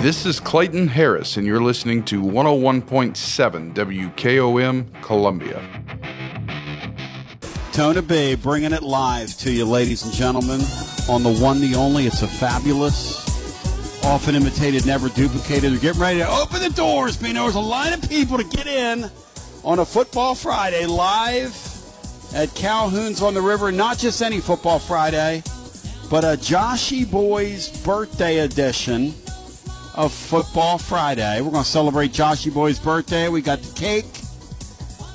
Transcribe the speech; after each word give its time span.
This 0.00 0.24
is 0.24 0.40
Clayton 0.40 0.88
Harris, 0.88 1.36
and 1.36 1.46
you're 1.46 1.60
listening 1.60 2.02
to 2.04 2.22
101.7 2.22 3.74
WKOM 3.74 5.02
Columbia. 5.02 5.62
Tona 7.72 8.08
B 8.08 8.34
bringing 8.34 8.72
it 8.72 8.82
live 8.82 9.36
to 9.40 9.52
you, 9.52 9.66
ladies 9.66 10.02
and 10.02 10.14
gentlemen, 10.14 10.62
on 11.06 11.22
the 11.22 11.36
one, 11.38 11.60
the 11.60 11.74
only. 11.74 12.06
It's 12.06 12.22
a 12.22 12.26
fabulous, 12.26 13.28
often 14.02 14.34
imitated, 14.36 14.86
never 14.86 15.10
duplicated. 15.10 15.70
They're 15.70 15.78
getting 15.78 16.00
ready 16.00 16.20
to 16.20 16.28
open 16.30 16.60
the 16.62 16.70
doors. 16.70 17.18
Bino, 17.18 17.42
there's 17.42 17.54
a 17.56 17.60
line 17.60 17.92
of 17.92 18.00
people 18.08 18.38
to 18.38 18.44
get 18.44 18.66
in 18.66 19.04
on 19.64 19.80
a 19.80 19.84
Football 19.84 20.34
Friday 20.34 20.86
live 20.86 21.54
at 22.34 22.54
Calhoun's 22.54 23.20
on 23.20 23.34
the 23.34 23.42
River. 23.42 23.70
Not 23.70 23.98
just 23.98 24.22
any 24.22 24.40
Football 24.40 24.78
Friday, 24.78 25.42
but 26.08 26.24
a 26.24 26.38
Joshy 26.38 27.08
Boys 27.08 27.68
birthday 27.84 28.38
edition 28.38 29.12
of 29.94 30.12
Football 30.12 30.78
Friday. 30.78 31.40
We're 31.40 31.50
going 31.50 31.64
to 31.64 31.68
celebrate 31.68 32.12
Joshy 32.12 32.52
Boy's 32.52 32.78
birthday. 32.78 33.28
We 33.28 33.42
got 33.42 33.62
the 33.62 33.74
cake. 33.74 34.06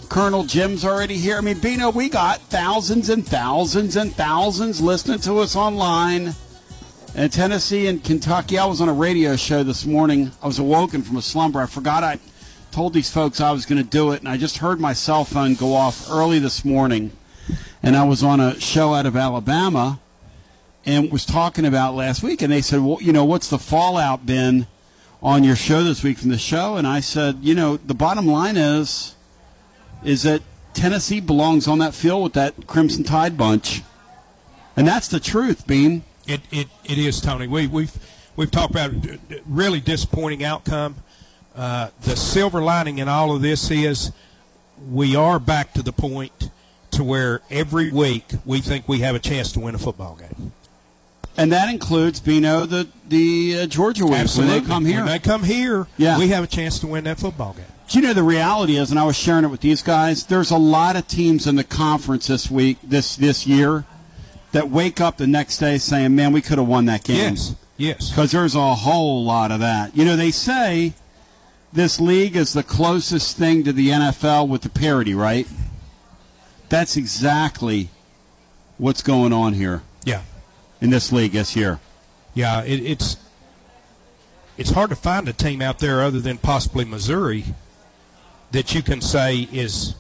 Colonel 0.10 0.44
Jim's 0.44 0.86
already 0.86 1.18
here. 1.18 1.38
I 1.38 1.42
mean, 1.42 1.60
Bino, 1.60 1.90
we 1.90 2.10
got 2.10 2.40
thousands 2.42 3.10
and 3.10 3.26
thousands 3.26 3.96
and 3.96 4.14
thousands 4.16 4.82
listening 4.82 5.20
to 5.20 5.40
us 5.40 5.56
online 5.56 6.34
in 7.16 7.30
Tennessee 7.30 7.88
and 7.88 8.04
Kentucky. 8.04 8.58
I 8.58 8.66
was 8.66 8.82
on 8.82 8.90
a 8.90 8.94
radio 8.94 9.36
show 9.36 9.64
this 9.64 9.86
morning. 9.86 10.32
I 10.42 10.48
was 10.48 10.60
awoken 10.60 11.02
from 11.02 11.18
a 11.18 11.22
slumber. 11.22 11.60
I 11.62 11.66
forgot 11.66 12.04
I 12.04 12.20
told 12.72 12.94
these 12.94 13.10
folks 13.10 13.42
I 13.42 13.52
was 13.52 13.66
going 13.66 13.82
to 13.82 13.90
do 13.90 14.12
it, 14.12 14.20
and 14.20 14.30
I 14.30 14.38
just 14.38 14.58
heard 14.58 14.80
my 14.80 14.94
cell 14.94 15.26
phone 15.26 15.56
go 15.56 15.74
off 15.74 16.10
early 16.10 16.40
this 16.40 16.64
morning. 16.64 17.12
And 17.82 17.96
I 17.96 18.04
was 18.04 18.24
on 18.24 18.40
a 18.40 18.60
show 18.60 18.94
out 18.94 19.06
of 19.06 19.16
Alabama 19.16 20.00
and 20.86 21.12
was 21.12 21.26
talking 21.26 21.66
about 21.66 21.96
last 21.96 22.22
week, 22.22 22.42
and 22.42 22.52
they 22.52 22.62
said, 22.62 22.80
well, 22.82 22.98
you 23.02 23.12
know, 23.12 23.26
what's 23.26 23.50
the 23.50 23.58
fallout 23.58 24.26
been 24.26 24.68
on 25.22 25.44
your 25.44 25.56
show 25.56 25.84
this 25.84 26.04
week 26.04 26.18
from 26.18 26.30
the 26.30 26.38
show? 26.38 26.76
And 26.76 26.86
I 26.86 27.00
said, 27.00 27.40
you 27.42 27.56
know, 27.56 27.78
the 27.78 27.96
bottom 27.96 28.28
line 28.28 28.58
is 28.58 29.16
is 30.04 30.24
that 30.24 30.42
Tennessee 30.74 31.20
belongs 31.20 31.68
on 31.68 31.80
that 31.80 31.96
field 31.96 32.22
with 32.24 32.34
that 32.34 32.68
Crimson 32.68 33.04
Tide 33.04 33.38
bunch, 33.38 33.82
and 34.76 34.88
that's 34.88 35.08
the 35.08 35.20
truth, 35.20 35.66
Beam. 35.66 36.04
It 36.28 36.42
it, 36.52 36.68
it 36.84 36.98
is, 36.98 37.22
Tony. 37.22 37.48
We 37.48 37.68
we've 37.68 37.98
we've 38.36 38.52
talked 38.52 38.72
about 38.72 38.92
a 38.92 39.20
really 39.48 39.80
disappointing 39.80 40.44
outcome. 40.44 40.98
Uh, 41.56 41.90
the 42.02 42.16
silver 42.16 42.62
lining 42.62 42.98
in 42.98 43.08
all 43.08 43.34
of 43.34 43.42
this 43.42 43.72
is 43.72 44.12
we 44.92 45.16
are 45.16 45.40
back 45.40 45.74
to 45.74 45.82
the 45.82 45.94
point 45.94 46.50
to 46.92 47.04
where 47.04 47.42
every 47.50 47.92
week 47.92 48.26
we 48.46 48.60
think 48.60 48.88
we 48.88 49.00
have 49.00 49.16
a 49.16 49.20
chance 49.20 49.52
to 49.54 49.60
win 49.60 49.74
a 49.74 49.78
football 49.78 50.16
game. 50.16 50.52
And 51.38 51.52
that 51.52 51.70
includes 51.70 52.20
Bino 52.20 52.66
the 52.66 52.88
the 53.08 53.60
uh, 53.62 53.66
Georgia 53.68 54.06
week 54.06 54.16
Absolutely. 54.16 54.54
when 54.56 54.64
they 54.64 54.68
come 54.68 54.86
here. 54.86 54.98
When 55.00 55.08
they 55.08 55.20
come 55.20 55.44
here, 55.44 55.88
Yeah. 55.98 56.18
we 56.18 56.30
have 56.30 56.44
a 56.44 56.48
chance 56.48 56.80
to 56.80 56.88
win 56.88 57.04
that 57.04 57.20
football 57.20 57.54
game. 57.54 57.66
Do 57.88 58.00
you 58.00 58.08
know 58.08 58.14
the 58.14 58.24
reality 58.24 58.78
is, 58.78 58.90
and 58.90 59.00
I 59.00 59.04
was 59.04 59.16
sharing 59.16 59.44
it 59.46 59.50
with 59.50 59.62
these 59.62 59.84
guys. 59.84 60.24
There's 60.26 60.50
a 60.50 60.58
lot 60.58 60.96
of 60.96 61.08
teams 61.08 61.46
in 61.46 61.56
the 61.56 61.64
conference 61.64 62.28
this 62.28 62.50
week, 62.50 62.78
this 62.82 63.16
this 63.16 63.46
year, 63.46 63.84
that 64.54 64.70
wake 64.70 65.00
up 65.02 65.18
the 65.18 65.28
next 65.28 65.58
day 65.60 65.78
saying, 65.78 66.16
"Man, 66.16 66.32
we 66.34 66.42
could 66.42 66.58
have 66.58 66.68
won 66.68 66.86
that 66.86 67.04
game." 67.04 67.18
Yes, 67.36 67.56
yes. 67.78 68.10
Because 68.10 68.32
there's 68.32 68.56
a 68.56 68.74
whole 68.76 69.24
lot 69.24 69.52
of 69.52 69.60
that. 69.60 69.96
You 69.96 70.04
know, 70.06 70.16
they 70.16 70.32
say 70.32 70.94
this 71.74 72.00
league 72.00 72.36
is 72.36 72.54
the 72.54 72.64
closest 72.64 73.38
thing 73.38 73.64
to 73.66 73.74
the 73.74 73.90
NFL 73.92 74.48
with 74.48 74.62
the 74.62 74.70
parity, 74.70 75.14
right? 75.14 75.46
That's 76.70 76.98
exactly 76.98 77.90
what's 78.78 79.04
going 79.04 79.32
on 79.32 79.54
here 79.54 79.84
in 80.86 80.92
this 80.92 81.12
league 81.12 81.32
this 81.34 81.56
year. 81.56 81.80
yeah. 82.36 82.64
It, 82.64 82.80
it's 82.80 83.18
it's 84.58 84.70
hard 84.70 84.90
to 84.92 84.96
find 84.96 85.28
a 85.28 85.34
team 85.34 85.62
out 85.62 85.80
there 85.80 86.02
other 86.02 86.20
than 86.22 86.38
possibly 86.38 86.86
Missouri 86.86 87.44
that 88.52 88.74
you 88.74 88.82
can 88.82 89.02
say 89.02 89.50
is 89.52 89.96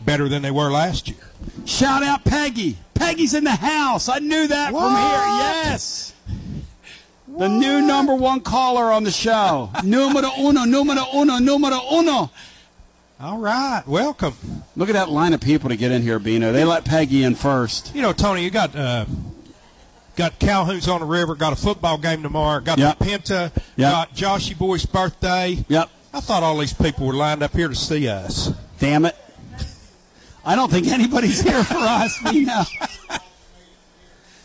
better 0.00 0.28
than 0.28 0.42
they 0.42 0.50
were 0.52 0.70
last 0.70 1.08
year. 1.08 1.30
Shout 1.64 2.04
out 2.04 2.24
Peggy. 2.24 2.76
Peggy's 2.94 3.34
in 3.34 3.42
the 3.42 3.50
house. 3.56 4.08
I 4.08 4.18
knew 4.20 4.46
that 4.46 4.70
from 4.70 4.92
here. 4.92 5.70
Yes. 5.72 6.12
The 7.26 7.48
new 7.48 7.80
number 7.82 8.14
one 8.14 8.40
caller 8.42 8.92
on 8.92 9.02
the 9.02 9.10
show. 9.10 9.70
numero 9.84 10.30
uno, 10.38 10.64
numero 10.64 11.04
uno, 11.14 11.38
numero 11.38 11.80
uno. 11.92 12.30
All 13.18 13.38
right, 13.38 13.82
welcome. 13.86 14.34
Look 14.76 14.88
at 14.88 14.92
that 14.92 15.08
line 15.08 15.32
of 15.32 15.40
people 15.40 15.70
to 15.70 15.76
get 15.76 15.90
in 15.90 16.02
here, 16.02 16.18
Bino. 16.18 16.52
They 16.52 16.64
let 16.64 16.84
Peggy 16.84 17.24
in 17.24 17.34
first. 17.34 17.94
You 17.94 18.02
know, 18.02 18.12
Tony, 18.12 18.44
you 18.44 18.50
got 18.50 18.76
uh, 18.76 19.06
got 20.16 20.38
Calhoun's 20.38 20.88
on 20.88 21.00
the 21.00 21.06
river, 21.06 21.34
got 21.34 21.52
a 21.52 21.56
football 21.56 21.98
game 21.98 22.22
tomorrow, 22.22 22.60
got 22.60 22.78
Yep. 22.78 22.98
the 22.98 23.04
Penta, 23.04 23.52
Yep. 23.76 23.90
got 23.92 24.14
Joshy 24.14 24.56
Boy's 24.56 24.86
birthday. 24.86 25.64
Yep. 25.68 25.90
I 26.12 26.20
thought 26.20 26.42
all 26.42 26.58
these 26.58 26.72
people 26.72 27.06
were 27.06 27.14
lined 27.14 27.42
up 27.42 27.54
here 27.56 27.68
to 27.68 27.74
see 27.74 28.08
us. 28.08 28.52
Damn 28.78 29.04
it. 29.04 29.16
I 30.44 30.54
don't 30.56 30.70
think 30.70 30.86
anybody's 30.88 31.40
here 31.40 31.64
for 31.64 31.76
us, 31.78 32.18
Bino. 32.22 32.62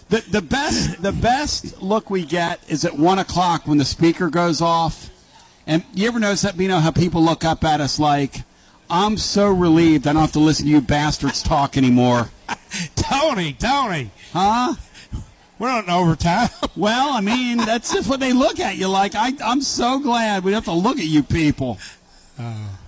The, 0.10 0.22
the 0.32 0.42
best 0.42 1.02
the 1.04 1.12
best 1.12 1.82
look 1.84 2.10
we 2.10 2.26
get 2.26 2.60
is 2.68 2.84
at 2.84 2.98
one 2.98 3.20
o'clock 3.20 3.68
when 3.68 3.78
the 3.78 3.86
speaker 3.86 4.30
goes 4.30 4.60
off. 4.62 5.10
And 5.68 5.84
you 5.94 6.08
ever 6.08 6.20
notice 6.20 6.42
that, 6.42 6.58
Bino, 6.58 6.80
how 6.80 6.90
people 6.90 7.24
look 7.24 7.46
up 7.46 7.64
at 7.64 7.80
us 7.80 8.00
like, 8.00 8.38
I'm 8.90 9.18
so 9.18 9.50
relieved 9.52 10.08
I 10.08 10.14
don't 10.14 10.22
have 10.24 10.32
to 10.32 10.40
listen 10.40 10.66
to 10.66 10.72
you 10.72 10.82
bastards 10.82 11.44
talk 11.44 11.78
anymore. 11.78 12.32
Tony, 12.96 13.54
Tony. 13.54 14.10
Huh? 14.34 14.74
We're 15.60 15.68
not 15.70 15.84
in 15.86 15.90
overtime. 15.90 16.50
Well, 16.76 17.10
I 17.12 17.20
mean, 17.20 17.58
that's 17.58 17.92
just 17.94 18.08
what 18.08 18.22
they 18.22 18.32
look 18.32 18.60
at 18.62 18.78
you 18.78 18.88
like. 18.88 19.14
I, 19.14 19.34
I'm 19.44 19.62
so 19.62 20.00
glad 20.00 20.46
we 20.46 20.54
have 20.54 20.64
to 20.66 20.72
look 20.72 20.98
at 20.98 21.04
you 21.06 21.24
people. 21.24 21.78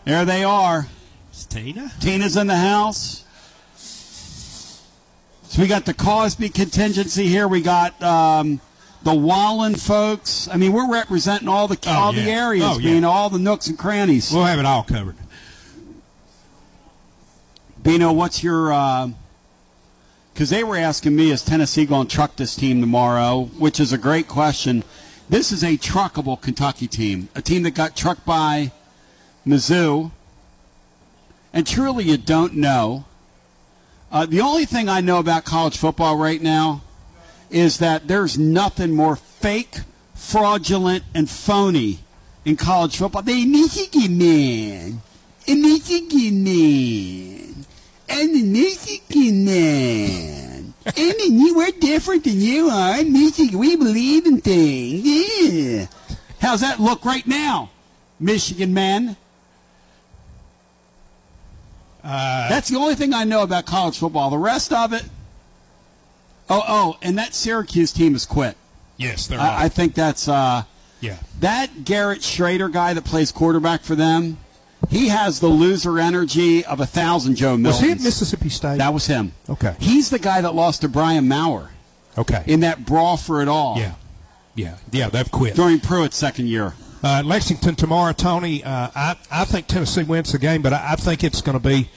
there 0.05 0.23
they 0.23 0.45
are. 0.45 0.87
It's 1.29 1.43
Tina. 1.45 1.91
Tina's 1.99 2.37
in 2.37 2.47
the 2.47 2.55
house. 2.55 3.25
So 5.43 5.61
we 5.61 5.67
got 5.67 5.83
the 5.85 5.93
Cosby 5.93 6.49
contingency 6.49 7.27
here. 7.27 7.49
We 7.49 7.59
got 7.61 8.01
um, 8.01 8.61
the 9.03 9.13
Wallen 9.13 9.75
folks. 9.75 10.47
I 10.47 10.55
mean, 10.55 10.71
we're 10.71 10.89
representing 10.89 11.49
all 11.49 11.67
the 11.67 11.77
Oh, 11.87 11.91
all 11.91 12.13
the 12.13 12.21
areas, 12.21 12.63
Oh, 12.65 12.79
yeah. 12.79 13.01
all 13.05 13.29
the 13.29 13.39
nooks 13.39 13.67
and 13.67 13.77
crannies. 13.77 14.31
We'll 14.31 14.45
have 14.45 14.59
it 14.59 14.65
all 14.65 14.83
covered. 14.83 15.17
Bino, 17.83 18.13
what's 18.13 18.41
your? 18.41 18.71
Because 20.33 20.49
they 20.49 20.63
were 20.63 20.77
asking 20.77 21.15
me, 21.15 21.31
is 21.31 21.43
Tennessee 21.43 21.85
going 21.85 22.07
to 22.07 22.15
truck 22.15 22.35
this 22.35 22.55
team 22.55 22.81
tomorrow? 22.81 23.49
Which 23.57 23.79
is 23.79 23.93
a 23.93 23.97
great 23.97 24.27
question. 24.27 24.83
This 25.29 25.51
is 25.51 25.63
a 25.63 25.77
truckable 25.77 26.41
Kentucky 26.41 26.87
team, 26.87 27.29
a 27.35 27.41
team 27.41 27.63
that 27.63 27.71
got 27.71 27.95
trucked 27.95 28.25
by 28.25 28.71
Mizzou, 29.45 30.11
and 31.53 31.65
truly 31.65 32.05
you 32.05 32.17
don't 32.17 32.55
know. 32.55 33.05
Uh, 34.11 34.25
the 34.25 34.41
only 34.41 34.65
thing 34.65 34.89
I 34.89 34.99
know 34.99 35.19
about 35.19 35.45
college 35.45 35.77
football 35.77 36.17
right 36.17 36.41
now 36.41 36.81
is 37.49 37.77
that 37.77 38.07
there's 38.07 38.37
nothing 38.37 38.91
more 38.91 39.15
fake, 39.15 39.79
fraudulent, 40.13 41.03
and 41.13 41.29
phony 41.29 41.99
in 42.43 42.57
college 42.57 42.97
football. 42.97 43.21
They 43.21 43.45
Michigan 43.45 44.17
man, 44.17 45.01
a 45.47 45.55
Michigan 45.55 46.43
man, 46.43 47.41
and 47.47 47.50
a 48.13 48.43
Michigan 48.43 49.45
man. 49.45 50.73
and 50.85 50.95
you 51.19 51.55
we're 51.55 51.71
different 51.71 52.23
than 52.23 52.39
you 52.39 52.69
are. 52.69 52.99
In 52.99 53.13
Michigan, 53.13 53.57
we 53.59 53.75
believe 53.75 54.25
in 54.25 54.41
things. 54.41 55.03
Yeah. 55.05 55.87
How's 56.39 56.61
that 56.61 56.79
look 56.79 57.05
right 57.05 57.25
now, 57.27 57.69
Michigan 58.19 58.73
man? 58.73 59.15
Uh, 62.03 62.49
That's 62.49 62.69
the 62.69 62.77
only 62.77 62.95
thing 62.95 63.13
I 63.13 63.23
know 63.25 63.43
about 63.43 63.65
college 63.65 63.97
football. 63.99 64.29
The 64.31 64.37
rest 64.37 64.73
of 64.73 64.91
it. 64.93 65.03
Oh, 66.49 66.63
oh, 66.67 66.97
and 67.01 67.17
that 67.17 67.33
Syracuse 67.35 67.91
team 67.93 68.13
has 68.13 68.25
quit. 68.25 68.57
yes, 68.97 69.27
they're 69.27 69.39
I, 69.39 69.65
I 69.65 69.69
think 69.69 69.93
that's 69.93 70.27
uh, 70.27 70.63
Yeah. 70.99 71.17
that 71.39 71.85
Garrett 71.85 72.21
Shrader 72.21 72.71
guy 72.71 72.93
that 72.93 73.05
plays 73.05 73.31
quarterback 73.31 73.83
for 73.83 73.95
them. 73.95 74.37
He 74.89 75.07
has 75.09 75.39
the 75.39 75.47
loser 75.47 75.99
energy 75.99 76.65
of 76.65 76.79
a 76.79 76.85
thousand 76.85 77.35
Joe 77.35 77.55
Was 77.57 77.79
he 77.79 77.91
at 77.91 78.01
Mississippi 78.01 78.49
State? 78.49 78.79
That 78.79 78.93
was 78.93 79.07
him. 79.07 79.31
Okay. 79.49 79.75
He's 79.79 80.09
the 80.09 80.19
guy 80.19 80.41
that 80.41 80.53
lost 80.55 80.81
to 80.81 80.89
Brian 80.89 81.27
Maurer 81.27 81.69
Okay. 82.17 82.43
in 82.47 82.59
that 82.61 82.85
brawl 82.85 83.15
for 83.17 83.41
it 83.41 83.47
all 83.47 83.77
yeah. 83.77 83.93
Yeah. 84.55 84.77
Yeah, 84.91 85.07
they've 85.09 85.31
quit. 85.31 85.55
during 85.55 85.79
Pruitt's 85.79 86.17
second 86.17 86.47
year. 86.47 86.73
Uh, 87.03 87.23
Lexington 87.25 87.75
tomorrow, 87.75 88.11
Tony. 88.13 88.63
Uh, 88.63 88.89
I 88.93 89.15
I 89.31 89.45
think 89.45 89.67
Tennessee 89.67 90.03
wins 90.03 90.33
the 90.33 90.37
game, 90.39 90.61
but 90.61 90.73
I, 90.73 90.91
I 90.91 90.95
think 90.95 91.23
it's 91.23 91.41
going 91.41 91.57
to 91.59 91.63
be 91.67 91.89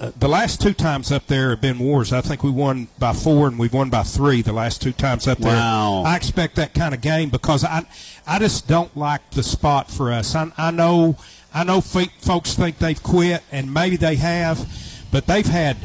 uh, 0.00 0.10
the 0.18 0.26
last 0.28 0.60
two 0.60 0.72
times 0.72 1.12
up 1.12 1.26
there 1.28 1.50
have 1.50 1.60
been 1.60 1.78
wars. 1.78 2.12
I 2.12 2.20
think 2.20 2.42
we 2.42 2.50
won 2.50 2.88
by 2.98 3.12
four 3.12 3.46
and 3.46 3.58
we've 3.58 3.72
won 3.72 3.90
by 3.90 4.02
three 4.02 4.42
the 4.42 4.52
last 4.52 4.82
two 4.82 4.90
times 4.92 5.28
up 5.28 5.38
there. 5.38 5.54
Wow. 5.54 6.02
I 6.04 6.16
expect 6.16 6.56
that 6.56 6.74
kind 6.74 6.94
of 6.94 7.00
game 7.00 7.28
because 7.28 7.64
I 7.64 7.84
I 8.26 8.38
just 8.40 8.66
don't 8.66 8.96
like 8.96 9.30
the 9.32 9.42
spot 9.44 9.88
for 9.90 10.10
us. 10.10 10.34
I, 10.34 10.50
I 10.56 10.70
know 10.72 11.16
I 11.54 11.62
know 11.62 11.80
folks 11.80 12.54
think 12.54 12.78
they've 12.78 13.00
quit 13.00 13.42
and 13.52 13.72
maybe 13.72 13.96
they 13.96 14.16
have, 14.16 14.68
but 15.12 15.26
they've 15.28 15.46
had 15.46 15.76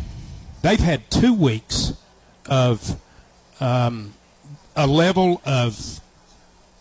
they've 0.64 0.80
had 0.80 1.10
two 1.12 1.34
weeks 1.34 1.94
of 2.48 3.00
um, 3.60 4.14
a 4.76 4.88
level 4.88 5.42
of 5.46 6.02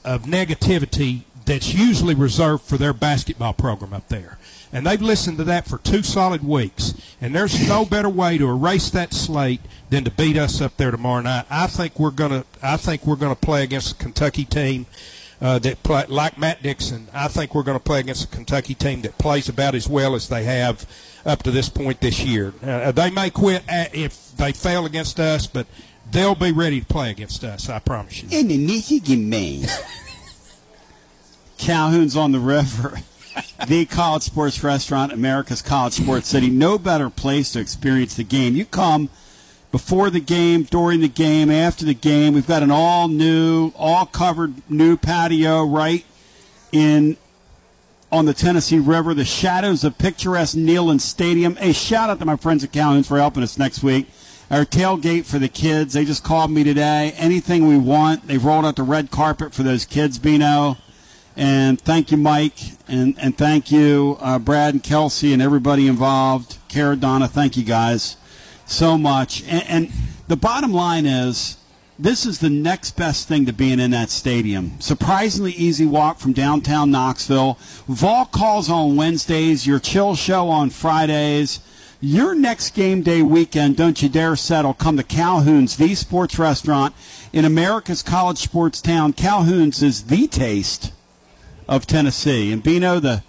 of 0.04 0.22
negativity 0.22 1.24
that's 1.44 1.74
usually 1.74 2.14
reserved 2.14 2.64
for 2.64 2.78
their 2.78 2.94
basketball 2.94 3.52
program 3.52 3.92
up 3.92 4.08
there. 4.08 4.38
And 4.72 4.86
they've 4.86 5.00
listened 5.00 5.38
to 5.38 5.44
that 5.44 5.66
for 5.66 5.78
two 5.78 6.02
solid 6.02 6.42
weeks. 6.46 6.94
And 7.20 7.34
there's 7.34 7.68
no 7.68 7.86
better 7.86 8.08
way 8.08 8.36
to 8.36 8.48
erase 8.48 8.90
that 8.90 9.14
slate 9.14 9.62
than 9.88 10.04
to 10.04 10.10
beat 10.10 10.36
us 10.36 10.60
up 10.60 10.76
there 10.76 10.90
tomorrow 10.90 11.22
night. 11.22 11.46
I 11.50 11.66
think 11.66 11.98
we're 11.98 12.10
gonna. 12.10 12.44
I 12.62 12.78
think 12.78 13.06
we're 13.06 13.16
gonna 13.16 13.34
play 13.34 13.64
against 13.64 13.92
a 13.92 13.94
Kentucky 13.96 14.44
team 14.44 14.86
uh, 15.40 15.58
that 15.60 15.82
play, 15.82 16.04
like 16.08 16.38
Matt 16.38 16.62
Dixon. 16.62 17.08
I 17.12 17.28
think 17.28 17.54
we're 17.54 17.62
going 17.62 17.78
to 17.78 17.84
play 17.84 18.00
against 18.00 18.24
a 18.24 18.28
Kentucky 18.28 18.74
team 18.74 19.02
that 19.02 19.18
plays 19.18 19.48
about 19.48 19.74
as 19.74 19.88
well 19.88 20.14
as 20.14 20.28
they 20.28 20.44
have 20.44 20.86
up 21.24 21.42
to 21.44 21.50
this 21.50 21.68
point 21.68 22.00
this 22.00 22.20
year. 22.20 22.52
Uh, 22.62 22.92
they 22.92 23.10
may 23.10 23.30
quit 23.30 23.62
if 23.68 24.36
they 24.36 24.52
fail 24.52 24.86
against 24.86 25.20
us, 25.20 25.46
but 25.46 25.66
they'll 26.10 26.34
be 26.34 26.52
ready 26.52 26.80
to 26.80 26.86
play 26.86 27.10
against 27.10 27.44
us. 27.44 27.68
I 27.68 27.78
promise 27.78 28.22
you. 28.22 28.28
In 28.38 28.48
the 28.48 28.58
Michigan 28.58 29.28
man. 29.28 29.66
Calhoun's 31.58 32.16
on 32.16 32.32
the 32.32 32.38
river. 32.38 33.00
the 33.66 33.84
college 33.86 34.22
sports 34.22 34.62
restaurant, 34.62 35.12
America's 35.12 35.62
College 35.62 35.94
Sports 35.94 36.28
City. 36.28 36.48
No 36.48 36.78
better 36.78 37.10
place 37.10 37.52
to 37.52 37.60
experience 37.60 38.14
the 38.14 38.24
game. 38.24 38.56
You 38.56 38.64
come 38.64 39.10
before 39.70 40.10
the 40.10 40.20
game, 40.20 40.62
during 40.62 41.00
the 41.00 41.08
game, 41.08 41.50
after 41.50 41.84
the 41.84 41.94
game. 41.94 42.34
We've 42.34 42.46
got 42.46 42.62
an 42.62 42.70
all 42.70 43.08
new, 43.08 43.72
all 43.76 44.06
covered 44.06 44.68
new 44.70 44.96
patio 44.96 45.64
right 45.64 46.04
in 46.72 47.16
on 48.10 48.24
the 48.24 48.34
Tennessee 48.34 48.78
River. 48.78 49.12
The 49.14 49.24
shadows 49.24 49.84
of 49.84 49.98
picturesque 49.98 50.56
Neyland 50.56 51.00
Stadium. 51.00 51.56
A 51.60 51.72
shout 51.72 52.10
out 52.10 52.18
to 52.20 52.24
my 52.24 52.36
friends 52.36 52.64
at 52.64 52.72
Calhoun's 52.72 53.08
for 53.08 53.18
helping 53.18 53.42
us 53.42 53.58
next 53.58 53.82
week. 53.82 54.08
Our 54.50 54.64
tailgate 54.64 55.26
for 55.26 55.38
the 55.38 55.48
kids. 55.48 55.92
They 55.92 56.06
just 56.06 56.24
called 56.24 56.50
me 56.50 56.64
today. 56.64 57.12
Anything 57.16 57.68
we 57.68 57.76
want. 57.76 58.26
They've 58.26 58.42
rolled 58.42 58.64
out 58.64 58.76
the 58.76 58.82
red 58.82 59.10
carpet 59.10 59.52
for 59.52 59.62
those 59.62 59.84
kids, 59.84 60.18
Bino. 60.18 60.78
And 61.36 61.78
thank 61.78 62.10
you, 62.10 62.16
Mike, 62.16 62.58
and, 62.88 63.14
and 63.20 63.38
thank 63.38 63.70
you, 63.70 64.16
uh, 64.20 64.40
Brad 64.40 64.74
and 64.74 64.82
Kelsey, 64.82 65.32
and 65.32 65.40
everybody 65.40 65.86
involved. 65.86 66.58
Cara, 66.66 66.96
Donna, 66.96 67.28
thank 67.28 67.56
you 67.56 67.62
guys 67.62 68.16
so 68.68 68.98
much. 68.98 69.42
And, 69.44 69.64
and 69.68 69.92
the 70.28 70.36
bottom 70.36 70.72
line 70.72 71.06
is, 71.06 71.56
this 71.98 72.24
is 72.24 72.38
the 72.38 72.50
next 72.50 72.96
best 72.96 73.26
thing 73.26 73.46
to 73.46 73.52
being 73.52 73.80
in 73.80 73.90
that 73.90 74.10
stadium. 74.10 74.80
Surprisingly 74.80 75.52
easy 75.52 75.84
walk 75.84 76.18
from 76.18 76.32
downtown 76.32 76.92
Knoxville. 76.92 77.58
Vol 77.88 78.26
calls 78.26 78.70
on 78.70 78.94
Wednesdays, 78.94 79.66
your 79.66 79.80
chill 79.80 80.14
show 80.14 80.48
on 80.48 80.70
Fridays. 80.70 81.58
Your 82.00 82.36
next 82.36 82.74
game 82.74 83.02
day 83.02 83.22
weekend, 83.22 83.76
don't 83.76 84.00
you 84.00 84.08
dare 84.08 84.36
settle. 84.36 84.72
Come 84.72 84.96
to 84.98 85.02
Calhoun's, 85.02 85.76
the 85.76 85.96
sports 85.96 86.38
restaurant 86.38 86.94
in 87.32 87.44
America's 87.44 88.04
college 88.04 88.38
sports 88.38 88.80
town. 88.80 89.12
Calhoun's 89.12 89.82
is 89.82 90.04
the 90.04 90.28
taste 90.28 90.92
of 91.68 91.88
Tennessee. 91.88 92.52
And 92.52 92.62
Bino, 92.62 93.00
the 93.00 93.24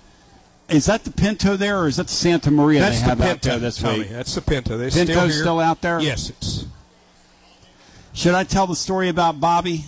is 0.70 0.86
that 0.86 1.04
the 1.04 1.12
Pinto 1.12 1.56
there, 1.56 1.80
or 1.80 1.88
is 1.88 1.98
that 1.98 2.08
the 2.08 2.14
Santa 2.14 2.52
Maria 2.52 2.80
That's 2.80 3.00
they 3.00 3.06
have 3.06 3.18
the 3.18 3.24
Pinto, 3.24 3.36
out 3.36 3.42
there 3.42 3.60
this 3.60 3.78
Tony. 3.78 4.00
week? 4.00 4.10
That's 4.10 4.36
the 4.36 4.42
Pinto. 4.42 4.78
They're 4.78 4.90
Pinto's 4.90 5.16
still, 5.16 5.28
here. 5.28 5.42
still 5.42 5.60
out 5.60 5.82
there? 5.82 6.00
Yes, 6.00 6.30
it's. 6.30 6.66
Should 8.14 8.36
I 8.36 8.44
tell 8.44 8.68
the 8.68 8.76
story 8.76 9.10
about 9.10 9.40
Bobby, 9.40 9.86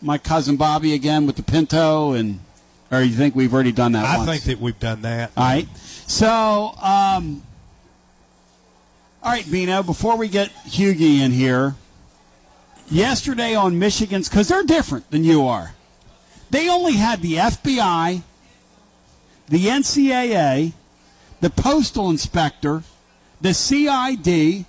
my 0.00 0.18
cousin 0.18 0.56
Bobby, 0.56 0.94
again 0.94 1.26
with 1.26 1.36
the 1.36 1.42
Pinto, 1.42 2.12
and 2.12 2.40
or 2.90 3.02
you 3.02 3.14
think 3.14 3.34
we've 3.34 3.52
already 3.52 3.72
done 3.72 3.92
that? 3.92 4.04
I 4.04 4.18
once? 4.18 4.30
think 4.30 4.44
that 4.44 4.60
we've 4.60 4.78
done 4.78 5.02
that. 5.02 5.32
All 5.36 5.44
right. 5.44 5.68
So, 5.76 6.72
um, 6.80 7.42
all 9.22 9.32
right, 9.32 9.50
Bino. 9.50 9.82
Before 9.82 10.16
we 10.16 10.28
get 10.28 10.50
Hughie 10.66 11.20
in 11.20 11.32
here, 11.32 11.74
yesterday 12.90 13.54
on 13.54 13.78
Michigan's 13.78 14.28
because 14.28 14.48
they're 14.48 14.62
different 14.62 15.10
than 15.10 15.24
you 15.24 15.46
are. 15.46 15.74
They 16.50 16.68
only 16.68 16.94
had 16.94 17.20
the 17.20 17.34
FBI, 17.34 18.22
the 19.48 19.66
NCAA, 19.66 20.72
the 21.40 21.50
postal 21.50 22.10
inspector, 22.10 22.82
the 23.40 23.54
CID, 23.54 24.64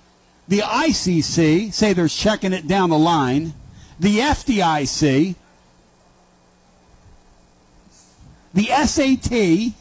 the 0.48 0.58
ICC, 0.60 1.72
say 1.72 1.92
they're 1.92 2.08
checking 2.08 2.52
it 2.52 2.66
down 2.66 2.90
the 2.90 2.98
line, 2.98 3.54
the 3.98 4.18
FDIC, 4.18 5.34
the 8.52 8.64
SAT, 8.64 9.74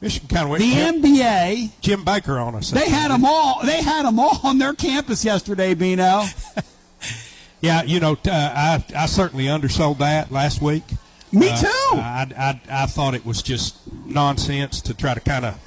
Michigan 0.00 0.28
kind 0.28 0.44
of 0.44 0.50
went 0.50 0.62
the 0.62 0.72
NBA. 0.72 1.72
Jim 1.80 2.04
Baker 2.04 2.38
on 2.38 2.54
us. 2.54 2.70
They 2.70 2.88
had 2.88 3.10
them 3.10 3.24
all. 3.24 3.60
They 3.64 3.82
had 3.82 4.04
them 4.04 4.20
all 4.20 4.38
on 4.44 4.58
their 4.58 4.72
campus 4.72 5.24
yesterday, 5.24 5.74
Bino. 5.74 6.24
Yeah, 7.60 7.82
you 7.82 7.98
know, 7.98 8.12
uh, 8.12 8.30
I 8.30 8.84
I 8.96 9.06
certainly 9.06 9.48
undersold 9.48 9.98
that 9.98 10.30
last 10.30 10.62
week. 10.62 10.84
Me 11.32 11.50
Uh, 11.50 11.56
too. 11.60 11.66
I, 11.94 12.26
I 12.38 12.82
I 12.82 12.86
thought 12.86 13.14
it 13.14 13.24
was 13.26 13.42
just 13.42 13.76
nonsense 14.06 14.80
to 14.82 14.94
try 14.94 15.14
to 15.14 15.20
kind 15.20 15.44
of 15.44 15.58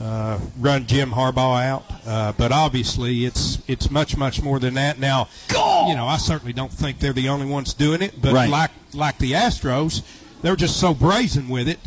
uh, 0.00 0.38
run 0.58 0.86
Jim 0.86 1.10
Harbaugh 1.10 1.62
out, 1.64 1.84
uh, 2.06 2.32
but 2.32 2.52
obviously 2.52 3.24
it's 3.24 3.58
it's 3.66 3.90
much 3.90 4.16
much 4.16 4.42
more 4.42 4.58
than 4.58 4.74
that. 4.74 4.98
Now, 4.98 5.28
you 5.50 5.94
know, 5.96 6.06
I 6.06 6.16
certainly 6.18 6.52
don't 6.52 6.72
think 6.72 6.98
they're 7.00 7.12
the 7.12 7.28
only 7.28 7.46
ones 7.46 7.74
doing 7.74 8.02
it, 8.02 8.20
but 8.20 8.32
Right. 8.32 8.48
like 8.50 8.70
like 8.94 9.18
the 9.18 9.32
Astros, 9.32 10.02
they're 10.42 10.56
just 10.56 10.78
so 10.78 10.94
brazen 10.94 11.48
with 11.48 11.68
it. 11.68 11.80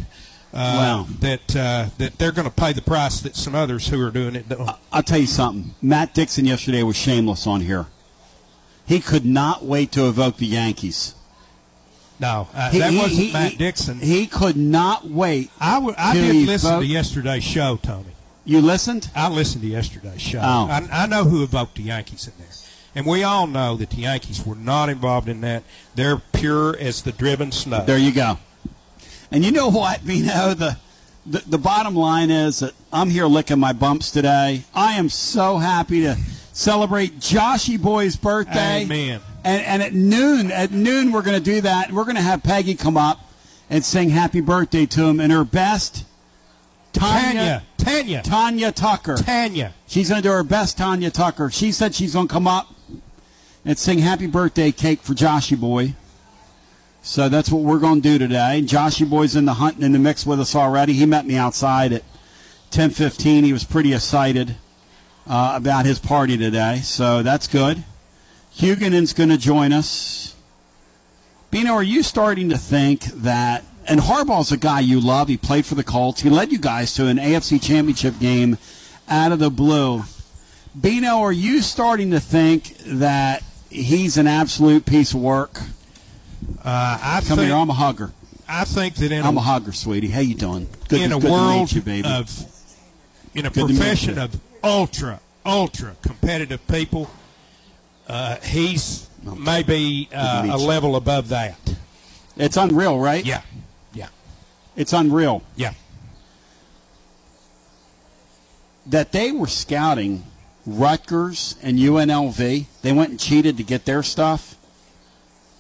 Uh, 0.54 0.54
Wow. 0.54 1.08
That 1.22 1.56
uh, 1.56 1.86
that 1.98 2.18
they're 2.18 2.34
going 2.34 2.48
to 2.50 2.54
pay 2.54 2.74
the 2.74 2.82
price 2.82 3.22
that 3.22 3.36
some 3.38 3.56
others 3.56 3.88
who 3.88 4.06
are 4.06 4.12
doing 4.12 4.36
it 4.36 4.50
don't. 4.50 4.70
I'll 4.92 5.04
tell 5.04 5.20
you 5.20 5.28
something. 5.28 5.74
Matt 5.82 6.14
Dixon 6.14 6.46
yesterday 6.46 6.84
was 6.84 6.98
shameless 6.98 7.48
on 7.48 7.62
here. 7.62 7.86
He 8.86 9.00
could 9.00 9.26
not 9.26 9.64
wait 9.64 9.94
to 9.94 10.08
evoke 10.10 10.36
the 10.38 10.48
Yankees. 10.48 11.16
No, 12.22 12.48
uh, 12.54 12.70
He- 12.70 12.80
that 12.80 12.94
wasn't 12.94 13.20
he- 13.20 13.34
Matt 13.34 13.52
he- 13.52 13.58
Dixon. 13.58 14.00
He 14.00 14.28
could 14.28 14.56
not 14.56 15.10
wait. 15.10 15.50
I, 15.60 15.74
w- 15.76 15.96
I 15.98 16.14
did 16.14 16.46
listen 16.46 16.70
evoke- 16.70 16.82
to 16.84 16.88
yesterday's 16.88 17.44
show, 17.44 17.78
Tony. 17.82 18.06
You 18.46 18.62
listened? 18.62 19.10
I 19.16 19.28
listened 19.30 19.64
to 19.64 19.68
yesterday's 19.68 20.22
show. 20.22 20.40
Oh. 20.40 20.68
I, 20.70 20.88
I 20.92 21.06
know 21.08 21.24
who 21.26 21.44
evoked 21.44 21.76
the 21.76 21.84
Yankees 21.84 22.28
in 22.28 22.34
there. 22.38 22.48
And 22.94 23.06
we 23.06 23.24
all 23.24 23.48
know 23.48 23.76
that 23.78 23.90
the 23.92 23.98
Yankees 24.02 24.46
were 24.46 24.56
not 24.56 24.90
involved 24.90 25.28
in 25.30 25.42
that. 25.42 25.64
They're 25.96 26.18
pure 26.34 26.76
as 26.78 27.02
the 27.04 27.12
driven 27.12 27.52
snow. 27.52 27.84
There 27.86 27.98
you 27.98 28.12
go. 28.12 28.38
And 29.32 29.44
you 29.46 29.52
know 29.52 29.70
what, 29.70 30.02
Vino? 30.02 30.54
The, 30.54 30.78
the 31.26 31.40
the 31.48 31.58
bottom 31.58 31.96
line 31.96 32.30
is 32.32 32.60
that 32.60 32.74
I'm 32.92 33.10
here 33.10 33.28
licking 33.28 33.60
my 33.60 33.74
bumps 33.74 34.12
today. 34.12 34.64
I 34.76 34.94
am 34.94 35.08
so 35.10 35.58
happy 35.58 36.02
to 36.02 36.18
celebrate 36.52 37.20
Joshy 37.20 37.82
Boy's 37.82 38.16
birthday. 38.16 38.82
Amen. 38.84 39.22
And 39.44 39.62
and 39.64 39.82
at 39.82 39.94
noon, 39.94 40.52
at 40.52 40.72
noon 40.72 41.12
we're 41.12 41.24
going 41.24 41.38
to 41.38 41.44
do 41.44 41.62
that. 41.62 41.92
We're 41.92 42.04
going 42.04 42.16
to 42.16 42.22
have 42.22 42.44
Peggy 42.44 42.76
come 42.76 42.98
up 42.98 43.20
and 43.70 43.84
sing 43.84 44.10
happy 44.10 44.42
birthday 44.42 44.86
to 44.86 45.06
him 45.06 45.20
in 45.20 45.32
her 45.32 45.44
best. 45.44 46.06
Tanya. 46.94 47.64
Tanya. 47.78 48.22
Tanya 48.22 48.72
Tucker. 48.72 49.16
Tanya. 49.16 49.74
She's 49.88 50.10
going 50.10 50.22
to 50.22 50.28
do 50.28 50.32
her 50.32 50.44
best, 50.44 50.78
Tanya 50.78 51.10
Tucker. 51.10 51.50
She 51.50 51.72
said 51.72 51.96
she's 51.96 52.14
going 52.14 52.28
to 52.28 52.34
come 52.34 52.48
up 52.48 52.68
and 53.66 53.78
sing 53.78 54.00
happy 54.00 54.28
birthday 54.28 54.72
cake 54.72 55.02
for 55.02 55.14
Joshy 55.14 55.60
Boy. 55.60 55.96
So 57.02 57.30
that's 57.30 57.50
what 57.50 57.64
we're 57.64 57.80
going 57.80 58.02
to 58.02 58.10
do 58.10 58.20
today. 58.20 58.62
Joshy 58.64 59.10
Boy's 59.10 59.36
in 59.36 59.46
the 59.46 59.56
hunt 59.56 59.76
and 59.76 59.84
in 59.84 59.92
the 59.92 60.00
mix 60.00 60.26
with 60.26 60.40
us 60.40 60.56
already. 60.56 60.94
He 60.94 61.06
met 61.06 61.26
me 61.26 61.36
outside 61.36 61.94
at 61.94 62.04
10:15. 62.72 63.44
He 63.44 63.54
was 63.54 63.64
pretty 63.64 63.94
excited 63.94 64.56
uh, 65.26 65.54
about 65.56 65.86
his 65.86 65.98
party 65.98 66.38
today, 66.38 66.82
so 66.84 67.24
that's 67.24 67.48
good. 67.48 67.84
Huguenin's 68.52 69.14
going 69.14 69.30
to 69.30 69.38
join 69.38 69.74
us. 69.74 70.36
Bino, 71.50 71.74
are 71.74 71.84
you 71.84 72.04
starting 72.04 72.50
to 72.50 72.58
think 72.58 73.04
that? 73.06 73.64
And 73.88 74.00
Harbaugh's 74.00 74.52
a 74.52 74.58
guy 74.58 74.80
you 74.80 75.00
love. 75.00 75.28
He 75.28 75.38
played 75.38 75.66
for 75.66 75.76
the 75.76 75.84
Colts. 75.84 76.22
He 76.22 76.30
led 76.30 76.52
you 76.52 76.60
guys 76.60 76.94
to 76.96 77.08
an 77.08 77.18
AFC 77.18 77.62
Championship 77.62 78.20
game 78.20 78.58
out 79.10 79.32
of 79.32 79.40
the 79.40 79.50
blue. 79.50 80.04
Bino, 80.80 81.20
are 81.20 81.32
you 81.32 81.62
starting 81.62 82.12
to 82.12 82.20
think 82.20 82.78
that 82.86 83.44
he's 83.70 84.18
an 84.18 84.28
absolute 84.28 84.86
piece 84.86 85.14
of 85.14 85.22
work? 85.22 85.60
Uh, 86.64 87.00
I 87.02 87.22
Come 87.28 87.38
think, 87.38 87.50
here, 87.50 87.58
I'm 87.58 87.70
a 87.70 87.74
hugger. 87.74 88.12
I 88.48 88.64
think 88.66 88.96
that 88.96 89.12
in 89.12 89.24
I'm 89.24 89.38
a, 89.38 89.40
a 89.40 89.44
hugger, 89.44 89.72
sweetie. 89.72 90.10
How 90.10 90.22
you 90.22 90.36
doing? 90.36 90.68
Good, 90.88 91.02
in 91.02 91.10
to, 91.10 91.18
a 91.18 91.20
good 91.20 91.32
world 91.32 91.72
you, 91.72 91.82
baby. 91.82 92.08
of 92.08 92.30
in 93.34 93.46
a 93.46 93.50
Good 93.50 93.68
profession 93.68 94.18
of 94.18 94.40
ultra 94.64 95.20
ultra 95.46 95.96
competitive 96.02 96.66
people, 96.68 97.10
uh, 98.08 98.38
he's 98.38 99.10
maybe 99.24 100.10
uh, 100.14 100.48
a 100.52 100.58
level 100.58 100.96
above 100.96 101.30
that. 101.30 101.58
it's 102.38 102.58
unreal, 102.58 103.00
right? 103.00 103.26
Yeah, 103.26 103.42
yeah, 103.94 104.08
It's 104.76 104.94
unreal 104.94 105.44
yeah. 105.56 105.74
that 108.86 109.12
they 109.12 109.32
were 109.32 109.48
scouting 109.48 110.24
Rutgers 110.66 111.56
and 111.62 111.78
UNLV. 111.78 112.66
They 112.82 112.92
went 112.92 113.10
and 113.12 113.20
cheated 113.20 113.58
to 113.58 113.64
get 113.64 113.86
their 113.86 114.04
stuff. 114.04 114.56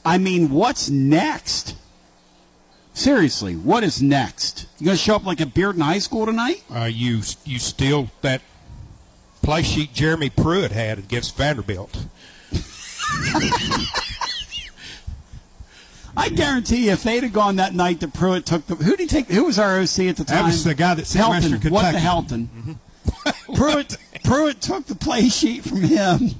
I 0.03 0.17
mean, 0.17 0.49
what's 0.49 0.89
next? 0.89 1.75
Seriously, 2.93 3.55
what 3.55 3.83
is 3.83 4.01
next? 4.01 4.67
You 4.79 4.85
going 4.85 4.97
to 4.97 5.01
show 5.03 5.15
up 5.15 5.25
like 5.25 5.39
a 5.39 5.45
Bearden 5.45 5.81
high 5.81 5.99
school 5.99 6.25
tonight? 6.25 6.63
Uh, 6.73 6.85
you 6.85 7.21
you 7.45 7.57
still 7.59 8.09
that 8.21 8.41
play 9.41 9.61
sheet 9.61 9.93
Jeremy 9.93 10.29
Pruitt 10.29 10.71
had 10.71 10.99
against 10.99 11.37
Vanderbilt. 11.37 12.05
I 16.15 16.29
guarantee 16.29 16.85
you, 16.87 16.91
if 16.91 17.03
they'd 17.03 17.23
have 17.23 17.31
gone 17.33 17.55
that 17.55 17.73
night 17.73 18.01
that 18.01 18.13
Pruitt 18.13 18.45
took 18.45 18.67
the. 18.67 18.75
Who 18.75 18.91
did 18.91 18.99
he 18.99 19.07
take? 19.07 19.27
Who 19.27 19.45
was 19.45 19.57
our 19.57 19.79
OC 19.79 19.99
at 19.99 20.17
the 20.17 20.25
time? 20.25 20.37
That 20.39 20.45
was 20.45 20.63
the 20.63 20.75
guy 20.75 20.93
that 20.93 21.07
sent 21.07 21.25
Helton. 21.25 21.29
Western 21.29 21.59
Kentucky. 21.59 21.71
What 21.73 21.91
the 21.93 21.97
Helton? 21.99 22.47
Mm-hmm. 22.47 23.53
Pruitt, 23.55 23.97
Pruitt 24.23 24.61
took 24.61 24.85
the 24.87 24.95
play 24.95 25.29
sheet 25.29 25.63
from 25.63 25.81
him 25.81 26.31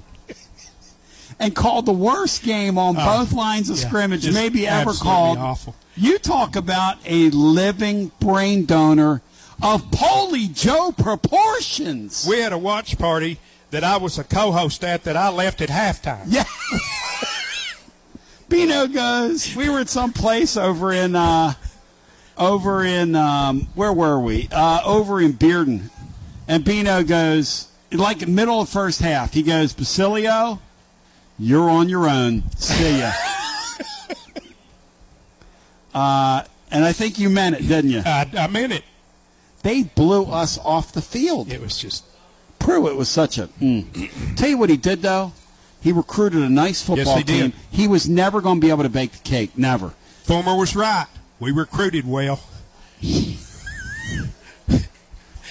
and 1.39 1.55
called 1.55 1.85
the 1.85 1.93
worst 1.93 2.43
game 2.43 2.77
on 2.77 2.95
Oh, 2.97 3.19
both 3.19 3.33
lines 3.33 3.69
of 3.69 3.77
yeah, 3.77 3.87
scrimmage 3.87 4.31
maybe 4.31 4.67
ever 4.67 4.93
called. 4.93 5.37
awful. 5.37 5.75
You 5.95 6.17
talk 6.19 6.55
about 6.55 6.97
a 7.05 7.29
living 7.31 8.11
brain 8.19 8.65
donor 8.65 9.21
of 9.63 9.89
Polly 9.91 10.47
Joe 10.47 10.91
proportions. 10.95 12.25
We 12.29 12.39
had 12.39 12.53
a 12.53 12.57
watch 12.57 12.97
party 12.97 13.39
that 13.71 13.83
I 13.83 13.97
was 13.97 14.19
a 14.19 14.23
co-host 14.23 14.83
at 14.83 15.03
that 15.05 15.17
I 15.17 15.29
left 15.29 15.61
at 15.61 15.69
halftime. 15.69 16.25
Yeah. 16.27 16.43
Bino 18.49 18.85
goes. 18.87 19.55
We 19.55 19.69
were 19.69 19.79
at 19.79 19.89
some 19.89 20.11
place 20.11 20.57
over 20.57 20.91
in, 20.91 21.15
uh, 21.15 21.53
over 22.37 22.83
in, 22.83 23.15
um, 23.15 23.67
where 23.75 23.93
were 23.93 24.19
we? 24.19 24.49
Uh, 24.51 24.81
over 24.85 25.21
in 25.21 25.33
Bearden, 25.33 25.89
and 26.47 26.65
Bino 26.65 27.01
goes 27.01 27.69
like 27.91 28.27
middle 28.27 28.61
of 28.61 28.69
first 28.69 29.01
half. 29.01 29.33
He 29.33 29.41
goes, 29.41 29.73
Basilio, 29.73 30.59
you're 31.39 31.69
on 31.69 31.87
your 31.87 32.09
own. 32.09 32.43
See 32.57 32.99
ya. 32.99 33.11
uh, 35.93 36.43
and 36.69 36.83
I 36.83 36.91
think 36.91 37.19
you 37.19 37.29
meant 37.29 37.55
it, 37.55 37.67
didn't 37.67 37.91
you? 37.91 38.01
I, 38.05 38.29
I 38.37 38.47
meant 38.47 38.73
it. 38.73 38.83
They 39.63 39.83
blew 39.83 40.25
us 40.25 40.57
off 40.57 40.91
the 40.91 41.01
field. 41.01 41.51
It 41.51 41.61
was 41.61 41.77
just 41.77 42.03
Pruitt 42.61 42.95
was 42.95 43.09
such 43.09 43.37
a. 43.37 43.47
Mm. 43.47 44.35
Tell 44.37 44.49
you 44.49 44.57
what 44.57 44.69
he 44.69 44.77
did 44.77 45.01
though. 45.01 45.33
He 45.81 45.91
recruited 45.91 46.41
a 46.41 46.49
nice 46.49 46.81
football 46.81 47.17
he 47.17 47.23
team. 47.23 47.49
did. 47.49 47.53
He 47.71 47.87
was 47.87 48.07
never 48.07 48.39
going 48.39 48.61
to 48.61 48.65
be 48.65 48.69
able 48.69 48.83
to 48.83 48.89
bake 48.89 49.11
the 49.13 49.23
cake. 49.23 49.57
Never. 49.57 49.89
Fulmer 50.23 50.55
was 50.55 50.75
right. 50.75 51.07
We 51.39 51.51
recruited 51.51 52.07
well. 52.07 52.39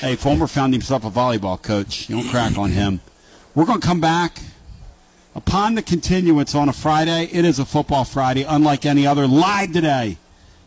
Hey, 0.01 0.17
Fulmer 0.17 0.47
found 0.47 0.73
himself 0.73 1.05
a 1.05 1.11
volleyball 1.11 1.61
coach. 1.61 2.09
You 2.09 2.17
don't 2.17 2.31
crack 2.31 2.57
on 2.57 2.71
him. 2.71 3.03
We're 3.55 3.67
going 3.67 3.83
to 3.83 3.87
come 3.87 4.01
back. 4.01 4.39
Upon 5.35 5.75
the 5.75 5.83
continuance 5.83 6.55
on 6.55 6.71
a 6.71 6.73
Friday, 6.73 7.29
it 7.31 7.45
is 7.45 7.59
a 7.59 7.67
football 7.67 8.05
Friday, 8.05 8.43
unlike 8.43 8.87
any 8.87 9.07
other. 9.07 9.27
Live 9.27 9.73
today 9.73 10.17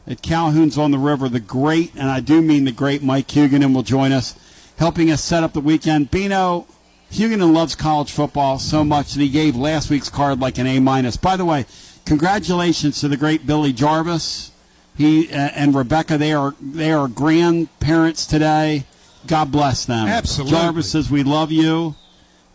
at 0.06 0.22
Calhoun's 0.22 0.78
on 0.78 0.92
the 0.92 1.00
River. 1.00 1.30
The 1.30 1.40
great, 1.40 1.96
and 1.96 2.12
I 2.12 2.20
do 2.20 2.44
mean 2.44 2.66
the 2.66 2.72
great, 2.72 3.02
Mike 3.02 3.28
Huguenin 3.28 3.74
will 3.74 3.82
join 3.82 4.12
us, 4.12 4.36
helping 4.84 5.10
us 5.10 5.24
set 5.24 5.46
up 5.46 5.54
the 5.54 5.62
weekend. 5.62 6.12
Bino, 6.12 6.68
Huguenin 7.10 7.54
loves 7.54 7.74
college 7.74 8.12
football 8.12 8.60
so 8.60 8.84
much 8.84 9.14
that 9.14 9.22
he 9.22 9.30
gave 9.30 9.56
last 9.56 9.90
week's 9.90 10.10
card 10.10 10.42
like 10.42 10.58
an 10.58 10.68
A 10.68 10.78
minus. 10.82 11.16
By 11.16 11.38
the 11.38 11.46
way, 11.46 11.66
congratulations 12.06 13.00
to 13.00 13.08
the 13.08 13.16
great 13.16 13.48
Billy 13.48 13.72
Jarvis. 13.72 14.52
He 14.98 15.32
uh, 15.32 15.52
and 15.56 15.74
Rebecca, 15.74 16.18
they 16.18 16.34
are 16.34 16.54
they 16.62 16.92
are 16.92 17.08
grandparents 17.08 18.26
today. 18.26 18.84
God 19.26 19.54
bless 19.54 19.86
them. 19.86 20.06
Absolutely. 20.06 20.52
Jarvis 20.52 20.92
says 20.92 21.10
we 21.10 21.24
love 21.24 21.50
you. 21.50 21.96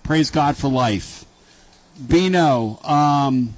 Praise 0.03 0.31
God 0.31 0.55
for 0.55 0.69
life. 0.69 1.25
Bino, 2.07 2.79
um, 2.85 3.55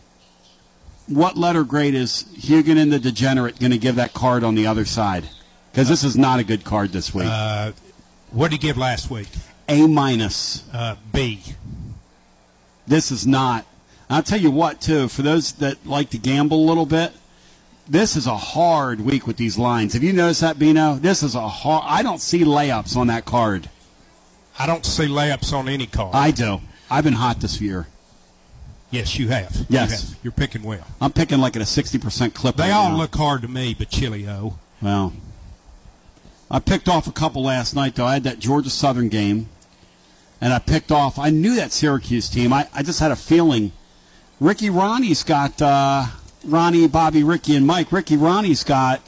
what 1.08 1.36
letter 1.36 1.64
grade 1.64 1.96
is 1.96 2.24
Huguenin 2.36 2.90
the 2.90 3.00
Degenerate 3.00 3.58
going 3.58 3.72
to 3.72 3.78
give 3.78 3.96
that 3.96 4.14
card 4.14 4.44
on 4.44 4.54
the 4.54 4.68
other 4.68 4.84
side? 4.84 5.28
Because 5.72 5.88
this 5.88 6.04
is 6.04 6.16
not 6.16 6.38
a 6.38 6.44
good 6.44 6.62
card 6.62 6.90
this 6.92 7.12
week. 7.12 7.26
Uh, 7.28 7.72
what 8.32 8.50
did 8.50 8.60
he 8.60 8.68
give 8.68 8.76
last 8.76 9.10
week? 9.10 9.28
A 9.68 9.86
minus. 9.86 10.68
Uh, 10.72 10.96
B. 11.12 11.42
This 12.86 13.10
is 13.10 13.26
not. 13.26 13.66
I'll 14.08 14.22
tell 14.22 14.40
you 14.40 14.50
what, 14.50 14.80
too, 14.80 15.08
for 15.08 15.22
those 15.22 15.52
that 15.54 15.86
like 15.86 16.10
to 16.10 16.18
gamble 16.18 16.56
a 16.64 16.66
little 16.66 16.86
bit, 16.86 17.12
this 17.88 18.16
is 18.16 18.26
a 18.26 18.36
hard 18.36 19.00
week 19.00 19.26
with 19.26 19.36
these 19.36 19.56
lines. 19.58 19.92
Have 19.94 20.02
you 20.02 20.12
noticed 20.12 20.40
that, 20.40 20.58
Bino? 20.58 20.94
This 20.96 21.22
is 21.22 21.34
a 21.34 21.48
hard. 21.48 21.84
I 21.86 22.02
don't 22.02 22.20
see 22.20 22.40
layups 22.44 22.96
on 22.96 23.06
that 23.08 23.24
card. 23.24 23.68
I 24.58 24.66
don't 24.66 24.84
see 24.84 25.06
layups 25.06 25.52
on 25.52 25.68
any 25.68 25.86
card. 25.86 26.14
I 26.14 26.30
do. 26.32 26.60
I've 26.90 27.04
been 27.04 27.14
hot 27.14 27.40
this 27.40 27.60
year. 27.60 27.86
yes, 28.90 29.16
you 29.18 29.28
have. 29.28 29.54
You 29.56 29.66
Yes. 29.70 30.10
have. 30.10 30.18
You're 30.24 30.32
picking 30.32 30.62
well. 30.64 30.84
I'm 31.00 31.12
picking 31.12 31.38
like 31.38 31.54
at 31.54 31.62
a 31.62 31.64
60% 31.64 32.34
clip. 32.34 32.56
They 32.56 32.64
right 32.64 32.72
all 32.72 32.90
now. 32.90 32.96
look 32.96 33.14
hard 33.14 33.42
to 33.42 33.48
me, 33.48 33.74
but 33.78 33.88
Chilio. 33.90 34.54
Well, 34.82 35.12
I 36.50 36.58
picked 36.58 36.88
off 36.88 37.06
a 37.06 37.12
couple 37.12 37.42
last 37.42 37.76
night, 37.76 37.94
though. 37.94 38.06
I 38.06 38.14
had 38.14 38.24
that 38.24 38.40
Georgia 38.40 38.70
Southern 38.70 39.08
game, 39.08 39.48
and 40.40 40.52
I 40.52 40.58
picked 40.58 40.90
off. 40.90 41.18
I 41.18 41.30
knew 41.30 41.54
that 41.54 41.70
Syracuse 41.70 42.28
team. 42.28 42.52
I, 42.52 42.68
I 42.74 42.82
just 42.82 42.98
had 42.98 43.12
a 43.12 43.16
feeling. 43.16 43.70
Ricky 44.40 44.68
Ronnie's 44.68 45.22
got 45.22 45.62
uh, 45.62 46.06
Ronnie, 46.44 46.88
Bobby, 46.88 47.22
Ricky, 47.22 47.54
and 47.54 47.66
Mike. 47.66 47.92
Ricky 47.92 48.16
Ronnie's 48.16 48.64
got 48.64 49.00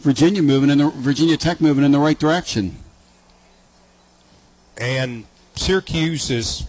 Virginia 0.00 0.42
moving 0.42 0.68
in 0.68 0.78
the 0.78 0.90
Virginia 0.90 1.36
Tech 1.36 1.60
moving 1.60 1.84
in 1.84 1.92
the 1.92 2.00
right 2.00 2.18
direction. 2.18 2.76
And 4.76 5.26
Syracuse 5.54 6.30
is. 6.30 6.66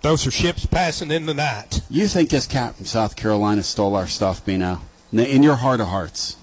Those 0.00 0.26
are 0.26 0.30
ships 0.30 0.64
passing 0.64 1.10
in 1.10 1.26
the 1.26 1.34
night. 1.34 1.82
You 1.90 2.06
think 2.06 2.30
this 2.30 2.46
cat 2.46 2.76
from 2.76 2.86
South 2.86 3.16
Carolina 3.16 3.64
stole 3.64 3.96
our 3.96 4.06
stuff, 4.06 4.44
Bino? 4.46 4.80
In 5.12 5.42
your 5.42 5.56
heart 5.56 5.80
of 5.80 5.88
hearts. 5.88 6.36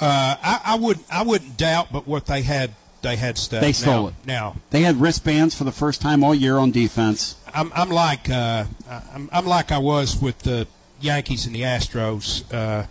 Uh, 0.00 0.36
I, 0.42 0.60
I 0.64 0.74
would 0.76 0.98
I 1.10 1.22
wouldn't 1.22 1.56
doubt, 1.56 1.92
but 1.92 2.06
what 2.06 2.26
they 2.26 2.42
had 2.42 2.74
they 3.02 3.16
had 3.16 3.38
stuff. 3.38 3.60
They 3.60 3.72
stole 3.72 4.02
now, 4.02 4.08
it. 4.08 4.14
Now 4.26 4.56
They 4.70 4.82
had 4.82 5.00
wristbands 5.00 5.54
for 5.54 5.64
the 5.64 5.72
first 5.72 6.00
time 6.00 6.22
all 6.22 6.34
year 6.34 6.56
on 6.56 6.70
defense. 6.70 7.36
I'm 7.54 7.72
I'm 7.74 7.90
like 7.90 8.28
uh, 8.30 8.64
I'm 8.88 9.28
I'm 9.32 9.46
like 9.46 9.72
I 9.72 9.78
was 9.78 10.20
with 10.20 10.40
the 10.40 10.66
Yankees 11.00 11.46
and 11.46 11.54
the 11.54 11.62
Astros. 11.62 12.44
Uh, 12.52 12.86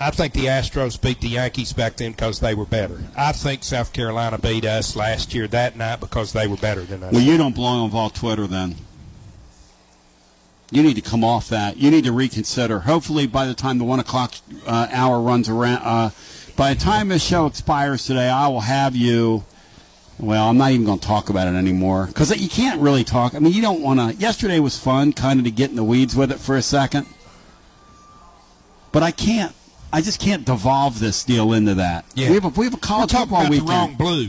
I 0.00 0.10
think 0.10 0.32
the 0.32 0.46
Astros 0.46 1.00
beat 1.00 1.20
the 1.20 1.28
Yankees 1.28 1.72
back 1.72 1.96
then 1.96 2.12
because 2.12 2.38
they 2.38 2.54
were 2.54 2.64
better. 2.64 3.00
I 3.16 3.32
think 3.32 3.64
South 3.64 3.92
Carolina 3.92 4.38
beat 4.38 4.64
us 4.64 4.94
last 4.94 5.34
year 5.34 5.48
that 5.48 5.76
night 5.76 5.98
because 5.98 6.32
they 6.32 6.46
were 6.46 6.56
better 6.56 6.82
than 6.82 7.02
us. 7.02 7.12
Well, 7.12 7.22
you 7.22 7.36
don't 7.36 7.54
belong 7.54 7.80
on 7.80 7.90
Vol 7.90 8.10
Twitter 8.10 8.46
then. 8.46 8.76
You 10.70 10.82
need 10.82 10.94
to 10.94 11.00
come 11.00 11.24
off 11.24 11.48
that. 11.48 11.78
You 11.78 11.90
need 11.90 12.04
to 12.04 12.12
reconsider. 12.12 12.80
Hopefully, 12.80 13.26
by 13.26 13.46
the 13.46 13.54
time 13.54 13.78
the 13.78 13.84
one 13.84 13.98
o'clock 13.98 14.34
uh, 14.66 14.86
hour 14.92 15.20
runs 15.20 15.48
around, 15.48 15.82
uh, 15.82 16.10
by 16.58 16.74
the 16.74 16.80
time 16.80 17.08
this 17.08 17.24
show 17.24 17.46
expires 17.46 18.04
today, 18.04 18.28
I 18.28 18.48
will 18.48 18.60
have 18.60 18.94
you. 18.94 19.44
Well, 20.18 20.48
I'm 20.50 20.58
not 20.58 20.72
even 20.72 20.84
going 20.84 20.98
to 20.98 21.06
talk 21.06 21.30
about 21.30 21.46
it 21.46 21.54
anymore 21.56 22.06
because 22.08 22.36
you 22.36 22.48
can't 22.48 22.80
really 22.80 23.04
talk. 23.04 23.34
I 23.36 23.38
mean, 23.38 23.52
you 23.52 23.62
don't 23.62 23.80
want 23.80 24.00
to. 24.00 24.16
Yesterday 24.20 24.58
was 24.58 24.76
fun, 24.76 25.12
kind 25.12 25.38
of 25.38 25.44
to 25.44 25.52
get 25.52 25.70
in 25.70 25.76
the 25.76 25.84
weeds 25.84 26.16
with 26.16 26.32
it 26.32 26.40
for 26.40 26.56
a 26.56 26.62
second, 26.62 27.06
but 28.90 29.02
I 29.04 29.12
can't. 29.12 29.54
I 29.92 30.00
just 30.02 30.20
can't 30.20 30.44
devolve 30.44 30.98
this 31.00 31.22
deal 31.24 31.52
into 31.52 31.74
that. 31.76 32.04
Yeah. 32.14 32.28
We 32.28 32.34
have 32.34 32.44
a, 32.44 32.48
we 32.48 32.64
have 32.66 32.74
a 32.74 32.76
We're 32.76 32.80
college 32.80 33.12
football 33.12 33.38
about 33.40 33.50
weekend. 33.50 33.68
the 33.68 33.72
wrong 33.72 33.94
blue. 33.94 34.28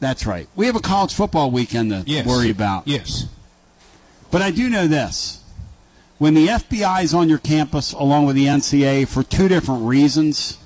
That's 0.00 0.26
right. 0.26 0.48
We 0.56 0.66
have 0.66 0.74
a 0.76 0.80
college 0.80 1.14
football 1.14 1.50
weekend 1.50 1.90
to 1.90 2.02
Yes. 2.06 2.26
worry 2.26 2.50
about. 2.50 2.88
Yes. 2.88 3.26
But 4.30 4.42
I 4.42 4.50
do 4.50 4.68
know 4.68 4.86
this. 4.88 5.40
When 6.18 6.32
the 6.32 6.46
FBI 6.46 7.02
is 7.02 7.12
on 7.12 7.28
your 7.28 7.38
campus 7.38 7.92
along 7.92 8.24
with 8.24 8.36
the 8.36 8.46
NCA 8.46 9.06
for 9.06 9.22
two 9.22 9.48
different 9.48 9.84
reasons, 9.84 10.56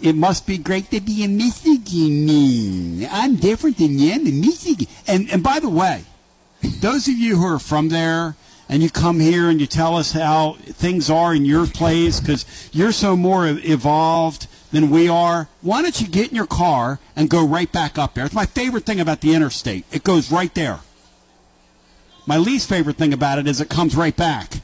it 0.00 0.14
must 0.14 0.46
be 0.46 0.56
great 0.56 0.90
to 0.90 1.00
be 1.00 1.24
in 1.24 1.36
Michigan. 1.36 3.08
I'm 3.10 3.36
different 3.36 3.78
than 3.78 3.98
you. 3.98 4.12
I'm 4.12 4.40
Michigan. 4.40 4.86
And, 5.08 5.28
and 5.30 5.42
by 5.42 5.58
the 5.58 5.68
way, 5.68 6.04
those 6.62 7.08
of 7.08 7.14
you 7.14 7.36
who 7.36 7.46
are 7.46 7.58
from 7.58 7.88
there 7.88 8.36
and 8.68 8.84
you 8.84 8.90
come 8.90 9.18
here 9.18 9.50
and 9.50 9.60
you 9.60 9.66
tell 9.66 9.96
us 9.96 10.12
how 10.12 10.54
things 10.60 11.10
are 11.10 11.34
in 11.34 11.44
your 11.44 11.66
place 11.66 12.20
because 12.20 12.70
you're 12.72 12.92
so 12.92 13.16
more 13.16 13.48
evolved 13.48 14.46
than 14.70 14.90
we 14.90 15.08
are, 15.08 15.48
why 15.60 15.82
don't 15.82 16.00
you 16.00 16.06
get 16.06 16.30
in 16.30 16.36
your 16.36 16.46
car 16.46 17.00
and 17.16 17.28
go 17.28 17.44
right 17.44 17.70
back 17.72 17.98
up 17.98 18.14
there? 18.14 18.24
It's 18.24 18.34
my 18.34 18.46
favorite 18.46 18.84
thing 18.84 19.00
about 19.00 19.22
the 19.22 19.34
interstate. 19.34 19.86
It 19.90 20.04
goes 20.04 20.30
right 20.30 20.54
there. 20.54 20.80
My 22.26 22.36
least 22.36 22.68
favorite 22.68 22.96
thing 22.96 23.12
about 23.12 23.38
it 23.38 23.46
is 23.46 23.60
it 23.60 23.68
comes 23.68 23.96
right 23.96 24.16
back 24.16 24.60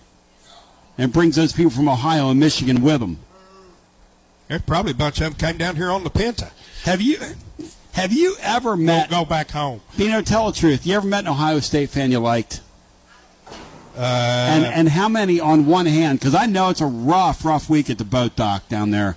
and 0.97 1.13
brings 1.13 1.37
those 1.37 1.53
people 1.53 1.71
from 1.71 1.89
Ohio 1.89 2.31
and 2.31 2.39
Michigan 2.39 2.83
with 2.83 3.01
them. 3.01 3.19
There's 4.49 4.63
probably 4.63 4.93
a 4.93 4.95
bunch 4.95 5.21
of 5.21 5.25
them 5.25 5.35
came 5.35 5.59
down 5.59 5.77
here 5.77 5.91
on 5.91 6.05
the 6.05 6.11
Penta. 6.11 6.51
Have 6.85 7.01
you 7.01 7.19
have 7.93 8.13
you 8.13 8.37
ever 8.41 8.77
met? 8.77 9.11
Go 9.11 9.25
back 9.25 9.51
home. 9.51 9.81
Bino, 9.97 10.23
tell 10.23 10.51
the 10.51 10.59
truth. 10.59 10.87
You 10.87 10.95
ever 10.95 11.07
met 11.07 11.25
an 11.25 11.29
Ohio 11.29 11.61
State 11.61 11.91
fan 11.91 12.11
you 12.13 12.21
liked? 12.21 12.61
Uh, 13.97 14.47
and 14.51 14.65
and 14.65 14.89
how 14.91 15.09
many 15.09 15.41
on 15.41 15.67
one 15.67 15.87
hand? 15.87 16.21
Because 16.21 16.35
I 16.35 16.47
know 16.47 16.71
it's 16.71 16.81
a 16.81 16.87
rough, 16.87 17.45
rough 17.45 17.69
week 17.69 17.91
at 17.91 17.99
the 17.99 18.05
boat 18.05 18.37
dock 18.37 18.69
down 18.69 18.93
there, 18.93 19.17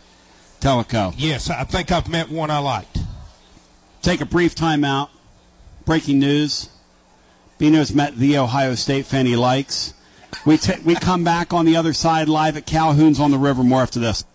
Tellico. 0.60 1.14
yes, 1.16 1.52
I 1.52 1.64
think 1.64 1.92
I've 1.92 2.10
met 2.10 2.30
one 2.30 2.50
I 2.50 2.58
liked. 2.58 2.98
Take 4.02 4.22
a 4.22 4.26
brief 4.26 4.56
time 4.56 4.84
out. 4.84 5.12
Breaking 5.86 6.18
news. 6.18 6.71
Bino's 7.62 7.94
met 7.94 8.16
the 8.16 8.40
Ohio 8.40 8.74
State 8.74 9.06
fan 9.06 9.28
he 9.28 9.36
likes. 9.36 9.94
We, 10.48 10.58
ta 10.58 10.78
we 10.84 10.96
come 10.96 11.24
back 11.24 11.54
on 11.54 11.64
the 11.64 11.76
other 11.76 11.94
side 11.94 12.28
live 12.28 12.58
at 12.58 12.66
Calhoun's 12.66 13.20
on 13.20 13.30
the 13.30 13.38
river. 13.38 13.62
More 13.62 13.84
after 13.84 14.00
this. 14.00 14.26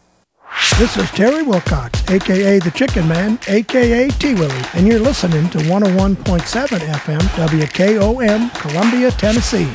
This 0.79 0.97
is 0.97 1.11
Terry 1.11 1.43
Wilcox, 1.43 2.09
aka 2.09 2.61
the 2.61 2.71
Chicken 2.71 3.09
Man, 3.09 3.41
aka 3.49 4.09
T 4.11 4.35
Willie, 4.35 4.62
and 4.75 4.87
you're 4.87 5.01
listening 5.01 5.51
to 5.51 5.59
101.7 5.59 6.15
FM 6.79 7.19
WKOM, 7.19 8.55
Columbia, 8.61 9.11
Tennessee. 9.11 9.75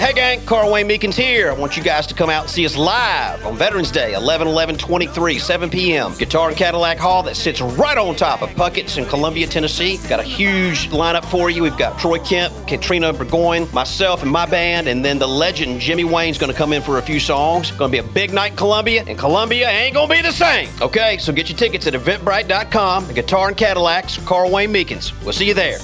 Hey! 0.00 0.14
Gang, 0.14 0.44
Carl 0.44 0.72
Wayne 0.72 0.88
Meekins 0.88 1.14
here. 1.14 1.50
I 1.50 1.54
want 1.54 1.76
you 1.76 1.82
guys 1.82 2.06
to 2.08 2.14
come 2.14 2.30
out 2.30 2.42
and 2.42 2.50
see 2.50 2.66
us 2.66 2.76
live 2.76 3.44
on 3.46 3.56
Veterans 3.56 3.90
Day, 3.90 4.14
11 4.14 4.48
11 4.48 4.76
23, 4.76 5.38
7 5.38 5.70
p.m. 5.70 6.14
Guitar 6.16 6.48
and 6.48 6.56
Cadillac 6.56 6.98
Hall 6.98 7.22
that 7.22 7.36
sits 7.36 7.60
right 7.60 7.96
on 7.96 8.16
top 8.16 8.42
of 8.42 8.54
Puckett's 8.56 8.96
in 8.96 9.04
Columbia, 9.04 9.46
Tennessee. 9.46 9.98
Got 10.08 10.20
a 10.20 10.24
huge 10.24 10.88
lineup 10.88 11.24
for 11.24 11.48
you. 11.48 11.62
We've 11.62 11.76
got 11.76 11.98
Troy 11.98 12.18
Kemp, 12.18 12.52
Katrina 12.66 13.12
Burgoyne, 13.12 13.68
myself, 13.72 14.22
and 14.22 14.30
my 14.30 14.46
band, 14.46 14.88
and 14.88 15.04
then 15.04 15.18
the 15.18 15.28
legend 15.28 15.80
Jimmy 15.80 16.04
Wayne's 16.04 16.38
to 16.38 16.52
come 16.52 16.72
in 16.72 16.82
for 16.82 16.98
a 16.98 17.02
few 17.02 17.20
songs. 17.20 17.70
To 17.70 17.88
be 17.88 17.98
a 17.98 18.02
big 18.02 18.32
night 18.32 18.52
in 18.52 18.56
Columbia, 18.56 19.04
and 19.06 19.18
Columbia 19.18 19.68
ain't 19.68 19.94
to 19.94 20.06
be 20.08 20.22
the 20.22 20.32
same. 20.32 20.68
Okay, 20.82 21.18
so 21.18 21.32
get 21.32 21.48
your 21.48 21.56
tickets 21.56 21.86
at 21.86 21.94
eventbrite.com. 21.94 23.12
Guitar 23.14 23.48
and 23.48 23.56
Cadillacs, 23.56 24.18
Carl 24.18 24.50
Wayne 24.50 24.72
Meekins. 24.72 25.12
We'll 25.22 25.32
see 25.32 25.46
you 25.46 25.54
there. 25.54 25.78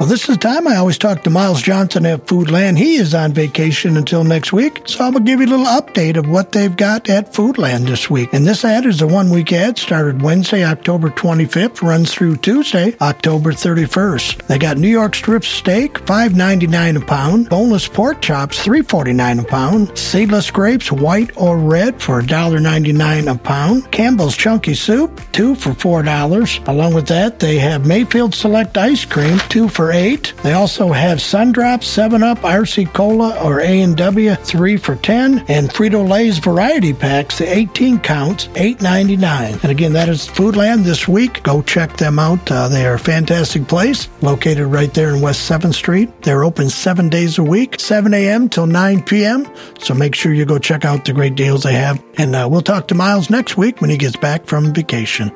Well, 0.00 0.08
this 0.08 0.22
is 0.30 0.36
the 0.36 0.36
time 0.38 0.66
I 0.66 0.76
always 0.76 0.96
talk 0.96 1.24
to 1.24 1.28
Miles 1.30 1.60
Johnson 1.60 2.06
at 2.06 2.24
Foodland. 2.24 2.78
He 2.78 2.94
is 2.94 3.14
on 3.14 3.34
vacation 3.34 3.98
until 3.98 4.24
next 4.24 4.50
week, 4.50 4.80
so 4.86 5.04
I'm 5.04 5.12
going 5.12 5.26
to 5.26 5.30
give 5.30 5.40
you 5.40 5.46
a 5.48 5.54
little 5.54 5.66
update 5.66 6.16
of 6.16 6.26
what 6.26 6.52
they've 6.52 6.74
got 6.74 7.10
at 7.10 7.34
Foodland 7.34 7.84
this 7.84 8.08
week. 8.08 8.32
And 8.32 8.46
this 8.46 8.64
ad 8.64 8.86
is 8.86 9.02
a 9.02 9.06
one 9.06 9.28
week 9.28 9.52
ad, 9.52 9.76
started 9.76 10.22
Wednesday, 10.22 10.64
October 10.64 11.10
25th, 11.10 11.82
runs 11.82 12.14
through 12.14 12.38
Tuesday, 12.38 12.96
October 13.02 13.52
31st. 13.52 14.46
They 14.46 14.58
got 14.58 14.78
New 14.78 14.88
York 14.88 15.14
strip 15.14 15.44
steak, 15.44 15.98
$5.99 16.06 17.02
a 17.02 17.04
pound, 17.04 17.50
boneless 17.50 17.86
pork 17.86 18.22
chops, 18.22 18.64
$3.49 18.64 19.40
a 19.40 19.44
pound, 19.44 19.98
seedless 19.98 20.50
grapes, 20.50 20.90
white 20.90 21.30
or 21.36 21.58
red, 21.58 22.00
for 22.00 22.22
$1.99 22.22 23.30
a 23.30 23.36
pound, 23.36 23.92
Campbell's 23.92 24.34
Chunky 24.34 24.72
Soup, 24.72 25.20
two 25.32 25.54
for 25.54 25.72
$4. 25.72 26.68
Along 26.68 26.94
with 26.94 27.08
that, 27.08 27.38
they 27.38 27.58
have 27.58 27.86
Mayfield 27.86 28.34
Select 28.34 28.78
Ice 28.78 29.04
Cream, 29.04 29.38
two 29.50 29.68
for 29.68 29.89
for 29.90 29.96
eight. 29.96 30.32
They 30.42 30.52
also 30.52 30.92
have 30.92 31.18
Sundrop, 31.18 31.82
Seven 31.82 32.22
Up, 32.22 32.38
RC 32.38 32.92
Cola, 32.92 33.38
or 33.42 33.60
A 33.60 33.82
and 33.82 33.96
W, 33.96 34.34
three 34.34 34.76
for 34.76 34.96
ten, 34.96 35.44
and 35.48 35.68
Frito 35.68 36.08
Lay's 36.08 36.38
variety 36.38 36.92
packs, 36.92 37.38
the 37.38 37.52
18 37.52 37.98
counts, 38.00 38.48
eight 38.56 38.80
ninety 38.80 39.16
nine. 39.16 39.54
And 39.62 39.70
again, 39.70 39.92
that 39.94 40.08
is 40.08 40.26
Foodland 40.26 40.84
this 40.84 41.08
week. 41.08 41.42
Go 41.42 41.62
check 41.62 41.96
them 41.96 42.18
out. 42.18 42.50
Uh, 42.50 42.68
they 42.68 42.86
are 42.86 42.94
a 42.94 42.98
fantastic 42.98 43.66
place, 43.66 44.08
located 44.22 44.66
right 44.66 44.92
there 44.94 45.14
in 45.14 45.20
West 45.20 45.46
Seventh 45.46 45.74
Street. 45.74 46.22
They're 46.22 46.44
open 46.44 46.70
seven 46.70 47.08
days 47.08 47.38
a 47.38 47.42
week, 47.42 47.80
7 47.80 48.14
a.m. 48.14 48.48
till 48.48 48.66
9 48.66 49.02
p.m. 49.02 49.48
So 49.80 49.94
make 49.94 50.14
sure 50.14 50.32
you 50.32 50.44
go 50.44 50.58
check 50.58 50.84
out 50.84 51.04
the 51.04 51.12
great 51.12 51.34
deals 51.34 51.62
they 51.62 51.74
have. 51.74 52.02
And 52.16 52.34
uh, 52.36 52.48
we'll 52.50 52.62
talk 52.62 52.88
to 52.88 52.94
Miles 52.94 53.30
next 53.30 53.56
week 53.56 53.80
when 53.80 53.90
he 53.90 53.96
gets 53.96 54.16
back 54.16 54.46
from 54.46 54.72
vacation. 54.72 55.32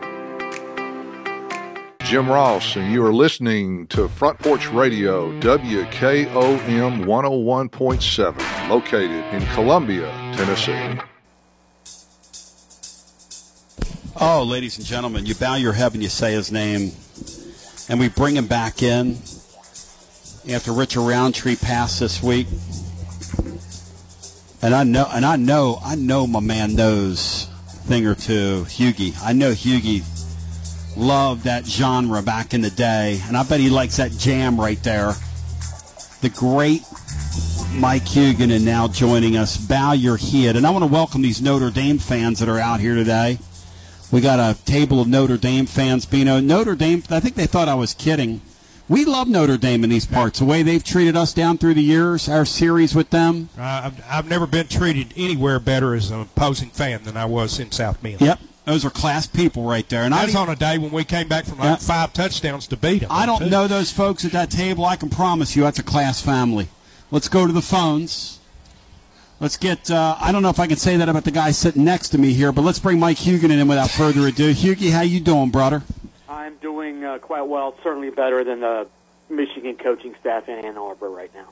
Jim 2.14 2.30
Ross, 2.30 2.76
and 2.76 2.92
you 2.92 3.04
are 3.04 3.12
listening 3.12 3.88
to 3.88 4.08
Front 4.08 4.38
Porch 4.38 4.70
Radio, 4.70 5.32
WKOM 5.40 7.04
101.7, 7.04 8.68
located 8.68 9.24
in 9.34 9.44
Columbia, 9.46 10.06
Tennessee. 10.36 11.00
Oh, 14.20 14.44
ladies 14.44 14.78
and 14.78 14.86
gentlemen, 14.86 15.26
you 15.26 15.34
bow 15.34 15.56
your 15.56 15.72
head 15.72 15.94
and 15.94 16.04
you 16.04 16.08
say 16.08 16.30
his 16.34 16.52
name, 16.52 16.92
and 17.88 17.98
we 17.98 18.08
bring 18.08 18.36
him 18.36 18.46
back 18.46 18.80
in 18.80 19.16
after 20.48 20.72
Richard 20.72 21.00
Roundtree 21.00 21.56
passed 21.56 21.98
this 21.98 22.22
week. 22.22 22.46
And 24.62 24.72
I 24.72 24.84
know, 24.84 25.08
and 25.12 25.26
I 25.26 25.34
know, 25.34 25.80
I 25.84 25.96
know 25.96 26.28
my 26.28 26.38
man 26.38 26.76
knows 26.76 27.46
thing 27.88 28.06
or 28.06 28.14
two. 28.14 28.62
Hughie, 28.66 29.14
I 29.20 29.32
know 29.32 29.50
Hughie 29.50 30.04
loved 30.96 31.44
that 31.44 31.66
genre 31.66 32.22
back 32.22 32.54
in 32.54 32.60
the 32.60 32.70
day, 32.70 33.20
and 33.26 33.36
I 33.36 33.42
bet 33.42 33.60
he 33.60 33.70
likes 33.70 33.96
that 33.96 34.12
jam 34.12 34.60
right 34.60 34.82
there. 34.82 35.12
The 36.20 36.30
great 36.30 36.82
Mike 37.74 38.04
Huguenin, 38.04 38.56
and 38.56 38.64
now 38.64 38.86
joining 38.86 39.36
us. 39.36 39.56
Bow 39.56 39.92
your 39.92 40.16
head, 40.16 40.56
and 40.56 40.66
I 40.66 40.70
want 40.70 40.84
to 40.84 40.90
welcome 40.90 41.22
these 41.22 41.42
Notre 41.42 41.70
Dame 41.70 41.98
fans 41.98 42.38
that 42.38 42.48
are 42.48 42.58
out 42.58 42.80
here 42.80 42.94
today. 42.94 43.38
We 44.12 44.20
got 44.20 44.38
a 44.38 44.56
table 44.64 45.00
of 45.00 45.08
Notre 45.08 45.36
Dame 45.36 45.66
fans. 45.66 46.06
Bino, 46.06 46.38
Notre 46.38 46.76
Dame. 46.76 47.02
I 47.10 47.18
think 47.18 47.34
they 47.34 47.46
thought 47.46 47.68
I 47.68 47.74
was 47.74 47.92
kidding. 47.92 48.40
We 48.88 49.04
love 49.04 49.28
Notre 49.28 49.56
Dame 49.56 49.82
in 49.82 49.90
these 49.90 50.06
parts. 50.06 50.38
The 50.38 50.44
way 50.44 50.62
they've 50.62 50.84
treated 50.84 51.16
us 51.16 51.32
down 51.32 51.58
through 51.58 51.74
the 51.74 51.82
years, 51.82 52.28
our 52.28 52.44
series 52.44 52.94
with 52.94 53.10
them. 53.10 53.48
Uh, 53.58 53.62
I've, 53.86 54.04
I've 54.08 54.28
never 54.28 54.46
been 54.46 54.68
treated 54.68 55.12
anywhere 55.16 55.58
better 55.58 55.94
as 55.94 56.10
an 56.10 56.20
opposing 56.20 56.70
fan 56.70 57.02
than 57.02 57.16
I 57.16 57.24
was 57.24 57.58
in 57.58 57.72
South 57.72 58.00
Bend. 58.02 58.20
Yep, 58.20 58.38
those 58.64 58.84
are 58.84 58.90
class 58.90 59.26
people 59.26 59.64
right 59.64 59.88
there. 59.88 60.02
And 60.02 60.12
That 60.12 60.22
I 60.22 60.24
was 60.26 60.34
on 60.34 60.48
a 60.48 60.56
day 60.56 60.78
when 60.78 60.90
we 60.90 61.04
came 61.04 61.28
back 61.28 61.44
from 61.44 61.58
like 61.58 61.68
Yeah. 61.68 61.76
five 61.76 62.12
touchdowns 62.12 62.66
to 62.68 62.76
beat 62.76 63.00
them. 63.00 63.08
I 63.10 63.26
don't 63.26 63.50
know 63.50 63.66
those 63.68 63.90
folks 63.90 64.24
at 64.24 64.32
that 64.32 64.50
table. 64.50 64.84
I 64.84 64.96
can 64.96 65.10
promise 65.10 65.54
you 65.54 65.62
that's 65.64 65.78
a 65.78 65.82
class 65.82 66.20
family. 66.20 66.68
Let's 67.10 67.28
go 67.28 67.46
to 67.46 67.52
the 67.52 67.62
phones. 67.62 68.38
Let's 69.40 69.56
get, 69.56 69.90
uh, 69.90 70.16
I 70.20 70.32
don't 70.32 70.42
know 70.42 70.48
if 70.48 70.60
I 70.60 70.66
can 70.66 70.76
say 70.76 70.96
that 70.96 71.08
about 71.08 71.24
the 71.24 71.30
guy 71.30 71.50
sitting 71.50 71.84
next 71.84 72.10
to 72.10 72.18
me 72.18 72.32
here, 72.32 72.52
but 72.52 72.62
let's 72.62 72.78
bring 72.78 72.98
Mike 72.98 73.18
Huguenin 73.18 73.60
in 73.60 73.68
without 73.68 73.90
further 73.90 74.26
ado. 74.26 74.52
Hughie, 74.52 74.90
how 74.90 75.02
you 75.02 75.20
doing, 75.20 75.50
brother? 75.50 75.82
I'm 76.28 76.54
doing 76.56 77.04
uh, 77.04 77.18
quite 77.18 77.42
well, 77.42 77.74
certainly 77.82 78.10
better 78.10 78.44
than 78.44 78.60
the 78.60 78.86
Michigan 79.28 79.76
coaching 79.76 80.14
staff 80.20 80.48
in 80.48 80.64
Ann 80.64 80.78
Arbor 80.78 81.10
right 81.10 81.30
now. 81.34 81.46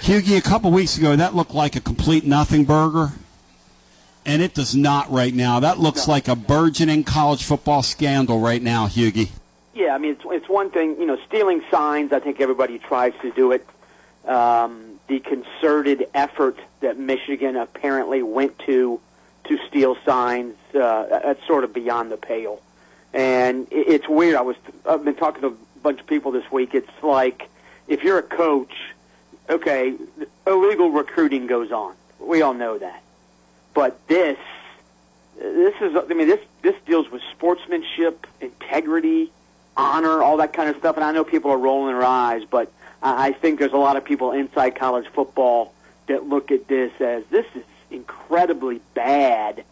Hughie, 0.00 0.36
a 0.36 0.42
couple 0.42 0.70
weeks 0.72 0.98
ago, 0.98 1.14
that 1.16 1.34
looked 1.34 1.54
like 1.54 1.76
a 1.76 1.80
complete 1.80 2.24
nothing 2.24 2.64
burger, 2.64 3.12
and 4.26 4.42
it 4.42 4.54
does 4.54 4.74
not 4.74 5.10
right 5.10 5.34
now. 5.34 5.60
That 5.60 5.78
looks 5.78 6.08
like 6.08 6.28
a 6.28 6.36
burgeoning 6.36 7.04
college 7.04 7.44
football 7.44 7.82
scandal 7.82 8.40
right 8.40 8.62
now, 8.62 8.86
Hughie. 8.86 9.30
Yeah, 9.74 9.94
I 9.94 9.98
mean, 9.98 10.12
it's, 10.12 10.22
it's 10.26 10.48
one 10.48 10.70
thing, 10.70 10.96
you 11.00 11.06
know, 11.06 11.18
stealing 11.26 11.62
signs, 11.70 12.12
I 12.12 12.20
think 12.20 12.40
everybody 12.40 12.78
tries 12.78 13.12
to 13.22 13.32
do 13.32 13.52
it. 13.52 13.66
Um, 14.26 15.00
the 15.08 15.20
concerted 15.20 16.08
effort 16.14 16.58
that 16.80 16.96
Michigan 16.98 17.56
apparently 17.56 18.22
went 18.22 18.58
to 18.60 19.00
to 19.44 19.58
steal 19.68 19.96
signs, 20.06 20.54
uh, 20.74 21.20
that's 21.22 21.46
sort 21.46 21.64
of 21.64 21.74
beyond 21.74 22.10
the 22.10 22.16
pale. 22.16 22.62
And 23.12 23.70
it, 23.70 23.88
it's 23.88 24.08
weird. 24.08 24.36
I 24.36 24.40
was, 24.40 24.56
I've 24.88 25.04
been 25.04 25.14
talking 25.14 25.42
to 25.42 25.48
a 25.48 25.78
bunch 25.82 26.00
of 26.00 26.06
people 26.06 26.32
this 26.32 26.50
week. 26.50 26.74
It's 26.74 26.90
like, 27.02 27.50
if 27.86 28.02
you're 28.02 28.18
a 28.18 28.22
coach, 28.22 28.74
okay, 29.50 29.94
illegal 30.46 30.90
recruiting 30.90 31.46
goes 31.46 31.70
on. 31.72 31.94
We 32.18 32.40
all 32.40 32.54
know 32.54 32.78
that. 32.78 33.02
But 33.74 34.06
this, 34.06 34.38
this 35.36 35.74
is, 35.80 35.96
I 35.96 36.14
mean, 36.14 36.28
this, 36.28 36.40
this 36.62 36.76
deals 36.86 37.10
with 37.10 37.22
sportsmanship, 37.32 38.26
integrity, 38.40 39.32
honor, 39.76 40.22
all 40.22 40.36
that 40.38 40.52
kind 40.52 40.70
of 40.70 40.76
stuff. 40.76 40.96
And 40.96 41.04
I 41.04 41.12
know 41.12 41.24
people 41.24 41.50
are 41.50 41.58
rolling 41.58 41.94
their 41.94 42.04
eyes, 42.04 42.42
but 42.48 42.72
I 43.02 43.32
think 43.32 43.58
there's 43.58 43.72
a 43.72 43.76
lot 43.76 43.96
of 43.96 44.04
people 44.04 44.32
inside 44.32 44.76
college 44.76 45.06
football 45.08 45.74
that 46.06 46.26
look 46.26 46.50
at 46.50 46.68
this 46.68 46.92
as 47.00 47.24
this 47.30 47.46
is 47.54 47.64
incredibly 47.90 48.80
bad 48.94 49.64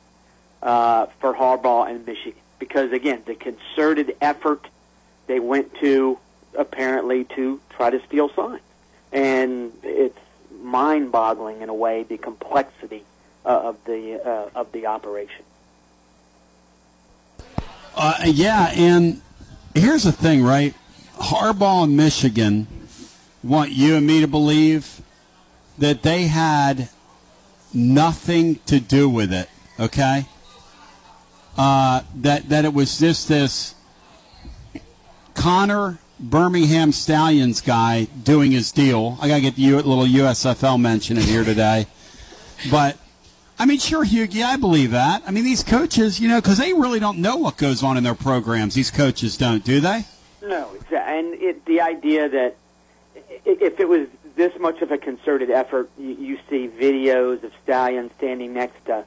uh, 0.63 1.07
for 1.21 1.35
Harbaugh 1.35 1.89
and 1.89 2.05
Michigan 2.05 2.43
because 2.63 2.93
again, 2.93 3.21
the 3.27 3.35
concerted 3.35 4.15
effort 4.21 4.69
they 5.27 5.41
went 5.41 5.75
to 5.81 6.17
apparently 6.57 7.25
to 7.25 7.61
try 7.71 7.91
to 7.91 8.01
steal 8.07 8.29
signs, 8.29 8.61
and 9.11 9.73
it's 9.83 10.19
mind-boggling 10.63 11.61
in 11.61 11.69
a 11.69 11.75
way 11.75 12.05
the 12.05 12.17
complexity 12.17 13.03
of 13.45 13.77
the 13.85 14.21
uh, 14.25 14.51
of 14.55 14.73
the 14.73 14.87
operation. 14.87 15.45
Uh, 17.95 18.23
yeah, 18.25 18.73
and 18.75 19.21
here's 19.75 20.05
the 20.05 20.13
thing, 20.13 20.43
right? 20.43 20.75
Harbaugh 21.17 21.85
and 21.85 21.97
Michigan 21.97 22.67
want 23.43 23.71
you 23.71 23.97
and 23.97 24.07
me 24.07 24.21
to 24.21 24.27
believe 24.27 25.03
that 25.79 26.03
they 26.03 26.25
had 26.25 26.89
nothing 27.75 28.57
to 28.67 28.81
do 28.81 29.09
with 29.09 29.33
it. 29.33 29.49
Okay, 29.79 30.27
uh, 31.57 32.03
that 32.17 32.49
that 32.49 32.65
it 32.65 32.73
was 32.73 32.99
just 32.99 33.29
this 33.29 33.75
Connor 35.35 35.99
Birmingham 36.21 36.93
Stallions 36.93 37.61
guy 37.61 38.05
doing 38.05 38.53
his 38.53 38.71
deal. 38.71 39.19
I 39.21 39.29
gotta 39.29 39.41
get 39.41 39.57
the 39.57 39.63
U- 39.63 39.77
little 39.77 40.05
USFL 40.05 40.81
mention 40.81 41.17
in 41.17 41.25
here 41.25 41.45
today, 41.45 41.87
but 42.71 42.97
I 43.59 43.67
mean, 43.67 43.79
sure, 43.79 44.05
Hughie, 44.05 44.43
I 44.43 44.57
believe 44.57 44.91
that. 44.91 45.23
I 45.27 45.31
mean, 45.31 45.45
these 45.45 45.63
coaches, 45.63 46.19
you 46.19 46.29
know, 46.29 46.41
because 46.41 46.59
they 46.59 46.73
really 46.73 46.99
don't 46.99 47.19
know 47.19 47.37
what 47.37 47.57
goes 47.57 47.83
on 47.83 47.97
in 47.97 48.05
their 48.05 48.15
programs. 48.15 48.75
These 48.75 48.91
coaches 48.91 49.37
don't, 49.37 49.65
do 49.65 49.81
they? 49.81 50.05
No, 50.43 50.69
and 50.91 51.35
it, 51.35 51.65
the 51.67 51.81
idea 51.81 52.29
that 52.29 52.57
if 53.45 53.79
it 53.79 53.89
was 53.89 54.09
this 54.35 54.59
much 54.59 54.83
of 54.83 54.91
a 54.91 54.99
concerted 54.99 55.51
effort, 55.51 55.91
you, 55.99 56.15
you 56.15 56.39
see 56.49 56.69
videos 56.69 57.43
of 57.45 57.53
Stalions 57.63 58.11
standing 58.19 58.53
next 58.53 58.85
to 58.87 59.05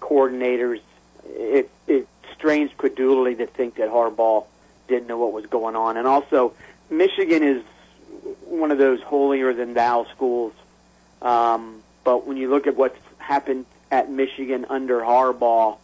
coordinators. 0.00 0.80
It, 1.26 1.70
it 1.86 2.08
strains 2.32 2.70
credulity 2.76 3.36
to 3.36 3.46
think 3.46 3.74
that 3.76 3.90
Harbaugh 3.90 4.46
didn't 4.86 5.08
know 5.08 5.18
what 5.18 5.32
was 5.32 5.46
going 5.46 5.76
on, 5.76 5.96
and 5.96 6.06
also 6.06 6.54
Michigan 6.90 7.42
is 7.42 7.62
one 8.46 8.70
of 8.70 8.78
those 8.78 9.02
holier 9.02 9.52
than 9.52 9.74
thou 9.74 10.04
schools. 10.04 10.54
Um, 11.20 11.82
but 12.04 12.26
when 12.26 12.36
you 12.36 12.48
look 12.48 12.66
at 12.66 12.76
what's 12.76 12.98
happened 13.18 13.66
at 13.90 14.10
Michigan 14.10 14.66
under 14.68 15.00
Harbaugh, 15.00 15.78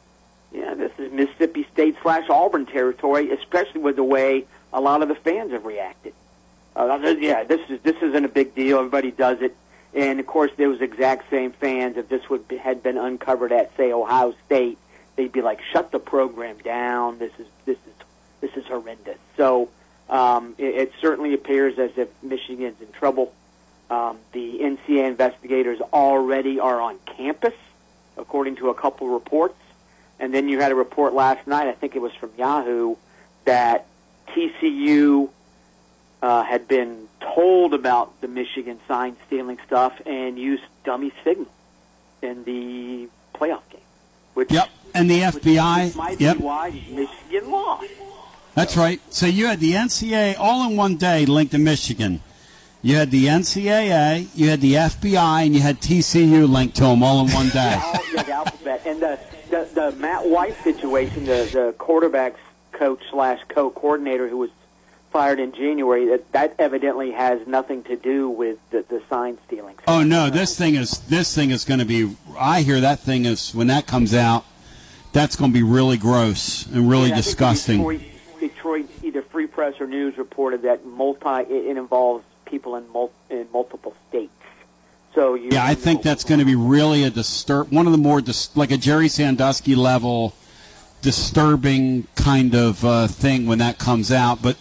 yeah, 0.53 0.75
this 0.75 0.93
is 0.99 1.13
Mississippi 1.13 1.67
State 1.73 1.97
slash 2.03 2.29
Auburn 2.31 2.67
territory, 2.67 3.31
especially 3.33 3.81
with 3.81 3.97
the 3.97 4.05
way 4.05 4.45
a 4.73 4.81
lot 4.81 5.03
of 5.03 5.09
the 5.09 5.15
fans 5.15 5.53
have 5.53 5.65
reacted. 5.65 6.15
Uh, 6.77 7.17
yeah, 7.19 7.45
this 7.45 7.61
is 7.69 7.81
this 7.83 7.97
isn't 8.03 8.25
a 8.25 8.29
big 8.29 8.55
deal. 8.55 8.79
Everybody 8.79 9.11
does 9.11 9.41
it, 9.41 9.57
and 9.95 10.19
of 10.19 10.27
course, 10.27 10.51
those 10.57 10.81
exact 10.81 11.31
same 11.31 11.53
fans, 11.53 11.97
if 11.97 12.09
this 12.09 12.29
would 12.29 12.49
be, 12.49 12.57
had 12.57 12.83
been 12.83 12.99
uncovered 12.99 13.53
at 13.53 13.77
say 13.77 13.93
Ohio 13.93 14.35
State, 14.47 14.79
they'd 15.17 15.33
be 15.33 15.43
like, 15.43 15.61
"Shut 15.73 15.93
the 15.93 16.01
program 16.01 16.59
down. 16.59 17.19
This 17.19 17.33
is 17.39 17.47
this 17.65 17.77
is 17.79 18.07
this 18.41 18.57
is 18.57 18.67
horrendous." 18.67 19.19
So 19.37 19.71
um, 20.09 20.55
it, 20.59 20.75
it 20.75 20.93
certainly 21.01 21.35
appears 21.35 21.79
as 21.79 21.91
if 21.97 22.09
Michigan's 22.23 22.81
in 22.81 22.91
trouble. 22.93 23.33
Um, 23.91 24.19
the 24.33 24.59
NCAA 24.61 25.09
investigators 25.09 25.81
already 25.93 26.59
are 26.59 26.81
on 26.81 26.99
campus, 27.07 27.55
according 28.17 28.57
to 28.57 28.71
a 28.71 28.75
couple 28.75 29.09
reports. 29.09 29.55
And 30.21 30.33
then 30.33 30.49
you 30.49 30.61
had 30.61 30.71
a 30.73 30.75
report 30.75 31.13
last 31.13 31.47
night, 31.47 31.67
I 31.69 31.73
think 31.73 31.97
it 31.97 31.99
was 32.01 32.13
from 32.15 32.31
Yahoo, 32.39 32.97
that 33.45 33.87
TCU 34.29 35.29
uh, 36.23 36.43
had 36.45 36.67
been 36.69 37.09
told 37.21 37.75
about 37.75 38.21
the 38.21 38.29
Michigan 38.29 38.79
sign 38.89 39.17
stealing 39.27 39.59
stuff 39.67 39.93
and 40.07 40.39
used 40.39 40.63
dummy 40.85 41.13
signal 41.25 41.49
in 42.23 42.45
the 42.45 43.09
playoff 43.35 43.63
game. 43.71 43.81
Which, 44.35 44.51
Yep. 44.51 44.69
And 44.95 45.11
the 45.11 45.21
FBI. 45.23 45.95
might 45.97 46.21
Yep. 46.21 46.37
be 46.39 46.43
why 46.43 46.71
Michigan 46.91 47.51
lost. 47.51 47.89
That's 48.55 48.77
right. 48.77 49.01
So 49.11 49.27
you 49.27 49.47
had 49.49 49.59
the 49.59 49.73
NCAA 49.75 50.37
all 50.39 50.69
in 50.71 50.77
one 50.77 50.97
day 50.97 51.27
linked 51.27 51.53
to 51.53 51.59
Michigan. 51.59 52.21
You 52.85 52.97
had 52.97 53.11
the 53.11 53.25
NCAA, 53.29 54.29
you 54.35 54.51
had 54.51 54.61
the 54.61 54.75
FBI, 54.75 55.47
and 55.47 55.55
you 55.55 55.63
had 55.63 55.81
TCU 55.81 56.47
linked 56.47 56.77
to 56.77 56.83
them 56.83 57.03
all 57.03 57.27
in 57.27 57.33
one 57.33 57.49
day. 57.49 57.81
All- 57.83 57.95
yeah, 58.15 58.23
the 58.23 58.33
alphabet. 58.33 58.83
And 58.85 59.01
the, 59.01 59.19
the, 59.49 59.67
the 59.73 59.93
Matt 59.93 60.29
White 60.29 60.55
situation, 60.63 61.25
the, 61.25 61.49
the 61.51 61.75
quarterback's 61.79 62.41
coach 62.73 63.01
slash 63.11 63.41
co-coordinator 63.49 64.29
who 64.29 64.37
was 64.37 64.51
fired 65.11 65.41
in 65.41 65.53
January. 65.53 66.09
That 66.09 66.31
that 66.33 66.57
evidently 66.59 67.13
has 67.13 67.47
nothing 67.47 67.85
to 67.85 67.97
do 67.97 68.29
with 68.29 68.59
the, 68.69 68.85
the 68.87 69.03
sign 69.09 69.39
stealing. 69.47 69.77
Oh 69.89 70.03
no, 70.03 70.29
this 70.29 70.59
thing 70.59 70.75
is 70.75 70.99
this 71.09 71.35
thing 71.35 71.53
is 71.53 71.65
going 71.65 71.81
to 71.81 71.87
be. 71.87 72.15
I 72.39 72.61
hear 72.61 72.83
that 72.83 73.01
thing 73.01 73.25
is 73.25 73.55
when 73.55 73.69
that 73.69 73.87
comes 73.87 74.13
out, 74.13 74.45
that's 75.15 75.37
going 75.37 75.53
to 75.53 75.55
be 75.55 75.63
really 75.63 75.97
gross 75.97 76.67
and 76.67 76.91
really 76.91 77.09
Yeah, 77.09 77.17
disgusting. 77.17 77.79
Detroit, 77.79 78.01
Detroit, 78.41 78.91
either 79.03 79.23
Free 79.23 79.47
Press 79.47 79.81
or 79.81 79.87
News 79.87 80.19
reported 80.19 80.63
that 80.63 80.85
multi 80.85 81.51
it, 81.51 81.51
it 81.51 81.77
involves 81.79 82.25
people 82.45 82.77
in, 82.77 82.89
mul- 82.93 83.13
in 83.31 83.47
multiple 83.53 83.95
states. 84.09 84.33
So 85.15 85.35
you 85.35 85.51
Yeah, 85.53 85.65
I 85.65 85.75
think 85.75 86.03
that's 86.03 86.25
going 86.25 86.41
to 86.41 86.47
be 86.47 86.57
really 86.57 87.05
a 87.05 87.11
disturb 87.11 87.71
one 87.71 87.87
of 87.87 87.93
the 87.93 87.99
more 87.99 88.21
dis- 88.21 88.55
like 88.57 88.71
a 88.71 88.77
Jerry 88.77 89.09
Sandusky 89.09 89.75
level 89.75 90.35
disturbing 91.03 92.07
kind 92.17 92.55
of 92.55 92.85
uh, 92.85 93.07
thing 93.07 93.47
when 93.47 93.59
that 93.59 93.79
comes 93.79 94.11
out. 94.11 94.43
But 94.43 94.57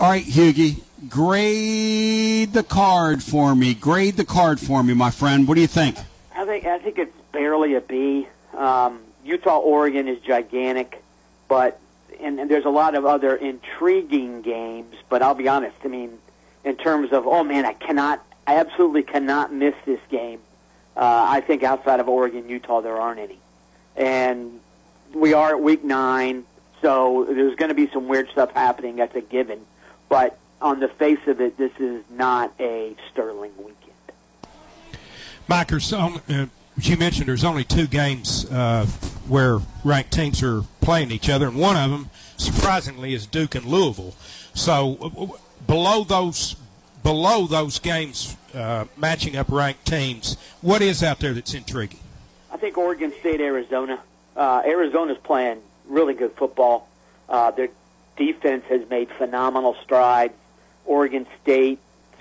all 0.00 0.10
right, 0.10 0.22
Hughie, 0.22 0.84
grade 1.08 2.52
the 2.52 2.62
card 2.62 3.22
for 3.22 3.54
me. 3.54 3.74
Grade 3.74 4.16
the 4.16 4.24
card 4.24 4.60
for 4.60 4.82
me, 4.82 4.94
my 4.94 5.10
friend. 5.10 5.46
What 5.46 5.56
do 5.56 5.60
you 5.60 5.66
think? 5.66 5.98
I 6.34 6.44
think 6.46 6.64
I 6.64 6.78
think 6.78 6.98
it's 6.98 7.16
barely 7.32 7.74
a 7.74 7.80
B. 7.80 8.28
Um, 8.56 9.00
Utah 9.24 9.58
Oregon 9.58 10.08
is 10.08 10.20
gigantic, 10.20 11.02
but 11.48 11.80
and, 12.20 12.40
and 12.40 12.50
there's 12.50 12.64
a 12.64 12.70
lot 12.70 12.94
of 12.94 13.04
other 13.04 13.34
intriguing 13.34 14.40
games. 14.42 14.94
But 15.08 15.22
I'll 15.22 15.34
be 15.34 15.48
honest. 15.48 15.76
I 15.84 15.88
mean, 15.88 16.18
in 16.68 16.76
terms 16.76 17.12
of 17.12 17.26
oh 17.26 17.42
man, 17.42 17.64
I 17.64 17.72
cannot, 17.72 18.24
I 18.46 18.56
absolutely 18.56 19.02
cannot 19.02 19.52
miss 19.52 19.74
this 19.86 20.00
game. 20.10 20.40
Uh, 20.96 21.26
I 21.28 21.40
think 21.40 21.62
outside 21.62 22.00
of 22.00 22.08
Oregon, 22.08 22.48
Utah, 22.48 22.80
there 22.80 22.96
aren't 22.96 23.20
any, 23.20 23.38
and 23.96 24.60
we 25.14 25.32
are 25.32 25.50
at 25.50 25.60
week 25.60 25.84
nine, 25.84 26.44
so 26.82 27.24
there's 27.28 27.54
going 27.54 27.70
to 27.70 27.74
be 27.74 27.88
some 27.92 28.08
weird 28.08 28.28
stuff 28.30 28.52
happening. 28.52 28.96
That's 28.96 29.14
a 29.14 29.20
given. 29.20 29.64
But 30.08 30.38
on 30.60 30.80
the 30.80 30.88
face 30.88 31.20
of 31.26 31.40
it, 31.40 31.56
this 31.56 31.72
is 31.78 32.02
not 32.10 32.52
a 32.58 32.96
sterling 33.10 33.52
weekend. 33.56 33.76
Mike, 35.46 35.68
there's 35.68 35.92
uh, 35.92 36.18
you 36.80 36.96
mentioned, 36.96 37.28
there's 37.28 37.44
only 37.44 37.64
two 37.64 37.86
games 37.86 38.44
uh, 38.50 38.86
where 39.26 39.60
ranked 39.84 40.12
teams 40.12 40.42
are 40.42 40.62
playing 40.80 41.10
each 41.10 41.28
other, 41.30 41.48
and 41.48 41.56
one 41.56 41.76
of 41.76 41.90
them, 41.90 42.10
surprisingly, 42.36 43.14
is 43.14 43.26
Duke 43.26 43.54
and 43.54 43.64
Louisville. 43.64 44.14
So 44.54 45.38
below 45.66 46.04
those 46.04 46.56
below 47.08 47.46
those 47.46 47.78
games, 47.78 48.36
uh, 48.54 48.84
matching 48.98 49.34
up 49.34 49.48
ranked 49.48 49.86
teams, 49.86 50.36
what 50.60 50.82
is 50.82 51.02
out 51.02 51.18
there 51.20 51.32
that's 51.32 51.54
intriguing? 51.54 52.00
I 52.52 52.58
think 52.58 52.76
Oregon 52.76 53.14
State, 53.20 53.40
Arizona. 53.40 53.98
Uh, 54.36 54.60
Arizona's 54.66 55.16
playing 55.16 55.62
really 55.86 56.12
good 56.12 56.32
football. 56.32 56.86
Uh, 57.26 57.50
their 57.50 57.70
defense 58.18 58.62
has 58.68 58.86
made 58.90 59.08
phenomenal 59.08 59.74
strides. 59.82 60.34
Oregon 60.84 61.26
State 61.40 61.78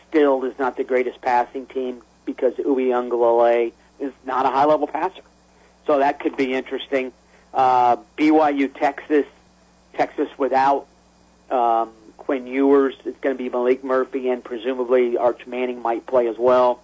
still 0.08 0.46
is 0.46 0.58
not 0.58 0.78
the 0.78 0.86
greatest 0.86 1.20
passing 1.20 1.66
team 1.66 2.02
because 2.24 2.54
Uiagalelei 2.54 3.74
is 4.00 4.14
not 4.26 4.46
a 4.46 4.50
high-level 4.50 4.88
passer. 4.88 5.22
So 5.86 6.00
that 6.00 6.22
could 6.22 6.38
be 6.38 6.54
interesting. 6.54 7.12
Uh, 7.54 7.98
BYU, 8.18 8.74
Texas, 8.74 9.26
Texas 9.96 10.30
without 10.38 10.88
um, 11.52 11.90
Quinn 12.28 12.46
Ewers. 12.46 12.94
It's 13.06 13.18
going 13.22 13.38
to 13.38 13.42
be 13.42 13.50
Maalik 13.50 13.86
Murphy 13.86 14.28
and 14.28 14.44
presumably 14.44 15.18
Arch 15.18 15.48
Manning 15.48 15.82
might 15.82 16.06
play 16.06 16.28
as 16.28 16.38
well. 16.38 16.82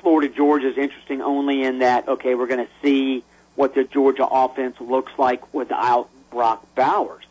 Florida 0.00 0.28
Georgia 0.34 0.68
is 0.68 0.76
interesting 0.76 1.22
only 1.22 1.62
in 1.62 1.78
that 1.78 2.08
okay, 2.08 2.34
we're 2.34 2.48
going 2.48 2.66
to 2.66 2.72
see 2.82 3.22
what 3.54 3.76
the 3.76 3.84
Georgia 3.84 4.26
offense 4.26 4.80
looks 4.80 5.12
like 5.18 5.54
without 5.54 6.08
Brock 6.32 6.66
Bowers. 6.74 7.22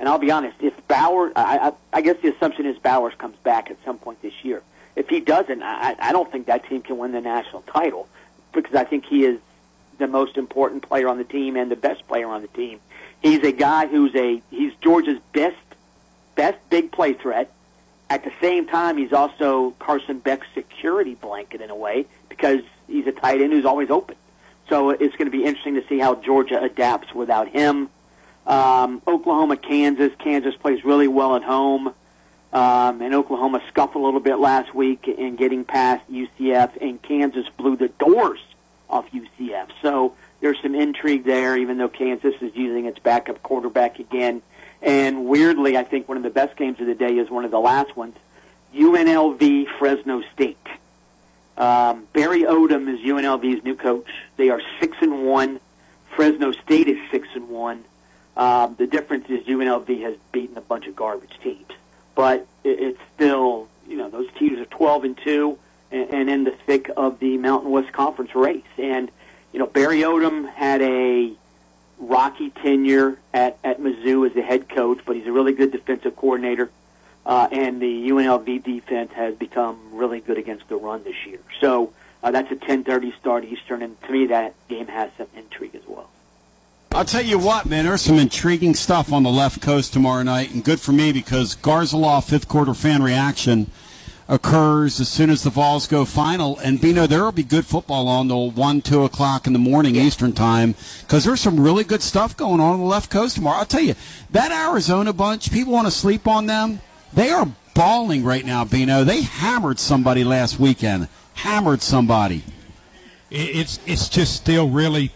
And 0.00 0.08
I'll 0.08 0.18
be 0.18 0.32
honest, 0.32 0.56
if 0.60 0.74
Bowers, 0.88 1.32
I, 1.36 1.68
I, 1.68 1.72
I 1.92 2.00
guess 2.00 2.16
the 2.20 2.34
assumption 2.34 2.66
is 2.66 2.76
Bowers 2.78 3.14
comes 3.16 3.36
back 3.44 3.70
at 3.70 3.76
some 3.84 3.98
point 3.98 4.20
this 4.20 4.34
year. 4.42 4.60
If 4.96 5.08
he 5.08 5.20
doesn't, 5.20 5.62
I, 5.62 5.94
I 5.96 6.10
don't 6.10 6.30
think 6.30 6.46
that 6.46 6.68
team 6.68 6.82
can 6.82 6.98
win 6.98 7.12
the 7.12 7.20
national 7.20 7.62
title 7.62 8.08
because 8.52 8.74
I 8.74 8.82
think 8.82 9.04
he 9.04 9.24
is 9.24 9.38
the 9.98 10.08
most 10.08 10.36
important 10.36 10.82
player 10.82 11.06
on 11.06 11.18
the 11.18 11.24
team 11.24 11.54
and 11.54 11.70
the 11.70 11.76
best 11.76 12.08
player 12.08 12.26
on 12.26 12.42
the 12.42 12.48
team. 12.48 12.80
He's 13.22 13.44
a 13.44 13.52
guy 13.52 13.86
who's 13.86 14.14
a 14.16 14.42
he's 14.50 14.74
Georgia's 14.82 15.20
best 15.32 15.56
best 16.34 16.58
big 16.70 16.92
play 16.92 17.12
threat. 17.12 17.50
At 18.10 18.24
the 18.24 18.32
same 18.40 18.66
time, 18.66 18.96
he's 18.96 19.12
also 19.12 19.70
Carson 19.78 20.18
Beck's 20.18 20.46
security 20.54 21.14
blanket 21.14 21.60
in 21.60 21.70
a 21.70 21.74
way 21.74 22.06
because 22.28 22.60
he's 22.86 23.06
a 23.06 23.12
tight 23.12 23.40
end 23.40 23.52
who's 23.52 23.64
always 23.64 23.90
open. 23.90 24.16
So 24.68 24.90
it's 24.90 25.16
going 25.16 25.30
to 25.30 25.36
be 25.36 25.44
interesting 25.44 25.74
to 25.74 25.86
see 25.88 25.98
how 25.98 26.14
Georgia 26.14 26.62
adapts 26.62 27.14
without 27.14 27.48
him. 27.48 27.88
Um, 28.46 29.02
Oklahoma, 29.06 29.56
Kansas. 29.56 30.12
Kansas 30.18 30.54
plays 30.54 30.84
really 30.84 31.08
well 31.08 31.36
at 31.36 31.42
home. 31.42 31.94
Um, 32.52 33.02
and 33.02 33.14
Oklahoma 33.14 33.60
scuffled 33.68 34.00
a 34.00 34.04
little 34.04 34.20
bit 34.20 34.38
last 34.38 34.72
week 34.74 35.08
in 35.08 35.34
getting 35.34 35.64
past 35.64 36.08
UCF, 36.08 36.80
and 36.80 37.02
Kansas 37.02 37.46
blew 37.56 37.74
the 37.74 37.88
doors 37.88 38.38
off 38.88 39.10
UCF. 39.10 39.70
So 39.82 40.14
there's 40.40 40.60
some 40.62 40.76
intrigue 40.76 41.24
there, 41.24 41.56
even 41.56 41.78
though 41.78 41.88
Kansas 41.88 42.34
is 42.40 42.54
using 42.54 42.84
its 42.84 43.00
backup 43.00 43.42
quarterback 43.42 43.98
again. 43.98 44.40
And 44.84 45.24
weirdly, 45.24 45.78
I 45.78 45.82
think 45.82 46.08
one 46.08 46.18
of 46.18 46.22
the 46.22 46.30
best 46.30 46.56
games 46.56 46.78
of 46.78 46.86
the 46.86 46.94
day 46.94 47.16
is 47.16 47.30
one 47.30 47.46
of 47.46 47.50
the 47.50 47.58
last 47.58 47.96
ones. 47.96 48.16
UNLV 48.74 49.66
Fresno 49.78 50.22
State. 50.34 50.58
Um, 51.56 52.06
Barry 52.12 52.42
Odom 52.42 52.92
is 52.92 53.00
UNLV's 53.00 53.64
new 53.64 53.76
coach. 53.76 54.10
They 54.36 54.50
are 54.50 54.60
six 54.80 54.98
and 55.00 55.24
one. 55.24 55.58
Fresno 56.14 56.52
State 56.52 56.88
is 56.88 56.98
six 57.10 57.28
and 57.34 57.48
one. 57.48 57.84
Um, 58.36 58.74
the 58.76 58.86
difference 58.86 59.30
is 59.30 59.46
UNLV 59.46 60.02
has 60.02 60.16
beaten 60.32 60.58
a 60.58 60.60
bunch 60.60 60.86
of 60.86 60.94
garbage 60.94 61.38
teams, 61.42 61.70
but 62.14 62.46
it, 62.62 62.80
it's 62.80 63.00
still 63.14 63.68
you 63.88 63.96
know 63.96 64.10
those 64.10 64.26
teams 64.38 64.58
are 64.58 64.64
twelve 64.66 65.04
and 65.04 65.16
two 65.16 65.58
and, 65.92 66.10
and 66.10 66.30
in 66.30 66.44
the 66.44 66.50
thick 66.50 66.90
of 66.96 67.20
the 67.20 67.38
Mountain 67.38 67.70
West 67.70 67.92
Conference 67.92 68.34
race. 68.34 68.62
And 68.76 69.10
you 69.52 69.60
know 69.60 69.66
Barry 69.66 70.00
Odom 70.00 70.52
had 70.52 70.82
a 70.82 71.32
rocky 71.98 72.50
tenure 72.50 73.18
at 73.32 73.58
at 73.64 73.80
Mizzou 73.80 74.26
as 74.26 74.34
the 74.34 74.42
head 74.42 74.68
coach, 74.68 75.00
but 75.04 75.16
he's 75.16 75.26
a 75.26 75.32
really 75.32 75.52
good 75.52 75.72
defensive 75.72 76.16
coordinator. 76.16 76.70
Uh, 77.26 77.48
and 77.50 77.80
the 77.80 78.10
UNLV 78.10 78.62
defense 78.62 79.10
has 79.14 79.34
become 79.34 79.78
really 79.92 80.20
good 80.20 80.36
against 80.36 80.68
the 80.68 80.76
run 80.76 81.02
this 81.04 81.24
year. 81.24 81.38
So 81.58 81.92
uh, 82.22 82.30
that's 82.30 82.50
a 82.50 82.56
10:30 82.56 83.16
start 83.18 83.44
Eastern, 83.44 83.82
and 83.82 84.00
to 84.02 84.12
me 84.12 84.26
that 84.26 84.54
game 84.68 84.88
has 84.88 85.10
some 85.16 85.28
intrigue 85.36 85.74
as 85.74 85.86
well. 85.86 86.10
I'll 86.92 87.04
tell 87.04 87.24
you 87.24 87.38
what, 87.38 87.66
man, 87.66 87.86
there's 87.86 88.02
some 88.02 88.18
intriguing 88.18 88.74
stuff 88.74 89.12
on 89.12 89.24
the 89.24 89.30
left 89.30 89.60
coast 89.60 89.92
tomorrow 89.92 90.22
night, 90.22 90.52
and 90.52 90.62
good 90.62 90.80
for 90.80 90.92
me 90.92 91.12
because 91.12 91.56
Garzalaw 91.56 92.22
fifth 92.22 92.46
quarter 92.46 92.72
fan 92.72 93.02
reaction 93.02 93.70
occurs 94.28 95.00
as 95.00 95.08
soon 95.08 95.30
as 95.30 95.42
the 95.42 95.50
Vols 95.50 95.86
go 95.86 96.04
final. 96.04 96.58
And 96.58 96.80
Bino, 96.80 97.06
there 97.06 97.22
will 97.22 97.32
be 97.32 97.42
good 97.42 97.66
football 97.66 98.08
on 98.08 98.28
till 98.28 98.50
one, 98.50 98.80
two 98.80 99.04
o'clock 99.04 99.46
in 99.46 99.52
the 99.52 99.58
morning 99.58 99.96
Eastern 99.96 100.32
time 100.32 100.74
because 101.00 101.24
there's 101.24 101.40
some 101.40 101.60
really 101.60 101.84
good 101.84 102.02
stuff 102.02 102.36
going 102.36 102.60
on 102.60 102.74
on 102.74 102.78
the 102.80 102.86
left 102.86 103.10
coast 103.10 103.36
tomorrow. 103.36 103.58
I'll 103.58 103.66
tell 103.66 103.82
you, 103.82 103.94
that 104.30 104.50
Arizona 104.50 105.12
bunch, 105.12 105.52
people 105.52 105.72
want 105.72 105.86
to 105.86 105.90
sleep 105.90 106.26
on 106.26 106.46
them. 106.46 106.80
They 107.12 107.30
are 107.30 107.48
balling 107.74 108.24
right 108.24 108.44
now, 108.44 108.64
Bino. 108.64 109.04
They 109.04 109.22
hammered 109.22 109.78
somebody 109.78 110.24
last 110.24 110.58
weekend. 110.58 111.08
Hammered 111.34 111.82
somebody. 111.82 112.44
It's 113.30 113.80
it's 113.86 114.08
just 114.08 114.36
still 114.36 114.70
really, 114.70 115.10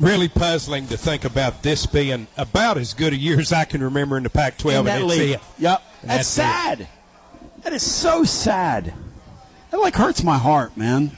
really 0.00 0.28
puzzling 0.28 0.88
to 0.88 0.96
think 0.96 1.24
about 1.24 1.62
this 1.62 1.86
being 1.86 2.26
about 2.36 2.76
as 2.76 2.92
good 2.92 3.12
a 3.12 3.16
year 3.16 3.38
as 3.38 3.52
I 3.52 3.64
can 3.64 3.82
remember 3.82 4.16
in 4.16 4.24
the 4.24 4.30
Pac-12. 4.30 4.70
In 4.70 4.76
and 4.78 4.86
that 4.88 5.00
it's 5.00 5.08
league. 5.08 5.30
it. 5.36 5.40
Yep. 5.58 5.82
And 6.02 6.10
That's, 6.10 6.34
that's 6.34 6.80
it. 6.80 6.88
That 7.66 7.72
is 7.72 7.82
so 7.82 8.22
sad. 8.22 8.94
That 9.72 9.78
like 9.80 9.96
hurts 9.96 10.22
my 10.22 10.38
heart, 10.38 10.76
man. 10.76 11.10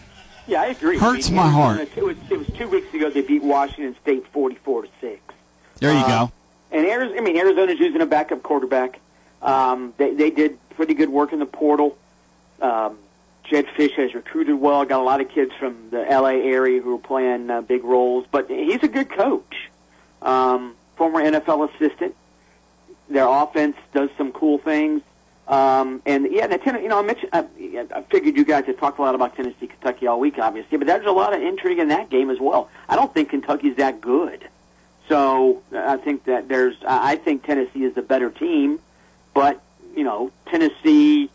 Yeah, 0.46 0.62
I 0.62 0.68
agree. 0.68 0.96
Hurts 0.96 1.26
I 1.26 1.28
mean, 1.28 1.36
my 1.36 1.50
heart. 1.50 1.90
It 1.94 2.02
was, 2.02 2.16
it 2.30 2.38
was 2.38 2.46
two 2.56 2.68
weeks 2.68 2.94
ago 2.94 3.10
they 3.10 3.20
beat 3.20 3.42
Washington 3.42 3.94
State 4.00 4.26
44 4.28 4.84
to 4.84 4.88
six. 4.98 5.20
There 5.78 5.92
you 5.92 5.98
Uh, 5.98 6.08
go. 6.26 6.32
And 6.70 6.86
Arizona, 6.86 7.20
I 7.20 7.22
mean, 7.22 7.36
Arizona's 7.36 7.78
using 7.78 8.00
a 8.00 8.06
backup 8.06 8.42
quarterback. 8.42 8.98
Um, 9.42 9.92
they 9.98 10.14
they 10.14 10.30
did 10.30 10.58
pretty 10.70 10.94
good 10.94 11.10
work 11.10 11.34
in 11.34 11.38
the 11.38 11.44
portal. 11.44 11.98
Um, 12.62 12.96
Jedd 13.44 13.66
Fisch 13.76 13.92
has 13.96 14.14
recruited 14.14 14.54
well. 14.58 14.82
Got 14.86 15.00
a 15.00 15.04
lot 15.04 15.20
of 15.20 15.28
kids 15.28 15.52
from 15.58 15.90
the 15.90 15.98
LA 16.00 16.28
area 16.28 16.80
who 16.80 16.94
are 16.94 16.98
playing 16.98 17.50
uh, 17.50 17.60
big 17.60 17.84
roles. 17.84 18.24
But 18.30 18.48
he's 18.48 18.82
a 18.82 18.88
good 18.88 19.10
coach. 19.10 19.68
Um, 20.22 20.76
former 20.96 21.20
NFL 21.20 21.74
assistant. 21.74 22.14
Their 23.10 23.28
offense 23.28 23.76
does 23.92 24.08
some 24.16 24.32
cool 24.32 24.56
things. 24.56 25.02
Um, 25.48 26.02
and 26.04 26.28
yeah, 26.30 26.46
the 26.46 26.60
you 26.82 26.88
know, 26.88 26.98
I 26.98 27.02
mentioned, 27.02 27.30
I, 27.32 27.46
I 27.94 28.02
figured 28.02 28.36
you 28.36 28.44
guys 28.44 28.66
had 28.66 28.78
talked 28.78 28.98
a 28.98 29.02
lot 29.02 29.14
about 29.14 29.34
Tennessee, 29.34 29.66
Kentucky 29.66 30.06
all 30.06 30.20
week, 30.20 30.38
obviously, 30.38 30.76
but 30.76 30.86
there's 30.86 31.06
a 31.06 31.10
lot 31.10 31.32
of 31.32 31.40
intrigue 31.40 31.78
in 31.78 31.88
that 31.88 32.10
game 32.10 32.28
as 32.28 32.38
well. 32.38 32.68
I 32.86 32.96
don't 32.96 33.12
think 33.14 33.30
Kentucky's 33.30 33.76
that 33.76 34.02
good. 34.02 34.46
So 35.08 35.62
I 35.72 35.96
think 35.96 36.24
that 36.24 36.48
there's, 36.48 36.76
I 36.86 37.12
I 37.12 37.16
think 37.16 37.44
Tennessee 37.44 37.82
is 37.84 37.94
the 37.94 38.02
better 38.02 38.28
team, 38.28 38.78
but 39.32 39.62
you 39.96 40.04
know, 40.04 40.30
Tennessee, 40.44 41.30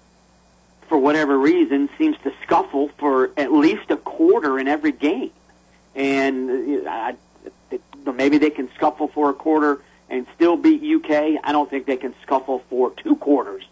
for 0.87 0.99
whatever 0.99 1.35
reason, 1.35 1.89
seems 1.97 2.15
to 2.19 2.31
scuffle 2.43 2.89
for 2.99 3.31
at 3.35 3.51
least 3.51 3.89
a 3.89 3.97
quarter 3.97 4.59
in 4.59 4.67
every 4.67 4.91
game, 4.91 5.31
and 5.95 6.85
uh, 6.85 6.89
I, 6.91 7.15
maybe 8.13 8.37
they 8.37 8.51
can 8.51 8.69
scuffle 8.75 9.07
for 9.07 9.31
a 9.31 9.33
quarter 9.33 9.81
and 10.07 10.27
still 10.35 10.55
beat 10.55 10.83
UK. 10.83 11.39
I 11.43 11.51
don't 11.51 11.67
think 11.67 11.87
they 11.87 11.97
can 11.97 12.13
scuffle 12.21 12.59
for 12.69 12.91
two 12.91 13.15
quarters 13.15 13.63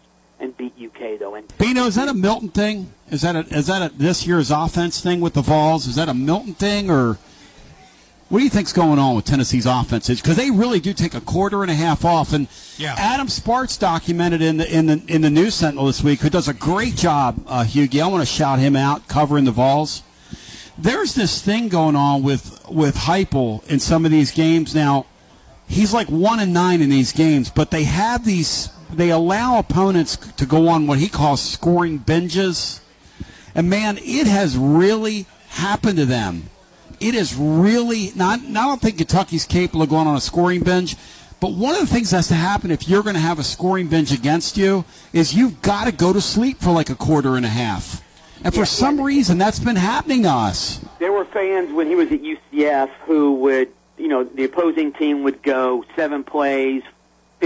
and 0.42 0.56
beat 0.56 0.74
UK 0.78 1.18
though. 1.18 1.34
And 1.34 1.50
Bino, 1.56 1.86
is 1.86 1.94
that 1.94 2.08
a 2.08 2.14
Milton 2.14 2.50
thing? 2.50 2.92
Is 3.10 3.22
that 3.22 3.36
a, 3.36 3.40
is 3.56 3.66
that 3.68 3.92
a, 3.92 3.94
this 3.96 4.26
year's 4.26 4.50
offense 4.50 5.00
thing 5.00 5.20
with 5.20 5.34
the 5.34 5.42
Vols? 5.42 5.86
Is 5.86 5.96
that 5.96 6.08
a 6.08 6.14
Milton 6.14 6.54
thing, 6.54 6.90
or 6.90 7.18
what 8.28 8.38
do 8.38 8.44
you 8.44 8.50
think's 8.50 8.72
going 8.72 8.98
on 8.98 9.14
with 9.14 9.24
Tennessee's 9.24 9.66
offenses? 9.66 10.20
Because 10.20 10.36
they 10.36 10.50
really 10.50 10.80
do 10.80 10.92
take 10.94 11.14
a 11.14 11.20
quarter 11.20 11.62
and 11.62 11.70
a 11.70 11.74
half 11.74 12.04
off. 12.04 12.32
And 12.32 12.48
Yeah. 12.78 12.94
Adam 12.98 13.28
Sparks 13.28 13.76
documented 13.76 14.42
in 14.42 14.56
the 14.56 14.74
in 14.74 14.86
the 14.86 15.02
in 15.06 15.20
the 15.20 15.30
News 15.30 15.54
Sentinel 15.54 15.86
this 15.86 16.02
week, 16.02 16.20
who 16.20 16.30
does 16.30 16.48
a 16.48 16.54
great 16.54 16.96
job. 16.96 17.42
Uh, 17.46 17.64
Hughie, 17.64 18.00
I 18.00 18.06
want 18.08 18.22
to 18.22 18.26
shout 18.26 18.58
him 18.58 18.74
out 18.74 19.08
covering 19.08 19.44
the 19.44 19.52
Vols. 19.52 20.02
There's 20.78 21.14
this 21.14 21.42
thing 21.42 21.68
going 21.68 21.94
on 21.96 22.22
with 22.22 22.66
with 22.70 22.96
Heupel 22.96 23.64
in 23.68 23.78
some 23.78 24.04
of 24.04 24.10
these 24.10 24.30
games 24.30 24.74
now. 24.74 25.06
He's 25.68 25.92
like 25.94 26.08
one 26.08 26.40
and 26.40 26.52
nine 26.52 26.80
in 26.82 26.88
these 26.90 27.12
games, 27.12 27.50
but 27.50 27.70
they 27.70 27.84
have 27.84 28.24
these. 28.24 28.70
They 28.92 29.10
allow 29.10 29.58
opponents 29.58 30.16
to 30.16 30.46
go 30.46 30.68
on 30.68 30.86
what 30.86 30.98
he 30.98 31.08
calls 31.08 31.42
scoring 31.42 31.98
binges, 31.98 32.80
and 33.54 33.68
man, 33.68 33.98
it 33.98 34.26
has 34.26 34.56
really 34.56 35.26
happened 35.48 35.98
to 35.98 36.06
them. 36.06 36.44
It 37.00 37.14
is 37.14 37.34
really 37.34 38.12
not. 38.14 38.40
I 38.40 38.52
don't 38.52 38.80
think 38.80 38.98
Kentucky's 38.98 39.44
capable 39.44 39.82
of 39.82 39.88
going 39.88 40.06
on 40.06 40.16
a 40.16 40.20
scoring 40.20 40.62
binge, 40.62 40.96
but 41.40 41.52
one 41.52 41.74
of 41.74 41.80
the 41.80 41.86
things 41.88 42.10
that 42.10 42.18
has 42.18 42.28
to 42.28 42.34
happen 42.34 42.70
if 42.70 42.88
you're 42.88 43.02
going 43.02 43.16
to 43.16 43.20
have 43.20 43.40
a 43.40 43.42
scoring 43.42 43.88
binge 43.88 44.12
against 44.12 44.56
you 44.56 44.84
is 45.12 45.34
you've 45.34 45.60
got 45.60 45.86
to 45.86 45.92
go 45.92 46.12
to 46.12 46.20
sleep 46.20 46.60
for 46.60 46.70
like 46.70 46.90
a 46.90 46.94
quarter 46.94 47.34
and 47.34 47.44
a 47.44 47.48
half. 47.48 48.00
And 48.44 48.54
for 48.54 48.64
some 48.64 49.00
reason, 49.00 49.38
that's 49.38 49.58
been 49.58 49.76
happening 49.76 50.22
to 50.22 50.28
us. 50.28 50.80
there 50.98 51.12
were 51.12 51.24
fans 51.24 51.72
when 51.72 51.86
he 51.86 51.94
was 51.94 52.10
at 52.12 52.22
UCF 52.22 52.88
who 53.06 53.34
would, 53.34 53.72
you 53.98 54.08
know, 54.08 54.24
the 54.24 54.44
opposing 54.44 54.92
team 54.92 55.22
would 55.22 55.42
go 55.42 55.84
seven 55.96 56.24
plays, 56.24 56.82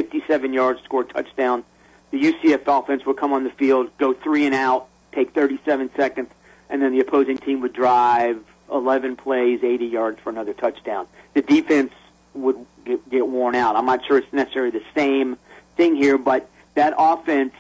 57 0.07 0.53
yards, 0.53 0.83
score 0.85 1.01
a 1.03 1.05
touchdown. 1.07 1.65
The 2.11 2.23
UCF 2.23 2.63
offense 2.67 3.07
would 3.07 3.17
come 3.17 3.33
on 3.33 3.45
the 3.45 3.51
field, 3.51 3.91
go 3.97 4.13
three 4.13 4.45
and 4.45 4.55
out, 4.55 4.89
take 5.13 5.33
37 5.33 5.91
seconds, 5.97 6.29
and 6.69 6.83
then 6.83 6.93
the 6.93 7.01
opposing 7.01 7.39
team 7.39 7.61
would 7.63 7.73
drive 7.73 8.39
11 8.71 9.17
plays, 9.17 9.65
80 9.65 9.87
yards 9.87 10.21
for 10.21 10.29
another 10.29 10.53
touchdown. 10.53 11.07
The 11.33 11.41
defense 11.41 11.93
would 12.35 12.59
get, 12.85 13.09
get 13.09 13.27
worn 13.27 13.55
out. 13.55 13.75
I'm 13.75 13.87
not 13.87 14.05
sure 14.05 14.19
it's 14.19 14.31
necessarily 14.35 14.71
the 14.71 14.85
same 14.95 15.39
thing 15.79 15.97
here, 15.97 16.19
but 16.19 16.47
that 16.75 16.93
offense 16.99 17.55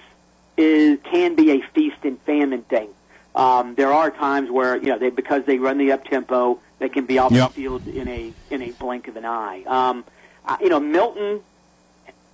is 0.58 0.98
can 1.10 1.36
be 1.36 1.52
a 1.52 1.60
feast 1.74 1.96
and 2.02 2.20
famine 2.22 2.62
thing. 2.64 2.88
Um, 3.34 3.74
there 3.76 3.92
are 3.92 4.10
times 4.10 4.50
where 4.50 4.76
you 4.76 4.86
know 4.88 4.98
they 4.98 5.08
because 5.10 5.44
they 5.46 5.58
run 5.58 5.78
the 5.78 5.92
up 5.92 6.04
tempo, 6.04 6.58
they 6.80 6.88
can 6.90 7.06
be 7.06 7.18
off 7.18 7.32
Yep. 7.32 7.48
the 7.48 7.54
field 7.54 7.86
in 7.88 8.08
a 8.08 8.32
in 8.50 8.60
a 8.62 8.70
blink 8.72 9.08
of 9.08 9.16
an 9.16 9.24
eye. 9.24 9.62
Um, 9.66 10.04
I- 10.46 10.58
you 10.60 10.68
know, 10.68 10.80
Milton 10.80 11.40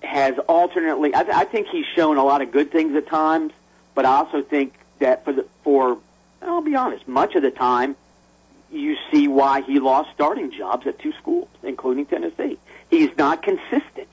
has 0.03 0.37
alternately. 0.47 1.15
I, 1.15 1.23
th- 1.23 1.35
I 1.35 1.45
think 1.45 1.67
he's 1.67 1.85
shown 1.95 2.17
a 2.17 2.23
lot 2.23 2.41
of 2.41 2.51
good 2.51 2.71
things 2.71 2.95
at 2.95 3.07
times, 3.07 3.53
but 3.95 4.05
I 4.05 4.15
also 4.17 4.41
think 4.41 4.73
that 4.99 5.23
for 5.23 5.33
the 5.33 5.45
for 5.63 5.97
I'll 6.41 6.61
be 6.61 6.75
honest, 6.75 7.07
much 7.07 7.35
of 7.35 7.41
the 7.41 7.51
time 7.51 7.95
you 8.71 8.97
see 9.11 9.27
why 9.27 9.61
he 9.61 9.79
lost 9.79 10.09
starting 10.13 10.51
jobs 10.51 10.87
at 10.87 10.99
two 10.99 11.13
schools, 11.13 11.47
including 11.61 12.05
Tennessee. 12.05 12.57
He's 12.89 13.15
not 13.17 13.43
consistent. 13.43 14.09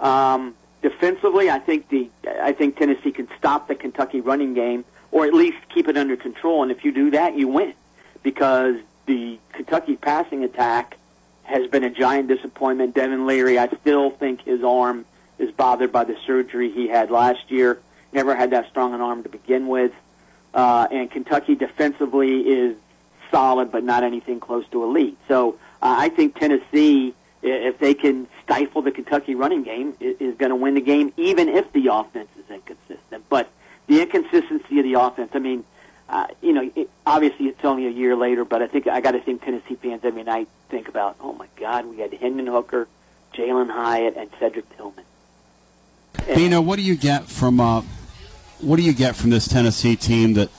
Um, 0.00 0.54
defensively, 0.82 1.50
I 1.50 1.58
think 1.58 1.88
the 1.88 2.10
I 2.40 2.52
think 2.52 2.76
Tennessee 2.76 3.12
can 3.12 3.28
stop 3.38 3.68
the 3.68 3.74
Kentucky 3.74 4.20
running 4.20 4.54
game, 4.54 4.84
or 5.10 5.26
at 5.26 5.34
least 5.34 5.58
keep 5.72 5.88
it 5.88 5.96
under 5.96 6.16
control. 6.16 6.62
And 6.62 6.72
if 6.72 6.84
you 6.84 6.92
do 6.92 7.10
that, 7.12 7.36
you 7.36 7.48
win, 7.48 7.74
because 8.22 8.76
the 9.06 9.38
Kentucky 9.52 9.96
passing 9.96 10.44
attack 10.44 10.96
has 11.44 11.66
been 11.70 11.84
a 11.84 11.90
giant 11.90 12.28
disappointment. 12.28 12.94
Devin 12.94 13.26
Leary, 13.26 13.58
I 13.58 13.68
still 13.80 14.10
think 14.10 14.42
his 14.42 14.62
arm 14.62 15.06
is 15.38 15.50
bothered 15.52 15.92
by 15.92 16.04
the 16.04 16.16
surgery 16.26 16.70
he 16.70 16.88
had 16.88 17.10
last 17.10 17.50
year. 17.50 17.78
Never 18.12 18.34
had 18.34 18.50
that 18.50 18.68
strong 18.68 18.94
an 18.94 19.00
arm 19.00 19.22
to 19.22 19.28
begin 19.28 19.68
with. 19.68 19.92
Uh, 20.54 20.88
and 20.90 21.10
Kentucky 21.10 21.54
defensively 21.54 22.40
is 22.40 22.76
solid, 23.30 23.70
but 23.70 23.84
not 23.84 24.02
anything 24.02 24.40
close 24.40 24.66
to 24.68 24.82
elite. 24.82 25.16
So 25.28 25.58
uh, 25.82 25.94
I 25.98 26.08
think 26.08 26.38
Tennessee, 26.38 27.14
if 27.42 27.78
they 27.78 27.94
can 27.94 28.26
stifle 28.42 28.82
the 28.82 28.90
Kentucky 28.90 29.34
running 29.34 29.62
game, 29.62 29.94
is 30.00 30.36
going 30.36 30.50
to 30.50 30.56
win 30.56 30.74
the 30.74 30.80
game, 30.80 31.12
even 31.16 31.48
if 31.48 31.70
the 31.72 31.88
offense 31.92 32.30
is 32.38 32.50
inconsistent. 32.50 33.24
But 33.28 33.50
the 33.86 34.00
inconsistency 34.02 34.78
of 34.78 34.84
the 34.84 34.94
offense, 34.94 35.30
I 35.34 35.38
mean, 35.38 35.64
uh, 36.08 36.28
you 36.40 36.52
know, 36.54 36.70
it, 36.74 36.88
obviously 37.06 37.48
it's 37.48 37.64
only 37.64 37.86
a 37.86 37.90
year 37.90 38.16
later, 38.16 38.44
but 38.44 38.62
I 38.62 38.66
think 38.66 38.86
I 38.86 39.00
got 39.00 39.12
to 39.12 39.20
think 39.20 39.44
Tennessee 39.44 39.74
fans 39.74 40.00
every 40.04 40.24
night 40.24 40.48
think 40.70 40.88
about, 40.88 41.16
oh 41.20 41.34
my 41.34 41.46
God, 41.56 41.86
we 41.86 41.98
had 41.98 42.12
Hendon 42.14 42.46
Hooker, 42.46 42.88
Jalin 43.34 43.70
Hyatt, 43.70 44.16
and 44.16 44.30
Cedric 44.40 44.74
Tillman. 44.76 45.04
Bino, 46.26 46.60
what 46.60 46.76
do 46.76 46.82
you 46.82 46.96
get 46.96 47.24
from 47.24 47.60
uh, 47.60 47.82
what 48.60 48.76
do 48.76 48.82
you 48.82 48.92
get 48.92 49.16
from 49.16 49.30
this 49.30 49.48
Tennessee 49.48 49.96
team 49.96 50.34
that 50.34 50.50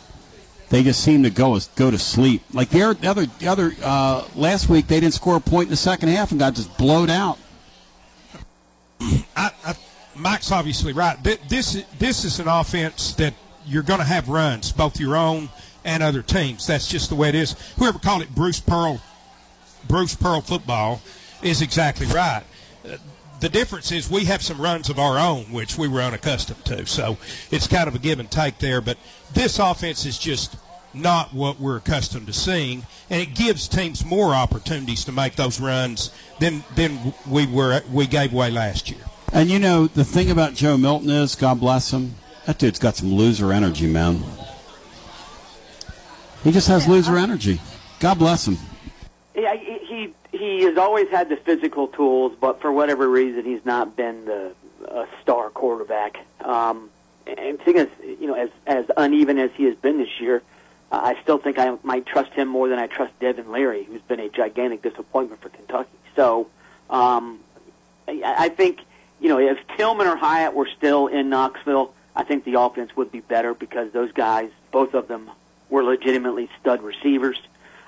they 0.70 0.84
just 0.84 1.01
seem 1.03 1.24
to 1.24 1.30
go 1.30 1.60
go 1.76 1.91
to 1.91 1.97
sleep? 1.97 2.41
Like 2.53 2.70
the 2.70 2.84
other 2.84 3.26
the 3.26 3.47
other, 3.47 3.74
uh, 3.84 4.28
last 4.36 4.70
week, 4.70 4.88
they 4.88 4.99
didn't 4.99 5.14
score 5.14 5.36
a 5.38 5.39
point 5.41 5.66
in 5.66 5.72
the 5.72 5.78
second 5.78 6.10
half 6.10 6.32
and 6.32 6.39
got 6.39 6.55
just 6.55 6.76
blowed 6.78 7.10
out. 7.10 7.38
I, 9.36 9.51
I, 9.66 9.76
Mike's 10.16 10.51
obviously 10.51 10.93
right. 10.93 11.22
Th- 11.24 11.39
This 11.47 11.84
this 11.97 12.26
is 12.26 12.39
an 12.39 12.47
offense 12.47 13.14
that 13.14 13.34
you're 13.66 13.84
going 13.84 13.99
to 13.99 14.05
have 14.05 14.30
runs, 14.30 14.72
both 14.72 14.99
your 14.99 15.16
own 15.16 15.49
and 15.86 16.03
other 16.03 16.22
teams. 16.22 16.68
That's 16.68 16.88
just 16.88 17.10
the 17.10 17.16
way 17.16 17.30
it 17.30 17.36
is. 17.36 17.55
Whoever 17.78 17.99
called 17.99 18.22
it 18.24 18.34
Bruce 18.36 18.60
Pearl, 18.60 19.01
Bruce 19.88 20.16
Pearl 20.16 20.41
football, 20.41 21.01
is 21.41 21.62
exactly 21.62 22.07
right. 22.07 22.43
The 23.40 23.50
difference 23.50 23.92
is 23.92 24.10
we 24.10 24.26
have 24.26 24.42
some 24.42 24.60
runs 24.60 24.90
of 24.90 25.00
our 25.00 25.18
own, 25.18 25.46
which 25.46 25.78
we 25.78 25.88
were 25.88 26.02
unaccustomed 26.02 26.66
to. 26.66 26.86
So 26.86 27.18
it's 27.52 27.68
kind 27.68 27.88
of 27.88 27.96
a 27.96 28.00
give 28.00 28.20
and 28.20 28.30
take 28.30 28.60
there. 28.60 28.82
But 28.82 28.98
this 29.34 29.60
offense 29.60 30.06
is 30.06 30.18
just 30.18 30.58
not 30.94 31.34
what 31.34 31.60
we're 31.60 31.78
accustomed 31.78 32.28
to 32.28 32.34
seeing, 32.34 32.86
and 33.10 33.22
it 33.22 33.36
gives 33.36 33.68
teams 33.68 34.04
more 34.04 34.34
opportunities 34.34 35.06
to 35.06 35.12
make 35.12 35.36
those 35.36 35.60
runs 35.60 36.12
than 36.40 36.64
than 36.76 37.14
we 37.28 37.46
were 37.46 37.82
we 37.92 38.08
gave 38.08 38.34
away 38.34 38.52
last 38.52 38.90
year. 38.90 39.02
And 39.32 39.50
you 39.50 39.60
know 39.60 39.88
the 39.88 40.04
thing 40.04 40.32
about 40.32 40.56
Joe 40.56 40.78
Milton 40.78 41.10
is, 41.10 41.36
God 41.36 41.60
bless 41.60 41.94
him, 41.94 42.16
that 42.46 42.58
dude's 42.58 42.80
got 42.80 42.96
some 42.96 43.14
loser 43.14 43.54
energy, 43.54 43.88
man. 43.88 44.24
He 46.44 46.52
just 46.52 46.68
has 46.68 46.88
loser 46.88 47.18
energy. 47.18 47.62
God 48.00 48.18
bless 48.18 48.48
him. 48.48 48.58
Yeah, 49.36 49.56
he 49.56 50.14
he 50.40 50.64
has 50.64 50.78
always 50.78 51.10
had 51.10 51.30
the 51.30 51.36
physical 51.36 51.88
tools, 51.88 52.34
but 52.40 52.62
for 52.62 52.72
whatever 52.72 53.08
reason, 53.08 53.46
he's 53.46 53.66
not 53.66 53.96
been 53.96 54.26
the 54.26 54.54
a 54.88 55.06
star 55.22 55.50
quarterback. 55.50 56.18
Um, 56.42 56.90
and 57.28 57.60
thing 57.60 57.78
is, 57.78 57.88
you 58.02 58.28
know, 58.28 58.34
as 58.34 58.50
as 58.66 58.86
uneven 58.98 59.38
as 59.38 59.52
he 59.56 59.66
has 59.66 59.76
been 59.76 59.98
this 59.98 60.20
year, 60.20 60.42
uh, 60.92 61.00
I 61.04 61.22
still 61.22 61.38
think 61.38 61.60
I 61.60 61.78
might 61.84 62.06
trust 62.06 62.32
him 62.32 62.48
more 62.48 62.68
than 62.70 62.80
I 62.80 62.88
trust 62.88 63.18
Devin 63.20 63.52
Leary, 63.52 63.84
who's 63.84 64.02
been 64.02 64.20
a 64.20 64.30
gigantic 64.30 64.82
disappointment 64.82 65.42
for 65.42 65.50
Kentucky. 65.50 65.90
So, 66.16 66.48
um, 66.90 67.40
I, 68.08 68.22
I 68.26 68.50
think 68.50 68.80
you 69.20 69.30
know 69.30 69.40
if 69.40 69.60
Tillman 69.78 70.08
or 70.08 70.16
Hyatt 70.16 70.54
were 70.54 70.70
still 70.78 71.08
in 71.08 71.30
Knoxville, 71.30 71.94
I 72.16 72.24
think 72.24 72.46
the 72.46 72.60
offense 72.60 72.96
would 72.96 73.12
be 73.12 73.20
better 73.20 73.54
because 73.54 73.92
those 73.92 74.12
guys, 74.12 74.50
both 74.72 74.94
of 74.94 75.08
them, 75.08 75.30
were 75.70 75.84
legitimately 75.84 76.50
stud 76.60 76.82
receivers. 76.82 77.40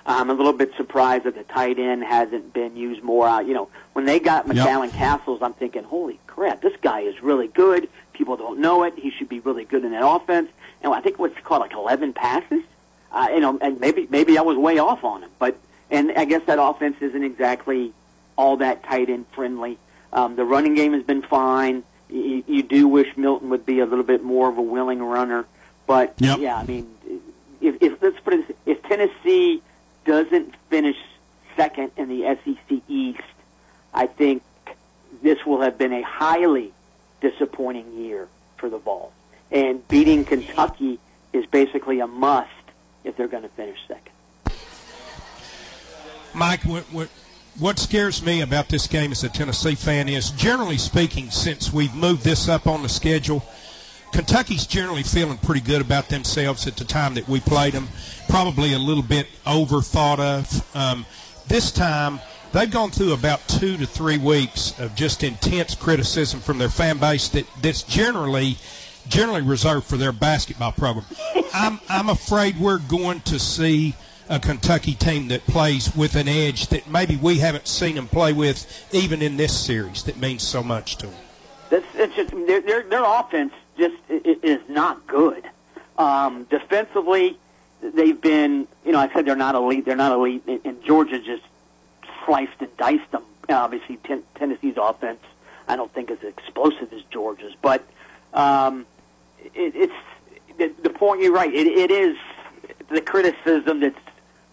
I'm 0.06 0.30
a 0.30 0.34
little 0.34 0.54
bit 0.54 0.72
surprised 0.78 1.26
that 1.26 1.36
the 1.36 1.44
tight 1.44 1.78
end 1.80 2.04
hasn't 2.04 2.54
been 2.54 2.76
used 2.76 3.04
more. 3.04 3.28
Uh, 3.28 3.40
you 3.42 3.54
know, 3.54 3.70
when 3.94 4.06
they 4.06 4.20
got 4.20 4.48
Yep. 4.48 4.56
McCallan 4.56 4.92
Castles, 4.92 5.42
I'm 5.42 5.54
thinking, 5.54 5.84
holy 5.84 6.20
crap, 6.28 6.62
this 6.62 6.74
guy 6.82 7.02
is 7.02 7.22
really 7.22 7.48
good. 7.48 7.88
People 8.14 8.36
don't 8.38 8.60
know 8.60 8.84
it. 8.84 8.94
He 8.98 9.12
should 9.12 9.30
be 9.30 9.40
really 9.40 9.66
good 9.66 9.84
in 9.86 9.92
that 9.92 10.06
offense. 10.06 10.50
And 10.82 10.94
I 10.94 11.02
think 11.02 11.20
what's 11.20 11.40
called 11.42 11.62
like 11.62 11.74
11 11.74 12.14
passes. 12.14 12.64
Uh, 13.12 13.28
you 13.34 13.40
know, 13.42 13.58
and 13.62 13.80
maybe 13.80 14.08
maybe 14.10 14.38
I 14.38 14.42
was 14.42 14.58
way 14.58 14.78
off 14.80 15.04
on 15.04 15.24
him, 15.24 15.30
but 15.38 15.58
and 15.90 16.14
I 16.14 16.24
guess 16.24 16.44
that 16.46 16.60
offense 16.62 16.96
isn't 17.02 17.24
exactly 17.24 17.92
all 18.38 18.56
that 18.58 18.84
tight 18.86 19.10
end 19.10 19.26
friendly. 19.34 19.78
Um, 20.14 20.38
the 20.38 20.46
running 20.46 20.76
game 20.76 20.94
has 20.94 21.04
been 21.04 21.22
fine. 21.22 21.84
You, 22.10 22.42
you 22.48 22.64
do 22.64 22.88
wish 22.88 23.16
Milton 23.18 23.50
would 23.50 23.66
be 23.66 23.80
a 23.82 23.86
little 23.86 24.06
bit 24.06 24.24
more 24.24 24.48
of 24.50 24.58
a 24.58 24.62
willing 24.62 25.04
runner, 25.04 25.46
but 25.88 26.14
Yep. 26.20 26.40
yeah, 26.40 26.56
I 26.56 26.64
mean, 26.64 26.90
if, 27.60 27.82
if 27.82 28.02
let's 28.02 28.20
put 28.22 28.34
it, 28.34 28.58
if 28.66 28.82
Tennessee 28.84 29.62
doesn't 30.06 30.56
finish 30.70 30.98
second 31.56 31.92
in 31.98 32.10
the 32.10 32.38
SEC 32.44 32.82
East, 32.88 33.20
I 33.94 34.08
think 34.08 34.44
this 35.22 35.46
will 35.46 35.62
have 35.62 35.78
been 35.78 35.94
a 35.94 36.02
highly 36.02 36.72
disappointing 37.20 37.98
year 37.98 38.28
for 38.58 38.70
the 38.70 38.78
Vols. 38.78 39.12
And 39.52 39.86
beating 39.88 40.26
Kentucky 40.26 41.00
is 41.34 41.46
basically 41.46 42.00
a 42.00 42.08
must 42.08 42.50
if 43.04 43.18
they're 43.18 43.28
going 43.28 43.44
to 43.44 43.50
finish 43.50 43.78
second. 43.88 44.12
Mike, 46.34 46.64
what, 46.64 46.84
what 46.92 47.10
what 47.60 47.78
scares 47.78 48.24
me 48.24 48.42
about 48.42 48.70
this 48.70 48.88
game 48.88 49.12
as 49.12 49.24
a 49.26 49.30
Tennessee 49.30 49.76
fan 49.76 50.08
is, 50.08 50.32
generally 50.32 50.78
speaking, 50.78 51.30
since 51.30 51.74
we've 51.74 51.94
moved 51.94 52.24
this 52.24 52.48
up 52.48 52.66
on 52.66 52.82
the 52.82 52.90
schedule, 52.90 53.44
Kentucky's 54.12 54.68
generally 54.68 55.04
feeling 55.04 55.38
pretty 55.38 55.62
good 55.62 55.82
about 55.82 56.10
themselves 56.10 56.68
at 56.68 56.76
the 56.76 56.84
time 56.84 57.14
that 57.14 57.28
we 57.28 57.40
played 57.40 57.74
them. 57.74 57.88
Probably 58.28 58.74
a 58.74 58.80
little 58.80 59.04
bit 59.04 59.28
over 59.46 59.82
thought 59.82 60.20
of. 60.20 60.76
Um, 60.76 61.06
this 61.48 61.72
time, 61.72 62.20
they've 62.52 62.70
gone 62.70 62.92
through 62.92 63.14
about 63.14 63.48
two 63.48 63.78
to 63.78 63.86
three 63.86 64.18
weeks 64.18 64.78
of 64.80 64.96
just 64.96 65.24
intense 65.24 65.76
criticism 65.76 66.40
from 66.40 66.58
their 66.58 66.70
fan 66.70 66.98
base 66.98 67.30
that 67.30 67.46
that's 67.62 67.84
generally 67.84 68.58
generally 69.08 69.42
reserved 69.42 69.86
for 69.88 69.98
their 69.98 70.12
basketball 70.12 70.72
program. 70.72 71.06
I'm 71.54 71.80
I'm 71.90 72.10
afraid 72.10 72.58
we're 72.60 72.80
going 72.80 73.22
to 73.22 73.40
see 73.40 73.96
a 74.30 74.40
Kentucky 74.40 74.94
team 74.94 75.28
that 75.30 75.46
plays 75.48 75.94
with 75.96 76.16
an 76.16 76.28
edge 76.28 76.68
that 76.68 76.90
maybe 76.90 77.18
we 77.18 77.40
haven't 77.40 77.68
seen 77.68 77.96
them 77.96 78.08
play 78.08 78.32
with 78.32 78.88
even 78.94 79.22
in 79.22 79.36
this 79.38 79.58
series 79.58 80.04
that 80.04 80.18
means 80.18 80.44
so 80.44 80.64
much 80.64 80.96
to 80.98 81.08
them. 81.08 81.16
That's, 81.70 81.86
that's 81.94 82.16
just 82.16 82.32
their, 82.32 82.62
their 82.62 82.84
their 82.84 83.04
offense 83.04 83.54
just 83.78 83.96
is 84.10 84.60
not 84.68 85.08
good. 85.08 85.44
Um, 85.98 86.46
defensively, 86.46 87.38
they've 87.82 88.20
been 88.20 88.68
you 88.86 88.92
know 88.92 89.00
I 89.00 89.12
said 89.14 89.26
they're 89.26 89.36
not 89.36 89.56
elite. 89.56 89.86
They're 89.86 89.96
not 89.96 90.12
elite, 90.12 90.44
and 90.48 90.84
Georgia 90.84 91.20
just 91.20 91.44
sliced 92.26 92.60
and 92.60 92.76
diced 92.78 93.12
them. 93.12 93.24
Obviously, 93.50 93.98
ten, 93.98 94.24
Tennessee's 94.36 94.76
offense 94.78 95.20
I 95.68 95.76
don't 95.76 95.94
think 95.94 96.12
is 96.12 96.20
as 96.22 96.30
explosive 96.30 96.92
as 96.94 97.02
Georgia's, 97.04 97.54
but 97.62 97.88
um, 98.34 98.86
it, 99.40 99.74
it's 99.76 99.94
the, 100.58 100.72
the 100.84 100.90
point. 100.90 101.22
You're 101.22 101.34
right. 101.34 101.54
It, 101.54 101.68
it 101.68 101.92
is 101.92 102.18
the 102.90 103.02
criticism 103.02 103.80
that's 103.80 103.96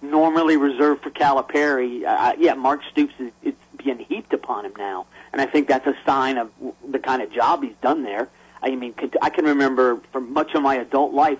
normally 0.00 0.56
reserved 0.56 1.02
for 1.02 1.10
Calipari. 1.10 2.04
Uh, 2.06 2.34
yeah, 2.38 2.54
Mark 2.54 2.82
Stoops 2.90 3.14
is 3.18 3.32
it's 3.42 3.58
being 3.76 3.98
heaped 3.98 4.32
upon 4.32 4.64
him 4.64 4.74
now, 4.78 5.06
and 5.32 5.40
I 5.40 5.46
think 5.46 5.68
that's 5.68 5.86
a 5.86 5.96
sign 6.06 6.38
of 6.38 6.50
the 6.88 6.98
kind 6.98 7.22
of 7.22 7.32
job 7.32 7.62
he's 7.62 7.76
done 7.82 8.02
there. 8.02 8.28
I 8.62 8.74
mean, 8.74 8.94
I 9.22 9.30
can 9.30 9.44
remember 9.44 10.00
for 10.12 10.20
much 10.20 10.54
of 10.54 10.62
my 10.62 10.76
adult 10.76 11.12
life, 11.12 11.38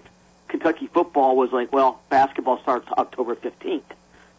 Kentucky 0.49 0.87
football 0.87 1.37
was 1.37 1.53
like, 1.53 1.73
well, 1.73 2.01
basketball 2.09 2.61
starts 2.61 2.89
October 2.93 3.35
15th. 3.35 3.83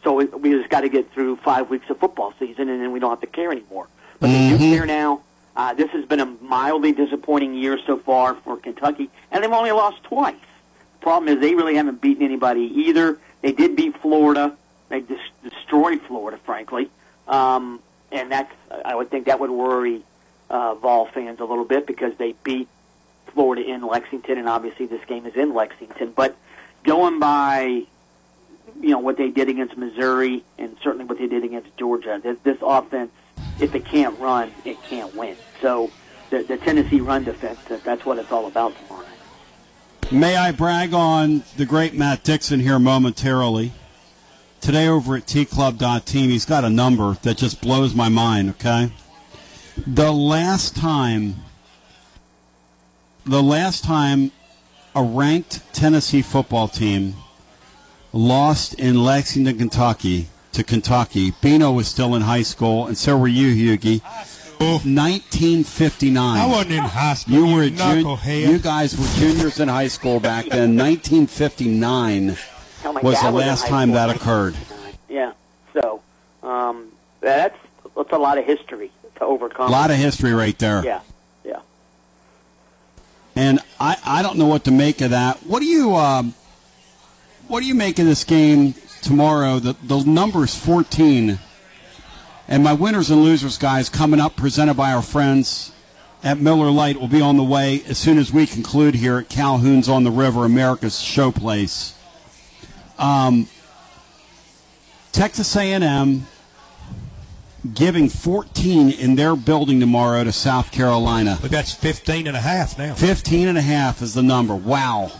So 0.03 0.13
we, 0.13 0.25
we 0.25 0.51
just 0.51 0.69
got 0.69 0.81
to 0.81 0.89
get 0.89 1.11
through 1.11 1.37
five 1.37 1.69
weeks 1.69 1.89
of 1.89 1.99
football 1.99 2.33
season, 2.39 2.69
and 2.69 2.81
then 2.81 2.91
we 2.91 2.99
don't 2.99 3.09
have 3.09 3.21
to 3.21 3.27
care 3.27 3.51
anymore. 3.51 3.87
But 4.19 4.27
they 4.27 4.49
do 4.49 4.57
care 4.57 4.85
now. 4.85 5.21
Uh, 5.55 5.73
this 5.73 5.89
has 5.91 6.05
been 6.05 6.21
a 6.21 6.25
mildly 6.25 6.93
disappointing 6.93 7.53
year 7.53 7.77
so 7.85 7.97
far 7.97 8.35
for 8.35 8.57
Kentucky, 8.57 9.09
and 9.31 9.43
they've 9.43 9.51
only 9.51 9.71
lost 9.71 10.03
twice. 10.03 10.35
The 10.35 11.03
problem 11.03 11.33
is, 11.33 11.41
they 11.41 11.53
really 11.53 11.75
haven't 11.75 12.01
beaten 12.01 12.23
anybody 12.23 12.61
either. 12.61 13.19
They 13.41 13.51
did 13.51 13.75
beat 13.75 13.97
Florida. 14.01 14.55
They 14.89 15.01
dis- 15.01 15.19
destroyed 15.43 16.01
Florida, 16.01 16.39
frankly, 16.45 16.89
um, 17.27 17.81
and 18.11 18.31
that's 18.31 18.53
I 18.85 18.95
would 18.95 19.09
think 19.09 19.25
that 19.25 19.39
would 19.39 19.51
worry 19.51 20.03
uh, 20.49 20.75
Vol 20.75 21.05
fans 21.07 21.39
a 21.39 21.45
little 21.45 21.65
bit 21.65 21.85
because 21.85 22.13
they 22.17 22.33
beat 22.43 22.67
Florida 23.27 23.63
in 23.63 23.85
Lexington, 23.85 24.37
and 24.37 24.49
obviously 24.49 24.85
this 24.85 25.03
game 25.05 25.25
is 25.25 25.35
in 25.35 25.53
Lexington. 25.53 26.11
But 26.15 26.35
going 26.83 27.19
by 27.19 27.85
you 28.79 28.89
know 28.89 28.99
what 28.99 29.17
they 29.17 29.29
did 29.29 29.49
against 29.49 29.77
Missouri, 29.77 30.43
and 30.57 30.75
certainly 30.81 31.05
what 31.05 31.17
they 31.17 31.27
did 31.27 31.43
against 31.43 31.75
Georgia, 31.77 32.19
this, 32.21 32.37
this 32.43 32.57
offense, 32.61 33.11
if 33.59 33.75
it 33.75 33.85
can't 33.85 34.17
run, 34.19 34.51
it 34.65 34.81
can't 34.83 35.13
win. 35.15 35.35
So 35.61 35.91
the, 36.29 36.43
the 36.43 36.57
Tennessee 36.57 37.01
run 37.01 37.23
defense, 37.23 37.59
that's 37.83 38.05
what 38.05 38.17
it's 38.17 38.31
all 38.31 38.47
about 38.47 38.73
tomorrow. 38.77 39.05
May 40.11 40.35
I 40.35 40.51
brag 40.51 40.93
on 40.93 41.43
the 41.57 41.65
great 41.65 41.93
Matt 41.93 42.23
Dixon 42.23 42.59
here 42.59 42.79
momentarily? 42.79 43.73
Today 44.61 44.87
over 44.87 45.15
at 45.15 45.25
tclub.team, 45.25 46.29
he's 46.29 46.45
got 46.45 46.65
a 46.65 46.69
number 46.69 47.13
that 47.21 47.37
just 47.37 47.61
blows 47.61 47.93
my 47.93 48.09
mind, 48.09 48.49
okay? 48.49 48.91
The 49.87 50.11
last 50.11 50.75
time 50.75 51.35
the 53.25 53.41
last 53.43 53.83
time 53.83 54.31
a 54.95 55.03
ranked 55.03 55.61
Tennessee 55.73 56.21
football 56.21 56.67
team 56.67 57.15
lost 58.11 58.73
in 58.73 59.03
Lexington, 59.03 59.57
Kentucky 59.57 60.27
to 60.51 60.63
Kentucky, 60.63 61.31
Bino 61.41 61.71
was 61.71 61.87
still 61.87 62.15
in 62.15 62.23
high 62.23 62.41
school, 62.41 62.87
and 62.87 62.97
so 62.97 63.17
were 63.17 63.27
you, 63.27 63.49
Hughie. 63.53 64.01
1959. 64.59 66.37
I 66.37 66.45
wasn't 66.45 66.71
in 66.71 66.79
high 66.79 67.13
school. 67.13 67.35
You 67.35 67.55
were 67.55 67.61
a 67.61 67.67
you 67.67 67.77
jun- 67.77 68.19
you 68.25 68.59
guys 68.59 68.97
were 68.99 69.07
juniors 69.15 69.59
in 69.59 69.69
high 69.69 69.87
school 69.87 70.19
back 70.19 70.45
then. 70.45 70.75
1959 70.75 72.35
Hell, 72.81 72.93
was 73.01 73.15
dad 73.15 73.27
the 73.33 73.37
last 73.37 73.61
high 73.63 73.69
time 73.69 73.89
school. 73.89 73.95
that 73.95 74.15
occurred. 74.15 74.55
Yeah. 75.07 75.31
So 75.73 76.01
um, 76.43 76.91
that's 77.21 77.57
that's 77.95 78.11
a 78.11 78.17
lot 78.17 78.37
of 78.37 78.45
history 78.45 78.91
to 79.19 79.25
overcome. 79.25 79.69
A 79.69 79.71
lot 79.71 79.91
of 79.91 79.97
history 79.97 80.33
right 80.33 80.57
there. 80.57 80.83
Yeah. 80.83 81.01
Yeah. 81.43 81.61
And 83.35 83.59
I, 83.79 83.97
I 84.05 84.21
don't 84.21 84.37
know 84.37 84.47
what 84.47 84.63
to 84.65 84.71
make 84.71 85.01
of 85.01 85.11
that. 85.11 85.37
What 85.45 85.59
do 85.59 85.65
you 85.65 85.95
um, 85.95 86.33
what 87.47 87.61
do 87.61 87.67
you 87.67 87.75
make 87.75 87.99
of 87.99 88.05
this 88.05 88.23
game 88.23 88.73
tomorrow? 89.01 89.59
The 89.59 89.75
the 89.83 90.03
number's 90.03 90.55
14. 90.55 91.39
And 92.47 92.63
my 92.63 92.73
winners 92.73 93.11
and 93.11 93.21
losers 93.21 93.59
guys 93.59 93.89
coming 93.89 94.19
up 94.19 94.35
presented 94.35 94.73
by 94.73 94.91
our 94.91 95.03
friends 95.03 95.71
at 96.23 96.39
Miller 96.39 96.71
Lite 96.71 96.99
will 96.99 97.07
be 97.07 97.21
on 97.21 97.37
the 97.37 97.43
way 97.43 97.83
as 97.87 97.99
soon 97.99 98.17
as 98.17 98.33
we 98.33 98.47
conclude 98.47 98.95
here 98.95 99.19
at 99.19 99.29
Calhoun's 99.29 99.87
on 99.87 100.03
the 100.03 100.09
River, 100.11 100.45
America's 100.45 100.95
showplace. 100.95 101.93
Um, 102.97 103.47
Texas 105.11 105.55
A&M 105.55 106.25
giving 107.73 108.09
14 108.09 108.89
in 108.91 109.15
their 109.15 109.35
building 109.35 109.79
tomorrow 109.79 110.23
to 110.23 110.31
South 110.31 110.71
Carolina. 110.71 111.37
But 111.41 111.51
that's 111.51 111.73
15 111.73 112.27
and 112.27 112.37
a 112.37 112.41
half 112.41 112.77
now. 112.77 112.93
15 112.93 113.47
and 113.47 113.57
a 113.57 113.61
half 113.61 114.01
is 114.01 114.13
the 114.13 114.23
number. 114.23 114.55
Wow. 114.55 115.11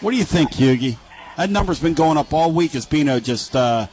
What 0.00 0.10
do 0.10 0.16
you 0.16 0.24
think, 0.24 0.54
Hughie? 0.54 0.98
That 1.36 1.50
number's 1.50 1.80
been 1.80 1.94
going 1.94 2.18
up 2.18 2.32
all 2.32 2.52
week 2.52 2.74
as 2.74 2.86
Bino 2.86 3.18
just 3.18 3.56
uh, 3.56 3.86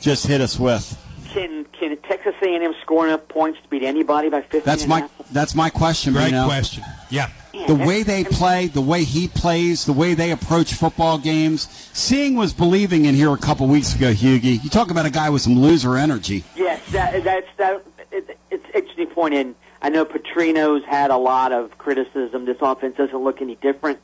just 0.00 0.26
hit 0.26 0.40
us 0.40 0.58
with. 0.58 1.02
Can 1.32 1.64
can 1.78 1.96
Texas 2.02 2.34
A&M 2.42 2.74
score 2.82 3.06
enough 3.06 3.26
points 3.28 3.60
to 3.62 3.68
beat 3.68 3.82
anybody 3.82 4.28
by 4.28 4.42
15? 4.42 4.62
That's 4.64 4.82
and 4.84 4.92
a 4.92 4.94
my 4.94 5.00
half? 5.00 5.15
That's 5.32 5.54
my 5.54 5.70
question, 5.70 6.12
Great 6.12 6.26
Bino. 6.26 6.44
question. 6.46 6.84
Yeah. 7.10 7.30
The 7.66 7.74
way 7.74 8.02
they 8.02 8.22
play, 8.22 8.66
the 8.66 8.82
way 8.82 9.02
he 9.04 9.28
plays, 9.28 9.86
the 9.86 9.92
way 9.92 10.12
they 10.14 10.30
approach 10.30 10.74
football 10.74 11.18
games. 11.18 11.68
Seeing 11.94 12.34
was 12.34 12.52
believing 12.52 13.06
in 13.06 13.14
here 13.14 13.32
a 13.32 13.38
couple 13.38 13.66
weeks 13.66 13.94
ago, 13.94 14.12
Hughie. 14.12 14.60
You 14.62 14.68
talk 14.70 14.90
about 14.90 15.06
a 15.06 15.10
guy 15.10 15.30
with 15.30 15.42
some 15.42 15.58
loser 15.58 15.96
energy. 15.96 16.44
Yes, 16.54 16.80
that, 16.92 17.24
that's 17.24 17.48
that. 17.56 17.82
It, 18.12 18.38
it's 18.50 18.64
an 18.66 18.70
interesting 18.74 19.06
point. 19.08 19.34
And 19.34 19.54
I 19.82 19.88
know 19.88 20.04
Petrino's 20.04 20.84
had 20.84 21.10
a 21.10 21.16
lot 21.16 21.52
of 21.52 21.78
criticism. 21.78 22.44
This 22.44 22.58
offense 22.60 22.96
doesn't 22.98 23.16
look 23.24 23.40
any 23.40 23.54
different. 23.56 23.98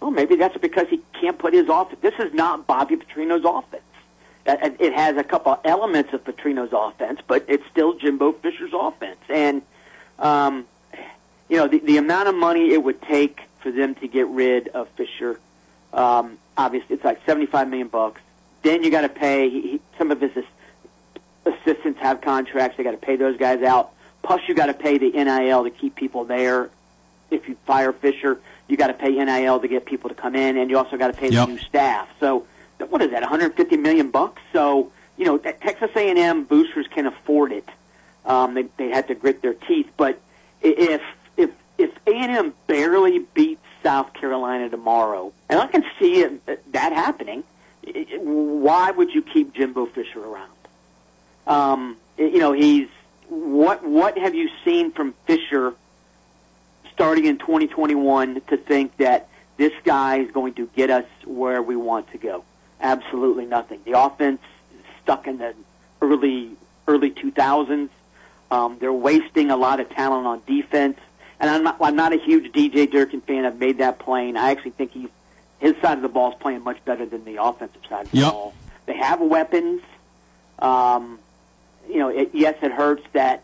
Well, 0.00 0.12
maybe 0.12 0.36
that's 0.36 0.56
because 0.56 0.88
he 0.88 1.00
can't 1.20 1.38
put 1.38 1.52
his 1.54 1.68
offense. 1.68 2.00
This 2.02 2.14
is 2.18 2.32
not 2.32 2.66
Bobby 2.66 2.96
Petrino's 2.96 3.44
offense. 3.44 3.82
Uh, 4.46 4.56
It 4.62 4.76
it 4.80 4.92
has 4.94 5.16
a 5.16 5.24
couple 5.24 5.58
elements 5.64 6.12
of 6.12 6.24
Petrino's 6.24 6.72
offense, 6.72 7.20
but 7.26 7.44
it's 7.48 7.64
still 7.70 7.94
Jimbo 7.94 8.32
Fisher's 8.32 8.72
offense. 8.72 9.20
And 9.28 9.62
um, 10.22 10.64
you 11.48 11.56
know 11.58 11.68
the, 11.68 11.78
the 11.80 11.98
amount 11.98 12.28
of 12.28 12.34
money 12.34 12.72
it 12.72 12.82
would 12.82 13.02
take 13.02 13.40
for 13.60 13.70
them 13.70 13.94
to 13.96 14.08
get 14.08 14.26
rid 14.28 14.68
of 14.68 14.88
Fisher. 14.90 15.38
Um, 15.92 16.38
obviously, 16.56 16.94
it's 16.96 17.04
like 17.04 17.20
seventy-five 17.26 17.68
million 17.68 17.88
bucks. 17.88 18.20
Then 18.62 18.82
you 18.82 18.90
got 18.90 19.02
to 19.02 19.08
pay 19.10 19.50
he, 19.50 19.60
he- 19.62 19.80
some 19.98 20.10
of 20.10 20.20
his 20.20 20.30
assistants 21.44 21.98
have 22.00 22.20
contracts. 22.20 22.76
They 22.76 22.84
got 22.84 22.92
to 22.92 22.96
pay 22.96 23.16
those 23.16 23.36
guys 23.36 23.62
out. 23.62 23.92
Plus, 24.22 24.40
you 24.48 24.54
got 24.54 24.66
to 24.66 24.74
pay 24.74 24.98
the 24.98 25.10
NIL 25.10 25.64
to 25.64 25.70
keep 25.70 25.96
people 25.96 26.24
there. 26.24 26.70
If 27.30 27.48
you 27.48 27.56
fire 27.66 27.92
Fisher, 27.92 28.38
you 28.68 28.76
got 28.76 28.88
to 28.88 28.94
pay 28.94 29.10
NIL 29.12 29.58
to 29.60 29.68
get 29.68 29.84
people 29.84 30.08
to 30.10 30.14
come 30.14 30.36
in, 30.36 30.56
and 30.56 30.70
you 30.70 30.78
also 30.78 30.96
got 30.96 31.08
to 31.08 31.12
pay 31.14 31.28
Yep. 31.30 31.46
the 31.48 31.52
new 31.54 31.58
staff. 31.58 32.08
So, 32.20 32.46
what 32.88 33.02
is 33.02 33.10
that? 33.10 33.22
150 33.22 33.76
million 33.78 34.10
bucks. 34.10 34.40
So, 34.52 34.92
you 35.16 35.24
know, 35.24 35.38
Texas 35.38 35.90
A&M 35.96 36.44
boosters 36.44 36.86
can 36.88 37.06
afford 37.06 37.52
it. 37.52 37.68
Um, 38.24 38.54
they 38.54 38.64
they 38.76 38.88
had 38.88 39.08
to 39.08 39.14
grit 39.14 39.42
their 39.42 39.54
teeth, 39.54 39.90
but 39.96 40.20
if 40.60 41.02
if 41.36 41.50
if 41.78 41.90
A&M 42.06 42.54
barely 42.66 43.20
beats 43.20 43.64
South 43.82 44.12
Carolina 44.14 44.68
tomorrow, 44.68 45.32
and 45.48 45.58
I 45.58 45.66
can 45.66 45.84
see 45.98 46.20
it, 46.20 46.72
that 46.72 46.92
happening, 46.92 47.42
why 48.20 48.90
would 48.90 49.12
you 49.12 49.22
keep 49.22 49.54
Jimbo 49.54 49.86
Fisher 49.86 50.20
around? 50.20 50.52
um, 51.46 51.96
you 52.18 52.38
know, 52.38 52.52
he's 52.52 52.88
what 53.28 53.84
what 53.84 54.18
have 54.18 54.34
you 54.34 54.48
seen 54.64 54.92
from 54.92 55.14
Fisher 55.26 55.74
starting 56.92 57.24
in 57.24 57.38
2021 57.38 58.42
to 58.48 58.56
think 58.56 58.96
that 58.98 59.28
this 59.56 59.72
guy 59.84 60.18
is 60.18 60.30
going 60.30 60.54
to 60.54 60.66
get 60.76 60.90
us 60.90 61.06
where 61.24 61.62
we 61.62 61.76
want 61.76 62.10
to 62.12 62.18
go? 62.18 62.44
Absolutely 62.80 63.46
nothing. 63.46 63.80
The 63.84 63.98
offense 63.98 64.40
stuck 65.02 65.26
in 65.26 65.38
the 65.38 65.54
early 66.00 66.56
early 66.86 67.10
2000s. 67.10 67.88
Um, 68.52 68.76
they're 68.80 68.92
wasting 68.92 69.50
a 69.50 69.56
lot 69.56 69.80
of 69.80 69.88
talent 69.88 70.26
on 70.26 70.42
defense, 70.46 70.98
and 71.40 71.48
I'm 71.48 71.62
not 71.64 71.78
I'm 71.80 71.96
not 71.96 72.12
a 72.12 72.18
huge 72.18 72.52
DJ 72.52 72.90
Durkin 72.90 73.22
fan. 73.22 73.46
I've 73.46 73.58
made 73.58 73.78
that 73.78 73.98
plain. 73.98 74.36
I 74.36 74.50
actually 74.50 74.72
think 74.72 74.92
he's 74.92 75.08
his 75.58 75.74
side 75.80 75.96
of 75.96 76.02
the 76.02 76.08
ball 76.10 76.32
is 76.32 76.38
playing 76.38 76.62
much 76.62 76.84
better 76.84 77.06
than 77.06 77.24
the 77.24 77.42
offensive 77.42 77.80
side 77.88 78.04
of 78.06 78.10
the 78.10 78.18
Yep. 78.18 78.32
ball. 78.32 78.54
They 78.86 78.96
have 78.98 79.20
weapons. 79.20 79.80
Um, 80.58 81.18
you 81.88 81.96
know, 81.98 82.08
it, 82.08 82.30
yes, 82.34 82.56
it 82.62 82.72
hurts 82.72 83.04
that 83.14 83.42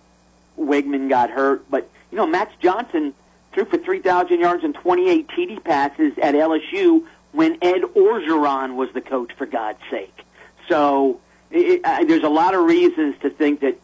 Weigman 0.59 1.09
got 1.09 1.31
hurt, 1.31 1.69
but 1.71 1.89
you 2.11 2.19
know, 2.19 2.27
Max 2.27 2.53
Johnson 2.61 3.15
threw 3.53 3.65
for 3.65 3.79
3,000 3.79 4.39
yards 4.41 4.63
and 4.63 4.75
28 4.75 5.29
TD 5.29 5.65
passes 5.65 6.13
at 6.19 6.35
LSU 6.35 7.05
when 7.33 7.57
Ed 7.63 7.81
Orgeron 7.97 8.75
was 8.77 8.91
the 8.93 9.01
coach. 9.01 9.33
For 9.39 9.47
God's 9.47 9.81
sake, 9.91 10.25
so 10.69 11.19
it, 11.51 11.81
uh, 11.83 12.05
there's 12.05 12.25
a 12.25 12.29
lot 12.29 12.55
of 12.55 12.65
reasons 12.65 13.15
to 13.23 13.31
think 13.31 13.61
that 13.61 13.79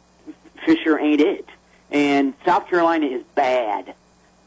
Fisher 0.64 0.98
ain't 0.98 1.20
it, 1.20 1.48
and 1.90 2.34
South 2.44 2.68
Carolina 2.68 3.06
is 3.06 3.22
bad. 3.34 3.94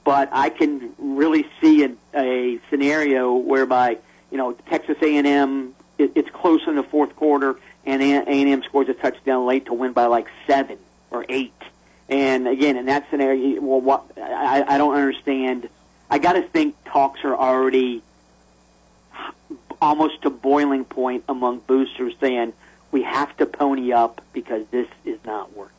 But 0.03 0.29
I 0.31 0.49
can 0.49 0.93
really 0.97 1.45
see 1.59 1.83
a, 1.83 1.91
a 2.15 2.59
scenario 2.69 3.35
whereby 3.35 3.97
you 4.31 4.37
know 4.37 4.53
Texas 4.53 4.97
A&M 5.01 5.75
it, 5.97 6.11
it's 6.15 6.29
close 6.29 6.61
in 6.67 6.75
the 6.75 6.83
fourth 6.83 7.15
quarter, 7.15 7.57
and 7.85 8.01
A&M 8.01 8.63
scores 8.63 8.89
a 8.89 8.93
touchdown 8.93 9.45
late 9.45 9.65
to 9.65 9.73
win 9.73 9.93
by 9.93 10.05
like 10.05 10.27
seven 10.45 10.77
or 11.11 11.25
eight. 11.29 11.53
And 12.09 12.47
again, 12.47 12.77
in 12.77 12.85
that 12.85 13.09
scenario, 13.09 13.61
well, 13.61 13.81
what, 13.81 14.05
I, 14.17 14.63
I 14.67 14.77
don't 14.77 14.95
understand. 14.95 15.69
I 16.09 16.19
got 16.19 16.33
to 16.33 16.41
think 16.41 16.75
talks 16.85 17.23
are 17.23 17.35
already 17.35 18.01
almost 19.81 20.21
to 20.23 20.29
boiling 20.29 20.85
point 20.85 21.23
among 21.27 21.59
boosters, 21.59 22.13
saying 22.19 22.53
we 22.91 23.03
have 23.03 23.35
to 23.37 23.45
pony 23.45 23.91
up 23.91 24.21
because 24.33 24.65
this 24.71 24.87
is 25.05 25.19
not 25.25 25.55
working. 25.55 25.73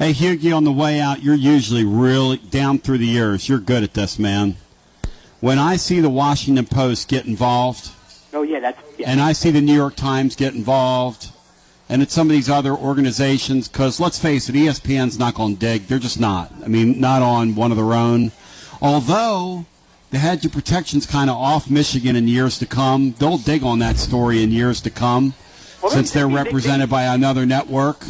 Hey, 0.00 0.12
Hughie, 0.12 0.50
on 0.50 0.64
the 0.64 0.72
way 0.72 0.98
out, 0.98 1.22
you're 1.22 1.34
usually 1.34 1.84
really 1.84 2.38
down 2.38 2.78
through 2.78 2.96
the 2.96 3.06
years. 3.06 3.50
You're 3.50 3.58
good 3.58 3.82
at 3.82 3.92
this, 3.92 4.18
man. 4.18 4.56
When 5.40 5.58
I 5.58 5.76
see 5.76 6.00
the 6.00 6.08
Washington 6.08 6.64
Post 6.64 7.06
get 7.06 7.26
involved, 7.26 7.90
Oh 8.32 8.40
yeah, 8.42 8.60
that's 8.60 8.80
yeah. 8.98 9.10
and 9.10 9.20
I 9.20 9.32
see 9.32 9.50
the 9.50 9.60
New 9.60 9.74
York 9.74 9.96
Times 9.96 10.36
get 10.36 10.54
involved, 10.54 11.28
and 11.86 12.00
it's 12.00 12.14
some 12.14 12.28
of 12.28 12.32
these 12.32 12.48
other 12.48 12.72
organizations. 12.72 13.68
Because 13.68 14.00
let's 14.00 14.18
face 14.18 14.48
it, 14.48 14.54
ESPN's 14.54 15.18
not 15.18 15.34
going 15.34 15.56
to 15.56 15.60
dig. 15.60 15.86
They're 15.86 15.98
just 15.98 16.18
not. 16.18 16.50
I 16.64 16.68
mean, 16.68 16.98
not 16.98 17.20
on 17.20 17.54
one 17.54 17.70
of 17.70 17.76
their 17.76 17.92
own. 17.92 18.32
Although 18.80 19.66
the 20.12 20.18
hedge 20.18 20.46
of 20.46 20.52
protection's 20.52 21.04
kind 21.04 21.28
of 21.28 21.36
off 21.36 21.68
Michigan 21.68 22.16
in 22.16 22.26
years 22.26 22.58
to 22.60 22.64
come, 22.66 23.14
they'll 23.18 23.36
dig 23.36 23.62
on 23.64 23.80
that 23.80 23.98
story 23.98 24.42
in 24.42 24.50
years 24.50 24.80
to 24.80 24.88
come, 24.90 25.34
Well, 25.82 25.92
since 25.92 26.10
they- 26.10 26.20
they're 26.20 26.28
they- 26.28 26.34
represented 26.36 26.88
by 26.88 27.02
another 27.02 27.44
network. 27.44 28.06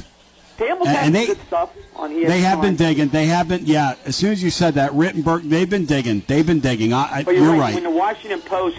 They 0.59 0.69
almost 0.71 0.89
And- 0.89 0.97
have 0.97 1.07
and 1.07 1.15
they- 1.15 1.27
good 1.27 1.39
stuff 1.47 1.71
on 2.01 2.11
ESPN. 2.11 2.27
They 2.27 2.41
have 2.41 2.61
been 2.61 2.77
digging. 2.77 3.09
They 3.09 3.27
have 3.27 3.49
been. 3.49 3.67
Yeah. 3.67 3.95
As 4.05 4.17
soon 4.17 4.33
as 4.33 4.43
you 4.43 4.51
said 4.51 4.75
that, 4.75 4.93
Rittenberg, 4.93 5.49
they've 5.49 5.69
been 5.69 5.87
digging. 5.87 6.23
They've 6.27 6.47
been 6.47 6.61
digging. 6.61 6.93
I, 6.93 7.19
I, 7.19 7.23
But 7.23 7.37
you're, 7.37 7.45
you're, 7.45 7.57
right. 7.57 7.75
When 7.75 7.85
the 7.85 7.91
Washington 7.91 8.41
Post, 8.41 8.79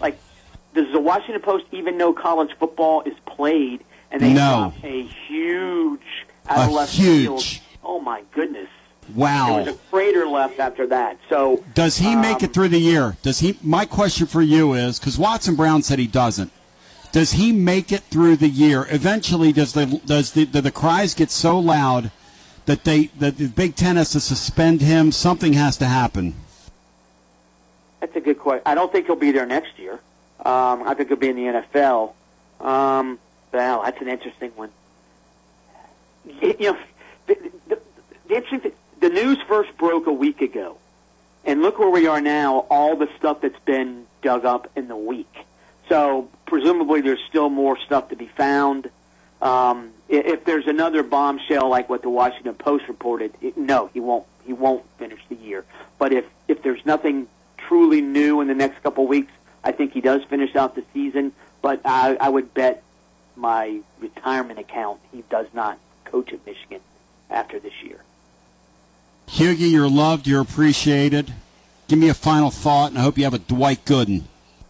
like, 0.00 0.18
does 0.74 0.90
the 0.92 1.00
Washington 1.00 1.42
Post 1.42 1.66
even 1.70 1.96
know 1.98 2.12
college 2.12 2.50
football 2.58 3.02
is 3.02 3.14
played? 3.26 3.84
And 4.10 4.20
they 4.20 4.32
No. 4.32 4.74
a 4.82 5.02
huge 5.28 6.00
out 6.48 6.72
A 6.72 6.86
huge. 6.86 7.60
field. 7.60 7.60
Oh 7.84 8.00
my 8.00 8.22
goodness! 8.32 8.68
Wow. 9.14 9.46
There 9.56 9.64
was 9.64 9.74
a 9.74 9.78
crater 9.90 10.26
left 10.26 10.58
after 10.58 10.86
that. 10.88 11.18
So 11.28 11.64
Does 11.74 11.96
he 11.96 12.14
make 12.14 12.38
um, 12.38 12.44
it 12.44 12.52
through 12.52 12.68
the 12.68 12.78
year? 12.78 13.16
Does 13.22 13.40
he? 13.40 13.58
My 13.62 13.84
question 13.86 14.26
for 14.26 14.42
you 14.42 14.74
is 14.74 14.98
because 14.98 15.18
Watson 15.18 15.56
Brown 15.56 15.82
said 15.82 15.98
he 15.98 16.06
doesn't. 16.06 16.52
Does 17.10 17.32
he 17.32 17.52
make 17.52 17.92
it 17.92 18.02
through 18.04 18.36
the 18.36 18.48
year? 18.48 18.86
Eventually, 18.90 19.52
does 19.52 19.72
the 19.72 20.00
does 20.06 20.32
the 20.32 20.46
do 20.46 20.60
the 20.60 20.70
cries 20.70 21.14
get 21.14 21.30
so 21.30 21.58
loud 21.58 22.10
that 22.66 22.84
they 22.84 23.06
that 23.18 23.38
the 23.38 23.48
Big 23.48 23.76
Ten 23.76 23.96
has 23.96 24.10
to 24.10 24.20
suspend 24.20 24.80
him? 24.80 25.12
Something 25.12 25.52
has 25.54 25.76
to 25.78 25.86
happen. 25.86 26.34
That's 28.00 28.16
a 28.16 28.20
good 28.20 28.38
question. 28.38 28.62
I 28.66 28.74
don't 28.74 28.90
think 28.90 29.06
he'll 29.06 29.16
be 29.16 29.30
there 29.30 29.46
next 29.46 29.78
year. 29.78 29.94
Um, 30.44 30.82
I 30.82 30.94
think 30.94 31.08
he'll 31.08 31.18
be 31.18 31.28
in 31.28 31.36
the 31.36 31.62
NFL. 31.62 32.12
Um, 32.60 33.18
well, 33.52 33.82
that's 33.82 34.00
an 34.00 34.08
interesting 34.08 34.50
one. 34.56 34.70
You 36.24 36.72
know, 36.72 36.78
the, 37.26 37.36
the, 37.68 37.80
the 38.28 38.34
interesting 38.34 38.60
thing, 38.60 38.72
the 39.00 39.08
news 39.08 39.38
first 39.48 39.76
broke 39.76 40.06
a 40.06 40.12
week 40.12 40.40
ago, 40.40 40.78
and 41.44 41.62
look 41.62 41.78
where 41.78 41.90
we 41.90 42.06
are 42.06 42.20
now. 42.20 42.66
All 42.70 42.96
the 42.96 43.08
stuff 43.18 43.40
that's 43.40 43.58
been 43.64 44.06
dug 44.22 44.44
up 44.44 44.70
in 44.76 44.88
the 44.88 44.96
week. 44.96 45.32
So 45.88 46.28
presumably, 46.46 47.00
there's 47.00 47.22
still 47.28 47.50
more 47.50 47.78
stuff 47.78 48.08
to 48.10 48.16
be 48.16 48.26
found. 48.26 48.90
Um, 49.40 49.90
if 50.12 50.44
there's 50.44 50.66
another 50.66 51.02
bombshell 51.02 51.68
like 51.68 51.88
what 51.88 52.02
the 52.02 52.10
Washington 52.10 52.54
Post 52.54 52.86
reported, 52.88 53.32
it, 53.40 53.56
no, 53.56 53.88
he 53.92 54.00
won't. 54.00 54.26
He 54.44 54.52
won't 54.52 54.84
finish 54.98 55.20
the 55.28 55.36
year. 55.36 55.64
But 55.98 56.12
if 56.12 56.24
if 56.48 56.62
there's 56.62 56.84
nothing 56.84 57.28
truly 57.56 58.00
new 58.00 58.40
in 58.40 58.48
the 58.48 58.54
next 58.54 58.82
couple 58.82 59.04
of 59.04 59.08
weeks, 59.10 59.32
I 59.64 59.72
think 59.72 59.92
he 59.92 60.00
does 60.00 60.22
finish 60.24 60.54
out 60.56 60.74
the 60.74 60.84
season. 60.92 61.32
But 61.62 61.80
I, 61.84 62.16
I 62.20 62.28
would 62.28 62.52
bet 62.54 62.82
my 63.36 63.80
retirement 64.00 64.58
account 64.58 65.00
he 65.12 65.22
does 65.30 65.46
not 65.54 65.78
coach 66.04 66.32
at 66.32 66.44
Michigan 66.44 66.80
after 67.30 67.58
this 67.60 67.72
year. 67.82 68.00
Hughie, 69.28 69.68
you're 69.68 69.88
loved. 69.88 70.26
You're 70.26 70.42
appreciated. 70.42 71.32
Give 71.88 71.98
me 71.98 72.08
a 72.08 72.14
final 72.14 72.50
thought, 72.50 72.90
and 72.90 72.98
I 72.98 73.02
hope 73.02 73.16
you 73.16 73.24
have 73.24 73.34
a 73.34 73.38
Dwight 73.38 73.84
Gooden. 73.84 74.24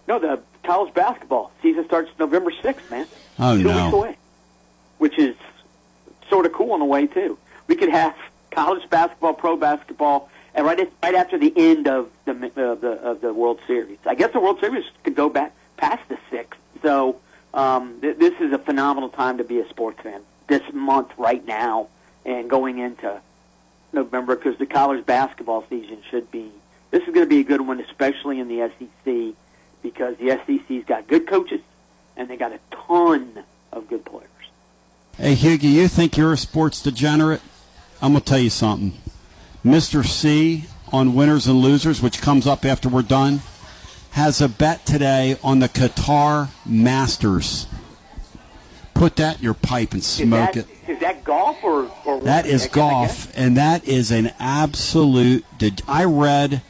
No, 0.06 0.18
the 0.18 0.40
college 0.64 0.92
basketball 0.94 1.50
season 1.62 1.84
starts 1.86 2.10
November 2.18 2.52
sixth, 2.62 2.90
man. 2.90 3.06
Oh 3.38 3.56
Two 3.56 3.64
no. 3.64 3.84
weeks 3.84 3.94
away, 3.94 4.16
which 5.02 5.18
is 5.18 5.34
sort 6.30 6.46
of 6.46 6.52
cool 6.52 6.76
in 6.76 6.80
a 6.80 6.84
way 6.84 7.08
too. 7.08 7.36
We 7.66 7.74
could 7.74 7.88
have 7.88 8.14
college 8.52 8.88
basketball, 8.88 9.34
pro 9.34 9.56
basketball, 9.56 10.30
and 10.54 10.64
right 10.64 10.78
right 11.02 11.14
after 11.16 11.36
the 11.36 11.52
end 11.56 11.88
of 11.88 12.08
the 12.24 12.30
of 12.70 12.80
the 12.80 12.92
of 13.02 13.20
the 13.20 13.34
World 13.34 13.58
Series. 13.66 13.98
I 14.06 14.14
guess 14.14 14.32
the 14.32 14.38
World 14.38 14.60
Series 14.60 14.84
could 15.02 15.16
go 15.16 15.28
back 15.28 15.56
past 15.76 16.08
the 16.08 16.18
sixth. 16.30 16.60
So 16.82 17.20
um, 17.52 18.00
th- 18.00 18.16
this 18.16 18.34
is 18.40 18.52
a 18.52 18.58
phenomenal 18.58 19.08
time 19.08 19.38
to 19.38 19.44
be 19.44 19.58
a 19.58 19.68
sports 19.68 20.00
fan. 20.00 20.20
This 20.46 20.62
month, 20.72 21.10
right 21.18 21.44
now, 21.44 21.88
and 22.24 22.48
going 22.48 22.78
into 22.78 23.20
November, 23.92 24.36
because 24.36 24.56
the 24.58 24.66
college 24.66 25.04
basketball 25.04 25.64
season 25.68 25.98
should 26.10 26.30
be. 26.30 26.48
This 26.92 27.00
is 27.00 27.12
going 27.12 27.26
to 27.26 27.34
be 27.36 27.40
a 27.40 27.44
good 27.44 27.62
one, 27.62 27.80
especially 27.80 28.38
in 28.38 28.46
the 28.46 28.70
SEC, 28.78 29.34
because 29.82 30.16
the 30.18 30.40
SEC's 30.46 30.84
got 30.84 31.08
good 31.08 31.26
coaches 31.26 31.62
and 32.16 32.28
they 32.28 32.36
got 32.36 32.52
a 32.52 32.60
ton 32.70 33.42
of 33.72 33.88
good 33.88 34.04
players. 34.04 34.28
Hey, 35.16 35.34
Hughie, 35.34 35.68
you 35.68 35.88
think 35.88 36.16
you're 36.16 36.32
a 36.32 36.36
sports 36.38 36.82
degenerate? 36.82 37.42
I'm 38.00 38.12
going 38.12 38.22
to 38.22 38.28
tell 38.28 38.38
you 38.38 38.50
something. 38.50 38.94
Mr. 39.64 40.04
C 40.04 40.64
on 40.92 41.14
winners 41.14 41.46
and 41.46 41.60
losers, 41.60 42.02
which 42.02 42.20
comes 42.20 42.46
up 42.46 42.64
after 42.64 42.88
we're 42.88 43.02
done, 43.02 43.40
has 44.12 44.40
a 44.40 44.48
bet 44.48 44.84
today 44.84 45.36
on 45.42 45.60
the 45.60 45.68
Qatar 45.68 46.48
Masters. 46.66 47.66
Put 48.94 49.16
that 49.16 49.38
in 49.38 49.44
your 49.44 49.54
pipe 49.54 49.92
and 49.92 50.02
smoke 50.02 50.56
is 50.56 50.64
it. 50.64 50.86
that, 50.86 50.92
Is 50.92 51.00
that 51.00 51.24
golf 51.24 51.56
or, 51.62 51.90
or 52.04 52.20
That 52.20 52.46
is 52.46 52.62
I 52.62 52.66
guess- 52.66 52.74
golf, 52.74 53.32
and 53.38 53.56
that 53.56 53.86
is 53.86 54.10
an 54.10 54.32
absolute. 54.38 55.44
Did 55.58 55.82
I 55.88 56.04
read 56.04 56.62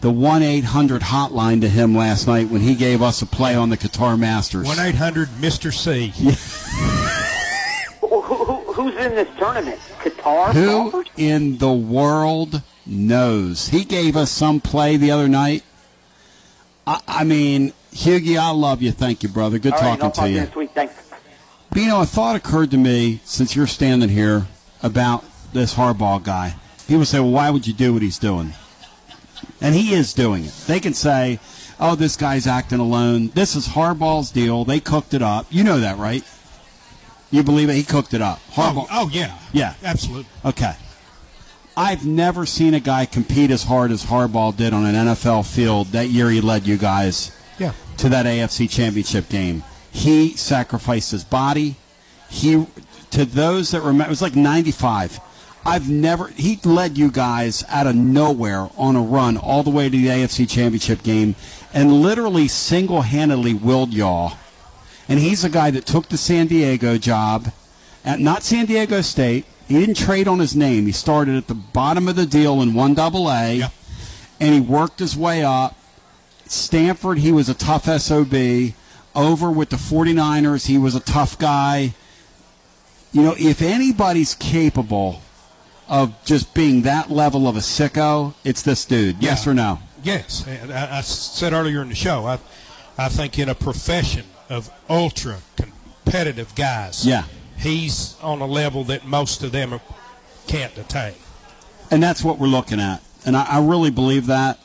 the 0.00 0.10
one 0.10 0.42
eight 0.42 0.64
hundred 0.64 1.02
hotline 1.02 1.60
to 1.60 1.68
him 1.68 1.94
last 1.96 2.26
night 2.26 2.48
when 2.48 2.60
he 2.62 2.74
gave 2.74 3.00
us 3.02 3.22
a 3.22 3.26
play 3.26 3.54
on 3.54 3.70
the 3.70 3.76
Qatar 3.78 4.18
Masters? 4.18 4.66
One 4.66 4.78
eight 4.80 4.96
hundred 4.96 5.28
Mister 5.40 5.72
C. 5.72 6.08
Who, 6.08 6.30
who, 6.30 7.21
who's 8.82 8.96
in 8.96 9.14
this 9.14 9.28
tournament? 9.38 9.78
Qatar 10.00 10.52
Who 10.52 11.04
in 11.16 11.58
the 11.58 11.72
world 11.72 12.62
knows? 12.86 13.68
He 13.68 13.84
gave 13.84 14.16
us 14.16 14.30
some 14.30 14.60
play 14.60 14.96
the 14.96 15.10
other 15.10 15.28
night. 15.28 15.62
I, 16.86 17.00
I 17.06 17.24
mean, 17.24 17.72
Hughie, 17.92 18.38
I 18.38 18.50
love 18.50 18.82
you. 18.82 18.92
Thank 18.92 19.22
you, 19.22 19.28
brother. 19.28 19.58
Good 19.58 19.74
All 19.74 19.80
right, 19.80 19.98
talking 19.98 20.04
I'll 20.04 20.26
to 20.26 20.30
you. 20.30 20.40
next 20.40 20.56
week. 20.56 20.70
Thanks. 20.72 20.94
Know, 21.74 22.02
a 22.02 22.06
thought 22.06 22.36
occurred 22.36 22.70
to 22.72 22.76
me 22.76 23.20
since 23.24 23.56
you're 23.56 23.66
standing 23.66 24.08
here 24.10 24.46
about 24.82 25.24
this 25.52 25.74
Harbaugh 25.74 26.22
guy. 26.22 26.54
People 26.86 27.04
say, 27.04 27.20
well, 27.20 27.30
why 27.30 27.50
would 27.50 27.66
you 27.66 27.72
do 27.72 27.94
what 27.94 28.02
he's 28.02 28.18
doing? 28.18 28.52
And 29.60 29.74
he 29.74 29.94
is 29.94 30.12
doing 30.12 30.44
it. 30.44 30.52
They 30.66 30.80
can 30.80 30.92
say, 30.92 31.38
oh, 31.80 31.94
this 31.94 32.16
guy's 32.16 32.46
acting 32.46 32.78
alone. 32.78 33.28
This 33.34 33.56
is 33.56 33.68
Harbaugh's 33.68 34.30
deal. 34.30 34.64
They 34.64 34.80
cooked 34.80 35.14
it 35.14 35.22
up. 35.22 35.46
You 35.50 35.64
know 35.64 35.80
that, 35.80 35.98
right? 35.98 36.24
You 37.32 37.42
believe 37.42 37.68
it? 37.70 37.74
He 37.74 37.82
cooked 37.82 38.14
it 38.14 38.22
up. 38.22 38.40
Harbaugh. 38.52 38.86
Oh, 38.90 39.06
oh 39.06 39.10
yeah, 39.12 39.36
Yeah. 39.52 39.74
absolutely. 39.82 40.26
Okay. 40.44 40.74
I've 41.76 42.04
never 42.06 42.44
seen 42.46 42.74
a 42.74 42.80
guy 42.80 43.06
compete 43.06 43.50
as 43.50 43.64
hard 43.64 43.90
as 43.90 44.04
Harbaugh 44.04 44.54
did 44.56 44.74
on 44.74 44.84
an 44.84 44.94
NFL 44.94 45.46
field 45.46 45.88
that 45.88 46.08
year 46.10 46.28
he 46.30 46.40
led 46.42 46.66
you 46.66 46.76
guys 46.76 47.32
Yeah. 47.58 47.72
to 47.96 48.08
that 48.10 48.26
AFC 48.26 48.68
championship 48.68 49.28
game. 49.30 49.64
He 49.90 50.36
sacrificed 50.36 51.10
his 51.10 51.24
body. 51.24 51.76
He 52.28 52.66
to 53.10 53.24
those 53.24 53.70
that 53.72 53.80
remember 53.80 54.04
it 54.04 54.10
was 54.10 54.22
like 54.22 54.36
95. 54.36 55.18
I've 55.64 55.88
never 55.88 56.28
he 56.28 56.58
led 56.64 56.98
you 56.98 57.10
guys 57.10 57.64
out 57.70 57.86
of 57.86 57.94
nowhere 57.96 58.68
on 58.76 58.94
a 58.96 59.00
run 59.02 59.36
all 59.38 59.62
the 59.62 59.70
way 59.70 59.88
to 59.88 59.96
the 59.96 60.08
AFC 60.08 60.44
championship 60.48 61.02
game 61.02 61.34
and 61.72 62.02
literally 62.02 62.48
single-handedly 62.48 63.54
willed 63.54 63.94
y'all. 63.94 64.34
And 65.08 65.18
he's 65.18 65.44
a 65.44 65.50
guy 65.50 65.70
that 65.72 65.86
took 65.86 66.08
the 66.08 66.16
San 66.16 66.46
Diego 66.46 66.96
job 66.98 67.52
at 68.04 68.20
not 68.20 68.42
San 68.42 68.66
Diego 68.66 69.00
State. 69.00 69.44
He 69.68 69.78
didn't 69.78 69.96
trade 69.96 70.28
on 70.28 70.38
his 70.38 70.54
name. 70.56 70.86
He 70.86 70.92
started 70.92 71.36
at 71.36 71.46
the 71.48 71.54
bottom 71.54 72.08
of 72.08 72.16
the 72.16 72.26
deal 72.26 72.60
in 72.62 72.74
one 72.74 72.94
double 72.94 73.30
A, 73.30 73.62
and 74.40 74.54
he 74.54 74.60
worked 74.60 74.98
his 74.98 75.16
way 75.16 75.42
up. 75.42 75.76
Stanford, 76.46 77.18
he 77.18 77.32
was 77.32 77.48
a 77.48 77.54
tough 77.54 77.84
SOB. 77.86 78.74
Over 79.14 79.50
with 79.50 79.68
the 79.70 79.76
49ers, 79.76 80.66
he 80.66 80.78
was 80.78 80.94
a 80.94 81.00
tough 81.00 81.38
guy. 81.38 81.94
You 83.12 83.22
know, 83.22 83.34
if 83.38 83.60
anybody's 83.62 84.34
capable 84.34 85.20
of 85.88 86.14
just 86.24 86.54
being 86.54 86.82
that 86.82 87.10
level 87.10 87.46
of 87.46 87.56
a 87.56 87.60
sicko, 87.60 88.34
it's 88.44 88.62
this 88.62 88.84
dude. 88.84 89.22
Yes 89.22 89.44
Yeah. 89.44 89.52
or 89.52 89.54
no? 89.54 89.78
Yes, 90.02 90.46
I, 90.48 90.98
I 90.98 91.00
said 91.02 91.52
earlier 91.52 91.82
in 91.82 91.88
the 91.90 91.94
show, 91.94 92.26
I, 92.26 92.38
I 92.98 93.08
think 93.08 93.38
in 93.38 93.48
a 93.48 93.54
profession 93.54 94.24
of 94.52 94.70
ultra 94.88 95.38
competitive 95.56 96.54
guys. 96.54 97.06
Yeah. 97.06 97.24
He's 97.58 98.16
on 98.20 98.40
a 98.40 98.46
level 98.46 98.84
that 98.84 99.06
most 99.06 99.42
of 99.42 99.52
them 99.52 99.80
can't 100.46 100.76
attain. 100.76 101.14
And 101.90 102.02
that's 102.02 102.22
what 102.22 102.38
we're 102.38 102.48
looking 102.48 102.80
at. 102.80 103.02
And 103.24 103.36
I, 103.36 103.44
I 103.44 103.64
really 103.64 103.90
believe 103.90 104.26
that. 104.26 104.58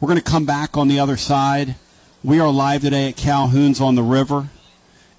We're 0.00 0.08
going 0.08 0.20
to 0.20 0.30
come 0.30 0.46
back 0.46 0.76
on 0.76 0.88
the 0.88 1.00
other 1.00 1.16
side. 1.16 1.74
We 2.22 2.38
are 2.38 2.50
live 2.50 2.82
today 2.82 3.08
at 3.08 3.16
Calhoun's 3.16 3.80
on 3.80 3.94
the 3.94 4.02
river. 4.02 4.48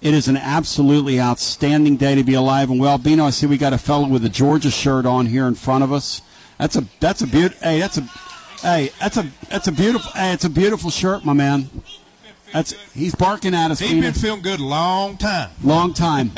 It 0.02 0.14
is 0.14 0.28
an 0.28 0.38
absolutely 0.38 1.20
outstanding 1.20 1.98
day 1.98 2.16
to 2.16 2.24
be 2.24 2.34
alive 2.34 2.70
and 2.72 2.80
well. 2.80 2.98
Bino, 2.98 3.26
I 3.26 3.30
see 3.30 3.46
we 3.46 3.58
got 3.58 3.74
a 3.74 3.78
fellow 3.78 4.08
with 4.08 4.26
a 4.26 4.30
Georgia 4.30 4.72
shirt 4.72 5.06
on 5.06 5.28
here 5.28 5.48
in 5.48 5.56
front 5.56 5.84
of 5.84 5.92
us. 5.92 6.22
That's 6.58 6.76
a 6.76 6.86
that's 7.00 7.22
a 7.22 7.28
beautiful. 7.28 7.60
Hey, 7.62 7.80
that's 7.80 7.98
a 7.98 8.02
hey, 8.62 8.92
that's 9.00 9.18
a 9.18 9.28
that's 9.50 9.68
a 9.68 9.72
beautiful. 9.72 10.12
Hey, 10.12 10.34
it's 10.34 10.46
a 10.46 10.50
beautiful 10.50 10.90
shirt, 10.90 11.24
my 11.24 11.34
man. 11.34 11.70
That's 12.54 12.74
he's 12.94 13.16
barking 13.16 13.54
at 13.54 13.72
us. 13.72 13.80
He's 13.80 14.02
been 14.02 14.14
feeling 14.14 14.42
good 14.42 14.60
a 14.60 14.66
long 14.66 15.18
time. 15.18 15.52
Long 15.64 15.94
time. 15.94 16.32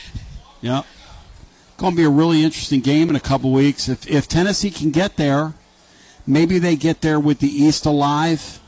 yeah. 0.60 0.82
Going 1.78 1.92
to 1.92 1.96
be 1.96 2.04
a 2.04 2.10
really 2.10 2.42
interesting 2.42 2.80
game 2.80 3.10
in 3.10 3.16
a 3.16 3.20
couple 3.20 3.52
weeks. 3.52 3.88
If 3.88 4.06
if 4.08 4.28
Tennessee 4.28 4.70
can 4.70 4.90
get 4.90 5.16
there, 5.16 5.54
maybe 6.26 6.58
they 6.58 6.76
get 6.76 7.00
there 7.00 7.20
with 7.20 7.40
the 7.40 7.48
East 7.48 7.86
alive. 7.86 8.60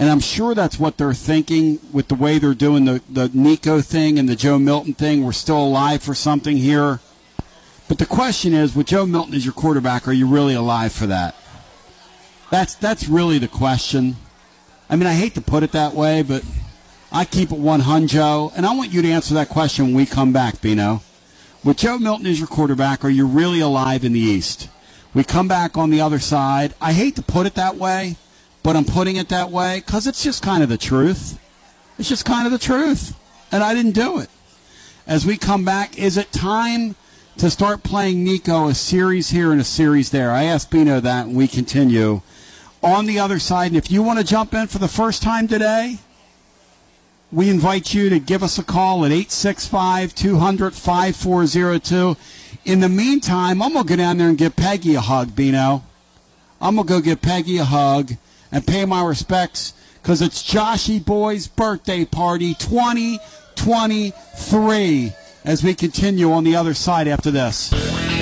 And 0.00 0.08
I'm 0.08 0.20
sure 0.20 0.54
that's 0.54 0.78
what 0.78 0.96
they're 0.96 1.12
thinking 1.12 1.80
with 1.92 2.06
the 2.06 2.14
way 2.14 2.38
they're 2.38 2.54
doing 2.54 2.84
the, 2.84 3.02
the 3.10 3.28
Nico 3.34 3.80
thing 3.80 4.16
and 4.16 4.28
the 4.28 4.36
Joe 4.36 4.56
Milton 4.56 4.94
thing. 4.94 5.24
We're 5.24 5.32
still 5.32 5.58
alive 5.58 6.04
for 6.04 6.14
something 6.14 6.56
here. 6.56 7.00
But 7.88 7.98
the 7.98 8.06
question 8.06 8.52
is, 8.52 8.76
with 8.76 8.86
Joe 8.86 9.06
Milton 9.06 9.34
as 9.34 9.44
your 9.44 9.54
quarterback, 9.54 10.06
are 10.06 10.12
you 10.12 10.28
really 10.28 10.54
alive 10.54 10.92
for 10.92 11.06
that? 11.06 11.34
That's 12.50 12.74
that's 12.76 13.08
really 13.08 13.38
the 13.38 13.48
question. 13.48 14.16
I 14.90 14.96
mean, 14.96 15.06
I 15.06 15.14
hate 15.14 15.34
to 15.34 15.40
put 15.40 15.62
it 15.62 15.72
that 15.72 15.94
way, 15.94 16.22
but 16.22 16.42
I 17.12 17.24
keep 17.24 17.52
it 17.52 17.58
one 17.58 17.82
hunjo, 17.82 18.52
and 18.56 18.64
I 18.64 18.74
want 18.74 18.92
you 18.92 19.02
to 19.02 19.10
answer 19.10 19.34
that 19.34 19.48
question 19.48 19.86
when 19.86 19.94
we 19.94 20.06
come 20.06 20.32
back, 20.32 20.60
Bino. 20.60 21.02
With 21.62 21.76
Joe 21.76 21.98
Milton 21.98 22.26
as 22.26 22.38
your 22.38 22.48
quarterback, 22.48 23.04
are 23.04 23.10
you 23.10 23.26
really 23.26 23.60
alive 23.60 24.04
in 24.04 24.12
the 24.12 24.20
East? 24.20 24.68
We 25.12 25.24
come 25.24 25.48
back 25.48 25.76
on 25.76 25.90
the 25.90 26.00
other 26.00 26.18
side. 26.18 26.74
I 26.80 26.92
hate 26.92 27.16
to 27.16 27.22
put 27.22 27.46
it 27.46 27.54
that 27.54 27.76
way, 27.76 28.16
but 28.62 28.76
I'm 28.76 28.84
putting 28.84 29.16
it 29.16 29.28
that 29.28 29.50
way 29.50 29.82
because 29.84 30.06
it's 30.06 30.22
just 30.22 30.42
kind 30.42 30.62
of 30.62 30.68
the 30.68 30.78
truth. 30.78 31.38
It's 31.98 32.08
just 32.08 32.24
kind 32.24 32.46
of 32.46 32.52
the 32.52 32.58
truth, 32.58 33.14
and 33.50 33.62
I 33.62 33.74
didn't 33.74 33.92
do 33.92 34.18
it. 34.20 34.30
As 35.06 35.26
we 35.26 35.36
come 35.36 35.64
back, 35.64 35.98
is 35.98 36.16
it 36.16 36.32
time 36.32 36.94
to 37.38 37.50
start 37.50 37.82
playing 37.82 38.24
Nico 38.24 38.68
a 38.68 38.74
series 38.74 39.30
here 39.30 39.52
and 39.52 39.60
a 39.60 39.64
series 39.64 40.10
there? 40.10 40.30
I 40.30 40.44
asked 40.44 40.70
Bino 40.70 41.00
that, 41.00 41.26
and 41.26 41.36
we 41.36 41.48
continue 41.48 42.22
on 42.82 43.06
the 43.06 43.18
other 43.18 43.38
side. 43.38 43.68
And 43.68 43.76
if 43.76 43.90
you 43.90 44.02
want 44.02 44.18
to 44.18 44.24
jump 44.24 44.54
in 44.54 44.66
for 44.66 44.78
the 44.78 44.88
first 44.88 45.22
time 45.22 45.48
today, 45.48 45.98
we 47.30 47.50
invite 47.50 47.92
you 47.92 48.08
to 48.08 48.18
give 48.18 48.42
us 48.42 48.58
a 48.58 48.64
call 48.64 49.04
at 49.04 49.12
865 49.12 50.14
200 50.14 50.74
5402. 50.74 52.16
In 52.64 52.80
the 52.80 52.88
meantime, 52.88 53.60
I'm 53.62 53.74
going 53.74 53.86
to 53.86 53.88
go 53.88 53.96
down 53.96 54.16
there 54.18 54.28
and 54.28 54.38
give 54.38 54.56
Peggy 54.56 54.94
a 54.94 55.00
hug, 55.00 55.36
Bino. 55.36 55.84
I'm 56.60 56.76
going 56.76 56.86
to 56.86 56.92
go 56.92 57.00
give 57.00 57.20
Peggy 57.20 57.58
a 57.58 57.64
hug 57.64 58.12
and 58.50 58.66
pay 58.66 58.84
my 58.84 59.04
respects 59.04 59.74
because 60.02 60.20
it's 60.22 60.42
Joshy 60.42 61.04
Boy's 61.04 61.46
birthday 61.46 62.04
party 62.04 62.54
2023 62.54 65.12
as 65.44 65.62
we 65.62 65.74
continue 65.74 66.32
on 66.32 66.42
the 66.44 66.56
other 66.56 66.74
side 66.74 67.08
after 67.08 67.30
this. 67.30 68.07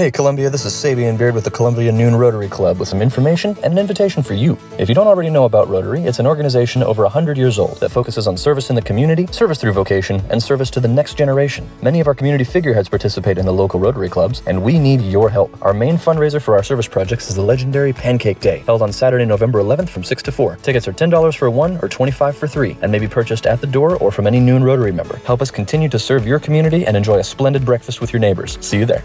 Hey 0.00 0.10
Columbia, 0.10 0.48
this 0.48 0.64
is 0.64 0.72
Sabian 0.72 1.18
Beard 1.18 1.34
with 1.34 1.44
the 1.44 1.50
Columbia 1.50 1.92
Noon 1.92 2.16
Rotary 2.16 2.48
Club 2.48 2.78
with 2.78 2.88
some 2.88 3.02
information 3.02 3.50
and 3.62 3.74
an 3.74 3.78
invitation 3.78 4.22
for 4.22 4.32
you. 4.32 4.56
If 4.78 4.88
you 4.88 4.94
don't 4.94 5.06
already 5.06 5.28
know 5.28 5.44
about 5.44 5.68
Rotary, 5.68 6.04
it's 6.04 6.18
an 6.18 6.26
organization 6.26 6.82
over 6.82 7.02
100 7.02 7.36
years 7.36 7.58
old 7.58 7.78
that 7.80 7.90
focuses 7.90 8.26
on 8.26 8.38
service 8.38 8.70
in 8.70 8.76
the 8.76 8.80
community, 8.80 9.26
service 9.26 9.60
through 9.60 9.74
vocation, 9.74 10.22
and 10.30 10.42
service 10.42 10.70
to 10.70 10.80
the 10.80 10.88
next 10.88 11.18
generation. 11.18 11.68
Many 11.82 12.00
of 12.00 12.06
our 12.06 12.14
community 12.14 12.44
figureheads 12.44 12.88
participate 12.88 13.36
in 13.36 13.44
the 13.44 13.52
local 13.52 13.78
Rotary 13.78 14.08
clubs, 14.08 14.42
and 14.46 14.62
we 14.62 14.78
need 14.78 15.02
your 15.02 15.28
help. 15.28 15.54
Our 15.60 15.74
main 15.74 15.98
fundraiser 15.98 16.40
for 16.40 16.54
our 16.54 16.62
service 16.62 16.88
projects 16.88 17.28
is 17.28 17.36
the 17.36 17.42
legendary 17.42 17.92
Pancake 17.92 18.40
Day, 18.40 18.60
held 18.60 18.80
on 18.80 18.94
Saturday, 18.94 19.26
November 19.26 19.58
11th 19.58 19.90
from 19.90 20.02
6 20.02 20.22
to 20.22 20.32
4. 20.32 20.56
Tickets 20.62 20.88
are 20.88 20.94
$10 20.94 21.36
for 21.36 21.50
one 21.50 21.76
or 21.82 21.90
25 21.90 22.34
for 22.38 22.48
three, 22.48 22.74
and 22.80 22.90
may 22.90 23.00
be 23.00 23.06
purchased 23.06 23.44
at 23.44 23.60
the 23.60 23.66
door 23.66 23.96
or 23.96 24.10
from 24.10 24.26
any 24.26 24.40
Noon 24.40 24.64
Rotary 24.64 24.92
member. 24.92 25.18
Help 25.26 25.42
us 25.42 25.50
continue 25.50 25.90
to 25.90 25.98
serve 25.98 26.26
your 26.26 26.38
community 26.38 26.86
and 26.86 26.96
enjoy 26.96 27.18
a 27.18 27.24
splendid 27.24 27.66
breakfast 27.66 28.00
with 28.00 28.14
your 28.14 28.20
neighbors. 28.20 28.56
See 28.62 28.78
you 28.78 28.86
there. 28.86 29.04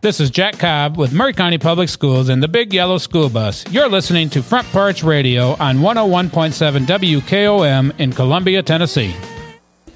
This 0.00 0.20
is 0.20 0.30
Jack 0.30 0.60
Cobb 0.60 0.96
with 0.96 1.12
Maury 1.12 1.32
County 1.32 1.58
Public 1.58 1.88
Schools 1.88 2.28
and 2.28 2.40
the 2.40 2.46
Big 2.46 2.72
Yellow 2.72 2.98
School 2.98 3.28
Bus. 3.28 3.68
You're 3.68 3.88
listening 3.88 4.30
to 4.30 4.44
Front 4.44 4.68
Porch 4.68 5.02
Radio 5.02 5.56
on 5.58 5.78
101.7 5.78 6.86
WKOM 6.86 7.98
in 7.98 8.12
Columbia, 8.12 8.62
Tennessee. 8.62 9.12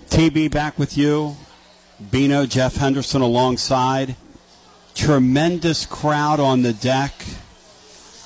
TB 0.08 0.50
back 0.50 0.76
with 0.76 0.98
you. 0.98 1.36
Bino, 2.10 2.46
Jeff 2.46 2.74
Henderson 2.74 3.20
alongside. 3.20 4.16
Tremendous 4.96 5.86
crowd 5.86 6.40
on 6.40 6.62
the 6.62 6.72
deck. 6.72 7.12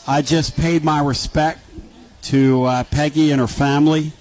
I 0.08 0.22
just 0.22 0.56
paid 0.56 0.82
my 0.82 1.02
respect 1.02 1.60
to 2.22 2.64
uh, 2.64 2.84
Peggy 2.84 3.32
and 3.32 3.40
her 3.40 3.46
family 3.46 4.12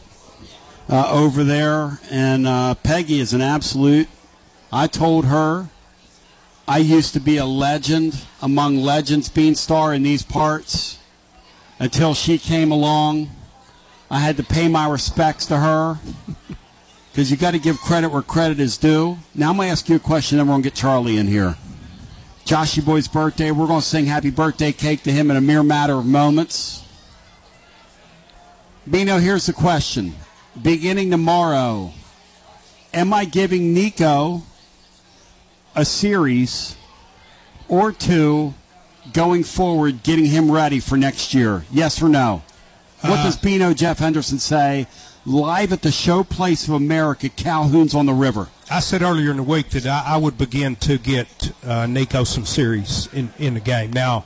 uh, 0.89 1.09
over 1.09 1.45
there. 1.45 2.01
And 2.11 2.45
uh, 2.45 2.75
Peggy 2.75 3.21
is 3.21 3.31
an 3.31 3.41
absolute. 3.41 4.09
I 4.73 4.87
told 4.87 5.23
her 5.23 5.69
I 6.67 6.79
used 6.79 7.13
to 7.13 7.19
be 7.19 7.37
a 7.37 7.45
legend 7.45 8.25
among 8.41 8.77
legends, 8.77 9.29
Beanstar, 9.29 9.95
in 9.95 10.01
these 10.01 10.23
parts 10.23 10.97
until 11.77 12.15
she 12.15 12.39
came 12.39 12.71
along. 12.71 13.29
I 14.09 14.19
had 14.19 14.37
to 14.37 14.43
pay 14.43 14.67
my 14.67 14.89
respects 14.89 15.45
to 15.47 15.57
her 15.57 15.99
because 17.11 17.29
you 17.29 17.37
got 17.37 17.51
to 17.51 17.59
give 17.59 17.77
credit 17.77 18.09
where 18.09 18.23
credit 18.23 18.59
is 18.59 18.77
due. 18.77 19.19
Now 19.35 19.51
I'm 19.51 19.57
going 19.57 19.67
to 19.67 19.71
ask 19.71 19.87
you 19.89 19.97
a 19.97 19.99
question, 19.99 20.39
then 20.39 20.47
we're 20.47 20.53
going 20.53 20.63
to 20.63 20.69
get 20.69 20.75
Charlie 20.75 21.17
in 21.17 21.27
here. 21.27 21.55
Joshy 22.45 22.83
Boy's 22.83 23.07
birthday. 23.07 23.51
We're 23.51 23.67
going 23.67 23.81
to 23.81 23.85
sing 23.85 24.05
happy 24.05 24.31
birthday 24.31 24.71
cake 24.71 25.03
to 25.03 25.11
him 25.11 25.29
in 25.29 25.37
a 25.37 25.41
mere 25.41 25.63
matter 25.63 25.93
of 25.93 26.05
moments. 26.05 26.83
Bino, 28.89 29.17
here's 29.17 29.45
the 29.45 29.53
question. 29.53 30.15
Beginning 30.59 31.11
tomorrow, 31.11 31.91
am 32.93 33.13
I 33.13 33.25
giving 33.25 33.73
Nico 33.73 34.43
a 35.75 35.85
series 35.85 36.75
or 37.67 37.91
two 37.91 38.53
going 39.13 39.43
forward, 39.43 40.03
getting 40.03 40.25
him 40.25 40.51
ready 40.51 40.79
for 40.79 40.97
next 40.97 41.33
year? 41.33 41.65
Yes 41.71 42.01
or 42.01 42.09
no? 42.09 42.43
What 43.01 43.19
Uh, 43.19 43.23
does 43.23 43.37
Bino 43.37 43.73
Jeff 43.73 43.99
Henderson 43.99 44.39
say 44.39 44.87
live 45.25 45.71
at 45.73 45.81
the 45.81 45.89
Showplace 45.89 46.67
of 46.67 46.73
America, 46.73 47.29
Calhoun's 47.29 47.93
on 47.93 48.05
the 48.05 48.13
River? 48.13 48.49
I 48.69 48.79
said 48.79 49.03
earlier 49.03 49.29
in 49.29 49.37
the 49.37 49.43
week 49.43 49.69
that 49.71 49.85
I, 49.85 50.03
I 50.15 50.17
would 50.17 50.37
begin 50.39 50.75
to 50.77 50.97
get 50.97 51.51
uh, 51.63 51.85
Nico 51.85 52.23
some 52.23 52.45
series 52.45 53.07
in, 53.13 53.31
in 53.37 53.53
the 53.53 53.59
game. 53.59 53.93
Now, 53.93 54.25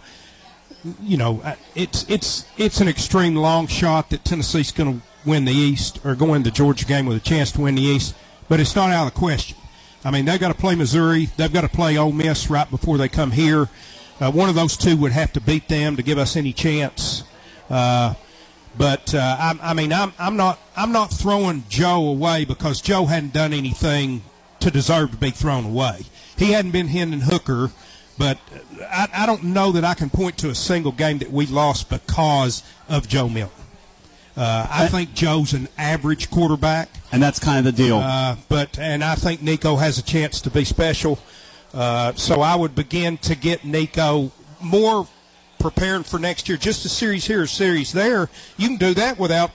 you 1.01 1.17
know, 1.17 1.43
it's 1.75 2.05
it's 2.09 2.45
it's 2.57 2.79
an 2.79 2.87
extreme 2.87 3.35
long 3.35 3.67
shot 3.67 4.09
that 4.11 4.23
Tennessee's 4.23 4.71
going 4.71 5.01
to 5.01 5.05
win 5.29 5.43
the 5.43 5.51
East 5.51 5.99
or 6.05 6.15
go 6.15 6.33
into 6.33 6.49
the 6.49 6.55
Georgia 6.55 6.85
game 6.85 7.05
with 7.05 7.17
a 7.17 7.19
chance 7.19 7.51
to 7.51 7.61
win 7.61 7.75
the 7.75 7.81
East, 7.81 8.15
but 8.47 8.61
it's 8.61 8.73
not 8.77 8.89
out 8.89 9.07
of 9.07 9.13
the 9.13 9.19
question. 9.19 9.57
I 10.03 10.11
mean, 10.11 10.25
they've 10.25 10.39
got 10.39 10.49
to 10.49 10.59
play 10.59 10.75
Missouri. 10.75 11.29
They've 11.37 11.51
got 11.51 11.61
to 11.61 11.69
play 11.69 11.97
Ole 11.97 12.11
Miss 12.11 12.49
right 12.49 12.69
before 12.69 12.97
they 12.97 13.09
come 13.09 13.31
here. 13.31 13.67
Uh, 14.19 14.31
one 14.31 14.49
of 14.49 14.55
those 14.55 14.77
two 14.77 14.97
would 14.97 15.11
have 15.11 15.33
to 15.33 15.41
beat 15.41 15.67
them 15.67 15.95
to 15.95 16.03
give 16.03 16.17
us 16.17 16.35
any 16.35 16.53
chance. 16.53 17.23
Uh, 17.69 18.13
but 18.77 19.13
uh, 19.13 19.35
I, 19.39 19.59
I 19.61 19.73
mean, 19.73 19.91
I'm, 19.91 20.13
I'm 20.19 20.37
not 20.37 20.59
I'm 20.75 20.91
not 20.91 21.11
throwing 21.11 21.63
Joe 21.69 22.07
away 22.07 22.45
because 22.45 22.81
Joe 22.81 23.05
hadn't 23.05 23.33
done 23.33 23.53
anything 23.53 24.21
to 24.59 24.71
deserve 24.71 25.11
to 25.11 25.17
be 25.17 25.31
thrown 25.31 25.65
away. 25.65 26.05
He 26.37 26.51
hadn't 26.51 26.71
been 26.71 26.87
Hendon 26.87 27.21
Hooker, 27.21 27.71
but 28.17 28.37
I, 28.81 29.07
I 29.13 29.25
don't 29.25 29.43
know 29.43 29.71
that 29.71 29.83
I 29.83 29.93
can 29.93 30.09
point 30.09 30.37
to 30.39 30.49
a 30.49 30.55
single 30.55 30.91
game 30.91 31.17
that 31.19 31.31
we 31.31 31.45
lost 31.45 31.89
because 31.89 32.63
of 32.87 33.07
Joe 33.07 33.27
Milton. 33.27 33.65
Uh, 34.39 34.65
I 34.71 34.87
think 34.87 35.13
Joe's 35.13 35.51
an 35.51 35.67
average 35.77 36.31
quarterback, 36.31 36.89
and 37.11 37.21
that's 37.21 37.39
kind 37.39 37.59
of 37.59 37.65
the 37.65 37.83
deal. 37.83 37.97
Uh, 37.97 38.37
but 38.47 38.79
and 38.79 39.03
I 39.03 39.15
think 39.15 39.41
Nico 39.41 39.75
has 39.75 39.97
a 39.97 40.01
chance 40.01 40.39
to 40.39 40.49
be 40.49 40.63
special. 40.63 41.19
Uh, 41.73 42.13
so 42.13 42.39
I 42.39 42.55
would 42.55 42.73
begin 42.73 43.17
to 43.17 43.35
get 43.35 43.65
Nico 43.65 44.31
more 44.61 45.09
prepared 45.59 46.05
for 46.05 46.19
next 46.19 46.47
year. 46.47 46.57
Just 46.57 46.85
a 46.85 46.89
series 46.89 47.25
here, 47.25 47.43
a 47.43 47.47
series 47.49 47.91
there. 47.91 48.29
You 48.55 48.69
can 48.69 48.77
do 48.77 48.93
that 48.93 49.19
without 49.19 49.51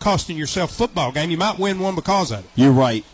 costing 0.00 0.38
yourself 0.38 0.70
a 0.70 0.74
football 0.74 1.12
game. 1.12 1.30
You 1.30 1.36
might 1.36 1.58
win 1.58 1.78
one 1.78 1.94
because 1.94 2.32
of 2.32 2.38
it. 2.38 2.46
You're 2.54 2.72
right. 2.72 3.04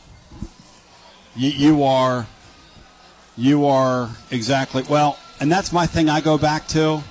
You, 1.35 1.51
you 1.51 1.83
are. 1.83 2.29
You 3.37 3.67
are 3.67 4.11
exactly 4.31 4.85
well, 4.89 5.19
and 5.41 5.51
that's 5.51 5.73
my 5.73 5.87
thing. 5.87 6.09
I 6.09 6.21
go 6.21 6.39
back 6.39 6.69
to. 6.69 7.03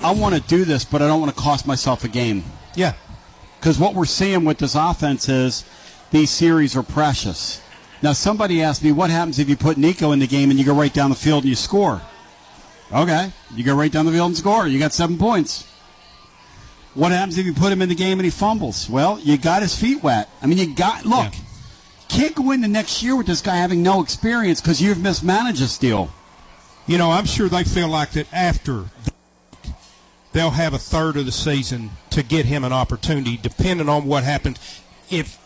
I 0.00 0.12
want 0.12 0.36
to 0.36 0.40
do 0.42 0.64
this, 0.64 0.84
but 0.84 1.02
I 1.02 1.08
don't 1.08 1.20
want 1.20 1.34
to 1.34 1.40
cost 1.42 1.66
myself 1.66 2.04
a 2.04 2.08
game. 2.08 2.44
Yeah. 2.78 2.92
Because 3.58 3.76
what 3.76 3.96
we're 3.96 4.04
seeing 4.04 4.44
with 4.44 4.58
this 4.58 4.76
offense 4.76 5.28
is 5.28 5.64
these 6.12 6.30
series 6.30 6.76
are 6.76 6.84
precious. 6.84 7.60
Now, 8.02 8.12
somebody 8.12 8.62
asked 8.62 8.84
me, 8.84 8.92
what 8.92 9.10
happens 9.10 9.40
if 9.40 9.48
you 9.48 9.56
put 9.56 9.76
Nico 9.76 10.12
in 10.12 10.20
the 10.20 10.28
game 10.28 10.50
and 10.50 10.58
you 10.60 10.64
go 10.64 10.74
right 10.74 10.94
down 10.94 11.10
the 11.10 11.16
field 11.16 11.42
and 11.42 11.48
you 11.48 11.56
score? 11.56 12.00
Okay, 12.92 13.32
you 13.52 13.64
go 13.64 13.74
right 13.74 13.90
down 13.90 14.06
the 14.06 14.12
field 14.12 14.28
and 14.28 14.36
score. 14.36 14.68
You 14.68 14.78
got 14.78 14.92
seven 14.92 15.18
points. 15.18 15.66
What 16.94 17.10
happens 17.10 17.36
if 17.36 17.46
you 17.46 17.52
put 17.52 17.72
him 17.72 17.82
in 17.82 17.88
the 17.88 17.96
game 17.96 18.20
and 18.20 18.24
he 18.24 18.30
fumbles? 18.30 18.88
Well, 18.88 19.18
you 19.18 19.36
got 19.38 19.62
his 19.62 19.76
feet 19.76 20.00
wet. 20.00 20.28
I 20.40 20.46
mean, 20.46 20.58
you 20.58 20.72
got 20.72 21.04
look. 21.04 21.32
Can't 22.08 22.36
go 22.36 22.52
into 22.52 22.68
next 22.68 23.02
year 23.02 23.16
with 23.16 23.26
this 23.26 23.42
guy 23.42 23.56
having 23.56 23.82
no 23.82 24.00
experience 24.00 24.60
because 24.60 24.80
you've 24.80 25.02
mismanaged 25.02 25.60
this 25.60 25.76
deal. 25.78 26.10
You 26.86 26.96
know, 26.96 27.10
I'm 27.10 27.26
sure 27.26 27.48
they 27.48 27.64
feel 27.64 27.88
like 27.88 28.12
that 28.12 28.32
after 28.32 28.84
they'll 30.38 30.50
have 30.50 30.72
a 30.72 30.78
third 30.78 31.16
of 31.16 31.26
the 31.26 31.32
season 31.32 31.90
to 32.10 32.22
get 32.22 32.46
him 32.46 32.62
an 32.62 32.72
opportunity, 32.72 33.36
depending 33.36 33.88
on 33.88 34.06
what 34.06 34.22
happens. 34.22 34.80
If 35.10 35.36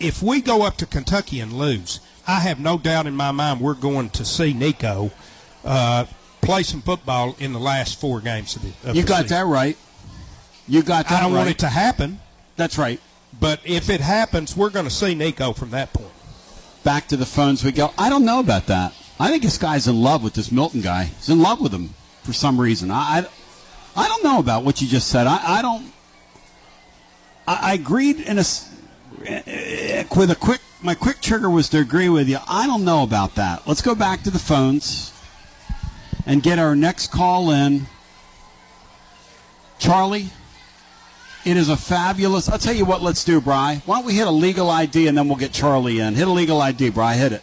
if 0.00 0.20
we 0.20 0.40
go 0.40 0.62
up 0.62 0.76
to 0.78 0.86
Kentucky 0.86 1.38
and 1.38 1.52
lose, 1.52 2.00
I 2.26 2.40
have 2.40 2.58
no 2.58 2.78
doubt 2.78 3.06
in 3.06 3.14
my 3.14 3.30
mind 3.30 3.60
we're 3.60 3.74
going 3.74 4.10
to 4.10 4.24
see 4.24 4.52
Nico 4.52 5.12
uh, 5.64 6.06
play 6.40 6.64
some 6.64 6.82
football 6.82 7.36
in 7.38 7.52
the 7.52 7.60
last 7.60 8.00
four 8.00 8.20
games 8.20 8.56
of 8.56 8.62
the. 8.62 8.90
Of 8.90 8.96
You 8.96 9.02
the 9.02 9.08
got 9.08 9.22
season. 9.22 9.36
that 9.36 9.46
right. 9.46 9.76
You 10.66 10.82
got 10.82 11.08
that 11.08 11.20
I 11.20 11.22
don't 11.22 11.32
right. 11.32 11.38
want 11.38 11.50
it 11.50 11.58
to 11.60 11.68
happen. 11.68 12.18
That's 12.56 12.76
right. 12.78 13.00
But 13.38 13.60
if 13.64 13.88
it 13.88 14.00
happens, 14.00 14.56
we're 14.56 14.70
going 14.70 14.84
to 14.84 14.90
see 14.90 15.14
Nico 15.14 15.52
from 15.52 15.70
that 15.70 15.92
point. 15.92 16.10
Back 16.82 17.06
to 17.08 17.16
the 17.16 17.26
phones 17.26 17.62
we 17.64 17.70
go. 17.70 17.92
I 17.96 18.10
don't 18.10 18.24
know 18.24 18.40
about 18.40 18.66
that. 18.66 18.94
I 19.20 19.30
think 19.30 19.44
this 19.44 19.58
guy's 19.58 19.86
in 19.86 20.02
love 20.02 20.24
with 20.24 20.34
this 20.34 20.50
Milton 20.50 20.80
guy. 20.80 21.04
He's 21.04 21.28
in 21.28 21.40
love 21.40 21.60
with 21.60 21.72
him 21.72 21.90
for 22.24 22.32
some 22.32 22.60
reason. 22.60 22.90
I, 22.90 23.20
I, 23.20 23.26
I 23.96 24.08
don't 24.08 24.24
know 24.24 24.38
about 24.38 24.64
what 24.64 24.80
you 24.80 24.88
just 24.88 25.08
said. 25.08 25.26
I, 25.26 25.58
I 25.58 25.62
don't. 25.62 25.92
I, 27.46 27.70
I 27.70 27.74
agreed 27.74 28.20
in 28.20 28.38
a 28.38 28.44
eh, 29.26 30.04
with 30.16 30.30
a 30.30 30.36
quick. 30.36 30.60
My 30.82 30.94
quick 30.94 31.20
trigger 31.20 31.48
was 31.48 31.68
to 31.70 31.78
agree 31.78 32.08
with 32.08 32.28
you. 32.28 32.38
I 32.48 32.66
don't 32.66 32.84
know 32.84 33.02
about 33.04 33.36
that. 33.36 33.68
Let's 33.68 33.82
go 33.82 33.94
back 33.94 34.22
to 34.24 34.30
the 34.30 34.38
phones. 34.40 35.12
and 36.26 36.42
get 36.42 36.58
our 36.58 36.74
next 36.76 37.10
call 37.10 37.50
in. 37.50 37.86
Charlie, 39.78 40.30
it 41.44 41.56
is 41.56 41.68
a 41.68 41.76
fabulous. 41.76 42.48
I'll 42.48 42.58
tell 42.58 42.74
you 42.74 42.84
what, 42.84 43.02
let's 43.02 43.24
do, 43.24 43.40
Bry. 43.40 43.82
Why 43.84 43.96
don't 43.96 44.06
we 44.06 44.14
hit 44.14 44.26
a 44.26 44.32
legal 44.32 44.70
ID 44.70 45.08
and 45.08 45.18
then 45.18 45.28
we'll 45.28 45.38
get 45.38 45.52
Charlie 45.52 45.98
in? 45.98 46.14
Hit 46.14 46.28
a 46.28 46.30
legal 46.30 46.60
ID, 46.60 46.90
Bry. 46.90 47.14
Hit 47.14 47.32
it. 47.32 47.42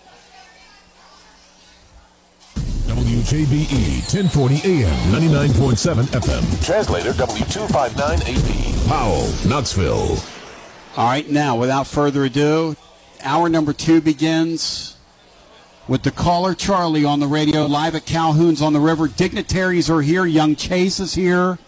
WJBE 3.19 3.99
1040 4.13 4.55
AM 4.63 5.11
99.7 5.11 6.03
FM. 6.05 6.65
Translator 6.65 7.11
W259AP. 7.11 8.87
Powell, 8.87 9.27
Knoxville. 9.45 10.17
All 10.95 11.05
right, 11.05 11.29
now, 11.29 11.57
without 11.57 11.85
further 11.85 12.23
ado, 12.23 12.77
hour 13.21 13.49
number 13.49 13.73
two 13.73 13.99
begins 13.99 14.95
with 15.89 16.03
the 16.03 16.11
caller 16.11 16.55
Charlie 16.55 17.03
on 17.03 17.19
the 17.19 17.27
radio, 17.27 17.65
live 17.65 17.93
at 17.93 18.05
Calhoun's 18.05 18.61
on 18.61 18.71
the 18.71 18.79
river. 18.79 19.09
Dignitaries 19.09 19.89
are 19.89 20.01
here. 20.01 20.25
Young 20.25 20.55
Chase 20.55 21.01
is 21.01 21.13
here. 21.13 21.59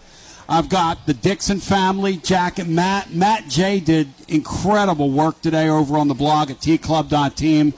I've 0.48 0.70
got 0.70 1.04
the 1.04 1.12
Dixon 1.14 1.60
family, 1.60 2.16
Jack 2.16 2.60
and 2.60 2.74
Matt. 2.74 3.12
Matt 3.12 3.48
J 3.48 3.78
did 3.78 4.08
incredible 4.26 5.10
work 5.10 5.42
today 5.42 5.68
over 5.68 5.98
on 5.98 6.08
the 6.08 6.14
blog 6.14 6.50
at 6.50 6.60
tclub.team. 6.60 7.74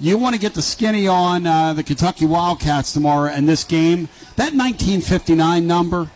You 0.00 0.18
want 0.18 0.34
to 0.34 0.40
get 0.40 0.54
the 0.54 0.62
skinny 0.62 1.06
on 1.06 1.46
uh, 1.46 1.72
the 1.72 1.82
Kentucky 1.82 2.26
Wildcats 2.26 2.92
tomorrow 2.92 3.30
and 3.30 3.48
this 3.48 3.64
game. 3.64 4.08
That 4.36 4.52
1959 4.52 5.66
number 5.66 6.10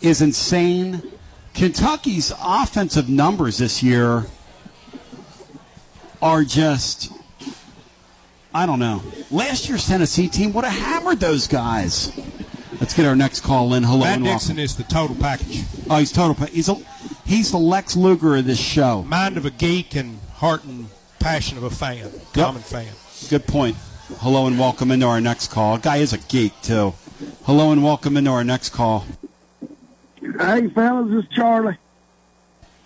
is 0.00 0.22
insane. 0.22 1.02
Kentucky's 1.52 2.32
offensive 2.42 3.08
numbers 3.08 3.58
this 3.58 3.82
year 3.82 4.24
are 6.22 6.42
just, 6.44 7.12
I 8.54 8.64
don't 8.66 8.78
know. 8.78 9.02
Last 9.30 9.68
year's 9.68 9.86
Tennessee 9.86 10.28
team 10.28 10.52
would 10.54 10.64
have 10.64 10.72
hammered 10.80 11.20
those 11.20 11.46
guys. 11.46 12.10
Let's 12.80 12.94
get 12.94 13.06
our 13.06 13.14
next 13.14 13.40
call 13.40 13.74
in. 13.74 13.82
Hello 13.84 14.00
Matt 14.00 14.16
and 14.16 14.24
Dixon 14.24 14.56
welcome. 14.56 14.64
is 14.64 14.76
the 14.76 14.82
total 14.84 15.14
package. 15.16 15.62
Oh, 15.88 15.98
he's 15.98 16.10
total. 16.10 16.34
pa- 16.34 16.46
He's 16.46 16.68
a, 16.68 16.74
he's 17.26 17.50
the 17.52 17.58
Lex 17.58 17.94
Luger 17.96 18.36
of 18.36 18.46
this 18.46 18.58
show. 18.58 19.02
Mind 19.02 19.36
of 19.36 19.44
a 19.44 19.50
geek 19.50 19.94
and 19.94 20.18
heart 20.36 20.64
and 20.64 20.88
passion 21.24 21.56
of 21.56 21.64
a 21.64 21.70
fan, 21.70 22.10
common 22.34 22.60
fan. 22.60 22.92
Good 23.30 23.46
point. 23.46 23.76
Hello 24.18 24.46
and 24.46 24.58
welcome 24.58 24.90
into 24.90 25.06
our 25.06 25.22
next 25.22 25.50
call. 25.50 25.78
Guy 25.78 25.96
is 25.96 26.12
a 26.12 26.18
geek 26.18 26.52
too. 26.60 26.92
Hello 27.44 27.72
and 27.72 27.82
welcome 27.82 28.18
into 28.18 28.30
our 28.30 28.44
next 28.44 28.68
call. 28.74 29.06
Hey, 30.20 30.68
fellas, 30.68 31.10
this 31.10 31.24
is 31.24 31.30
Charlie. 31.30 31.78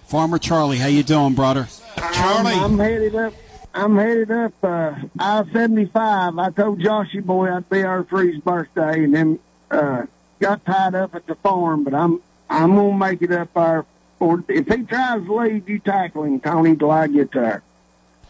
Farmer 0.06 0.38
Charlie, 0.38 0.76
how 0.76 0.86
you 0.86 1.02
doing, 1.02 1.34
brother? 1.34 1.66
Charlie. 2.12 2.52
I'm, 2.52 2.74
I'm 2.74 2.78
headed 2.78 3.16
up. 3.16 3.34
I'm 3.74 3.96
headed 3.96 4.30
up 4.30 4.52
uh, 4.62 4.94
I-75. 5.18 6.40
I 6.40 6.50
told 6.50 6.78
Joshy 6.78 7.24
boy 7.24 7.52
I'd 7.52 7.68
be 7.68 7.82
our 7.82 8.04
for 8.04 8.22
his 8.22 8.38
birthday, 8.38 9.02
and 9.02 9.12
then 9.16 9.38
uh, 9.72 10.06
got 10.38 10.64
tied 10.64 10.94
up 10.94 11.16
at 11.16 11.26
the 11.26 11.34
farm. 11.34 11.82
But 11.82 11.92
I'm 11.92 12.22
I'm 12.48 12.76
gonna 12.76 12.96
make 12.96 13.20
it 13.20 13.32
up 13.32 13.52
there. 13.54 13.84
Or 14.20 14.44
if 14.46 14.68
he 14.68 14.84
tries 14.84 15.24
to 15.24 15.34
leave, 15.34 15.68
you 15.68 15.80
tackle 15.80 16.22
him, 16.22 16.38
Tony, 16.38 16.76
till 16.76 16.92
I 16.92 17.08
get 17.08 17.32
there. 17.32 17.64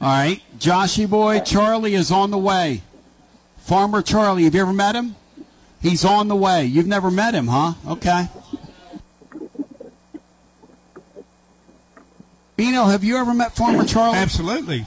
All 0.00 0.08
right, 0.08 0.40
Joshy 0.58 1.08
boy, 1.10 1.40
Charlie 1.40 1.94
is 1.94 2.12
on 2.12 2.30
the 2.30 2.38
way. 2.38 2.82
Farmer 3.58 4.00
Charlie, 4.00 4.44
have 4.44 4.54
you 4.54 4.60
ever 4.60 4.72
met 4.72 4.94
him? 4.94 5.16
He's 5.82 6.04
on 6.04 6.28
the 6.28 6.36
way. 6.36 6.64
You've 6.64 6.86
never 6.86 7.10
met 7.10 7.34
him, 7.34 7.48
huh? 7.48 7.74
Okay. 7.86 8.28
Bino, 12.56 12.84
have 12.86 13.04
you 13.04 13.16
ever 13.16 13.34
met 13.34 13.54
Farmer 13.54 13.84
Charlie? 13.84 14.18
Absolutely. 14.18 14.84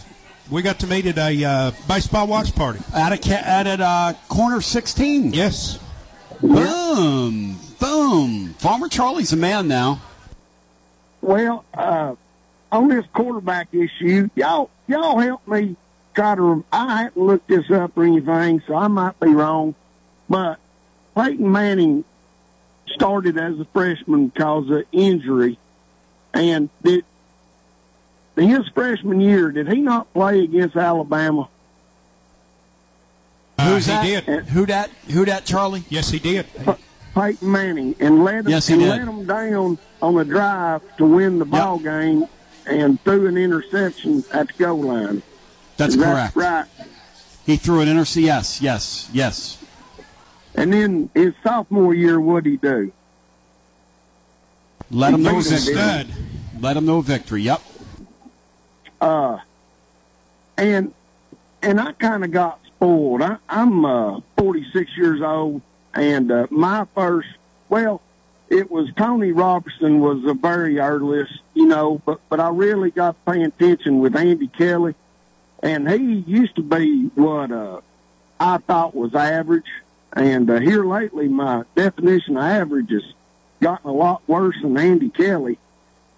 We 0.49 0.61
got 0.61 0.79
to 0.79 0.87
meet 0.87 1.05
at 1.05 1.17
a 1.17 1.45
uh, 1.45 1.71
baseball 1.87 2.27
watch 2.27 2.53
party. 2.53 2.79
At 2.93 3.13
a 3.13 3.33
at 3.33 3.67
a 3.67 3.83
uh, 3.83 4.13
corner 4.27 4.59
16. 4.59 5.33
Yes. 5.33 5.79
Boom, 6.41 7.57
boom. 7.79 8.53
Farmer 8.55 8.89
Charlie's 8.89 9.31
a 9.31 9.37
man 9.37 9.67
now. 9.67 10.01
Well, 11.21 11.63
uh, 11.73 12.15
on 12.71 12.87
this 12.89 13.05
quarterback 13.13 13.73
issue, 13.73 14.29
y'all 14.35 14.69
y'all 14.91 15.19
help 15.19 15.47
me 15.47 15.75
try 16.13 16.35
to. 16.35 16.63
I 16.71 17.03
haven't 17.03 17.23
looked 17.25 17.47
this 17.47 17.69
up 17.71 17.97
or 17.97 18.03
anything, 18.03 18.61
so 18.67 18.75
I 18.75 18.87
might 18.87 19.19
be 19.19 19.29
wrong. 19.29 19.75
But 20.29 20.59
Peyton 21.15 21.51
Manning 21.51 22.03
started 22.93 23.37
as 23.37 23.59
a 23.59 23.65
freshman 23.65 24.27
because 24.27 24.69
of 24.69 24.83
injury, 24.91 25.57
and 26.33 26.69
did 26.83 27.05
in 28.37 28.49
his 28.49 28.67
freshman 28.69 29.19
year 29.21 29.51
did 29.51 29.67
he 29.67 29.81
not 29.81 30.11
play 30.13 30.43
against 30.43 30.75
Alabama? 30.75 31.47
Uh, 33.57 33.73
Who's 33.73 33.85
he 33.85 33.91
that? 33.91 34.23
Who 34.49 34.65
that? 34.65 34.89
Who 35.11 35.25
that? 35.25 35.45
Charlie? 35.45 35.83
Yes, 35.89 36.09
he 36.09 36.19
did. 36.19 36.45
Peyton 37.13 37.51
Manning 37.51 37.95
and 37.99 38.23
let 38.23 38.35
him, 38.45 38.49
Yes, 38.49 38.67
he 38.67 38.73
and 38.73 38.83
did. 38.83 38.89
let 38.89 39.01
him 39.01 39.25
down 39.25 39.77
on 40.01 40.17
a 40.17 40.23
drive 40.23 40.81
to 40.97 41.05
win 41.05 41.39
the 41.39 41.45
ball 41.45 41.77
game 41.77 42.25
and 42.65 43.01
threw 43.03 43.27
an 43.27 43.37
interception 43.37 44.23
at 44.33 44.47
the 44.47 44.53
goal 44.53 44.81
line. 44.83 45.21
That's 45.77 45.93
Is 45.93 45.99
that 45.99 46.33
correct. 46.33 46.35
Right. 46.35 46.65
He 47.45 47.57
threw 47.57 47.81
an 47.81 47.87
interception. 47.87 48.23
Yes, 48.23 48.61
yes, 48.61 49.09
yes. 49.13 49.63
And 50.55 50.71
then 50.73 51.09
his 51.13 51.33
sophomore 51.43 51.93
year, 51.93 52.19
what'd 52.19 52.45
he 52.45 52.57
do? 52.57 52.91
Let 54.89 55.13
him 55.13 55.23
know 55.23 55.31
a 55.31 55.35
He's 55.35 55.47
a 55.51 55.55
victory. 55.55 55.73
stud. 55.73 56.07
Let 56.59 56.77
him 56.77 56.85
know 56.85 57.01
victory. 57.01 57.43
Yep. 57.43 57.61
Uh, 58.99 59.37
and 60.57 60.93
and 61.63 61.79
I 61.79 61.93
kind 61.93 62.23
of 62.23 62.31
got 62.31 62.59
spoiled. 62.67 63.21
I, 63.21 63.37
I'm 63.49 63.85
uh, 63.85 64.19
46 64.37 64.97
years 64.97 65.21
old, 65.21 65.61
and 65.93 66.31
uh, 66.31 66.47
my 66.49 66.85
first, 66.93 67.29
well, 67.69 68.01
it 68.51 68.69
was 68.69 68.89
Tony 68.97 69.31
Robertson 69.31 70.01
was 70.01 70.23
a 70.25 70.33
very 70.33 70.77
earliest, 70.79 71.39
you 71.53 71.65
know, 71.65 72.01
but 72.05 72.19
but 72.29 72.39
I 72.39 72.49
really 72.49 72.91
got 72.91 73.15
paying 73.25 73.43
attention 73.45 73.99
with 73.99 74.15
Andy 74.15 74.47
Kelly, 74.47 74.93
and 75.63 75.89
he 75.89 76.15
used 76.27 76.55
to 76.57 76.61
be 76.61 77.05
what 77.15 77.51
uh, 77.51 77.79
I 78.39 78.57
thought 78.57 78.93
was 78.93 79.15
average, 79.15 79.71
and 80.13 80.49
uh, 80.49 80.59
here 80.59 80.85
lately 80.85 81.29
my 81.29 81.63
definition 81.75 82.35
of 82.35 82.43
average 82.43 82.91
has 82.91 83.03
gotten 83.61 83.89
a 83.89 83.93
lot 83.93 84.21
worse 84.27 84.57
than 84.61 84.77
Andy 84.77 85.09
Kelly. 85.09 85.57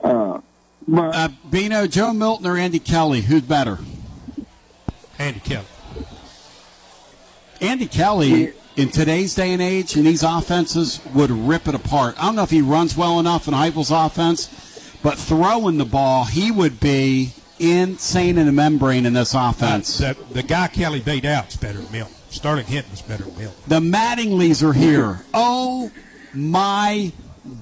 Uh, 0.02 0.40
but 0.88 1.16
Uh, 1.16 1.30
Bino, 1.50 1.86
Joe 1.88 2.14
Milton 2.14 2.48
or 2.48 2.58
Andy 2.58 2.80
Kelly? 2.80 3.22
Who's 3.22 3.44
better? 3.44 3.78
Andy 5.20 5.40
Kelly. 5.40 5.66
Andy 7.62 7.86
Kelly, 7.86 8.52
in 8.76 8.90
today's 8.90 9.36
day 9.36 9.54
and 9.54 9.62
age, 9.62 9.96
and 9.96 10.06
these 10.06 10.24
offenses, 10.24 11.00
would 11.14 11.30
rip 11.30 11.68
it 11.68 11.76
apart. 11.76 12.16
I 12.18 12.26
don't 12.26 12.36
know 12.36 12.44
if 12.44 12.50
he 12.50 12.62
runs 12.62 12.98
well 12.98 13.20
enough 13.20 13.48
in 13.48 13.54
Heupel's 13.54 13.92
offense, 13.92 14.48
but 15.04 15.18
throwing 15.18 15.78
the 15.78 15.86
ball, 15.86 16.26
he 16.26 16.52
would 16.52 16.80
be 16.80 17.34
insane 17.60 18.38
in 18.38 18.46
the 18.46 18.52
membrane 18.52 19.06
in 19.06 19.14
this 19.14 19.36
uh, 19.36 19.52
offense. 19.52 19.98
The, 19.98 20.18
the 20.32 20.44
guy 20.44 20.68
Kelly 20.68 21.00
beat 21.00 21.26
out 21.26 21.50
is 21.50 21.56
better 21.56 21.80
than 21.80 21.92
Milton. 21.92 22.16
Sterling 22.30 22.66
Henton 22.66 22.92
was 22.92 23.02
better 23.02 23.24
than 23.24 23.38
Milton. 23.38 23.64
The 23.68 23.80
Mattingleys 23.80 24.64
are 24.64 24.74
here. 24.74 25.22
Oh 25.34 25.92
my 26.34 27.12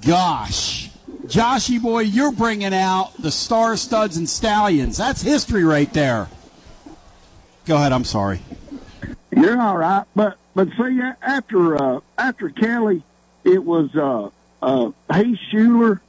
gosh. 0.06 0.90
Joshy 1.26 1.82
boy, 1.82 2.02
you're 2.02 2.32
bringing 2.32 2.74
out 2.74 3.14
the 3.20 3.32
star 3.32 3.76
studs 3.78 4.18
and 4.18 4.28
stallions. 4.30 4.98
That's 4.98 5.22
history 5.22 5.64
right 5.64 5.92
there. 5.94 6.30
Go 7.66 7.76
ahead. 7.76 7.92
I'm 7.92 8.06
sorry. 8.06 8.42
You're 9.36 9.62
all 9.62 9.78
right, 9.78 10.06
but 10.16 10.38
but 10.54 10.70
see, 10.78 11.00
after 11.22 11.82
uh, 11.82 12.00
after 12.18 12.50
Kelly, 12.50 13.04
it 13.44 13.64
was 13.64 13.96
uh, 13.96 14.30
uh, 14.62 14.92
Heath 15.14 15.40
Shuler, 15.52 16.00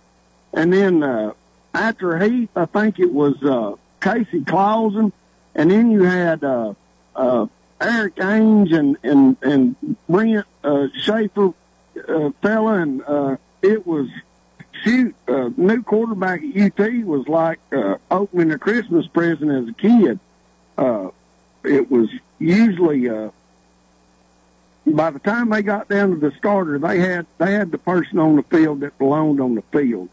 and 0.53 0.73
then 0.73 1.03
uh, 1.03 1.33
after 1.75 2.19
Heath, 2.19 2.51
I 2.57 2.67
think 2.67 2.99
it 2.99 3.13
was 3.13 3.43
uh, 3.43 3.77
Casey 4.01 4.45
Clausen, 4.45 5.13
and 5.55 5.71
then 5.71 5.91
you 5.91 6.03
had 6.03 6.43
uh, 6.43 6.75
uh, 7.15 7.47
Erik 7.81 8.17
Ainge 8.17 8.73
and 8.73 8.97
and 9.03 9.37
and 9.43 9.97
Brent 10.09 10.47
uh, 10.65 10.89
Schaeffer 10.95 11.55
uh, 12.09 12.31
fella, 12.43 12.75
and 12.75 13.03
uh, 13.07 13.37
it 13.63 13.87
was 13.87 14.09
shoot, 14.83 15.15
uh, 15.29 15.51
new 15.57 15.83
quarterback 15.83 16.43
at 16.43 16.81
UT 16.81 17.05
was 17.05 17.29
like 17.29 17.61
uh, 17.73 17.97
opening 18.11 18.51
a 18.53 18.59
Christmas 18.59 19.07
present 19.07 19.51
as 19.51 19.69
a 19.69 19.73
kid. 19.73 20.19
Uh, 20.77 21.11
it 21.65 21.91
was 21.91 22.09
usually 22.39 23.09
uh, 23.09 23.31
by 24.93 25.11
the 25.11 25.19
time 25.19 25.51
they 25.51 25.63
got 25.63 25.89
down 25.89 26.11
to 26.11 26.17
the 26.17 26.35
starter, 26.37 26.79
they 26.79 26.99
had 26.99 27.27
they 27.39 27.53
had 27.53 27.71
the 27.71 27.79
person 27.79 28.19
on 28.19 28.37
the 28.37 28.43
field 28.45 28.81
that 28.81 28.97
belonged 28.99 29.41
on 29.41 29.55
the 29.55 29.63
field, 29.73 30.09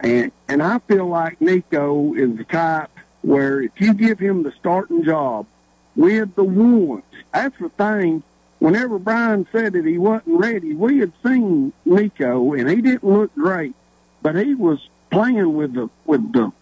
and 0.00 0.32
and 0.48 0.62
I 0.62 0.78
feel 0.80 1.06
like 1.06 1.40
Nico 1.40 2.14
is 2.14 2.36
the 2.36 2.44
type 2.44 2.90
where 3.22 3.60
if 3.60 3.72
you 3.80 3.92
give 3.94 4.18
him 4.18 4.42
the 4.42 4.52
starting 4.52 5.04
job 5.04 5.46
with 5.96 6.34
the 6.34 6.44
ones, 6.44 7.02
that's 7.32 7.58
the 7.58 7.68
thing. 7.70 8.22
Whenever 8.58 8.98
Brian 8.98 9.46
said 9.52 9.72
that 9.72 9.86
he 9.86 9.96
wasn't 9.98 10.38
ready, 10.38 10.74
we 10.74 10.98
had 10.98 11.12
seen 11.24 11.72
Nico, 11.84 12.52
and 12.52 12.68
he 12.68 12.76
didn't 12.82 13.04
look 13.04 13.34
great, 13.34 13.74
but 14.22 14.36
he 14.36 14.54
was 14.54 14.78
playing 15.10 15.54
with 15.54 15.74
the 15.74 15.88
with 16.06 16.32
the 16.32 16.52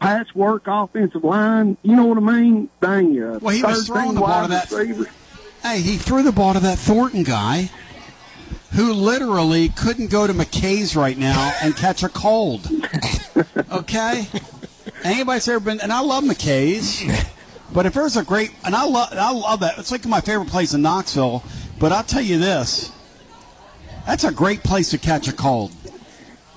patchwork 0.00 0.64
offensive 0.66 1.22
line. 1.24 1.76
You 1.82 1.96
know 1.96 2.06
what 2.06 2.18
I 2.18 2.20
mean? 2.20 2.68
Dang, 2.80 3.22
uh, 3.22 3.38
Well, 3.40 3.54
he 3.54 3.62
was 3.62 3.86
throwing 3.86 4.14
the 4.14 4.20
ball 4.20 4.42
to 4.44 4.48
that- 4.48 4.70
receivers. 4.70 5.06
Hey, 5.62 5.80
he 5.80 5.96
threw 5.96 6.22
the 6.22 6.32
ball 6.32 6.54
to 6.54 6.60
that 6.60 6.78
Thornton 6.78 7.22
guy 7.22 7.70
who 8.72 8.92
literally 8.92 9.68
couldn't 9.68 10.10
go 10.10 10.26
to 10.26 10.32
McKay's 10.32 10.96
right 10.96 11.16
now 11.16 11.54
and 11.62 11.76
catch 11.76 12.02
a 12.02 12.08
cold. 12.08 12.68
Okay? 13.70 14.26
Anybody's 15.04 15.48
ever 15.48 15.60
been, 15.60 15.80
and 15.80 15.92
I 15.92 16.00
love 16.00 16.24
McKay's, 16.24 17.02
but 17.72 17.86
if 17.86 17.94
there's 17.94 18.16
a 18.16 18.24
great, 18.24 18.52
and 18.64 18.74
I 18.74 18.84
love, 18.84 19.08
I 19.12 19.32
love 19.32 19.60
that. 19.60 19.78
It's 19.78 19.90
like 19.90 20.04
my 20.04 20.20
favorite 20.20 20.48
place 20.48 20.74
in 20.74 20.82
Knoxville, 20.82 21.42
but 21.78 21.92
I'll 21.92 22.04
tell 22.04 22.22
you 22.22 22.38
this 22.38 22.92
that's 24.06 24.24
a 24.24 24.32
great 24.32 24.62
place 24.62 24.90
to 24.90 24.98
catch 24.98 25.28
a 25.28 25.32
cold. 25.32 25.72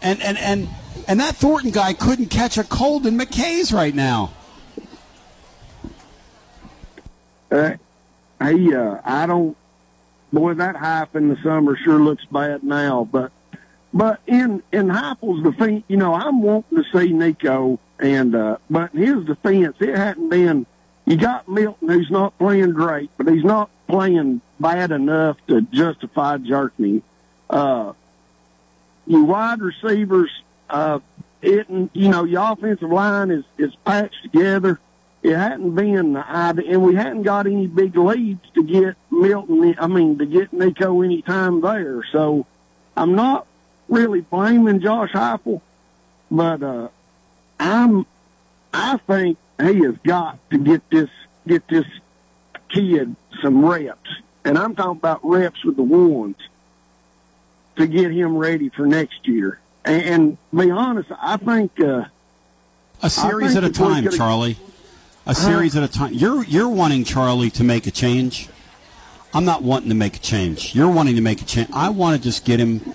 And, 0.01 0.21
and, 0.21 0.37
and, 0.37 0.67
and 1.07 1.19
that 1.19 1.35
Thornton 1.35 1.71
guy 1.71 1.93
couldn't 1.93 2.27
catch 2.27 2.57
a 2.57 2.63
cold 2.63 3.05
in 3.05 3.17
McKay's 3.17 3.71
right 3.71 3.93
now. 3.93 4.33
Uh, 7.51 7.73
hey, 8.45 8.73
uh, 8.73 8.99
I 9.03 9.25
don't. 9.25 9.57
Boy, 10.33 10.55
that 10.55 10.75
hype 10.75 11.15
in 11.15 11.29
the 11.29 11.37
summer 11.43 11.77
sure 11.77 11.99
looks 11.99 12.25
bad 12.25 12.63
now. 12.63 13.07
But, 13.09 13.31
but 13.93 14.19
in 14.27 14.61
in 14.71 14.87
Heupel's 14.87 15.43
defense, 15.43 15.83
you 15.87 15.97
know, 15.97 16.13
I'm 16.13 16.41
wanting 16.41 16.83
to 16.83 16.97
see 16.97 17.13
Nico, 17.13 17.79
and 17.99 18.35
uh, 18.35 18.57
but 18.69 18.93
in 18.93 19.01
his 19.01 19.25
defense, 19.25 19.77
it 19.79 19.95
hadn't 19.95 20.29
been. 20.29 20.65
You 21.05 21.17
got 21.17 21.47
Milton, 21.47 21.87
who's 21.87 22.09
not 22.09 22.37
playing 22.39 22.71
great, 22.71 23.11
but 23.17 23.27
he's 23.27 23.43
not 23.43 23.69
playing 23.87 24.41
bad 24.59 24.91
enough 24.91 25.37
to 25.47 25.61
justify 25.61 26.37
jerking. 26.37 27.03
Uh, 27.49 27.93
your 29.05 29.23
wide 29.23 29.61
receivers, 29.61 30.31
uh, 30.67 30.99
it, 31.43 31.67
you 31.69 32.09
know, 32.09 32.23
your 32.23 32.51
offensive 32.51 32.89
line 32.89 33.29
is, 33.29 33.43
is 33.57 33.75
patched 33.85 34.23
together. 34.23 34.79
It 35.25 35.35
hadn't 35.35 35.73
been 35.73 36.13
the 36.13 36.63
and 36.67 36.83
we 36.83 36.93
hadn't 36.93 37.23
got 37.23 37.47
any 37.47 37.65
big 37.65 37.97
leads 37.97 38.47
to 38.53 38.63
get 38.63 38.95
Milton, 39.09 39.73
I 39.79 39.87
mean, 39.87 40.19
to 40.19 40.25
get 40.27 40.53
Nico 40.53 41.01
any 41.01 41.23
time 41.23 41.61
there. 41.61 42.03
So 42.11 42.45
I'm 42.95 43.15
not 43.15 43.47
really 43.89 44.21
blaming 44.21 44.81
Josh 44.81 45.13
Heupel, 45.13 45.61
but, 46.29 46.61
uh, 46.61 46.89
I'm, 47.59 48.05
I 48.71 48.97
think 48.97 49.39
he 49.59 49.79
has 49.79 49.95
got 50.03 50.37
to 50.51 50.59
get 50.59 50.87
this, 50.91 51.09
get 51.47 51.67
this 51.69 51.87
kid 52.69 53.15
some 53.41 53.65
reps. 53.65 54.21
And 54.43 54.59
I'm 54.59 54.75
talking 54.75 54.99
about 54.99 55.21
reps 55.23 55.65
with 55.65 55.75
the 55.75 55.81
ones 55.81 56.37
to 57.77 57.87
get 57.87 58.11
him 58.11 58.37
ready 58.37 58.69
for 58.69 58.85
next 58.85 59.27
year. 59.27 59.57
And, 59.83 60.03
and 60.03 60.37
be 60.55 60.69
honest, 60.69 61.09
I 61.19 61.37
think 61.37 61.79
uh, 61.79 62.05
A 63.01 63.09
series 63.09 63.55
I 63.55 63.57
at 63.57 63.63
a 63.63 63.69
think 63.69 63.77
time, 63.77 64.09
Charlie. 64.11 64.57
A 65.27 65.33
series 65.33 65.75
at 65.75 65.81
a 65.81 65.87
time. 65.87 66.13
You're 66.13 66.43
you're 66.43 66.69
wanting 66.69 67.03
Charlie 67.03 67.49
to 67.51 67.63
make 67.63 67.87
a 67.87 67.91
change. 67.91 68.47
I'm 69.33 69.43
not 69.43 69.63
wanting 69.63 69.89
to 69.89 69.95
make 69.95 70.17
a 70.17 70.19
change. 70.19 70.75
You're 70.75 70.89
wanting 70.89 71.15
to 71.15 71.21
make 71.21 71.41
a 71.41 71.45
change. 71.45 71.67
I 71.73 71.89
want 71.89 72.15
to 72.15 72.21
just 72.21 72.45
get 72.45 72.59
him 72.59 72.93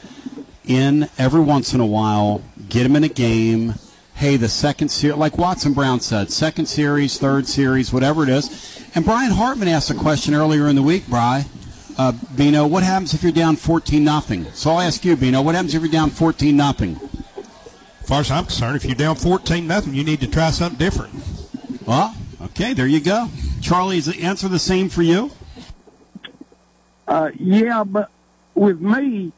in 0.65 1.09
every 1.19 1.41
once 1.41 1.75
in 1.75 1.81
a 1.81 1.87
while, 1.87 2.41
get 2.69 2.87
him 2.87 2.95
in 2.95 3.03
a 3.03 3.09
game. 3.09 3.75
Hey, 4.15 4.37
the 4.37 4.49
second 4.49 4.91
series, 4.91 5.17
like 5.17 5.39
Watson 5.39 5.73
Brown 5.73 5.99
said, 5.99 6.31
second 6.31 6.67
series, 6.67 7.19
third 7.19 7.49
series, 7.49 7.93
whatever 7.93 8.23
it 8.23 8.29
is. 8.29 8.81
And 8.95 9.05
Brian 9.05 9.33
Hartman 9.33 9.67
asked 9.67 9.91
a 9.91 9.95
question 9.95 10.33
earlier 10.33 10.69
in 10.69 10.77
the 10.77 10.83
week, 10.83 11.09
Bry. 11.09 11.47
Uh, 11.99 12.13
Bino, 12.37 12.65
what 12.65 12.85
happens 12.85 13.13
if 13.13 13.25
you're 13.25 13.33
down 13.33 13.57
14 13.57 14.05
nothing? 14.05 14.45
So 14.53 14.71
I'll 14.71 14.81
ask 14.81 15.05
you, 15.05 15.17
Bino, 15.17 15.43
what 15.43 15.57
happens 15.57 15.75
if 15.75 15.83
you're 15.83 15.91
down 15.91 16.11
14 16.11 16.57
nothing? 16.57 17.01
As 18.03 18.09
far 18.09 18.21
as 18.21 18.31
I'm 18.31 18.45
concerned, 18.45 18.77
if 18.77 18.85
you're 18.85 18.95
down 18.95 19.17
14 19.17 19.67
nothing, 19.67 19.95
you 19.95 20.05
need 20.05 20.21
to 20.21 20.29
try 20.29 20.51
something 20.51 20.79
different. 20.79 21.13
Well, 21.87 22.15
okay, 22.43 22.75
there 22.75 22.87
you 22.87 23.01
go. 23.01 23.29
Charlie, 23.61 23.99
is 23.99 24.07
the 24.07 24.23
answer 24.23 24.49
the 24.49 24.59
same 24.59 24.89
for 24.89 25.03
you? 25.03 25.31
Uh, 27.07 27.31
yeah, 27.39 27.85
but 27.85 28.11
with 28.55 28.81
me, 28.81 29.33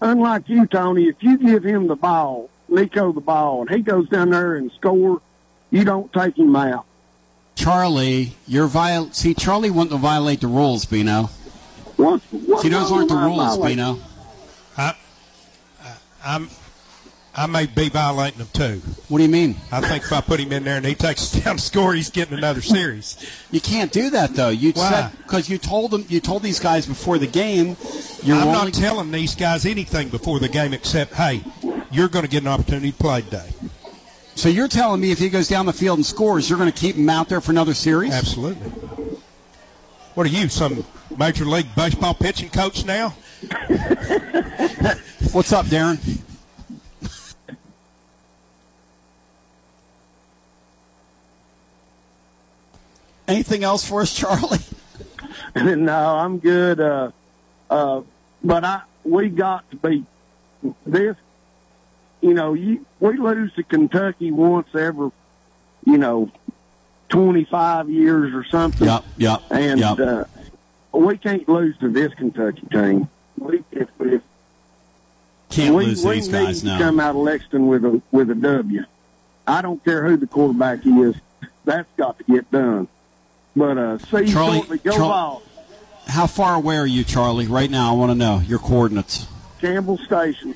unlike 0.00 0.48
you, 0.48 0.66
Tony, 0.66 1.08
if 1.08 1.22
you 1.22 1.38
give 1.38 1.64
him 1.64 1.86
the 1.86 1.96
ball, 1.96 2.50
Nico 2.68 3.12
the 3.12 3.20
ball, 3.20 3.62
and 3.62 3.70
he 3.70 3.82
goes 3.82 4.08
down 4.08 4.30
there 4.30 4.56
and 4.56 4.70
score, 4.72 5.20
you 5.70 5.84
don't 5.84 6.12
take 6.12 6.38
him 6.38 6.54
out. 6.54 6.84
Charlie, 7.54 8.34
you're 8.46 8.66
viol. 8.66 9.10
See, 9.12 9.32
Charlie 9.32 9.70
wanted 9.70 9.90
to 9.90 9.96
violate 9.98 10.40
the 10.40 10.48
rules, 10.48 10.84
Bino. 10.84 11.30
What? 11.96 12.20
See, 12.60 12.68
those 12.68 12.90
aren't 12.90 13.08
the 13.08 13.16
rules, 13.16 13.56
violating? 13.56 13.76
Bino. 13.76 13.98
I, 14.76 14.94
I'm, 16.24 16.48
I 17.36 17.46
may 17.46 17.66
be 17.66 17.88
violating 17.88 18.38
them 18.38 18.48
too. 18.52 18.80
What 19.08 19.18
do 19.18 19.24
you 19.24 19.30
mean? 19.30 19.56
I 19.72 19.80
think 19.80 20.04
if 20.04 20.12
I 20.12 20.20
put 20.20 20.38
him 20.38 20.52
in 20.52 20.62
there 20.62 20.76
and 20.76 20.86
he 20.86 20.94
takes 20.94 21.32
down 21.44 21.56
the 21.56 21.62
score, 21.62 21.92
he's 21.94 22.10
getting 22.10 22.38
another 22.38 22.60
series. 22.60 23.16
You 23.50 23.60
can't 23.60 23.90
do 23.90 24.10
that 24.10 24.34
though. 24.34 24.50
You 24.50 24.72
Why? 24.72 24.90
said 24.90 25.10
because 25.18 25.48
you 25.48 25.58
told 25.58 25.90
them, 25.90 26.04
you 26.08 26.20
told 26.20 26.42
these 26.42 26.60
guys 26.60 26.86
before 26.86 27.18
the 27.18 27.26
game. 27.26 27.76
You're 28.22 28.36
I'm 28.36 28.48
only, 28.48 28.70
not 28.70 28.74
telling 28.74 29.10
these 29.10 29.34
guys 29.34 29.66
anything 29.66 30.08
before 30.08 30.38
the 30.38 30.48
game 30.48 30.72
except, 30.72 31.14
hey, 31.14 31.42
you're 31.90 32.08
going 32.08 32.24
to 32.24 32.30
get 32.30 32.42
an 32.42 32.48
opportunity 32.48 32.92
to 32.92 32.98
play 32.98 33.22
today. 33.22 33.50
so 34.34 34.48
you're 34.48 34.68
telling 34.68 35.00
me 35.00 35.10
if 35.10 35.18
he 35.18 35.28
goes 35.28 35.48
down 35.48 35.66
the 35.66 35.72
field 35.72 35.98
and 35.98 36.06
scores, 36.06 36.48
you're 36.48 36.58
going 36.58 36.70
to 36.70 36.78
keep 36.78 36.96
him 36.96 37.10
out 37.10 37.28
there 37.28 37.40
for 37.40 37.50
another 37.50 37.74
series? 37.74 38.12
Absolutely. 38.12 38.70
What 40.14 40.26
are 40.26 40.30
you, 40.30 40.48
some 40.48 40.84
major 41.18 41.44
league 41.44 41.66
baseball 41.74 42.14
pitching 42.14 42.48
coach 42.48 42.84
now? 42.84 43.10
What's 45.32 45.52
up, 45.52 45.66
Darren? 45.66 45.98
Anything 53.26 53.64
else 53.64 53.88
for 53.88 54.02
us, 54.02 54.12
Charlie? 54.14 54.58
no, 55.56 56.16
I'm 56.16 56.38
good. 56.38 56.80
Uh, 56.80 57.10
uh, 57.70 58.02
but 58.42 58.64
I 58.64 58.82
we 59.04 59.28
got 59.28 59.68
to 59.70 59.76
be 59.76 60.04
this. 60.86 61.16
You 62.20 62.32
know, 62.34 62.54
you, 62.54 62.86
we 63.00 63.18
lose 63.18 63.52
to 63.54 63.62
Kentucky 63.62 64.30
once 64.30 64.68
every, 64.74 65.10
you 65.84 65.98
know, 65.98 66.30
25 67.10 67.90
years 67.90 68.32
or 68.34 68.44
something. 68.44 68.86
Yep, 68.88 69.04
yep, 69.18 69.42
And 69.50 69.78
yep. 69.80 69.98
uh, 69.98 70.24
we 70.92 71.18
can't 71.18 71.46
lose 71.48 71.76
to 71.78 71.90
this 71.90 72.14
Kentucky 72.14 72.66
team. 72.72 73.10
We, 73.36 73.62
if, 73.72 73.88
if 74.00 74.22
Can't 75.50 75.74
we, 75.74 75.86
lose 75.86 76.02
we 76.04 76.14
these 76.14 76.28
need 76.28 76.32
guys 76.32 76.60
to 76.60 76.66
now. 76.66 76.78
come 76.78 76.98
out 76.98 77.10
of 77.10 77.16
Lexington 77.16 77.66
with 77.66 77.84
a 77.84 78.00
with 78.10 78.30
a 78.30 78.34
W. 78.34 78.84
I 79.46 79.60
don't 79.60 79.84
care 79.84 80.02
who 80.08 80.16
the 80.16 80.26
quarterback 80.26 80.86
is. 80.86 81.16
That's 81.66 81.88
got 81.98 82.16
to 82.18 82.24
get 82.24 82.50
done. 82.50 82.88
But 83.56 83.78
uh, 83.78 83.98
see, 83.98 84.26
Charlie, 84.26 84.58
shortly, 84.58 84.78
go 84.78 84.90
Char- 84.92 85.00
Vols. 85.00 85.42
How 86.06 86.26
far 86.26 86.56
away 86.56 86.76
are 86.76 86.86
you, 86.86 87.04
Charlie? 87.04 87.46
Right 87.46 87.70
now, 87.70 87.90
I 87.90 87.96
want 87.96 88.10
to 88.10 88.14
know 88.14 88.40
your 88.40 88.58
coordinates. 88.58 89.26
Campbell 89.60 89.98
Station. 89.98 90.54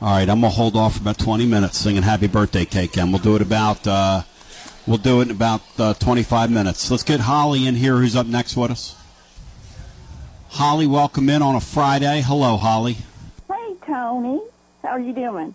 All 0.00 0.08
right, 0.16 0.28
I'm 0.28 0.40
gonna 0.40 0.48
hold 0.48 0.76
off 0.76 0.94
for 0.94 1.02
about 1.02 1.18
20 1.18 1.44
minutes 1.46 1.76
singing 1.76 2.02
"Happy 2.02 2.26
Birthday, 2.26 2.64
KCM." 2.64 3.10
We'll 3.10 3.18
do 3.18 3.36
it 3.36 3.42
about 3.42 3.86
uh, 3.86 4.22
we'll 4.86 4.96
do 4.98 5.20
it 5.20 5.24
in 5.24 5.30
about 5.30 5.60
uh, 5.78 5.92
25 5.94 6.50
minutes. 6.50 6.90
Let's 6.90 7.02
get 7.02 7.20
Holly 7.20 7.66
in 7.66 7.74
here, 7.74 7.98
who's 7.98 8.16
up 8.16 8.26
next 8.26 8.56
with 8.56 8.70
us. 8.70 8.96
Holly, 10.48 10.86
welcome 10.86 11.28
in 11.28 11.42
on 11.42 11.54
a 11.54 11.60
Friday. 11.60 12.22
Hello, 12.22 12.56
Holly. 12.56 12.96
Hey, 13.52 13.74
Tony. 13.86 14.40
How 14.82 14.90
are 14.90 15.00
you 15.00 15.12
doing? 15.12 15.54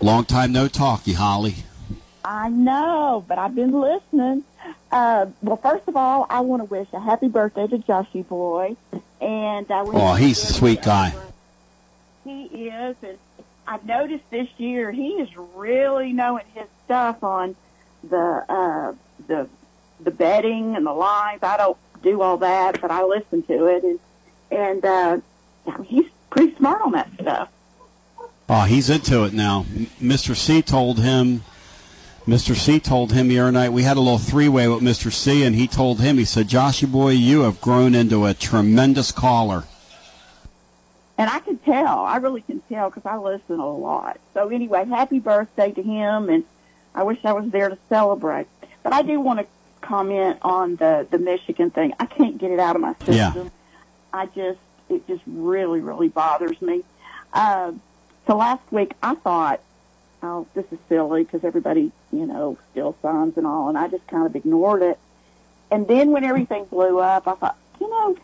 Long 0.00 0.24
time 0.24 0.50
no 0.52 0.66
talkie, 0.66 1.12
Holly. 1.12 1.54
I 2.24 2.48
know, 2.48 3.24
but 3.26 3.38
I've 3.38 3.54
been 3.54 3.72
listening. 3.72 4.44
Uh, 4.90 5.26
well, 5.42 5.56
first 5.56 5.88
of 5.88 5.96
all, 5.96 6.26
I 6.30 6.40
want 6.40 6.60
to 6.60 6.64
wish 6.64 6.88
a 6.92 7.00
happy 7.00 7.28
birthday 7.28 7.66
to 7.66 7.78
Joshy 7.78 8.26
Boy. 8.26 8.76
And 9.20 9.70
I 9.70 9.82
wish 9.82 9.96
Oh, 9.96 10.14
he's 10.14 10.42
a 10.42 10.52
sweet 10.52 10.82
guy. 10.82 11.14
He 12.24 12.44
is. 12.44 12.96
And 13.02 13.18
I've 13.66 13.84
noticed 13.84 14.28
this 14.30 14.48
year 14.58 14.92
he 14.92 15.08
is 15.14 15.28
really 15.54 16.12
knowing 16.12 16.44
his 16.54 16.66
stuff 16.84 17.22
on 17.24 17.56
the 18.08 18.44
uh, 18.48 18.94
the 19.26 19.48
the 20.00 20.10
betting 20.10 20.76
and 20.76 20.86
the 20.86 20.92
lines. 20.92 21.42
I 21.42 21.56
don't 21.56 21.76
do 22.02 22.20
all 22.22 22.36
that, 22.38 22.80
but 22.80 22.90
I 22.90 23.02
listen 23.04 23.42
to 23.44 23.66
it, 23.66 23.82
and 23.84 24.00
and 24.50 24.84
uh, 24.84 25.20
he's 25.84 26.06
pretty 26.30 26.54
smart 26.56 26.82
on 26.82 26.92
that 26.92 27.08
stuff. 27.20 27.48
Oh, 28.48 28.62
he's 28.62 28.90
into 28.90 29.24
it 29.24 29.32
now. 29.32 29.64
Mr. 30.00 30.36
C 30.36 30.62
told 30.62 30.98
him. 31.00 31.42
Mr. 32.26 32.54
C 32.54 32.78
told 32.78 33.12
him 33.12 33.28
the 33.28 33.40
other 33.40 33.50
night 33.50 33.72
we 33.72 33.82
had 33.82 33.96
a 33.96 34.00
little 34.00 34.18
three-way 34.18 34.68
with 34.68 34.80
Mr. 34.80 35.12
C, 35.12 35.42
and 35.42 35.56
he 35.56 35.66
told 35.66 36.00
him 36.00 36.18
he 36.18 36.24
said, 36.24 36.48
"Joshy 36.48 36.90
boy, 36.90 37.10
you 37.10 37.40
have 37.42 37.60
grown 37.60 37.94
into 37.94 38.26
a 38.26 38.34
tremendous 38.34 39.10
caller." 39.10 39.64
And 41.18 41.28
I 41.28 41.40
can 41.40 41.58
tell. 41.58 42.00
I 42.00 42.16
really 42.16 42.42
can 42.42 42.60
tell 42.68 42.90
because 42.90 43.06
I 43.06 43.16
listen 43.16 43.58
a 43.58 43.70
lot. 43.70 44.18
So 44.34 44.48
anyway, 44.48 44.84
happy 44.86 45.18
birthday 45.18 45.72
to 45.72 45.82
him, 45.82 46.28
and 46.28 46.44
I 46.94 47.02
wish 47.02 47.18
I 47.24 47.32
was 47.32 47.50
there 47.50 47.68
to 47.68 47.78
celebrate. 47.88 48.46
But 48.82 48.92
I 48.92 49.02
do 49.02 49.20
want 49.20 49.40
to 49.40 49.46
comment 49.80 50.38
on 50.42 50.76
the 50.76 51.06
the 51.10 51.18
Michigan 51.18 51.70
thing. 51.70 51.92
I 51.98 52.06
can't 52.06 52.38
get 52.38 52.50
it 52.50 52.60
out 52.60 52.76
of 52.76 52.82
my 52.82 52.94
system. 53.04 53.14
Yeah. 53.14 53.48
I 54.12 54.26
just 54.26 54.60
it 54.88 55.06
just 55.08 55.22
really 55.26 55.80
really 55.80 56.08
bothers 56.08 56.60
me. 56.62 56.82
Uh, 57.32 57.72
so 58.26 58.36
last 58.36 58.62
week 58.70 58.92
I 59.02 59.14
thought, 59.16 59.60
oh, 60.22 60.46
this 60.54 60.64
is 60.72 60.78
silly 60.88 61.24
because 61.24 61.44
everybody 61.44 61.90
you 62.12 62.26
know 62.26 62.58
still 62.70 62.96
signs 63.02 63.36
and 63.36 63.46
all, 63.46 63.68
and 63.68 63.76
I 63.78 63.88
just 63.88 64.06
kind 64.06 64.26
of 64.26 64.34
ignored 64.36 64.82
it. 64.82 64.98
And 65.70 65.86
then 65.88 66.10
when 66.12 66.22
everything 66.24 66.64
blew 66.66 66.98
up, 67.00 67.26
I 67.26 67.34
thought, 67.34 67.56
you 67.80 67.88
know, 67.90 68.16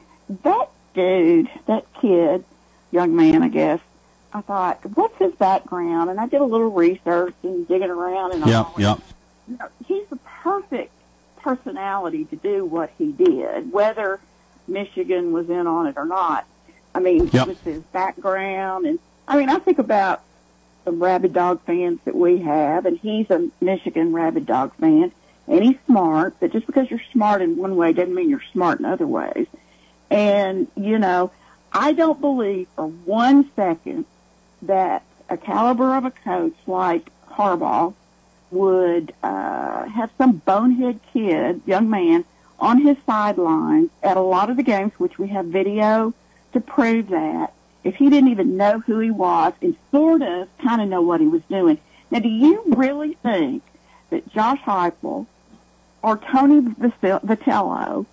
that 0.42 0.68
dude, 0.94 1.48
that 1.66 1.86
kid, 2.00 2.44
young 2.90 3.16
man, 3.16 3.42
I 3.42 3.48
guess. 3.48 3.80
I 4.32 4.42
thought, 4.42 4.80
what's 4.94 5.16
his 5.18 5.32
background? 5.32 6.10
And 6.10 6.20
I 6.20 6.26
did 6.26 6.42
a 6.42 6.44
little 6.44 6.70
research 6.70 7.34
and 7.42 7.66
digging 7.66 7.88
around, 7.90 8.32
and 8.32 8.46
Yep, 8.46 8.66
all. 8.66 8.74
yep. 8.78 8.98
You 9.48 9.56
know, 9.56 9.68
he's 9.86 10.06
the 10.08 10.16
perfect 10.42 10.92
personality 11.40 12.26
to 12.26 12.36
do 12.36 12.66
what 12.66 12.90
he 12.98 13.12
did, 13.12 13.72
whether 13.72 14.20
Michigan 14.66 15.32
was 15.32 15.48
in 15.48 15.66
on 15.66 15.86
it 15.86 15.94
or 15.96 16.04
not. 16.04 16.44
I 16.94 17.00
mean, 17.00 17.30
Yep. 17.32 17.46
with 17.46 17.64
his 17.64 17.80
background, 17.84 18.84
and 18.84 18.98
I 19.26 19.38
mean, 19.38 19.48
I 19.48 19.58
think 19.58 19.78
about 19.78 20.22
the 20.88 20.96
rabid 20.96 21.34
dog 21.34 21.60
fans 21.66 22.00
that 22.06 22.14
we 22.14 22.38
have, 22.38 22.86
and 22.86 22.98
he's 22.98 23.28
a 23.28 23.50
Michigan 23.60 24.14
rabid 24.14 24.46
dog 24.46 24.74
fan, 24.76 25.12
and 25.46 25.62
he's 25.62 25.76
smart. 25.84 26.34
But 26.40 26.50
just 26.50 26.66
because 26.66 26.90
you're 26.90 27.02
smart 27.12 27.42
in 27.42 27.58
one 27.58 27.76
way 27.76 27.92
doesn't 27.92 28.14
mean 28.14 28.30
you're 28.30 28.42
smart 28.52 28.78
in 28.78 28.86
other 28.86 29.06
ways. 29.06 29.46
And 30.10 30.66
you 30.76 30.98
know, 30.98 31.30
I 31.72 31.92
don't 31.92 32.22
believe 32.22 32.68
for 32.74 32.86
one 32.86 33.50
second 33.54 34.06
that 34.62 35.02
a 35.28 35.36
caliber 35.36 35.94
of 35.94 36.06
a 36.06 36.10
coach 36.10 36.54
like 36.66 37.10
Harbaugh 37.30 37.92
would 38.50 39.12
uh, 39.22 39.86
have 39.88 40.10
some 40.16 40.38
bonehead 40.38 41.00
kid, 41.12 41.60
young 41.66 41.90
man, 41.90 42.24
on 42.58 42.80
his 42.80 42.96
sidelines 43.04 43.90
at 44.02 44.16
a 44.16 44.22
lot 44.22 44.48
of 44.48 44.56
the 44.56 44.62
games, 44.62 44.92
which 44.96 45.18
we 45.18 45.28
have 45.28 45.44
video 45.44 46.14
to 46.54 46.60
prove 46.60 47.08
that, 47.08 47.52
if 47.88 47.96
he 47.96 48.10
didn't 48.10 48.28
even 48.28 48.58
know 48.58 48.80
who 48.80 48.98
he 48.98 49.10
was 49.10 49.54
and 49.62 49.74
sort 49.90 50.20
of 50.20 50.46
kind 50.58 50.82
of 50.82 50.88
know 50.88 51.00
what 51.00 51.20
he 51.20 51.26
was 51.26 51.42
doing. 51.48 51.78
Now, 52.10 52.18
do 52.18 52.28
you 52.28 52.62
really 52.66 53.14
think 53.14 53.62
that 54.10 54.30
Josh 54.30 54.60
Heupel 54.60 55.26
or 56.02 56.18
Tony 56.18 56.60
Vitello 56.60 58.04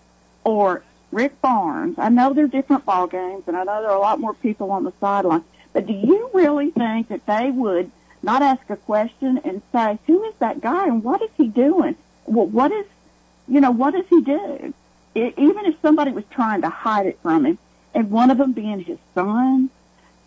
or 0.46 0.82
Rick 1.12 1.42
Barnes, 1.42 2.00
I 2.00 2.08
know 2.08 2.34
they're 2.34 2.48
different 2.48 2.86
ball 2.86 3.08
games, 3.08 3.44
and 3.48 3.58
I 3.58 3.64
know 3.64 3.82
there 3.82 3.92
are 3.92 3.98
a 3.98 4.00
lot 4.00 4.22
more 4.22 4.34
people 4.34 4.72
on 4.72 4.86
the 4.86 4.94
sideline, 5.02 5.44
but 5.74 5.86
do 5.86 5.94
you 5.94 6.30
really 6.34 6.72
think 6.72 7.10
that 7.10 7.26
they 7.26 7.52
would 7.52 7.92
not 8.24 8.42
ask 8.42 8.70
a 8.70 8.78
question 8.78 9.42
and 9.44 9.62
say, 9.74 10.00
"Who 10.08 10.24
is 10.24 10.36
that 10.40 10.62
guy 10.62 10.88
and 10.88 11.04
what 11.04 11.22
is 11.22 11.30
he 11.36 11.48
doing? 11.48 11.96
Well, 12.26 12.48
what 12.48 12.72
is, 12.72 12.86
you 13.48 13.60
know, 13.60 13.72
what 13.72 13.94
does 13.94 14.08
he 14.10 14.22
do?" 14.22 14.74
I 15.16 15.34
even 15.38 15.66
if 15.66 15.76
somebody 15.82 16.12
was 16.12 16.26
trying 16.30 16.62
to 16.62 16.70
hide 16.70 17.06
it 17.06 17.20
from 17.22 17.46
him, 17.46 17.58
and 17.96 18.12
one 18.12 18.30
of 18.30 18.38
them 18.38 18.52
being 18.52 18.82
his 18.82 19.00
son, 19.16 19.70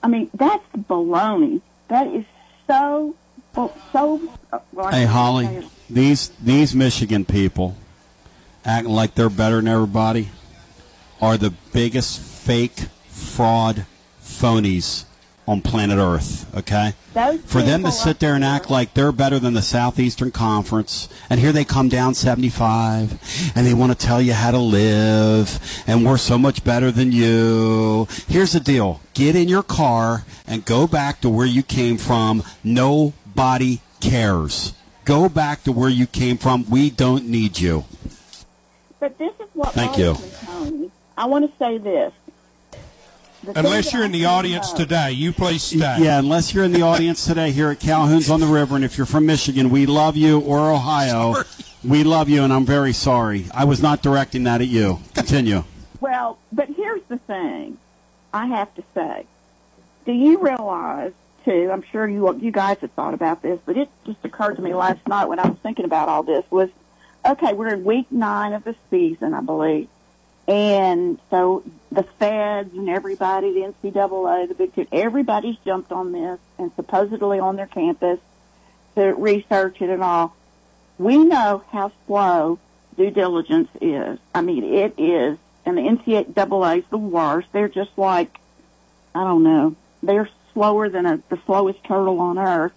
I 0.02 0.08
mean, 0.08 0.30
that's 0.34 0.64
baloney. 0.76 1.60
That 1.88 2.06
is 2.08 2.24
so, 2.66 3.14
so. 3.54 4.20
uh, 4.52 4.58
Well, 4.72 4.88
Hey, 4.90 5.04
Holly, 5.04 5.68
these 5.88 6.30
these 6.42 6.74
Michigan 6.74 7.24
people 7.24 7.76
acting 8.64 8.92
like 8.92 9.14
they're 9.14 9.30
better 9.30 9.56
than 9.56 9.68
everybody 9.68 10.28
are 11.20 11.36
the 11.36 11.50
biggest 11.72 12.20
fake 12.20 12.86
fraud 13.08 13.86
phonies 14.22 15.04
on 15.48 15.62
planet 15.62 15.98
Earth. 15.98 16.46
Okay, 16.54 16.92
Those 17.14 17.40
for 17.40 17.62
them 17.62 17.82
to 17.82 17.90
sit 17.90 18.20
there 18.20 18.34
and 18.34 18.44
act 18.44 18.70
like 18.70 18.92
they're 18.92 19.12
better 19.12 19.38
than 19.38 19.54
the 19.54 19.62
Southeastern 19.62 20.30
Conference, 20.30 21.08
and 21.30 21.40
here 21.40 21.52
they 21.52 21.64
come 21.64 21.88
down 21.88 22.14
75, 22.14 23.52
and 23.56 23.66
they 23.66 23.72
want 23.72 23.90
to 23.90 24.06
tell 24.06 24.20
you 24.20 24.34
how 24.34 24.50
to 24.50 24.58
live, 24.58 25.82
and 25.86 26.04
we're 26.04 26.18
so 26.18 26.36
much 26.36 26.62
better 26.64 26.90
than 26.90 27.12
you. 27.12 28.06
Here's 28.28 28.52
the 28.52 28.60
deal: 28.60 29.00
get 29.14 29.34
in 29.34 29.48
your 29.48 29.62
car 29.62 30.26
and 30.46 30.64
go 30.66 30.86
back 30.86 31.22
to 31.22 31.30
where 31.30 31.46
you 31.46 31.62
came 31.62 31.96
from. 31.96 32.42
Nobody 32.62 33.80
cares. 34.00 34.74
Go 35.06 35.30
back 35.30 35.64
to 35.64 35.72
where 35.72 35.88
you 35.88 36.06
came 36.06 36.36
from. 36.36 36.68
We 36.68 36.90
don't 36.90 37.26
need 37.26 37.58
you. 37.58 37.86
But 39.00 39.16
this 39.16 39.32
is 39.40 39.48
what 39.54 39.72
Thank 39.72 39.96
you. 39.96 40.12
me, 40.12 40.20
Tony. 40.44 40.90
I 41.16 41.24
want 41.24 41.50
to 41.50 41.58
say 41.58 41.78
this. 41.78 42.12
The 43.54 43.60
Unless 43.60 43.94
you're 43.94 44.04
in 44.04 44.12
the 44.12 44.26
audience 44.26 44.68
about- 44.68 44.76
today, 44.80 45.12
you 45.12 45.32
please 45.32 45.62
stay. 45.62 45.78
Yeah, 45.78 46.18
unless 46.18 46.52
you're 46.52 46.64
in 46.64 46.72
the 46.72 46.82
audience 46.82 47.24
today 47.24 47.50
here 47.50 47.70
at 47.70 47.80
Calhoun's 47.80 48.28
on 48.28 48.40
the 48.40 48.46
River, 48.46 48.76
and 48.76 48.84
if 48.84 48.98
you're 48.98 49.06
from 49.06 49.24
Michigan, 49.24 49.70
we 49.70 49.86
love 49.86 50.18
you, 50.18 50.40
or 50.40 50.70
Ohio, 50.70 51.34
we 51.82 52.04
love 52.04 52.28
you, 52.28 52.42
and 52.42 52.52
I'm 52.52 52.66
very 52.66 52.92
sorry. 52.92 53.46
I 53.54 53.64
was 53.64 53.80
not 53.80 54.02
directing 54.02 54.44
that 54.44 54.60
at 54.60 54.66
you. 54.68 54.98
Continue. 55.14 55.64
Well, 55.98 56.36
but 56.52 56.68
here's 56.68 57.00
the 57.08 57.16
thing. 57.16 57.78
I 58.34 58.48
have 58.48 58.74
to 58.74 58.82
say, 58.94 59.24
do 60.04 60.12
you 60.12 60.38
realize 60.40 61.12
too? 61.46 61.70
I'm 61.72 61.82
sure 61.90 62.06
you 62.06 62.30
you 62.42 62.50
guys 62.50 62.76
have 62.82 62.90
thought 62.92 63.14
about 63.14 63.40
this, 63.40 63.58
but 63.64 63.78
it 63.78 63.88
just 64.04 64.18
occurred 64.24 64.56
to 64.56 64.62
me 64.62 64.74
last 64.74 65.06
night 65.08 65.24
when 65.24 65.38
I 65.38 65.48
was 65.48 65.56
thinking 65.62 65.86
about 65.86 66.10
all 66.10 66.22
this. 66.22 66.44
Was 66.50 66.68
okay. 67.24 67.54
We're 67.54 67.72
in 67.72 67.84
week 67.84 68.12
nine 68.12 68.52
of 68.52 68.64
the 68.64 68.74
season, 68.90 69.32
I 69.32 69.40
believe, 69.40 69.88
and 70.48 71.18
so 71.28 71.62
the 71.92 72.02
feds 72.02 72.72
and 72.72 72.88
everybody, 72.88 73.52
the 73.52 73.72
NCAA, 73.72 74.48
the 74.48 74.54
Big 74.54 74.74
Ten, 74.74 74.88
everybody's 74.90 75.56
jumped 75.58 75.92
on 75.92 76.12
this 76.12 76.38
and 76.56 76.72
supposedly 76.74 77.38
on 77.38 77.56
their 77.56 77.66
campus 77.66 78.18
to 78.94 79.12
research 79.14 79.82
it 79.82 79.90
and 79.90 80.02
all. 80.02 80.34
We 80.96 81.18
know 81.18 81.62
how 81.70 81.92
slow 82.06 82.58
due 82.96 83.10
diligence 83.10 83.68
is. 83.82 84.18
I 84.34 84.40
mean, 84.40 84.64
it 84.64 84.94
is, 84.96 85.38
and 85.66 85.76
the 85.76 85.82
NCAA 85.82 86.78
is 86.78 86.84
the 86.88 86.96
worst. 86.96 87.48
They're 87.52 87.68
just 87.68 87.96
like, 87.98 88.40
I 89.14 89.24
don't 89.24 89.44
know, 89.44 89.76
they're 90.02 90.30
slower 90.54 90.88
than 90.88 91.04
a, 91.04 91.22
the 91.28 91.38
slowest 91.44 91.84
turtle 91.84 92.20
on 92.20 92.38
earth. 92.38 92.72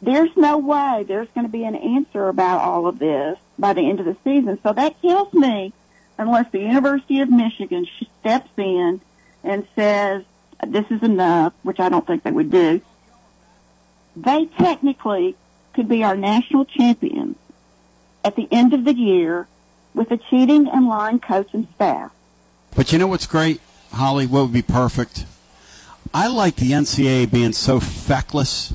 There's 0.00 0.34
no 0.36 0.56
way 0.56 1.04
there's 1.06 1.28
going 1.34 1.46
to 1.46 1.52
be 1.52 1.64
an 1.64 1.76
answer 1.76 2.28
about 2.28 2.62
all 2.62 2.86
of 2.86 2.98
this 2.98 3.38
by 3.58 3.74
the 3.74 3.82
end 3.82 4.00
of 4.00 4.06
the 4.06 4.16
season. 4.24 4.58
So 4.62 4.72
that 4.72 5.00
tells 5.02 5.34
me, 5.34 5.74
unless 6.20 6.52
the 6.52 6.60
University 6.60 7.20
of 7.20 7.30
Michigan 7.30 7.88
steps 8.20 8.50
in 8.58 9.00
and 9.42 9.66
says 9.74 10.22
this 10.66 10.84
is 10.90 11.02
enough, 11.02 11.54
which 11.62 11.80
I 11.80 11.88
don't 11.88 12.06
think 12.06 12.22
they 12.22 12.30
would 12.30 12.50
do, 12.50 12.82
they 14.14 14.44
technically 14.58 15.34
could 15.72 15.88
be 15.88 16.04
our 16.04 16.16
national 16.16 16.66
champions 16.66 17.36
at 18.22 18.36
the 18.36 18.46
end 18.52 18.74
of 18.74 18.84
the 18.84 18.92
year 18.92 19.48
with 19.94 20.10
a 20.10 20.18
cheating 20.18 20.68
and 20.68 20.86
lying 20.86 21.20
coach 21.20 21.48
and 21.54 21.66
staff. 21.74 22.12
But 22.76 22.92
you 22.92 22.98
know 22.98 23.06
what's 23.06 23.26
great, 23.26 23.62
Holly? 23.90 24.26
What 24.26 24.42
would 24.42 24.52
be 24.52 24.62
perfect? 24.62 25.24
I 26.12 26.28
like 26.28 26.56
the 26.56 26.72
NCAA 26.72 27.30
being 27.30 27.54
so 27.54 27.80
feckless 27.80 28.74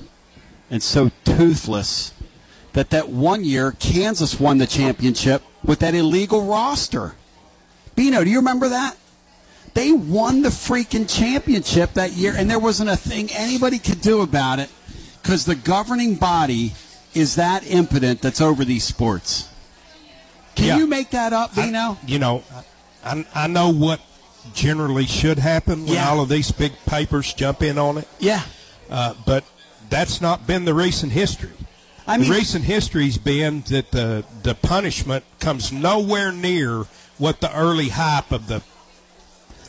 and 0.72 0.82
so 0.82 1.12
toothless 1.26 2.12
that 2.74 2.90
that 2.90 3.10
one 3.10 3.44
year 3.44 3.72
Kansas 3.74 4.40
won 4.40 4.58
the 4.58 4.66
championship 4.66 5.44
with 5.64 5.80
that 5.80 5.94
illegal 5.94 6.46
roster. 6.46 7.14
Bino, 7.96 8.24
do 8.24 8.30
you 8.30 8.38
remember 8.38 8.70
that? 8.70 8.98
They 9.74 9.92
won 9.92 10.42
the 10.42 10.50
freaking 10.50 11.10
championship 11.14 11.94
that 11.94 12.12
year, 12.14 12.34
and 12.36 12.50
there 12.50 12.60
wasn't 12.60 12.90
a 12.90 12.96
thing 12.96 13.30
anybody 13.32 13.78
could 13.80 14.02
do 14.02 14.22
about 14.22 14.60
it 14.60 14.70
because 15.22 15.46
the 15.46 15.56
governing 15.56 16.16
body 16.16 16.74
is 17.14 17.36
that 17.36 17.70
impotent 17.70 18.22
that's 18.22 18.42
over 18.42 18.64
these 18.64 18.84
sports. 18.84 19.50
Can 20.56 20.68
Yeah. 20.68 20.78
you 20.78 20.88
make 20.88 21.10
that 21.12 21.34
up, 21.34 21.56
Bino? 21.56 21.98
You 22.06 22.20
know, 22.20 22.44
I, 23.04 23.26
I 23.34 23.48
know 23.48 23.70
what 23.70 24.00
generally 24.54 25.06
should 25.06 25.40
happen 25.40 25.86
when 25.86 25.96
Yeah. 25.96 26.10
all 26.10 26.22
of 26.22 26.30
these 26.30 26.52
big 26.52 26.74
papers 26.86 27.34
jump 27.34 27.62
in 27.62 27.78
on 27.78 27.98
it. 27.98 28.08
Yeah. 28.20 28.42
Uh, 28.90 29.14
but 29.26 29.44
that's 29.90 30.22
not 30.22 30.46
been 30.48 30.66
the 30.66 30.74
recent 30.74 31.12
history. 31.12 31.50
I 32.08 32.18
mean- 32.18 32.30
the 32.30 32.36
recent 32.36 32.66
history's 32.66 33.18
been 33.18 33.64
that 33.70 33.92
the 33.92 34.24
the 34.44 34.54
punishment 34.56 35.24
comes 35.40 35.72
nowhere 35.72 36.32
near 36.32 36.86
what 37.18 37.40
the 37.42 37.56
early 37.56 37.90
hype 37.90 38.32
of 38.32 38.48
the 38.48 38.62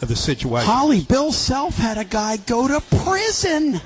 of 0.02 0.08
the 0.08 0.16
situation. 0.16 0.68
Holly, 0.68 1.02
Bill 1.02 1.32
Self 1.32 1.76
had 1.76 1.96
a 1.98 2.04
guy 2.04 2.36
go 2.36 2.68
to 2.68 2.80
prison. 2.98 3.80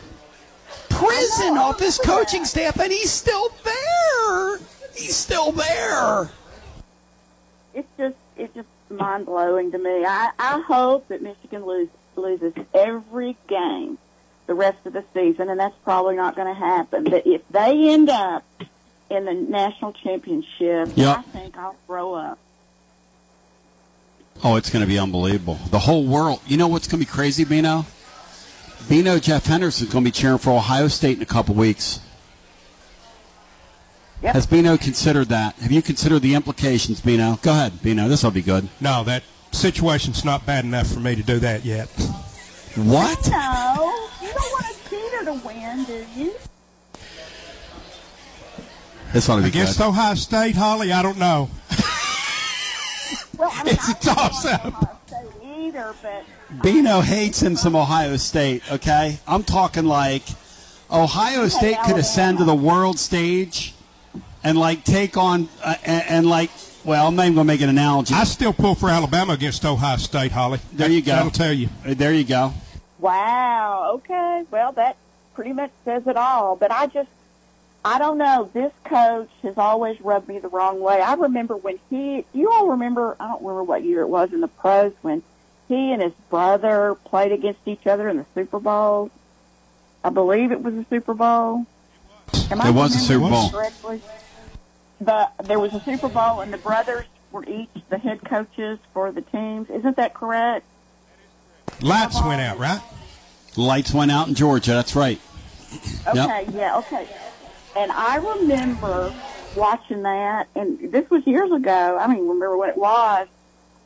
Prison 0.89 1.57
off 1.57 1.79
his 1.79 1.99
coaching 1.99 2.45
staff, 2.45 2.79
and 2.81 2.93
he's 2.93 3.11
still 3.11 3.51
there. 3.65 4.59
He's 4.95 5.15
still 5.17 5.53
there. 5.53 6.31
It's 7.75 7.89
just 7.97 8.17
it's 8.37 8.55
just 8.55 8.69
mind 8.91 9.27
blowing 9.27 9.71
to 9.73 9.79
me. 9.79 10.05
I, 10.05 10.31
I 10.39 10.61
hope 10.61 11.09
that 11.09 11.23
Michigan 11.23 11.65
lose, 11.65 11.89
loses 12.17 12.53
every 12.75 13.37
game 13.49 13.99
the 14.47 14.55
rest 14.55 14.85
of 14.85 14.93
the 14.93 15.05
season, 15.15 15.49
and 15.49 15.61
that's 15.61 15.77
probably 15.85 16.17
not 16.17 16.35
going 16.35 16.49
to 16.49 16.59
happen. 16.59 17.05
But 17.05 17.25
if 17.27 17.43
they 17.51 17.91
end 17.91 18.11
up 18.11 18.45
in 19.09 19.25
the 19.25 19.35
national 19.35 19.93
championship, 19.93 20.91
Yep. 20.97 21.19
I 21.19 21.23
think 21.23 21.57
I'll 21.57 21.77
throw 21.87 22.15
up. 22.15 22.39
Oh, 24.43 24.57
it's 24.57 24.71
going 24.71 24.83
to 24.83 24.89
be 24.89 24.99
unbelievable. 24.99 25.59
The 25.71 25.81
whole 25.81 26.05
world. 26.05 26.41
You 26.47 26.57
know 26.57 26.69
what's 26.69 26.89
going 26.89 27.01
to 27.01 27.07
be 27.07 27.11
crazy, 27.11 27.45
Bino? 27.45 27.85
Bino 28.89 29.19
Jeff 29.19 29.45
Henderson's 29.47 29.93
going 29.93 30.05
to 30.05 30.09
be 30.09 30.13
cheering 30.13 30.39
for 30.39 30.51
Ohio 30.51 30.89
State 30.89 31.19
in 31.19 31.23
a 31.23 31.27
couple 31.27 31.55
weeks. 31.55 32.01
Yep. 34.23 34.35
Has 34.35 34.47
Bino 34.47 34.77
considered 34.77 35.29
that? 35.29 35.55
Have 35.57 35.73
you 35.73 35.83
considered 35.83 36.21
the 36.21 36.35
implications, 36.35 37.01
Bino? 37.01 37.39
Go 37.43 37.53
ahead, 37.53 37.83
Bino. 37.83 38.09
This 38.09 38.23
will 38.23 38.31
be 38.31 38.43
good. 38.43 38.69
No, 38.81 39.05
that 39.05 39.23
situation's 39.53 40.25
not 40.25 40.45
bad 40.47 40.65
enough 40.65 40.89
for 40.89 41.01
me 41.01 41.15
to 41.15 41.23
do 41.23 41.39
that 41.39 41.65
yet. 41.65 41.89
What? 42.77 43.31
No, 43.31 44.09
you 44.23 44.29
don't 44.29 44.53
want 44.53 44.67
a 44.67 44.89
cheater 44.91 45.25
to 45.25 45.47
win, 45.47 45.85
do 45.85 46.07
you? 46.17 46.35
This 49.13 49.29
ought 49.29 49.37
to 49.37 49.43
be 49.43 49.49
Against 49.49 49.79
good. 49.79 49.89
Ohio 49.89 50.15
State, 50.15 50.55
Holly, 50.55 50.93
I 50.93 51.03
don't 51.03 51.19
know. 51.19 51.51
Well, 53.41 53.51
I 53.53 53.65
mean, 53.65 53.75
It's 53.75 53.89
a 53.89 53.91
I 53.91 53.95
think 53.95 54.17
toss-up. 54.17 54.67
Ohio 54.67 55.67
either, 55.67 55.95
but 56.03 56.25
Bino 56.63 57.01
hates 57.01 57.41
him 57.43 57.57
some 57.57 57.75
Ohio 57.75 58.17
State. 58.17 58.63
Okay, 58.71 59.19
I'm 59.27 59.43
talking 59.45 59.85
like 59.87 60.23
Ohio 60.91 61.49
State 61.49 61.79
could 61.87 61.97
ascend 61.97 62.39
to 62.39 62.45
the 62.45 62.55
world 62.55 62.99
stage 62.99 63.75
and 64.45 64.59
like 64.59 64.85
take 64.85 65.17
on 65.17 65.49
uh, 65.65 65.75
and, 65.85 66.05
and 66.09 66.27
like. 66.29 66.51
Well, 66.83 67.07
I'm 67.07 67.15
not 67.15 67.25
even 67.25 67.35
going 67.35 67.47
to 67.47 67.53
make 67.53 67.61
an 67.61 67.69
analogy. 67.69 68.15
I 68.15 68.25
still 68.25 68.55
pull 68.55 68.75
for 68.75 68.89
Alabama 68.89 69.35
against 69.35 69.67
Ohio 69.67 69.99
State, 69.99 70.33
Holly. 70.33 70.61
There 70.73 70.89
you 70.89 71.03
go. 71.03 71.13
That'll 71.13 71.31
tell 71.31 71.53
you. 71.53 71.69
Uh, 71.87 71.93
There 71.93 72.15
you 72.15 72.25
go. 72.25 72.55
wow, 72.99 73.91
okay. 73.97 74.45
Well, 74.51 74.73
that 74.73 74.97
pretty 75.35 75.53
much 75.53 75.71
says 75.85 76.07
it 76.07 76.17
all. 76.17 76.57
But 76.57 76.73
I 76.73 76.87
just, 76.87 77.11
I 77.85 77.99
don't 77.99 78.19
know. 78.19 78.51
This 78.53 78.73
coach 78.85 79.31
has 79.43 79.57
always 79.57 80.01
rubbed 80.01 80.29
me 80.29 80.39
the 80.39 80.49
wrong 80.49 80.81
way. 80.81 81.01
I 81.01 81.15
remember 81.15 81.57
when 81.57 81.79
he, 81.89 82.27
you 82.35 82.51
all 82.51 82.69
remember, 82.69 83.17
I 83.19 83.29
don't 83.29 83.43
remember 83.43 83.65
what 83.65 83.85
year 83.85 84.03
it 84.03 84.09
was 84.09 84.33
in 84.33 84.41
the 84.41 84.49
pros 84.49 84.93
when 85.01 85.23
he 85.69 85.93
and 85.93 86.03
his 86.03 86.13
brother 86.29 86.97
played 87.05 87.33
against 87.33 87.61
each 87.67 87.87
other 87.87 88.09
in 88.09 88.19
the 88.19 88.27
Super 88.35 88.61
Bowl. 88.61 89.11
I 90.05 90.11
believe 90.11 90.53
it 90.53 90.63
was 90.63 90.75
the 90.75 90.85
Super 90.91 91.15
Bowl. 91.15 91.67
Am 92.51 92.61
I 92.61 92.69
It 92.69 92.75
was 92.75 92.95
a 92.95 92.99
Super 92.99 93.29
Bowl. 93.29 93.51
Correctly? 93.51 94.03
But 95.01 95.33
there 95.45 95.59
was 95.59 95.73
a 95.73 95.81
Super 95.81 96.09
Bowl, 96.09 96.41
and 96.41 96.53
the 96.53 96.59
brothers 96.59 97.07
were 97.33 97.45
each 97.45 97.69
the 97.89 97.97
head 97.97 98.23
coaches 98.25 98.79
for 98.93 99.11
the 99.11 99.23
teams. 99.23 99.71
Isn't 99.71 99.97
that 99.97 100.13
correct? 100.13 100.67
Lights 101.81 102.21
went 102.23 102.43
out, 102.43 102.59
right? 102.59 102.83
Lights 103.57 103.95
went 103.95 104.11
out 104.11 104.29
in 104.29 104.35
Georgia. 104.35 104.73
That's 104.73 104.95
right. 104.95 105.19
Yep. 106.07 106.17
Okay, 106.17 106.47
yeah, 106.53 106.79
okay. 106.79 107.09
And 107.77 107.93
I 107.93 108.17
remember 108.17 109.13
watching 109.55 110.03
that, 110.03 110.49
and 110.55 110.93
this 110.93 111.09
was 111.11 111.27
years 111.27 111.51
ago. 111.53 111.99
I 111.99 112.07
don't 112.07 112.17
even 112.17 112.29
remember 112.29 112.57
what 112.57 112.69
it 112.71 112.77
was. 112.77 113.29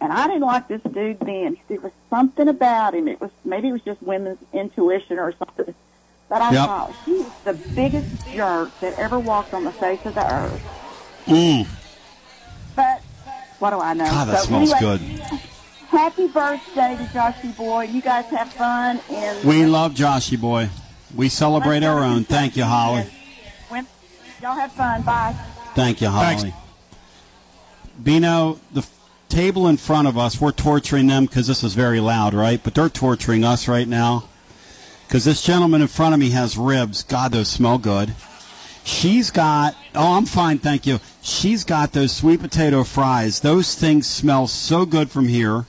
And 0.01 0.13
I 0.13 0.27
didn't 0.27 0.43
like 0.43 0.69
this 0.69 0.83
dude 0.83 1.21
then. 1.21 1.57
There 1.69 1.81
was 1.81 1.93
something 2.11 2.49
about 2.49 2.95
him. 2.95 3.09
It 3.09 3.21
was 3.21 3.31
maybe 3.45 3.69
it 3.69 3.73
was 3.73 3.83
just 3.83 4.03
women's 4.03 4.39
intuition 4.53 5.19
or 5.19 5.33
something. 5.39 5.75
But 6.29 6.43
I 6.43 6.53
Yep. 6.53 6.67
thought 6.67 6.97
he 7.07 7.13
was 7.13 7.33
the 7.45 7.53
biggest 7.75 8.09
jerk 8.35 8.71
that 8.81 8.99
ever 8.99 9.19
walked 9.19 9.55
on 9.55 9.65
the 9.65 9.73
face 9.73 10.01
of 10.05 10.15
the 10.15 10.27
earth. 10.33 10.61
Mm. 11.27 11.67
But 12.77 13.03
what 13.61 13.71
do 13.71 13.79
I 13.79 13.95
know? 13.95 14.05
God, 14.05 14.29
that 14.29 14.41
So 14.41 14.47
smells 14.47 14.73
anyway, 14.73 14.99
good. 14.99 15.01
Happy 15.89 16.27
birthday 16.27 16.97
to 16.97 17.05
Joshy 17.17 17.57
Boy. 17.57 17.85
You 17.85 18.03
guys 18.03 18.25
have 18.27 18.53
fun 18.53 19.01
and 19.11 19.45
We 19.45 19.65
love 19.65 19.95
Joshy 19.95 20.39
boy. 20.39 20.69
We 21.15 21.29
celebrate 21.29 21.85
our 21.85 22.03
own. 22.03 22.25
Thank 22.25 22.57
you, 22.57 22.65
Holly. 22.65 23.07
When, 24.45 24.57
y'all 24.57 24.61
have 24.61 24.73
fun. 24.73 25.03
Bye. 25.03 25.35
Thank 25.75 26.01
you, 26.01 26.09
Holly. 26.09 26.55
Bino, 28.03 28.61
the 28.73 28.81
f- 28.81 28.91
table 29.29 29.69
in 29.69 29.77
front 29.77 30.09
of 30.09 30.19
us, 30.19 30.41
we're 30.41 30.53
torturing 30.53 31.07
them 31.07 31.27
because 31.27 31.47
this 31.47 31.63
is 31.63 31.75
very 31.75 32.01
loud, 32.01 32.35
right? 32.35 32.61
But 32.63 32.75
they're 32.75 32.89
torturing 32.89 33.45
us 33.45 33.69
right 33.69 33.89
now 33.89 34.29
because 35.07 35.25
this 35.25 35.43
gentleman 35.43 35.83
in 35.83 35.89
front 35.89 36.15
of 36.15 36.21
me 36.21 36.31
has 36.31 36.57
ribs. 36.57 37.03
God, 37.05 37.33
those 37.33 37.49
smell 37.49 37.79
good. 37.79 38.15
She's 38.85 39.31
got, 39.31 39.75
oh, 39.95 40.17
I'm 40.19 40.27
fine, 40.27 40.59
thank 40.59 40.87
you. 40.87 41.01
She's 41.23 41.65
got 41.65 41.93
those 41.93 42.13
sweet 42.13 42.41
potato 42.41 42.85
fries. 42.85 43.41
Those 43.41 43.75
things 43.75 44.07
smell 44.07 44.47
so 44.47 44.85
good 44.85 45.11
from 45.11 45.29
here 45.29 45.65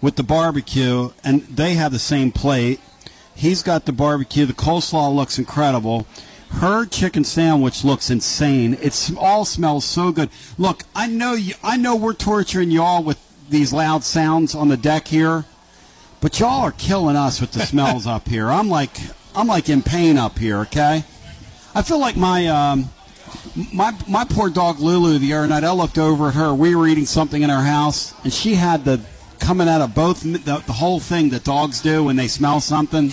with 0.00 0.16
the 0.16 0.24
barbecue, 0.24 1.10
and 1.22 1.42
they 1.42 1.74
have 1.74 1.92
the 1.92 2.00
same 2.00 2.32
plate. 2.32 2.80
He's 3.34 3.62
got 3.62 3.84
the 3.84 3.92
barbecue. 3.92 4.44
The 4.44 4.54
coleslaw 4.54 5.14
looks 5.14 5.38
incredible. 5.38 6.06
Her 6.60 6.86
chicken 6.86 7.24
sandwich 7.24 7.82
looks 7.84 8.10
insane. 8.10 8.74
It 8.80 9.10
all 9.18 9.44
smells 9.44 9.84
so 9.84 10.12
good. 10.12 10.30
Look, 10.58 10.84
I 10.94 11.06
know 11.08 11.32
you. 11.32 11.54
I 11.62 11.76
know 11.76 11.96
we're 11.96 12.12
torturing 12.14 12.70
y'all 12.70 13.02
with 13.02 13.18
these 13.50 13.72
loud 13.72 14.04
sounds 14.04 14.54
on 14.54 14.68
the 14.68 14.76
deck 14.76 15.08
here, 15.08 15.44
but 16.20 16.38
y'all 16.38 16.62
are 16.62 16.72
killing 16.72 17.16
us 17.16 17.40
with 17.40 17.52
the 17.52 17.60
smells 17.66 18.06
up 18.06 18.28
here. 18.28 18.48
I'm 18.48 18.68
like, 18.68 18.96
I'm 19.34 19.48
like 19.48 19.68
in 19.68 19.82
pain 19.82 20.18
up 20.18 20.38
here. 20.38 20.58
Okay, 20.60 21.04
I 21.74 21.82
feel 21.82 21.98
like 21.98 22.16
my 22.16 22.46
um, 22.46 22.90
my 23.72 23.96
my 24.06 24.24
poor 24.24 24.48
dog 24.48 24.78
Lulu 24.78 25.18
the 25.18 25.32
other 25.34 25.48
night. 25.48 25.64
I 25.64 25.72
looked 25.72 25.98
over 25.98 26.28
at 26.28 26.34
her. 26.34 26.54
We 26.54 26.74
were 26.76 26.86
eating 26.86 27.06
something 27.06 27.42
in 27.42 27.50
our 27.50 27.64
house, 27.64 28.14
and 28.22 28.32
she 28.32 28.54
had 28.54 28.84
the 28.84 29.00
coming 29.40 29.68
out 29.68 29.80
of 29.80 29.94
both 29.94 30.22
the, 30.22 30.38
the 30.38 30.72
whole 30.72 31.00
thing 31.00 31.30
that 31.30 31.42
dogs 31.44 31.80
do 31.80 32.04
when 32.04 32.16
they 32.16 32.28
smell 32.28 32.60
something. 32.60 33.12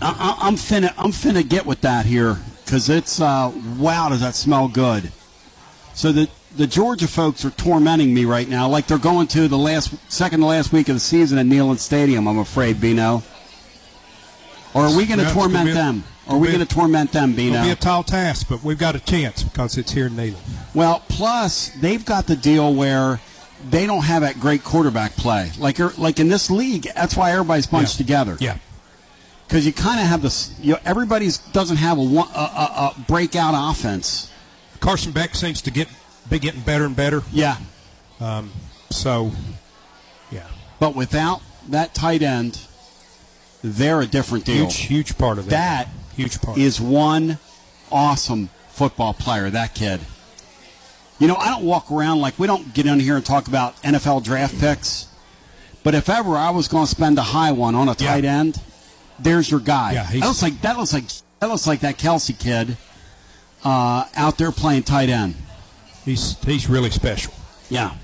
I, 0.00 0.36
I, 0.40 0.46
I'm 0.46 0.54
finna 0.54 0.92
I'm 0.96 1.12
finna 1.12 1.46
get 1.46 1.66
with 1.66 1.80
that 1.82 2.06
here 2.06 2.38
because 2.64 2.88
it's 2.88 3.20
uh, 3.20 3.52
wow 3.78 4.08
does 4.08 4.20
that 4.20 4.34
smell 4.34 4.68
good. 4.68 5.12
So 5.94 6.12
the 6.12 6.28
the 6.56 6.66
Georgia 6.66 7.06
folks 7.06 7.44
are 7.44 7.50
tormenting 7.50 8.12
me 8.12 8.24
right 8.24 8.48
now, 8.48 8.68
like 8.68 8.86
they're 8.86 8.98
going 8.98 9.28
to 9.28 9.48
the 9.48 9.58
last 9.58 9.94
second 10.10 10.40
to 10.40 10.46
last 10.46 10.72
week 10.72 10.88
of 10.88 10.96
the 10.96 11.00
season 11.00 11.38
at 11.38 11.46
Neyland 11.46 11.78
Stadium. 11.78 12.26
I'm 12.26 12.38
afraid, 12.38 12.80
Bino. 12.80 13.22
Or 14.74 14.82
are 14.82 14.96
we 14.96 15.06
going 15.06 15.18
to 15.20 15.30
torment 15.32 15.66
be 15.66 15.72
them? 15.72 16.04
Or 16.28 16.36
are 16.36 16.38
we 16.38 16.48
going 16.48 16.60
to 16.60 16.74
torment 16.74 17.12
them, 17.12 17.34
Bino? 17.34 17.56
It'll 17.56 17.66
be 17.66 17.72
a 17.72 17.76
tall 17.76 18.02
task, 18.04 18.46
but 18.48 18.62
we've 18.62 18.78
got 18.78 18.94
a 18.94 19.00
chance 19.00 19.42
because 19.42 19.76
it's 19.78 19.92
here 19.92 20.06
in 20.06 20.12
Neyland. 20.12 20.74
Well, 20.74 21.02
plus 21.08 21.70
they've 21.80 22.04
got 22.04 22.26
the 22.26 22.36
deal 22.36 22.72
where 22.74 23.20
they 23.68 23.86
don't 23.86 24.04
have 24.04 24.22
that 24.22 24.40
great 24.40 24.64
quarterback 24.64 25.12
play. 25.12 25.50
Like 25.58 25.78
like 25.98 26.18
in 26.20 26.28
this 26.28 26.50
league, 26.50 26.88
that's 26.94 27.16
why 27.16 27.32
everybody's 27.32 27.66
bunched 27.66 27.96
together. 27.96 28.36
Yeah. 28.40 28.58
Because 29.50 29.66
you 29.66 29.72
kind 29.72 29.98
of 29.98 30.06
have 30.06 30.22
this. 30.22 30.54
You 30.60 30.74
know, 30.74 30.78
everybody's 30.84 31.38
doesn't 31.38 31.78
have 31.78 31.98
a, 31.98 32.02
one, 32.02 32.28
a, 32.36 32.38
a, 32.38 32.94
a 32.96 33.00
breakout 33.08 33.52
offense. 33.56 34.30
Carson 34.78 35.10
Beck 35.10 35.34
seems 35.34 35.60
to 35.62 35.72
get 35.72 35.88
be 36.30 36.38
getting 36.38 36.60
better 36.60 36.84
and 36.84 36.94
better. 36.94 37.24
Yeah. 37.32 37.56
Um, 38.20 38.52
so, 38.90 39.32
yeah. 40.30 40.46
But 40.78 40.94
without 40.94 41.42
that 41.68 41.94
tight 41.94 42.22
end, 42.22 42.64
they're 43.64 44.00
a 44.00 44.06
different 44.06 44.44
deal. 44.44 44.66
Huge, 44.66 44.76
huge 44.76 45.18
part 45.18 45.38
of 45.38 45.46
that. 45.46 45.88
Huge 46.14 46.40
part. 46.40 46.56
is 46.56 46.80
one 46.80 47.40
awesome 47.90 48.50
football 48.68 49.14
player. 49.14 49.50
That 49.50 49.74
kid. 49.74 50.00
You 51.18 51.26
know, 51.26 51.34
I 51.34 51.48
don't 51.48 51.64
walk 51.64 51.90
around 51.90 52.20
like 52.20 52.38
we 52.38 52.46
don't 52.46 52.72
get 52.72 52.86
in 52.86 53.00
here 53.00 53.16
and 53.16 53.26
talk 53.26 53.48
about 53.48 53.74
NFL 53.82 54.22
draft 54.22 54.60
picks. 54.60 55.08
But 55.82 55.96
if 55.96 56.08
ever 56.08 56.36
I 56.36 56.50
was 56.50 56.68
going 56.68 56.84
to 56.84 56.90
spend 56.90 57.18
a 57.18 57.22
high 57.22 57.50
one 57.50 57.74
on 57.74 57.88
a 57.88 57.96
tight 57.96 58.24
end, 58.24 58.62
there's 59.22 59.50
your 59.50 59.60
guy. 59.60 59.92
Yeah, 59.92 60.06
he's- 60.06 60.20
that 60.22 60.26
looks 60.28 60.42
like 60.42 60.60
that 60.62 60.76
looks 60.78 60.92
like 60.92 61.04
that 61.40 61.48
looks 61.48 61.66
like 61.66 61.80
that 61.80 61.98
Kelsey 61.98 62.32
kid 62.34 62.76
uh, 63.64 64.04
out 64.16 64.38
there 64.38 64.52
playing 64.52 64.82
tight 64.84 65.08
end. 65.08 65.34
He's 66.04 66.38
he's 66.44 66.68
really 66.68 66.90
special. 66.90 67.32
Yeah. 67.68 67.94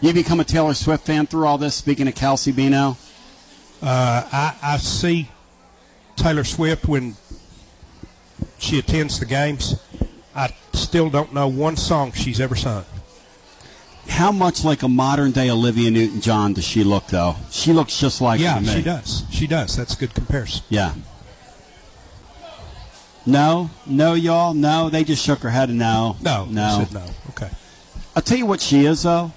You 0.00 0.12
become 0.12 0.40
a 0.40 0.44
Taylor 0.44 0.74
Swift 0.74 1.06
fan 1.06 1.26
through 1.26 1.46
all 1.46 1.56
this. 1.58 1.74
Speaking 1.74 2.06
of 2.06 2.14
Kelsey 2.14 2.52
Bino, 2.52 2.96
Uh, 3.82 4.22
I, 4.32 4.54
I 4.62 4.76
see 4.78 5.30
Taylor 6.16 6.44
Swift 6.44 6.86
when 6.86 7.16
she 8.58 8.78
attends 8.78 9.18
the 9.18 9.26
games. 9.26 9.76
I 10.34 10.54
still 10.74 11.08
don't 11.10 11.32
know 11.32 11.48
one 11.48 11.76
song 11.76 12.12
she's 12.12 12.40
ever 12.40 12.54
sung. 12.56 12.84
How 14.08 14.32
much 14.32 14.64
like 14.64 14.82
a 14.82 14.88
modern 14.88 15.32
day 15.32 15.50
Olivia 15.50 15.90
Newton 15.90 16.20
John 16.20 16.52
does 16.52 16.64
she 16.64 16.84
look 16.84 17.06
though? 17.08 17.36
She 17.50 17.72
looks 17.72 17.98
just 17.98 18.20
like 18.20 18.40
yeah, 18.40 18.54
her 18.54 18.60
to 18.60 18.66
me. 18.66 18.72
she 18.74 18.82
does. 18.82 19.24
She 19.30 19.46
does. 19.46 19.76
That's 19.76 19.94
a 19.94 19.96
good 19.98 20.14
comparison. 20.14 20.64
Yeah. 20.68 20.94
No, 23.26 23.70
no, 23.86 24.14
y'all, 24.14 24.54
no. 24.54 24.88
They 24.88 25.02
just 25.02 25.24
shook 25.24 25.40
her 25.40 25.50
head 25.50 25.68
and 25.68 25.78
no, 25.78 26.16
No, 26.20 26.44
no. 26.46 26.84
said 26.84 26.94
no. 26.94 27.04
Okay. 27.30 27.50
I'll 28.14 28.22
tell 28.22 28.38
you 28.38 28.46
what 28.46 28.60
she 28.60 28.86
is 28.86 29.02
though. 29.02 29.32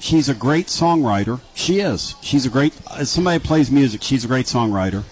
She's 0.00 0.28
a 0.28 0.34
great 0.34 0.66
songwriter. 0.66 1.40
She 1.54 1.80
is. 1.80 2.14
She's 2.20 2.44
a 2.44 2.50
great. 2.50 2.74
As 2.94 3.10
somebody 3.10 3.38
plays 3.42 3.70
music, 3.70 4.02
she's 4.02 4.24
a 4.24 4.28
great 4.28 4.44
songwriter. 4.46 5.04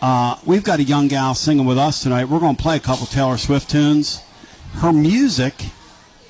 Uh, 0.00 0.36
we've 0.44 0.62
got 0.62 0.78
a 0.78 0.84
young 0.84 1.08
gal 1.08 1.34
singing 1.34 1.66
with 1.66 1.78
us 1.78 2.02
tonight. 2.02 2.26
We're 2.26 2.38
going 2.38 2.54
to 2.54 2.62
play 2.62 2.76
a 2.76 2.80
couple 2.80 3.06
Taylor 3.06 3.36
Swift 3.38 3.68
tunes. 3.70 4.22
Her 4.74 4.92
music 4.92 5.54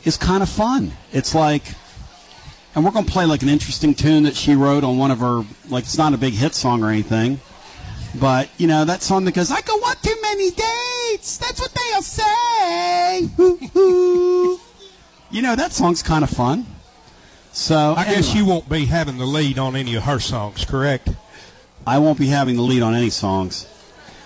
is 0.07 0.17
kind 0.17 0.43
of 0.43 0.49
fun. 0.49 0.93
It's 1.13 1.35
like, 1.35 1.75
and 2.75 2.85
we're 2.85 2.93
going 2.93 3.05
to 3.05 3.13
play 3.13 3.27
like 3.27 3.43
an 3.43 3.49
interesting 3.49 3.95
tune 3.95 4.23
that 4.23 4.37
she 4.37 4.55
wrote 4.55 4.85
on 4.85 4.97
one 4.97 5.11
of 5.11 5.19
her. 5.19 5.45
Like 5.69 5.85
it's 5.85 5.99
not 5.99 6.15
a 6.15 6.19
big 6.19 6.33
hit 6.33 6.55
song 6.55 6.83
or 6.83 6.89
anything, 6.89 7.41
but 8.19 8.49
you 8.57 8.67
know 8.67 8.85
that 8.87 9.03
song 9.03 9.25
that 9.25 9.35
goes, 9.35 9.51
"I 9.51 9.61
go 9.61 9.75
on 9.75 9.97
too 10.03 10.17
many 10.23 10.51
dates." 10.51 11.37
That's 11.37 11.61
what 11.61 11.75
they'll 11.75 12.03
say. 12.03 13.29
You 15.29 15.43
know 15.43 15.57
that 15.57 15.73
song's 15.73 16.03
kind 16.03 16.23
of 16.23 16.31
fun. 16.31 16.67
So 17.53 17.95
I 17.97 18.05
guess 18.05 18.35
you 18.35 18.45
won't 18.45 18.69
be 18.69 18.85
having 18.85 19.19
the 19.19 19.25
lead 19.25 19.59
on 19.59 19.75
any 19.75 19.97
of 19.97 20.05
her 20.05 20.21
songs, 20.21 20.65
correct? 20.65 21.09
I 21.87 21.99
won't 21.99 22.19
be 22.19 22.29
having 22.29 22.57
the 22.57 22.63
lead 22.63 22.83
on 22.83 22.95
any 22.95 23.11
songs. 23.11 23.65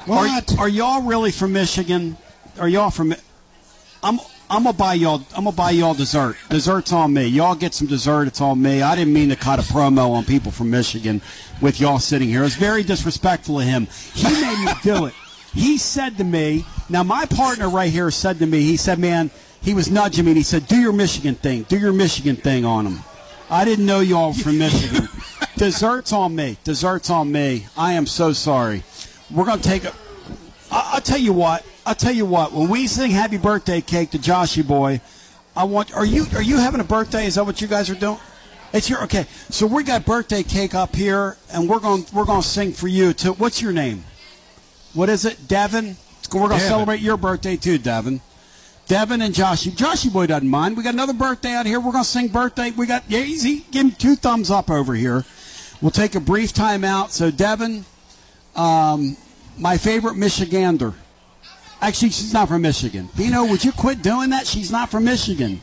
What? 0.04 0.52
Are, 0.58 0.62
are 0.62 0.68
y'all 0.68 1.02
really 1.02 1.30
from 1.30 1.52
Michigan? 1.52 2.16
Are 2.58 2.68
y'all 2.68 2.90
from? 2.90 3.14
I'm 4.02 4.18
I'm 4.50 4.64
gonna 4.64 4.72
buy 4.76 4.94
y'all. 4.94 5.22
I'm 5.36 5.44
gonna 5.44 5.52
buy 5.56 5.70
y'all 5.70 5.94
dessert. 5.94 6.36
Dessert's 6.48 6.92
on 6.92 7.12
me. 7.12 7.26
Y'all 7.26 7.54
get 7.54 7.72
some 7.72 7.86
dessert. 7.86 8.26
It's 8.26 8.40
on 8.40 8.60
me. 8.60 8.82
I 8.82 8.96
didn't 8.96 9.12
mean 9.14 9.28
to 9.28 9.36
cut 9.36 9.60
a 9.60 9.62
promo 9.62 10.10
on 10.10 10.24
people 10.24 10.50
from 10.50 10.70
Michigan 10.70 11.22
with 11.60 11.80
y'all 11.80 12.00
sitting 12.00 12.28
here. 12.28 12.42
It's 12.42 12.56
very 12.56 12.82
disrespectful 12.82 13.60
of 13.60 13.66
him. 13.66 13.86
He 14.12 14.24
made 14.24 14.64
me 14.64 14.72
do 14.82 15.06
it. 15.06 15.14
He 15.54 15.78
said 15.78 16.16
to 16.18 16.24
me. 16.24 16.64
Now 16.88 17.04
my 17.04 17.26
partner 17.26 17.68
right 17.68 17.90
here 17.92 18.10
said 18.10 18.40
to 18.40 18.46
me. 18.46 18.62
He 18.62 18.76
said, 18.76 18.98
"Man." 18.98 19.30
He 19.62 19.74
was 19.74 19.90
nudging 19.90 20.24
me 20.24 20.30
and 20.30 20.38
he 20.38 20.42
said, 20.42 20.66
Do 20.66 20.76
your 20.80 20.92
Michigan 20.92 21.34
thing. 21.34 21.64
Do 21.64 21.78
your 21.78 21.92
Michigan 21.92 22.36
thing 22.36 22.64
on 22.64 22.86
him. 22.86 23.00
I 23.50 23.64
didn't 23.66 23.84
know 23.84 24.00
you 24.00 24.16
all 24.16 24.28
were 24.28 24.34
from 24.38 24.58
Michigan. 24.58 25.06
Desserts 25.56 26.12
on 26.14 26.34
me. 26.34 26.56
Desserts 26.64 27.10
on 27.10 27.30
me. 27.30 27.66
I 27.76 27.92
am 27.92 28.06
so 28.06 28.32
sorry. 28.32 28.84
We're 29.30 29.44
to 29.44 29.62
take 29.62 29.84
a. 29.84 29.92
I- 30.70 30.92
I'll 30.94 31.00
tell 31.02 31.18
you 31.18 31.34
what. 31.34 31.62
I'll 31.86 31.94
tell 31.94 32.12
you 32.12 32.26
what. 32.26 32.52
When 32.52 32.68
we 32.68 32.86
sing 32.86 33.10
"Happy 33.10 33.38
Birthday" 33.38 33.80
cake 33.80 34.10
to 34.10 34.18
Joshy 34.18 34.66
Boy, 34.66 35.00
I 35.56 35.64
want. 35.64 35.94
Are 35.94 36.04
you 36.04 36.26
are 36.34 36.42
you 36.42 36.58
having 36.58 36.80
a 36.80 36.84
birthday? 36.84 37.26
Is 37.26 37.36
that 37.36 37.44
what 37.44 37.60
you 37.60 37.68
guys 37.68 37.90
are 37.90 37.94
doing? 37.94 38.18
It's 38.72 38.88
your 38.88 39.02
okay. 39.04 39.26
So 39.48 39.66
we 39.66 39.82
got 39.82 40.06
birthday 40.06 40.42
cake 40.42 40.74
up 40.74 40.94
here, 40.94 41.36
and 41.52 41.68
we're 41.68 41.80
going 41.80 42.06
we're 42.12 42.24
going 42.24 42.42
to 42.42 42.46
sing 42.46 42.72
for 42.72 42.88
you. 42.88 43.12
To 43.14 43.32
what's 43.32 43.60
your 43.60 43.72
name? 43.72 44.04
What 44.94 45.08
is 45.08 45.24
it, 45.24 45.48
Devin? 45.48 45.96
We're 46.32 46.48
going 46.48 46.60
to 46.60 46.66
celebrate 46.66 47.00
your 47.00 47.16
birthday 47.16 47.56
too, 47.56 47.78
Devin. 47.78 48.20
Devin 48.86 49.22
and 49.22 49.34
Joshy. 49.34 49.70
Joshy 49.70 50.12
boy 50.12 50.26
doesn't 50.26 50.48
mind. 50.48 50.76
We 50.76 50.82
got 50.82 50.94
another 50.94 51.12
birthday 51.12 51.52
out 51.52 51.66
here. 51.66 51.80
We're 51.80 51.92
going 51.92 52.04
to 52.04 52.10
sing 52.10 52.28
birthday. 52.28 52.70
We 52.70 52.86
got 52.86 53.04
yeah, 53.08 53.20
easy. 53.20 53.64
Give 53.70 53.86
him 53.86 53.92
two 53.92 54.16
thumbs 54.16 54.50
up 54.50 54.70
over 54.70 54.94
here. 54.94 55.24
We'll 55.80 55.90
take 55.90 56.14
a 56.14 56.20
brief 56.20 56.52
time 56.52 56.84
out. 56.84 57.10
So 57.10 57.30
Devin, 57.30 57.84
um, 58.54 59.16
my 59.58 59.78
favorite 59.78 60.14
Michigander. 60.14 60.94
Actually, 61.82 62.10
she's 62.10 62.32
not 62.32 62.48
from 62.48 62.62
Michigan. 62.62 63.08
Bino, 63.16 63.44
would 63.46 63.64
you 63.64 63.72
quit 63.72 64.02
doing 64.02 64.30
that? 64.30 64.46
She's 64.46 64.70
not 64.70 64.90
from 64.90 65.04
Michigan. 65.04 65.62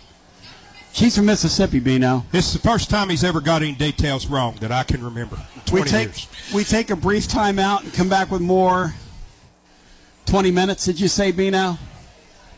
She's 0.92 1.16
from 1.16 1.28
Mississippi, 1.28 1.80
Bino. 1.80 2.26
It's 2.34 2.54
the 2.54 2.60
first 2.60 2.90
time 2.90 3.10
he's 3.10 3.24
ever 3.24 3.40
got 3.40 3.62
any 3.62 3.74
details 3.74 4.26
wrong 4.26 4.56
that 4.62 4.72
I 4.72 4.84
can 4.84 5.04
remember. 5.04 5.38
We 5.72 5.82
20 5.82 5.92
take 5.92 6.08
years. 6.08 6.28
we 6.56 6.64
take 6.64 6.90
a 6.90 6.96
brief 6.96 7.28
time 7.28 7.60
out 7.60 7.84
and 7.84 7.94
come 7.94 8.10
back 8.10 8.32
with 8.32 8.42
more. 8.42 8.96
Twenty 10.26 10.52
minutes, 10.52 10.86
did 10.86 11.00
you 11.00 11.08
say, 11.08 11.32
Bino? 11.32 11.78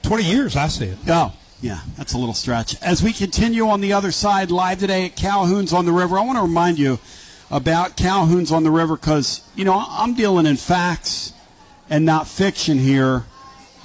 Twenty 0.02 0.24
years, 0.24 0.56
I 0.56 0.68
said. 0.70 0.98
Oh, 1.08 1.34
yeah, 1.62 1.82
that's 1.98 2.14
a 2.14 2.18
little 2.18 2.34
stretch. 2.34 2.82
As 2.82 3.04
we 3.04 3.12
continue 3.14 3.68
on 3.68 3.82
the 3.82 3.94
other 3.94 4.12
side, 4.12 4.50
live 4.50 4.80
today 4.80 5.06
at 5.06 5.16
Calhoun's 5.16 5.74
on 5.74 5.86
the 5.86 5.92
River, 5.92 6.18
I 6.18 6.24
want 6.24 6.38
to 6.38 6.44
remind 6.44 6.80
you 6.80 6.98
about 7.52 7.98
Calhoun's 7.98 8.52
on 8.52 8.64
the 8.64 8.72
River 8.72 8.96
because 8.96 9.42
you 9.56 9.66
know 9.66 9.86
I'm 9.88 10.14
dealing 10.14 10.46
in 10.46 10.56
facts 10.56 11.34
and 11.90 12.06
not 12.06 12.28
fiction 12.28 12.80
here. 12.80 13.26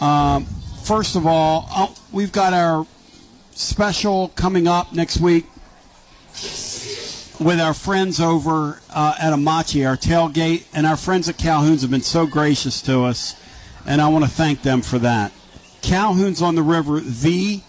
Um, 0.01 0.47
first 0.85 1.17
of 1.17 1.27
all, 1.27 1.69
uh, 1.71 1.89
we've 2.13 2.33
got 2.33 2.53
our 2.53 2.87
special 3.53 4.29
coming 4.29 4.67
up 4.67 4.93
next 4.93 5.21
week 5.21 5.47
with 7.41 7.61
our 7.61 7.75
friends 7.75 8.21
over 8.21 8.81
uh, 8.91 9.15
at 9.19 9.33
Amachi, 9.33 9.87
our 9.87 9.97
tailgate, 9.97 10.65
and 10.75 10.87
our 10.87 10.97
friends 10.97 11.29
at 11.29 11.37
Calhoun's 11.37 11.83
have 11.83 11.91
been 11.91 12.01
so 12.01 12.27
gracious 12.27 12.81
to 12.83 13.03
us, 13.03 13.37
and 13.87 14.01
I 14.01 14.09
want 14.09 14.25
to 14.25 14.31
thank 14.31 14.63
them 14.63 14.83
for 14.83 14.99
that. 15.01 15.33
Calhoun's 15.83 16.41
on 16.41 16.55
the 16.55 16.63
River, 16.63 17.01
the 17.01 17.61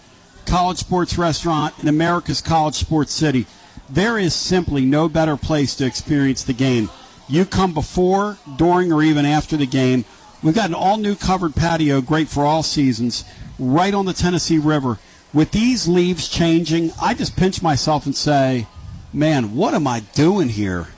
college 0.46 0.78
sports 0.78 1.18
restaurant 1.18 1.74
in 1.80 1.88
America's 1.88 2.40
college 2.40 2.76
sports 2.76 3.12
city. 3.12 3.46
There 3.88 4.18
is 4.18 4.34
simply 4.34 4.84
no 4.84 5.08
better 5.08 5.36
place 5.36 5.74
to 5.76 5.86
experience 5.86 6.42
the 6.42 6.52
game. 6.52 6.90
You 7.28 7.44
come 7.44 7.74
before, 7.74 8.38
during, 8.56 8.92
or 8.92 9.02
even 9.02 9.26
after 9.26 9.56
the 9.56 9.66
game. 9.66 10.04
We've 10.42 10.54
got 10.54 10.68
an 10.68 10.74
all 10.74 10.98
new 10.98 11.14
covered 11.16 11.54
patio, 11.54 12.00
great 12.00 12.28
for 12.28 12.44
all 12.44 12.62
seasons, 12.62 13.24
right 13.58 13.94
on 13.94 14.04
the 14.04 14.12
Tennessee 14.12 14.58
River. 14.58 14.98
With 15.32 15.50
these 15.50 15.88
leaves 15.88 16.28
changing, 16.28 16.92
I 17.00 17.14
just 17.14 17.36
pinch 17.36 17.62
myself 17.62 18.06
and 18.06 18.14
say, 18.14 18.66
man, 19.12 19.54
what 19.54 19.74
am 19.74 19.86
I 19.86 20.00
doing 20.14 20.48
here? 20.48 20.88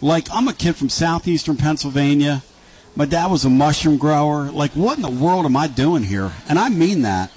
Like, 0.00 0.28
I'm 0.32 0.48
a 0.48 0.52
kid 0.52 0.76
from 0.76 0.88
southeastern 0.88 1.56
Pennsylvania. 1.56 2.42
My 2.94 3.04
dad 3.04 3.30
was 3.30 3.44
a 3.44 3.50
mushroom 3.50 3.96
grower. 3.96 4.50
Like, 4.50 4.72
what 4.72 4.96
in 4.96 5.02
the 5.02 5.10
world 5.10 5.44
am 5.44 5.56
I 5.56 5.66
doing 5.66 6.04
here? 6.04 6.32
And 6.48 6.58
I 6.58 6.68
mean 6.68 7.02
that. 7.02 7.32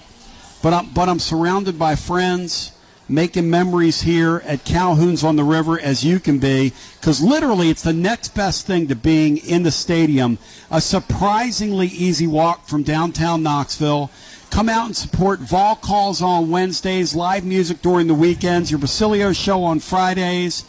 But 0.62 0.74
I'm, 0.74 0.90
but 0.90 1.10
I'm 1.10 1.20
surrounded 1.20 1.80
by 1.80 1.96
friends, 1.96 2.72
making 3.12 3.50
memories 3.50 4.02
here 4.02 4.42
at 4.46 4.64
Calhoun's 4.64 5.24
on 5.24 5.36
the 5.36 5.44
River 5.44 5.80
as 5.80 6.04
you 6.04 6.20
can 6.20 6.40
be, 6.40 6.74
because 7.00 7.22
literally 7.22 7.70
it's 7.70 7.84
the 7.84 7.94
next 7.94 8.34
best 8.34 8.66
thing 8.66 8.88
to 8.88 8.96
being 8.96 9.38
in 9.38 9.64
the 9.64 9.72
stadium. 9.72 10.38
A 10.72 10.80
surprisingly 10.80 11.88
easy 11.88 12.28
walk 12.28 12.68
from 12.68 12.84
downtown 12.84 13.44
Knoxville. 13.44 14.10
Come 14.50 14.70
out 14.70 14.86
and 14.86 14.96
support 14.96 15.40
Vol 15.40 15.76
Calls 15.76 16.22
on 16.22 16.50
Wednesdays, 16.50 17.14
live 17.16 17.46
music 17.46 17.82
during 17.82 18.08
the 18.08 18.14
weekends, 18.14 18.72
your 18.72 18.80
Basilio 18.80 19.34
show 19.34 19.64
on 19.64 19.80
Fridays. 19.80 20.66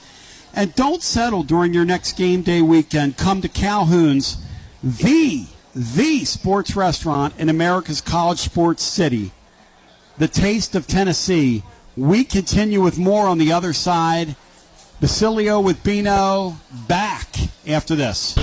And 0.54 0.74
don't 0.74 1.02
settle 1.02 1.44
during 1.44 1.72
your 1.72 1.84
next 1.84 2.12
game 2.12 2.42
day 2.42 2.60
weekend. 2.60 3.16
Come 3.16 3.40
to 3.40 3.48
Calhoun's, 3.48 4.36
the, 4.82 5.46
the 5.74 6.24
sports 6.24 6.76
restaurant 6.76 7.34
in 7.38 7.48
America's 7.48 8.00
college 8.00 8.38
sports 8.40 8.82
city. 8.82 9.32
The 10.18 10.28
taste 10.28 10.74
of 10.74 10.86
Tennessee. 10.86 11.62
We 11.96 12.24
continue 12.24 12.80
with 12.80 12.96
more 12.96 13.26
on 13.26 13.36
the 13.36 13.52
other 13.52 13.74
side. 13.74 14.34
Basilio 15.00 15.60
with 15.60 15.82
Bino 15.82 16.56
back 16.88 17.28
after 17.66 17.94
this. 17.94 18.34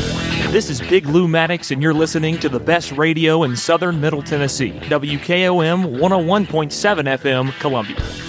This 0.52 0.70
is 0.70 0.82
Big 0.82 1.08
Lou 1.08 1.28
Maddox, 1.28 1.72
and 1.72 1.82
you're 1.82 1.94
listening 1.94 2.38
to 2.40 2.50
the 2.50 2.60
best 2.60 2.92
radio 2.92 3.44
in 3.44 3.56
southern 3.56 4.00
Middle 4.00 4.22
Tennessee. 4.22 4.72
WKOM 4.72 5.98
101.7 5.98 7.18
FM, 7.18 7.60
Columbia. 7.60 8.29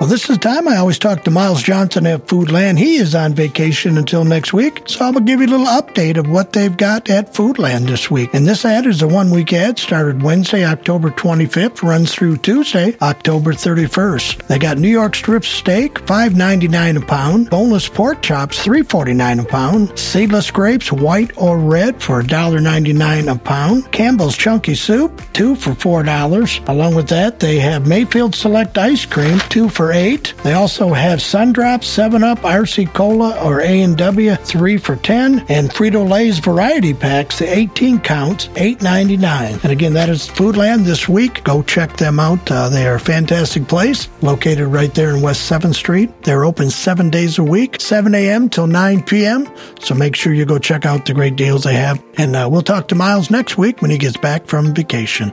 Well, 0.00 0.08
this 0.08 0.22
is 0.30 0.38
the 0.38 0.38
time 0.38 0.66
I 0.66 0.78
always 0.78 0.98
talk 0.98 1.24
to 1.24 1.30
Miles 1.30 1.62
Johnson 1.62 2.06
at 2.06 2.26
Foodland. 2.26 2.78
He 2.78 2.96
is 2.96 3.14
on 3.14 3.34
vacation 3.34 3.98
until 3.98 4.24
next 4.24 4.54
week, 4.54 4.80
so 4.86 5.04
I'm 5.04 5.12
going 5.12 5.26
to 5.26 5.30
give 5.30 5.40
you 5.40 5.48
a 5.48 5.54
little 5.58 5.66
update 5.66 6.16
of 6.16 6.26
what 6.26 6.54
they've 6.54 6.74
got 6.74 7.10
at 7.10 7.34
Foodland 7.34 7.86
this 7.86 8.10
week. 8.10 8.32
And 8.32 8.46
this 8.46 8.64
ad 8.64 8.86
is 8.86 9.02
a 9.02 9.06
one 9.06 9.30
week 9.30 9.52
ad, 9.52 9.78
started 9.78 10.22
Wednesday, 10.22 10.64
October 10.64 11.10
25th, 11.10 11.82
runs 11.82 12.14
through 12.14 12.38
Tuesday, 12.38 12.96
October 13.02 13.52
31st. 13.52 14.46
They 14.46 14.58
got 14.58 14.78
New 14.78 14.88
York 14.88 15.14
strip 15.14 15.44
steak, 15.44 15.96
$5.99 16.06 17.02
a 17.02 17.04
pound, 17.04 17.50
boneless 17.50 17.86
pork 17.86 18.22
chops, 18.22 18.64
$3.49 18.64 19.42
a 19.42 19.44
pound, 19.44 19.98
seedless 19.98 20.50
grapes, 20.50 20.90
white 20.90 21.36
or 21.36 21.58
red, 21.58 22.02
for 22.02 22.22
$1.99 22.22 23.30
a 23.30 23.38
pound, 23.38 23.92
Campbell's 23.92 24.38
chunky 24.38 24.74
soup, 24.74 25.20
two 25.34 25.54
for 25.54 25.72
$4. 25.72 26.68
Along 26.70 26.94
with 26.94 27.10
that, 27.10 27.38
they 27.38 27.58
have 27.58 27.86
Mayfield 27.86 28.34
Select 28.34 28.78
ice 28.78 29.04
cream, 29.04 29.38
two 29.50 29.68
for 29.68 29.89
eight. 29.92 30.34
They 30.42 30.54
also 30.54 30.92
have 30.92 31.18
Sundrop, 31.20 31.84
Seven 31.84 32.22
Up, 32.24 32.40
RC 32.40 32.92
Cola, 32.92 33.38
or 33.44 33.60
A 33.60 33.82
and 33.82 33.96
W, 33.96 34.34
three 34.36 34.76
for 34.76 34.96
ten, 34.96 35.40
and 35.48 35.70
Frito 35.70 36.08
Lay's 36.08 36.38
variety 36.38 36.94
packs, 36.94 37.38
the 37.38 37.46
18 37.46 38.00
counts, 38.00 38.48
eight 38.56 38.82
ninety 38.82 39.16
nine. 39.16 39.58
And 39.62 39.72
again, 39.72 39.94
that 39.94 40.08
is 40.08 40.28
Foodland 40.28 40.84
this 40.84 41.08
week. 41.08 41.44
Go 41.44 41.62
check 41.62 41.96
them 41.96 42.18
out. 42.20 42.50
Uh, 42.50 42.68
they 42.68 42.86
are 42.86 42.96
a 42.96 43.00
fantastic 43.00 43.68
place, 43.68 44.08
located 44.22 44.66
right 44.68 44.92
there 44.94 45.14
in 45.14 45.22
West 45.22 45.46
Seventh 45.46 45.76
Street. 45.76 46.22
They're 46.22 46.44
open 46.44 46.70
seven 46.70 47.10
days 47.10 47.38
a 47.38 47.44
week, 47.44 47.80
7 47.80 48.14
a.m. 48.14 48.48
till 48.48 48.66
9 48.66 49.02
p.m. 49.04 49.48
So 49.80 49.94
make 49.94 50.16
sure 50.16 50.32
you 50.32 50.44
go 50.44 50.58
check 50.58 50.86
out 50.86 51.06
the 51.06 51.14
great 51.14 51.36
deals 51.36 51.64
they 51.64 51.74
have. 51.74 52.02
And 52.16 52.36
uh, 52.36 52.48
we'll 52.50 52.62
talk 52.62 52.88
to 52.88 52.94
Miles 52.94 53.30
next 53.30 53.58
week 53.58 53.82
when 53.82 53.90
he 53.90 53.98
gets 53.98 54.16
back 54.16 54.46
from 54.46 54.74
vacation. 54.74 55.32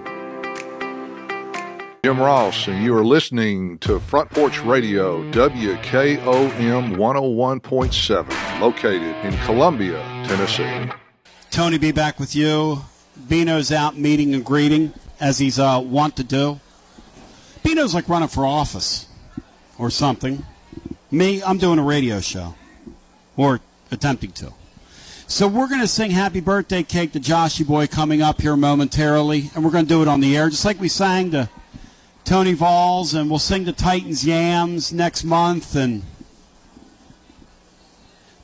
Jim 2.08 2.22
Ross, 2.22 2.70
and 2.70 2.82
you 2.82 2.96
are 2.96 3.04
listening 3.04 3.78
to 3.80 4.00
Front 4.00 4.30
Porch 4.30 4.64
Radio, 4.64 5.30
WKOM 5.34 6.96
101.7, 6.96 8.62
located 8.62 9.14
in 9.26 9.38
Columbia, 9.40 9.98
Tennessee. 10.26 10.90
Tony, 11.52 11.78
be 11.78 11.92
back 11.92 12.18
with 12.18 12.34
you. 12.34 12.86
Bino's 13.28 13.74
out 13.74 13.98
meeting 13.98 14.34
and 14.34 14.46
greeting, 14.46 14.94
as 15.20 15.40
he's 15.40 15.60
uh, 15.60 15.82
wont 15.84 16.16
to 16.16 16.24
do. 16.24 16.62
Bino's 17.62 17.94
like 17.94 18.08
running 18.08 18.30
for 18.30 18.46
office 18.46 19.08
or 19.78 19.90
something. 19.90 20.46
Me, 21.12 21.44
I'm 21.44 21.58
doing 21.58 21.78
a 21.78 21.84
radio 21.84 22.22
show, 22.22 22.56
or 23.36 23.60
attempting 23.92 24.32
to. 24.32 24.54
So 25.28 25.46
we're 25.46 25.68
going 25.68 25.82
to 25.82 25.88
sing 25.90 26.12
Happy 26.12 26.40
Birthday 26.40 26.84
Cake 26.84 27.12
to 27.12 27.20
Joshy 27.20 27.68
Boy 27.68 27.86
coming 27.86 28.22
up 28.22 28.40
here 28.40 28.56
momentarily, 28.56 29.52
and 29.54 29.66
we're 29.66 29.72
going 29.72 29.84
to 29.84 29.90
do 29.90 30.02
it 30.02 30.08
on 30.08 30.22
the 30.22 30.38
air, 30.38 30.50
just 30.50 30.64
like 30.64 30.80
we 30.80 30.88
sang 30.88 31.32
to 31.32 31.50
Tony 32.28 32.52
Vols, 32.52 33.14
and 33.14 33.30
we'll 33.30 33.40
sing 33.40 33.64
the 33.64 33.72
Titans 33.72 34.26
Yams 34.26 34.92
next 34.92 35.24
month. 35.24 35.78
And 35.78 36.04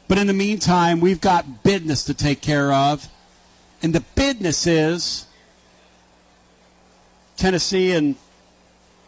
but 0.08 0.18
in 0.18 0.28
the 0.28 0.34
meantime, 0.34 1.02
we've 1.02 1.20
got 1.20 1.64
business 1.64 2.06
to 2.06 2.14
take 2.14 2.40
care 2.40 2.72
of, 2.72 3.10
and 3.82 3.94
the 3.94 4.00
business 4.16 4.66
is 4.66 5.28
Tennessee 7.36 7.92
and 7.92 8.16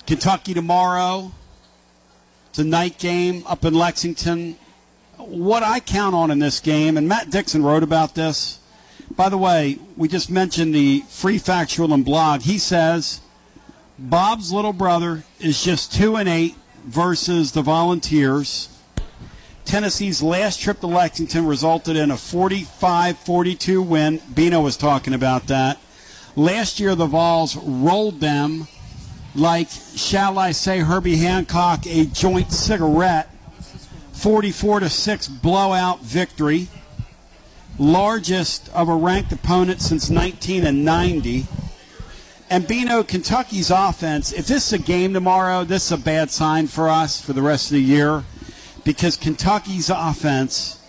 Kentucky 0.05 0.53
tomorrow. 0.53 1.31
It's 2.49 2.59
a 2.59 2.65
night 2.65 2.99
game 2.99 3.45
up 3.47 3.63
in 3.63 3.73
Lexington. 3.73 4.57
What 5.15 5.63
I 5.63 5.79
count 5.79 6.13
on 6.13 6.31
in 6.31 6.39
this 6.39 6.59
game, 6.59 6.97
and 6.97 7.07
Matt 7.07 7.29
Dixon 7.29 7.63
wrote 7.63 7.83
about 7.83 8.15
this. 8.15 8.59
By 9.15 9.29
the 9.29 9.37
way, 9.37 9.79
we 9.95 10.09
just 10.09 10.29
mentioned 10.29 10.75
the 10.75 11.05
free 11.07 11.37
factual 11.37 11.93
and 11.93 12.03
blog. 12.03 12.41
He 12.41 12.57
says 12.57 13.21
Bob's 13.97 14.51
little 14.51 14.73
brother 14.73 15.23
is 15.39 15.63
just 15.63 15.93
two 15.93 16.17
and 16.17 16.27
eight 16.27 16.55
versus 16.85 17.53
the 17.53 17.61
Volunteers. 17.61 18.69
Tennessee's 19.63 20.21
last 20.21 20.59
trip 20.59 20.81
to 20.81 20.87
Lexington 20.87 21.47
resulted 21.47 21.95
in 21.95 22.11
a 22.11 22.15
45-42 22.15 23.85
win. 23.85 24.21
Bino 24.33 24.61
was 24.61 24.77
talking 24.77 25.13
about 25.13 25.47
that. 25.47 25.79
Last 26.35 26.79
year, 26.79 26.93
the 26.93 27.05
Vols 27.05 27.55
rolled 27.55 28.19
them 28.19 28.67
like, 29.33 29.69
shall 29.69 30.37
I 30.37 30.51
say, 30.51 30.79
Herbie 30.79 31.17
Hancock, 31.17 31.87
a 31.87 32.05
joint 32.05 32.51
cigarette. 32.51 33.31
44 34.11 34.81
to 34.81 34.89
6 34.89 35.27
blowout 35.27 36.01
victory. 36.01 36.67
Largest 37.79 38.69
of 38.73 38.87
a 38.87 38.95
ranked 38.95 39.31
opponent 39.31 39.81
since 39.81 40.09
1990. 40.09 41.45
And 42.55 42.65
Bino, 42.65 43.03
Kentucky's 43.03 43.69
offense, 43.69 44.31
if 44.31 44.47
this 44.47 44.67
is 44.67 44.71
a 44.71 44.81
game 44.81 45.13
tomorrow, 45.13 45.65
this 45.65 45.87
is 45.87 45.91
a 45.91 45.97
bad 45.97 46.31
sign 46.31 46.67
for 46.67 46.87
us 46.87 47.19
for 47.19 47.33
the 47.33 47.41
rest 47.41 47.65
of 47.65 47.71
the 47.71 47.81
year 47.81 48.23
because 48.85 49.17
Kentucky's 49.17 49.89
offense 49.89 50.79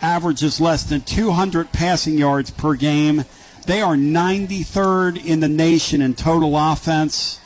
averages 0.00 0.58
less 0.58 0.84
than 0.84 1.02
200 1.02 1.70
passing 1.70 2.16
yards 2.16 2.50
per 2.50 2.76
game. 2.76 3.26
They 3.66 3.82
are 3.82 3.94
93rd 3.94 5.22
in 5.22 5.40
the 5.40 5.50
nation 5.50 6.00
in 6.00 6.14
total 6.14 6.56
offense, 6.56 7.38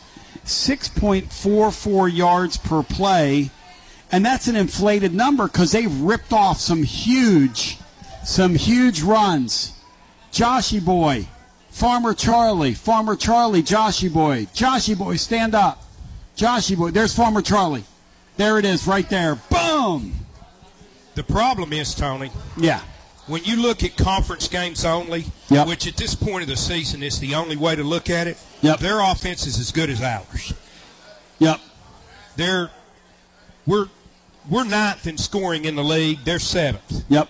6.44 0.45 2.17
yards 2.17 2.59
per 2.59 2.85
play, 2.85 3.51
and 4.13 4.25
that's 4.25 4.47
an 4.47 4.55
inflated 4.55 5.13
number 5.13 5.49
because 5.49 5.73
they've 5.73 6.01
ripped 6.03 6.33
off 6.33 6.61
some 6.61 6.85
huge, 6.85 7.79
some 8.23 8.55
huge 8.55 9.03
runs. 9.03 9.73
Joshy 10.31 10.81
boy, 10.85 11.27
Farmer 11.77 12.15
Charlie, 12.15 12.73
Farmer 12.73 13.17
Charlie, 13.17 13.63
Joshy 13.63 14.11
boy, 14.11 14.47
Joshy 14.55 14.97
boy, 14.97 15.17
stand 15.17 15.55
up, 15.55 15.85
Joshy 16.35 16.75
boy. 16.75 16.91
There's 16.91 17.15
Farmer 17.15 17.43
Charlie. 17.43 17.85
There 18.39 18.59
it 18.59 18.65
is, 18.65 18.87
right 18.87 19.07
there. 19.11 19.35
Boom. 19.51 20.15
The 21.17 21.23
problem 21.23 21.75
is, 21.75 21.95
Tony. 21.95 22.31
Yeah. 22.57 22.81
When 23.27 23.45
you 23.45 23.61
look 23.61 23.85
at 23.85 23.95
conference 23.95 24.49
games 24.49 24.87
only, 24.87 25.27
Yep. 25.51 25.67
which 25.69 25.87
at 25.87 25.99
this 25.99 26.15
point 26.15 26.41
of 26.45 26.49
the 26.49 26.57
season 26.57 27.03
is 27.03 27.19
the 27.19 27.35
only 27.35 27.57
way 27.57 27.77
to 27.77 27.85
look 27.85 28.09
at 28.09 28.27
it, 28.27 28.39
Yep. 28.63 28.79
their 28.79 29.01
offense 29.01 29.47
is 29.47 29.59
as 29.59 29.71
good 29.71 29.91
as 29.91 30.01
ours. 30.01 30.55
Yep. 31.41 31.61
They're 32.37 32.71
we're 33.67 33.89
we're 34.49 34.65
ninth 34.65 35.07
in 35.07 35.19
scoring 35.19 35.67
in 35.67 35.77
the 35.77 35.85
league. 35.85 36.21
They're 36.25 36.39
seventh. 36.39 37.05
Yep. 37.11 37.29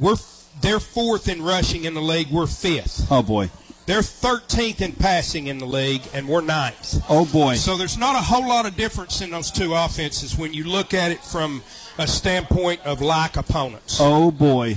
We're 0.00 0.16
they're 0.60 0.80
fourth 0.80 1.28
in 1.28 1.42
rushing 1.42 1.84
in 1.84 1.94
the 1.94 2.02
league. 2.02 2.28
We're 2.30 2.46
fifth. 2.46 3.06
Oh 3.10 3.22
boy. 3.22 3.50
They're 3.84 4.00
13th 4.00 4.80
in 4.80 4.92
passing 4.92 5.48
in 5.48 5.58
the 5.58 5.66
league, 5.66 6.02
and 6.14 6.28
we're 6.28 6.40
ninth. 6.40 7.02
Oh 7.08 7.24
boy. 7.26 7.56
So 7.56 7.76
there's 7.76 7.98
not 7.98 8.14
a 8.14 8.20
whole 8.20 8.48
lot 8.48 8.64
of 8.64 8.76
difference 8.76 9.20
in 9.20 9.30
those 9.30 9.50
two 9.50 9.74
offenses 9.74 10.38
when 10.38 10.52
you 10.52 10.64
look 10.64 10.94
at 10.94 11.10
it 11.10 11.22
from 11.24 11.62
a 11.98 12.06
standpoint 12.06 12.80
of 12.86 13.00
like 13.00 13.36
opponents. 13.36 13.98
Oh 14.00 14.30
boy. 14.30 14.76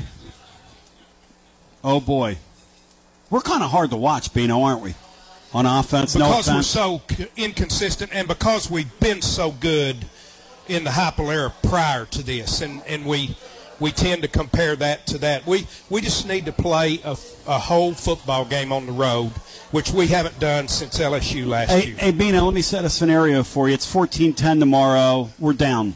Oh 1.84 1.99
boy. 1.99 2.38
We're 3.30 3.41
kind 3.41 3.64
of 3.64 3.69
hard 3.69 3.91
to 3.91 3.97
watch, 3.97 4.34
Bino, 4.34 4.61
aren't 4.61 4.81
we? 4.81 4.95
On 5.53 5.65
offense, 5.65 6.15
no 6.15 6.27
because 6.27 6.47
we're 6.49 6.61
so 6.64 7.02
inconsistent 7.38 8.11
and 8.14 8.27
because 8.27 8.69
we've 8.69 8.99
been 8.99 9.22
so 9.22 9.52
good 9.52 9.95
in 10.68 10.84
the 10.84 10.89
Heupel 10.89 11.34
era 11.34 11.53
prior 11.64 12.06
to 12.06 12.23
this, 12.23 12.61
and, 12.61 12.81
and 12.88 13.06
we 13.06 13.38
we 13.80 13.91
tend 13.91 14.22
to 14.22 14.27
compare 14.27 14.76
that 14.77 15.06
to 15.07 15.18
that. 15.19 15.45
We 15.45 15.68
we 15.89 16.02
just 16.02 16.27
need 16.27 16.45
to 16.45 16.52
play 16.52 16.99
a, 17.03 17.15
a 17.47 17.60
whole 17.60 17.93
football 17.93 18.45
game 18.45 18.72
on 18.72 18.85
the 18.85 18.91
road, 18.91 19.30
which 19.72 19.91
we 19.91 20.07
haven't 20.07 20.39
done 20.39 20.68
since 20.68 20.97
LSU 20.99 21.45
last 21.45 21.72
Hey, 21.72 21.88
year. 21.88 21.95
hey, 21.97 22.11
Bino, 22.11 22.43
let 22.45 22.53
me 22.53 22.61
set 22.61 22.85
a 22.85 22.89
scenario 22.89 23.43
for 23.43 23.68
you. 23.68 23.73
It's 23.73 23.91
14-10 23.91 24.60
tomorrow. 24.60 25.30
We're 25.39 25.53
down. 25.53 25.93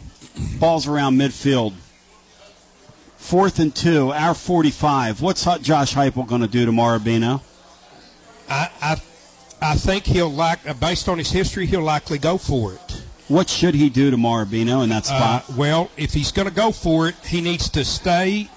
Ball's 0.59 0.87
around 0.87 1.17
midfield. 1.17 1.73
Fourth 3.17 3.59
and 3.59 3.75
two, 3.75 4.11
our 4.11 4.33
45. 4.33 5.21
What's 5.21 5.43
Josh 5.61 5.93
Heupel 5.93 6.25
going 6.27 6.41
to 6.41 6.47
do 6.47 6.65
tomorrow, 6.65 6.99
Bino? 6.99 7.41
I, 8.49 8.69
I 8.81 9.01
I 9.61 9.75
think 9.75 10.05
he'll 10.05 10.31
like 10.31 10.79
based 10.79 11.09
on 11.09 11.17
his 11.17 11.29
history, 11.31 11.65
he'll 11.65 11.81
likely 11.81 12.17
go 12.17 12.37
for 12.37 12.73
it. 12.73 13.03
What 13.29 13.49
should 13.49 13.75
he 13.75 13.89
do 13.89 14.11
tomorrow, 14.11 14.43
Bino, 14.43 14.81
in 14.81 14.89
that 14.89 15.03
Uh, 15.09 15.15
spot? 15.41 15.55
well, 15.55 15.89
if 15.95 16.13
he's 16.13 16.31
going 16.31 16.47
to 16.47 16.53
go 16.53 16.71
for 16.71 17.07
it, 17.07 17.15
he 17.25 17.39
needs 17.41 17.69
to 17.69 17.85
stay 17.85 18.49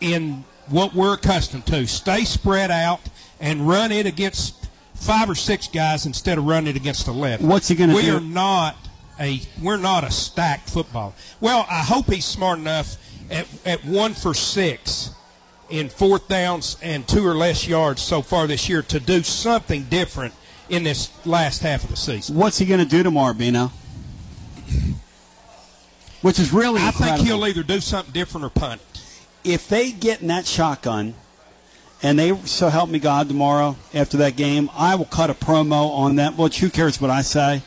in 0.00 0.44
what 0.68 0.94
we're 0.94 1.14
accustomed 1.14 1.66
to. 1.66 1.86
Stay 1.86 2.24
spread 2.24 2.70
out 2.70 3.00
and 3.40 3.68
run 3.68 3.92
it 3.92 4.06
against 4.06 4.54
five 4.94 5.28
or 5.28 5.34
six 5.34 5.66
guys 5.68 6.06
instead 6.06 6.38
of 6.38 6.44
running 6.44 6.68
it 6.70 6.76
against 6.76 7.08
eleven. 7.08 7.48
What's 7.48 7.66
he 7.68 7.74
gonna 7.74 7.92
do? 7.94 7.98
We 8.00 8.10
are 8.10 8.20
not 8.20 8.76
a 9.20 9.42
we're 9.60 9.76
not 9.76 10.04
a 10.04 10.10
stacked 10.12 10.70
football. 10.70 11.14
Well, 11.40 11.66
I 11.68 11.80
hope 11.80 12.06
he's 12.06 12.24
smart 12.24 12.60
enough 12.60 12.96
at 13.30 13.46
at 13.66 13.84
one 13.84 14.14
for 14.14 14.32
six 14.34 15.10
in 15.68 15.88
fourth 15.88 16.28
downs 16.28 16.76
and 16.82 17.06
two 17.08 17.26
or 17.26 17.34
less 17.34 17.66
yards 17.66 18.00
so 18.00 18.22
far 18.22 18.46
this 18.46 18.68
year 18.68 18.82
to 18.82 19.00
do 19.00 19.22
something 19.24 19.84
different 19.84 20.34
in 20.68 20.84
this 20.84 21.10
last 21.24 21.62
half 21.62 21.82
of 21.82 21.90
the 21.90 21.96
season. 21.96 22.36
What's 22.36 22.58
he 22.58 22.66
going 22.66 22.80
to 22.80 22.86
do 22.86 23.02
tomorrow, 23.02 23.32
Bino? 23.34 23.72
Which 26.22 26.38
is 26.38 26.52
really 26.52 26.80
I 26.80 26.88
incredible. 26.88 27.16
think 27.16 27.28
he'll 27.28 27.44
either 27.46 27.62
do 27.62 27.80
something 27.80 28.12
different 28.12 28.44
or 28.46 28.50
punt 28.50 28.80
if 29.44 29.68
they 29.68 29.92
get 29.92 30.20
in 30.20 30.28
that 30.28 30.46
shotgun 30.46 31.14
and 32.02 32.18
they 32.18 32.36
so 32.44 32.68
help 32.68 32.90
me 32.90 32.98
God 32.98 33.28
tomorrow 33.28 33.76
after 33.94 34.16
that 34.18 34.36
game, 34.36 34.70
I 34.74 34.94
will 34.96 35.04
cut 35.04 35.30
a 35.30 35.34
promo 35.34 35.90
on 35.90 36.16
that. 36.16 36.36
Which 36.36 36.58
who 36.60 36.68
cares 36.68 37.00
what 37.00 37.10
I 37.10 37.22
say? 37.22 37.62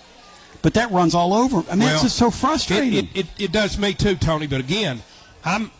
But 0.62 0.74
that 0.74 0.92
runs 0.92 1.14
all 1.14 1.34
over. 1.34 1.64
I 1.70 1.76
mean, 1.76 1.90
it's 1.90 2.02
just 2.02 2.18
so 2.18 2.32
frustrating. 2.32 2.94
It, 2.94 3.06
it, 3.06 3.18
it, 3.20 3.28
it 3.46 3.52
does 3.52 3.78
me 3.78 3.94
too, 3.94 4.16
Tony. 4.16 4.48
But 4.48 4.60
again, 4.60 5.04
I'm. 5.44 5.72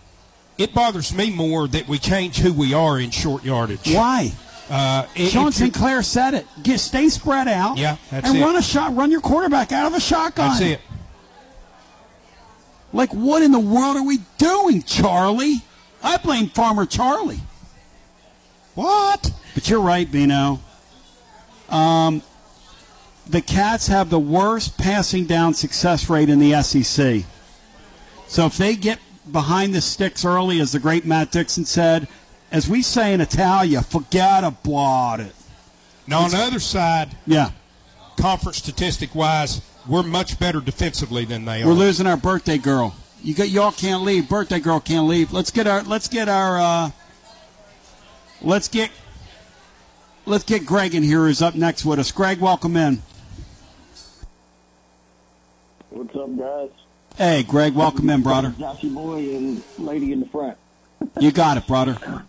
It 0.58 0.74
bothers 0.74 1.14
me 1.14 1.32
more 1.32 1.68
that 1.68 1.86
we 1.88 1.98
change 2.00 2.38
who 2.38 2.54
we 2.54 2.74
are 2.74 2.98
in 2.98 3.10
short 3.12 3.44
yardage. 3.44 3.94
Why? 3.94 4.32
Uh, 4.70 5.06
it- 5.16 5.30
Sean 5.30 5.52
Sinclair 5.52 6.02
said 6.02 6.34
it. 6.34 6.48
Get 6.64 6.80
stay 6.80 7.10
spread 7.10 7.50
out. 7.50 7.78
Yeah, 7.78 7.98
that's 8.10 8.30
and 8.30 8.38
it. 8.38 8.42
run 8.42 8.56
a 8.56 8.62
shot. 8.62 8.96
Run 8.96 9.12
your 9.12 9.22
quarterback 9.22 9.74
out 9.74 9.88
of 9.88 9.94
a 9.96 10.00
shotgun. 10.00 10.50
That's 10.50 10.62
it. 10.62 10.82
Like, 12.96 13.14
what 13.14 13.42
in 13.44 13.52
the 13.52 13.60
world 13.60 13.98
are 13.98 14.06
we 14.06 14.20
doing, 14.38 14.82
Charlie? 14.82 15.62
I 16.02 16.16
blame 16.16 16.48
Farmer 16.48 16.86
Charlie. 16.86 17.42
What? 18.74 19.32
But 19.54 19.70
you're 19.70 19.82
right, 19.82 20.10
Bino. 20.10 20.62
Um, 21.68 22.22
the 23.28 23.42
Cats 23.42 23.88
have 23.88 24.10
the 24.10 24.20
worst 24.20 24.78
passing 24.78 25.26
down 25.26 25.54
success 25.54 26.10
rate 26.10 26.30
in 26.30 26.40
the 26.40 26.62
SEC. 26.64 27.26
So 28.28 28.46
if 28.46 28.58
they 28.58 28.78
get 28.78 29.00
behind 29.30 29.76
the 29.76 29.82
sticks 29.82 30.24
early, 30.24 30.62
as 30.62 30.72
the 30.72 30.80
great 30.80 31.06
Matt 31.06 31.32
Dixon 31.32 31.66
said, 31.66 32.08
as 32.50 32.70
we 32.70 32.82
say 32.82 33.14
in 33.14 33.20
Italia, 33.20 33.82
forget 33.82 34.46
about 34.46 35.20
it. 35.20 35.36
Now 36.08 36.22
on 36.22 36.32
the 36.32 36.38
other 36.38 36.60
side, 36.60 37.18
Yeah. 37.28 37.50
conference 38.16 38.58
statistic 38.58 39.14
wise, 39.14 39.60
we're 39.88 40.04
much 40.04 40.40
better 40.40 40.60
defensively 40.60 41.26
than 41.26 41.46
they 41.46 41.64
are. 41.64 41.68
We're 41.68 41.74
losing 41.74 42.08
our 42.08 42.18
birthday 42.18 42.58
girl. 42.58 42.96
You 43.22 43.34
got 43.34 43.50
y'all 43.50 43.72
can't 43.72 44.04
leave. 44.04 44.30
Birthday 44.30 44.60
girl 44.60 44.80
can't 44.80 45.08
leave. 45.08 45.34
Let's 45.34 45.52
get 45.52 45.68
our 45.68 45.84
let's 45.84 46.08
get 46.08 46.30
our 46.30 46.60
uh 46.60 46.92
let's 48.42 48.68
get 48.68 48.92
let's 50.26 50.44
get 50.44 50.66
Greg 50.66 50.94
in 50.94 51.04
here 51.04 51.26
who's 51.26 51.42
up 51.42 51.56
next 51.56 51.86
with 51.86 52.00
us. 52.00 52.12
Greg, 52.12 52.40
welcome 52.40 52.76
in. 52.78 53.02
What's 55.90 56.16
up, 56.16 56.38
guys? 56.38 56.70
Hey 57.18 57.44
Greg, 57.44 57.74
welcome 57.74 58.10
in, 58.10 58.22
brother. 58.22 58.50
Joshy 58.50 58.94
boy 58.94 59.36
and 59.36 59.64
lady 59.78 60.12
in 60.12 60.20
the 60.20 60.28
front. 60.28 60.58
You 61.20 61.32
got 61.32 61.58
it, 61.58 61.66
brother. 61.68 62.26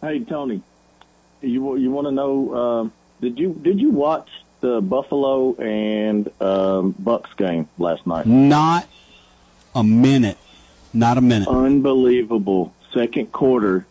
Hey, 0.00 0.20
Tony, 0.20 0.62
you 1.40 1.76
you 1.76 1.90
want 1.90 2.06
to 2.06 2.12
know? 2.12 2.54
Um, 2.54 2.92
did 3.20 3.38
you 3.38 3.58
did 3.62 3.80
you 3.80 3.90
watch 3.90 4.28
the 4.64 4.80
Buffalo 4.80 5.54
and 5.56 6.30
um, 6.40 6.94
Bucks 6.98 7.28
game 7.34 7.68
last 7.76 8.06
night? 8.06 8.24
Not 8.24 8.88
a 9.74 9.84
minute. 9.84 10.38
Not 10.94 11.18
a 11.18 11.20
minute. 11.20 11.48
Unbelievable. 11.48 12.72
Second 12.94 13.30
quarter, 13.30 13.84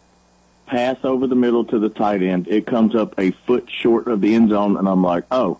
pass 0.65 0.97
over 1.03 1.27
the 1.27 1.35
middle 1.35 1.63
to 1.65 1.77
the 1.77 1.89
tight 1.89 2.23
end. 2.23 2.47
It 2.47 2.65
comes 2.65 2.95
up 2.95 3.13
a 3.19 3.31
foot 3.45 3.69
short 3.69 4.07
of 4.07 4.21
the 4.21 4.33
end 4.33 4.49
zone, 4.49 4.75
and 4.77 4.89
I'm 4.89 5.03
like, 5.03 5.25
oh, 5.29 5.59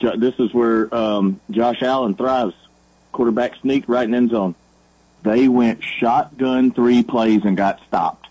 this 0.00 0.34
is 0.38 0.54
where 0.54 0.92
um, 0.94 1.38
Josh 1.50 1.82
Allen 1.82 2.14
thrives. 2.14 2.54
Quarterback 3.12 3.56
sneak 3.56 3.84
right 3.86 4.08
in 4.08 4.14
end 4.14 4.30
zone. 4.30 4.54
They 5.24 5.46
went 5.46 5.84
shotgun 5.84 6.72
three 6.72 7.02
plays 7.02 7.42
and 7.44 7.54
got 7.54 7.80
stopped. 7.86 8.28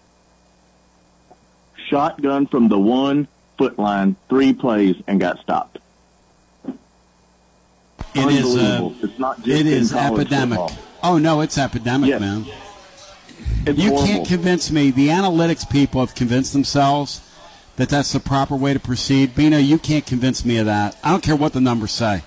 Shotgun 1.75 2.47
from 2.47 2.69
the 2.69 2.79
one 2.79 3.27
foot 3.59 3.77
line, 3.77 4.15
three 4.29 4.53
plays 4.53 4.95
and 5.05 5.19
got 5.19 5.39
stopped. 5.39 5.77
It 8.13 8.27
is 8.29 8.55
uh, 8.57 8.89
it's 9.01 9.19
not 9.19 9.37
just 9.37 9.47
it 9.47 9.61
in 9.67 9.67
is 9.67 9.91
college 9.91 10.21
epidemic. 10.21 10.59
football. 10.59 10.77
Oh 11.03 11.17
no, 11.17 11.41
it's 11.41 11.57
epidemic, 11.57 12.09
Yes. 12.09 12.19
man. 12.21 12.45
It's 13.65 13.79
you 13.79 13.89
horrible. 13.89 14.07
can't 14.07 14.27
convince 14.27 14.71
me. 14.71 14.91
The 14.91 15.07
analytics 15.09 15.69
people 15.69 16.01
have 16.01 16.15
convinced 16.15 16.53
themselves 16.53 17.21
that 17.77 17.89
that's 17.89 18.11
the 18.11 18.19
proper 18.19 18.55
way 18.55 18.73
to 18.73 18.79
proceed. 18.79 19.33
Bino, 19.35 19.57
you 19.57 19.77
can't 19.79 20.05
convince 20.05 20.43
me 20.45 20.57
of 20.57 20.65
that. 20.65 20.97
I 21.03 21.11
don't 21.11 21.23
care 21.23 21.35
what 21.35 21.53
the 21.53 21.61
numbers 21.61 21.91
say. 21.91 22.23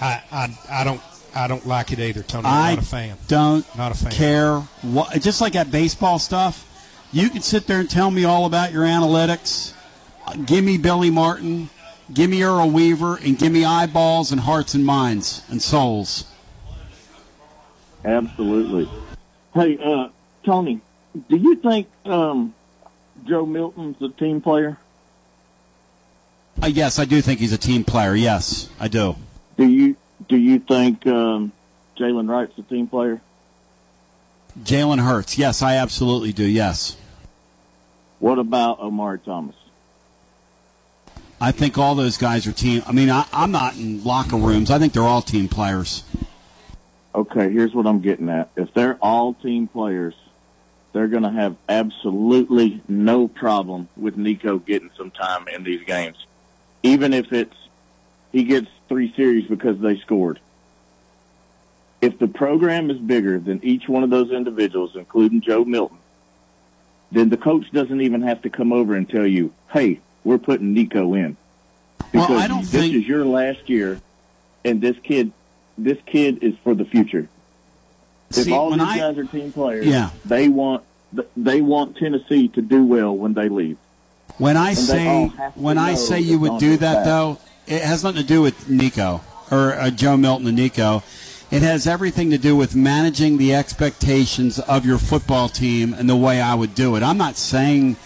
I, 0.00 0.22
I 0.32 0.58
I 0.70 0.84
don't 0.84 1.00
I 1.34 1.46
don't 1.48 1.66
like 1.66 1.92
it 1.92 2.00
either, 2.00 2.22
Tony. 2.22 2.46
I'm 2.46 2.52
I 2.54 2.74
not 2.74 2.82
a 2.82 2.86
fan. 2.86 3.16
don't 3.28 3.76
Not 3.76 3.92
a 3.92 3.94
fan. 3.94 4.12
care 4.12 4.60
what. 4.82 5.12
Just 5.20 5.40
like 5.40 5.52
that 5.54 5.70
baseball 5.70 6.18
stuff, 6.18 6.66
you 7.12 7.30
can 7.30 7.42
sit 7.42 7.66
there 7.66 7.78
and 7.80 7.88
tell 7.88 8.10
me 8.10 8.24
all 8.24 8.46
about 8.46 8.72
your 8.72 8.84
analytics. 8.84 9.72
Uh, 10.26 10.34
Give 10.46 10.64
me 10.64 10.78
Billy 10.78 11.10
Martin, 11.10 11.68
give 12.12 12.30
me 12.30 12.42
Earl 12.42 12.70
Weaver, 12.70 13.16
and 13.16 13.38
give 13.38 13.52
me 13.52 13.64
eyeballs 13.64 14.32
and 14.32 14.40
hearts 14.40 14.74
and 14.74 14.84
minds 14.84 15.42
and 15.48 15.60
souls. 15.62 16.24
Absolutely. 18.04 18.88
Hey, 19.54 19.78
uh, 19.78 20.08
Tony, 20.44 20.80
do 21.28 21.36
you 21.36 21.56
think 21.56 21.88
um, 22.04 22.54
Joe 23.24 23.46
Milton's 23.46 24.00
a 24.02 24.08
team 24.08 24.40
player? 24.40 24.78
Uh, 26.62 26.66
yes, 26.66 26.98
I 26.98 27.04
do 27.04 27.20
think 27.22 27.40
he's 27.40 27.52
a 27.52 27.58
team 27.58 27.84
player. 27.84 28.14
Yes, 28.14 28.68
I 28.78 28.88
do. 28.88 29.16
Do 29.56 29.66
you 29.66 29.96
do 30.28 30.36
you 30.36 30.58
think 30.58 31.06
um, 31.06 31.52
Jalen 31.96 32.28
Wright's 32.28 32.56
a 32.58 32.62
team 32.62 32.86
player? 32.86 33.20
Jalen 34.60 35.00
Hurts. 35.00 35.38
Yes, 35.38 35.62
I 35.62 35.76
absolutely 35.76 36.32
do. 36.32 36.44
Yes. 36.44 36.96
What 38.18 38.38
about 38.38 38.80
Omari 38.80 39.18
Thomas? 39.20 39.56
I 41.42 41.50
think 41.50 41.76
all 41.76 41.96
those 41.96 42.18
guys 42.18 42.46
are 42.46 42.52
team. 42.52 42.84
I 42.86 42.92
mean, 42.92 43.10
I, 43.10 43.26
I'm 43.32 43.50
not 43.50 43.74
in 43.74 44.04
locker 44.04 44.36
rooms. 44.36 44.70
I 44.70 44.78
think 44.78 44.92
they're 44.92 45.02
all 45.02 45.22
team 45.22 45.48
players. 45.48 46.04
Okay, 47.16 47.50
here's 47.50 47.74
what 47.74 47.84
I'm 47.84 48.00
getting 48.00 48.28
at. 48.28 48.50
If 48.54 48.72
they're 48.74 48.94
all 49.02 49.34
team 49.34 49.66
players, 49.66 50.14
they're 50.92 51.08
going 51.08 51.24
to 51.24 51.32
have 51.32 51.56
absolutely 51.68 52.80
no 52.86 53.26
problem 53.26 53.88
with 53.96 54.16
Nico 54.16 54.58
getting 54.60 54.92
some 54.96 55.10
time 55.10 55.48
in 55.48 55.64
these 55.64 55.82
games, 55.84 56.26
even 56.84 57.12
if 57.12 57.32
it's 57.32 57.56
he 58.30 58.44
gets 58.44 58.68
three 58.88 59.12
series 59.16 59.48
because 59.48 59.80
they 59.80 59.98
scored. 59.98 60.38
If 62.00 62.20
the 62.20 62.28
program 62.28 62.88
is 62.88 62.98
bigger 62.98 63.40
than 63.40 63.64
each 63.64 63.88
one 63.88 64.04
of 64.04 64.10
those 64.10 64.30
individuals, 64.30 64.94
including 64.94 65.40
Joe 65.40 65.64
Milton, 65.64 65.98
then 67.10 67.30
the 67.30 67.36
coach 67.36 67.68
doesn't 67.72 68.00
even 68.00 68.22
have 68.22 68.42
to 68.42 68.48
come 68.48 68.72
over 68.72 68.94
and 68.94 69.10
tell 69.10 69.26
you, 69.26 69.52
"Hey, 69.72 69.98
we're 70.24 70.38
putting 70.38 70.72
Nico 70.74 71.14
in," 71.14 71.36
because 72.12 72.28
Well, 72.30 72.38
I 72.38 72.48
don't 72.48 72.62
this 72.62 72.70
think- 72.70 72.94
is 72.94 73.06
your 73.06 73.24
last 73.24 73.68
year, 73.68 74.00
and 74.64 74.80
this 74.80 74.96
kid, 75.02 75.32
this 75.78 75.98
kid 76.06 76.38
is 76.42 76.54
for 76.62 76.74
the 76.74 76.84
future. 76.84 77.28
If 78.34 78.50
all 78.50 78.70
these 78.70 78.80
I- 78.80 78.98
guys 78.98 79.18
are 79.18 79.24
team 79.24 79.52
players, 79.52 79.86
Yeah. 79.86 80.10
they 80.24 80.48
want 80.48 80.82
they 81.36 81.60
want 81.60 81.96
Tennessee 81.98 82.48
to 82.48 82.62
do 82.62 82.82
well 82.84 83.14
when 83.14 83.34
they 83.34 83.50
leave. 83.50 83.76
When 84.38 84.56
I 84.56 84.70
And 84.70 84.78
say 84.78 85.06
all 85.06 85.28
have 85.28 85.52
to 85.54 85.60
when 85.60 85.76
I 85.76 85.92
say 85.94 86.20
you 86.20 86.38
would 86.38 86.58
do 86.58 86.78
that 86.78 86.94
back. 86.94 87.04
though, 87.04 87.38
it 87.66 87.82
has 87.82 88.02
nothing 88.02 88.22
to 88.22 88.26
do 88.26 88.40
with 88.40 88.70
Nico 88.70 89.20
or 89.50 89.74
uh, 89.78 89.90
Joe 89.90 90.16
Milton 90.16 90.46
and 90.46 90.56
Nico. 90.56 91.02
It 91.50 91.60
has 91.60 91.86
everything 91.86 92.30
to 92.30 92.38
do 92.38 92.56
with 92.56 92.74
managing 92.74 93.36
the 93.36 93.54
expectations 93.54 94.58
of 94.58 94.86
your 94.86 94.96
football 94.96 95.50
team 95.50 95.92
and 95.92 96.08
the 96.08 96.16
way 96.16 96.40
I 96.40 96.54
would 96.54 96.74
do 96.74 96.96
it. 96.96 97.02
I'm 97.02 97.18
not 97.18 97.36
saying 97.36 97.96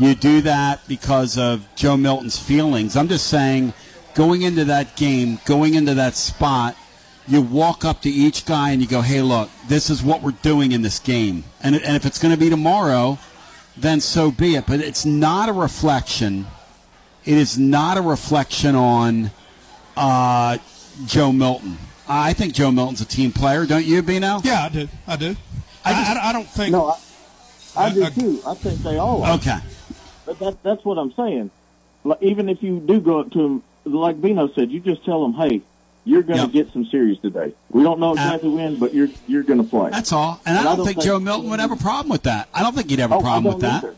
you 0.00 0.14
do 0.14 0.40
that 0.42 0.80
because 0.88 1.38
of 1.38 1.66
Joe 1.76 1.96
Milton's 1.96 2.38
feelings. 2.38 2.96
I'm 2.96 3.08
just 3.08 3.26
saying 3.28 3.72
going 4.14 4.42
into 4.42 4.64
that 4.64 4.96
game, 4.96 5.38
going 5.44 5.74
into 5.74 5.94
that 5.94 6.14
spot, 6.16 6.76
you 7.28 7.40
walk 7.42 7.84
up 7.84 8.02
to 8.02 8.10
each 8.10 8.44
guy 8.46 8.70
and 8.70 8.80
you 8.82 8.88
go, 8.88 9.02
"Hey, 9.02 9.22
look, 9.22 9.50
this 9.68 9.90
is 9.90 10.02
what 10.02 10.22
we're 10.22 10.32
doing 10.32 10.72
in 10.72 10.82
this 10.82 10.98
game." 10.98 11.44
And 11.62 11.76
and 11.76 11.94
if 11.96 12.04
it's 12.06 12.18
going 12.18 12.34
to 12.34 12.40
be 12.40 12.50
tomorrow, 12.50 13.18
then 13.76 14.00
so 14.00 14.30
be 14.30 14.56
it. 14.56 14.66
But 14.66 14.80
it's 14.80 15.04
not 15.04 15.48
a 15.48 15.52
reflection. 15.52 16.46
It 17.24 17.34
is 17.36 17.58
not 17.58 17.98
a 17.98 18.02
reflection 18.02 18.74
on 18.74 19.30
uh, 19.96 20.56
Joe 21.06 21.30
Milton. 21.32 21.76
I 22.08 22.32
think 22.32 22.54
Joe 22.54 22.72
Milton's 22.72 23.00
a 23.02 23.04
team 23.04 23.30
player, 23.30 23.66
don't 23.66 23.84
you, 23.84 24.02
Bino? 24.02 24.40
Yeah, 24.42 24.64
I 24.64 24.68
do. 24.70 24.88
I 25.06 25.16
do. 25.16 25.36
I, 25.84 25.92
I, 25.92 26.30
I 26.30 26.32
don't 26.32 26.48
think. 26.48 26.72
No, 26.72 26.86
I, 26.86 26.96
I 27.76 27.84
I- 27.86 27.90
do 27.92 28.04
I- 28.04 28.10
too. 28.10 28.40
I 28.46 28.54
think 28.54 28.80
they 28.82 28.96
all 28.98 29.22
are. 29.22 29.34
Okay. 29.34 29.58
That, 30.38 30.62
that's 30.62 30.84
what 30.84 30.98
I'm 30.98 31.12
saying. 31.12 31.50
Like, 32.04 32.22
even 32.22 32.48
if 32.48 32.62
you 32.62 32.80
do 32.80 33.00
go 33.00 33.20
up 33.20 33.30
to 33.32 33.38
them, 33.38 33.62
like 33.84 34.20
Bino 34.20 34.48
said, 34.52 34.70
you 34.70 34.80
just 34.80 35.04
tell 35.04 35.22
them, 35.22 35.34
"Hey, 35.34 35.62
you're 36.04 36.22
going 36.22 36.40
to 36.40 36.48
get 36.48 36.72
some 36.72 36.84
series 36.86 37.18
today. 37.18 37.52
We 37.70 37.82
don't 37.82 38.00
know 38.00 38.10
uh, 38.10 38.14
exactly 38.14 38.48
when, 38.50 38.78
but 38.78 38.94
you're 38.94 39.08
you're 39.26 39.42
going 39.42 39.62
to 39.62 39.68
play." 39.68 39.90
That's 39.90 40.12
all. 40.12 40.40
And 40.46 40.56
I 40.58 40.62
don't, 40.76 40.86
think, 40.86 41.00
Joe 41.02 41.18
Milton 41.20 41.50
would 41.50 41.60
have 41.60 41.72
a 41.72 41.76
problem 41.76 42.08
with 42.10 42.22
that. 42.22 42.48
I 42.54 42.62
don't 42.62 42.74
think 42.74 42.88
he'd 42.90 42.98
have 43.00 43.12
a 43.12 43.16
Oh, 43.16 43.20
problem 43.20 43.52
with 43.54 43.62
that. 43.62 43.84
either. 43.84 43.96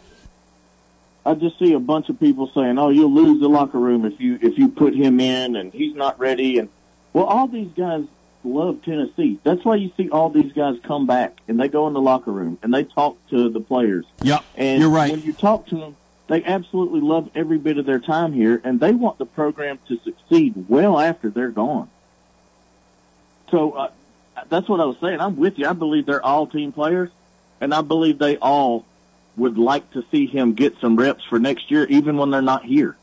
I 1.24 1.34
just 1.34 1.56
see 1.60 1.72
a 1.72 1.78
bunch 1.78 2.08
of 2.08 2.18
people 2.18 2.50
saying, 2.52 2.78
"Oh, 2.78 2.88
you'll 2.88 3.12
lose 3.12 3.40
the 3.40 3.48
locker 3.48 3.78
room 3.78 4.04
if 4.04 4.20
you 4.20 4.38
if 4.42 4.58
you 4.58 4.68
put 4.68 4.94
him 4.94 5.20
in, 5.20 5.54
and 5.56 5.72
he's 5.72 5.94
not 5.94 6.18
ready." 6.18 6.58
And 6.58 6.68
well, 7.12 7.24
all 7.26 7.46
these 7.46 7.70
guys 7.76 8.04
love 8.44 8.82
Tennessee. 8.82 9.38
That's 9.44 9.64
why 9.64 9.76
you 9.76 9.92
see 9.96 10.10
all 10.10 10.28
these 10.28 10.52
guys 10.52 10.76
come 10.82 11.06
back 11.06 11.38
and 11.46 11.60
they 11.60 11.68
go 11.68 11.86
in 11.86 11.92
the 11.92 12.00
locker 12.00 12.32
room 12.32 12.58
and 12.64 12.74
they 12.74 12.82
talk 12.82 13.16
to 13.28 13.48
the 13.48 13.60
players. 13.60 14.04
Yep, 14.22 14.44
And 14.56 14.80
you're 14.80 14.90
right. 14.90 15.12
when 15.12 15.22
you 15.22 15.32
talk 15.32 15.66
to 15.66 15.76
them, 15.76 15.94
they 16.32 16.42
absolutely 16.44 17.02
love 17.02 17.30
every 17.34 17.58
bit 17.58 17.76
of 17.76 17.84
their 17.84 17.98
time 17.98 18.32
here, 18.32 18.58
and 18.64 18.80
they 18.80 18.92
want 18.92 19.18
the 19.18 19.26
program 19.26 19.78
to 19.88 20.00
succeed 20.02 20.54
well 20.66 20.98
after 20.98 21.28
they're 21.28 21.50
gone. 21.50 21.90
So 23.50 23.72
uh, 23.72 23.90
that's 24.48 24.66
what 24.66 24.80
I 24.80 24.86
was 24.86 24.96
saying. 24.98 25.20
I'm 25.20 25.36
with 25.36 25.58
you. 25.58 25.68
I 25.68 25.74
believe 25.74 26.06
they're 26.06 26.24
all 26.24 26.46
team 26.46 26.72
players, 26.72 27.10
and 27.60 27.74
I 27.74 27.82
believe 27.82 28.18
they 28.18 28.38
all 28.38 28.86
would 29.36 29.58
like 29.58 29.90
to 29.90 30.06
see 30.10 30.24
him 30.24 30.54
get 30.54 30.78
some 30.78 30.96
reps 30.96 31.22
for 31.22 31.38
next 31.38 31.70
year, 31.70 31.84
even 31.90 32.16
when 32.16 32.30
they're 32.30 32.40
not 32.40 32.64
here. 32.64 32.96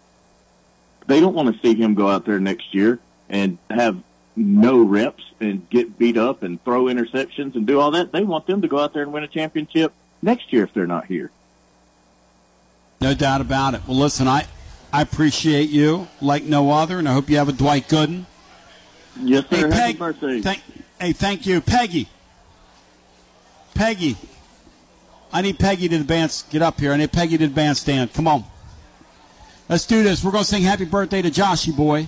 They 1.06 1.19
don't 1.19 1.35
want 1.35 1.53
to 1.53 1.61
see 1.61 1.76
him 1.76 1.93
go 1.93 2.10
out 2.10 2.26
there 2.26 2.39
next 2.39 2.73
year 2.73 2.97
and 3.30 3.60
have 3.69 4.01
no 4.35 4.81
reps 4.81 5.23
and 5.39 5.69
get 5.69 5.99
beat 5.99 6.18
up 6.18 6.41
and 6.41 6.64
throw 6.64 6.85
interceptions 6.85 7.53
and 7.53 7.68
do 7.68 7.80
all 7.80 7.91
that. 7.91 8.11
They 8.11 8.23
want 8.23 8.47
them 8.47 8.64
to 8.64 8.68
go 8.68 8.80
out 8.80 8.95
there 8.95 9.03
and 9.03 9.14
win 9.14 9.23
a 9.23 9.27
championship 9.27 9.93
next 10.19 10.51
year 10.51 10.64
if 10.64 10.73
they're 10.73 10.88
not 10.88 11.06
here. 11.06 11.30
No 13.02 13.14
doubt 13.14 13.42
about 13.42 13.76
it. 13.76 13.82
Well, 13.88 13.98
listen, 13.98 14.28
I 14.28 14.46
I 14.92 15.02
appreciate 15.02 15.70
you 15.70 16.08
like 16.22 16.44
no 16.44 16.72
other, 16.72 17.00
and 17.00 17.08
I 17.08 17.14
hope 17.14 17.30
you 17.30 17.38
have 17.38 17.50
a 17.50 17.54
Dwight 17.54 17.88
Gooden. 17.88 18.26
Yes, 19.22 19.46
sir. 19.50 19.56
Hey, 19.56 19.62
Happy 19.62 19.72
Peg, 19.72 20.00
birthday. 20.00 20.42
Thank, 20.42 20.64
hey, 21.00 21.14
thank 21.14 21.46
you, 21.46 21.62
Peggy. 21.62 22.10
Peggy, 23.74 24.18
I 25.32 25.42
need 25.42 25.60
Peggy 25.60 25.88
to 25.88 25.98
the 25.98 26.04
band. 26.04 26.44
Get 26.50 26.62
up 26.62 26.80
here. 26.80 26.92
I 26.92 26.98
need 26.98 27.12
Peggy 27.12 27.38
to 27.38 27.48
the 27.48 27.54
bandstand. 27.54 28.14
Come 28.14 28.28
on. 28.28 28.44
Let's 29.70 29.86
do 29.86 30.04
this. 30.04 30.24
We're 30.24 30.32
going 30.32 30.44
to 30.44 30.50
sing 30.50 30.64
happy 30.64 30.86
birthday 30.86 31.22
to 31.22 31.30
Joshy 31.30 31.76
boy, 31.76 32.08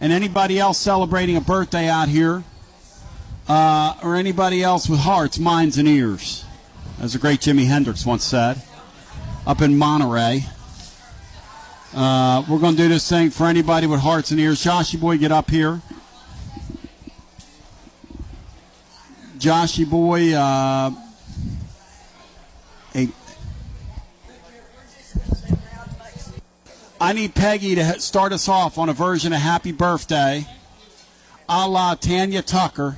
and 0.00 0.12
anybody 0.12 0.58
else 0.58 0.78
celebrating 0.78 1.36
a 1.36 1.40
birthday 1.40 1.88
out 1.88 2.08
here, 2.08 2.42
uh, 3.46 3.94
or 4.02 4.16
anybody 4.16 4.62
else 4.62 4.88
with 4.88 5.00
hearts, 5.00 5.38
minds, 5.38 5.76
and 5.76 5.86
ears, 5.86 6.44
as 6.98 7.12
the 7.12 7.18
great 7.18 7.40
Jimi 7.40 7.66
Hendrix 7.66 8.06
once 8.06 8.24
said, 8.24 8.62
up 9.46 9.60
in 9.60 9.76
Monterey. 9.76 10.44
Uh, 11.94 12.42
we're 12.48 12.58
going 12.58 12.74
to 12.76 12.82
do 12.82 12.88
this 12.88 13.08
thing 13.08 13.30
for 13.30 13.46
anybody 13.46 13.86
with 13.86 14.00
hearts 14.00 14.30
and 14.30 14.40
ears. 14.40 14.62
Joshy 14.62 15.00
boy, 15.00 15.16
get 15.18 15.30
up 15.30 15.50
here. 15.50 15.80
Joshy 19.38 19.88
boy, 19.88 20.32
uh, 20.32 20.90
hey, 22.92 23.08
I 27.00 27.12
need 27.12 27.34
Peggy 27.34 27.74
to 27.74 28.00
start 28.00 28.32
us 28.32 28.48
off 28.48 28.78
on 28.78 28.88
a 28.88 28.94
version 28.94 29.34
of 29.34 29.40
Happy 29.40 29.72
Birthday, 29.72 30.46
a 31.48 31.68
la 31.68 31.94
Tanya 31.94 32.40
Tucker. 32.40 32.96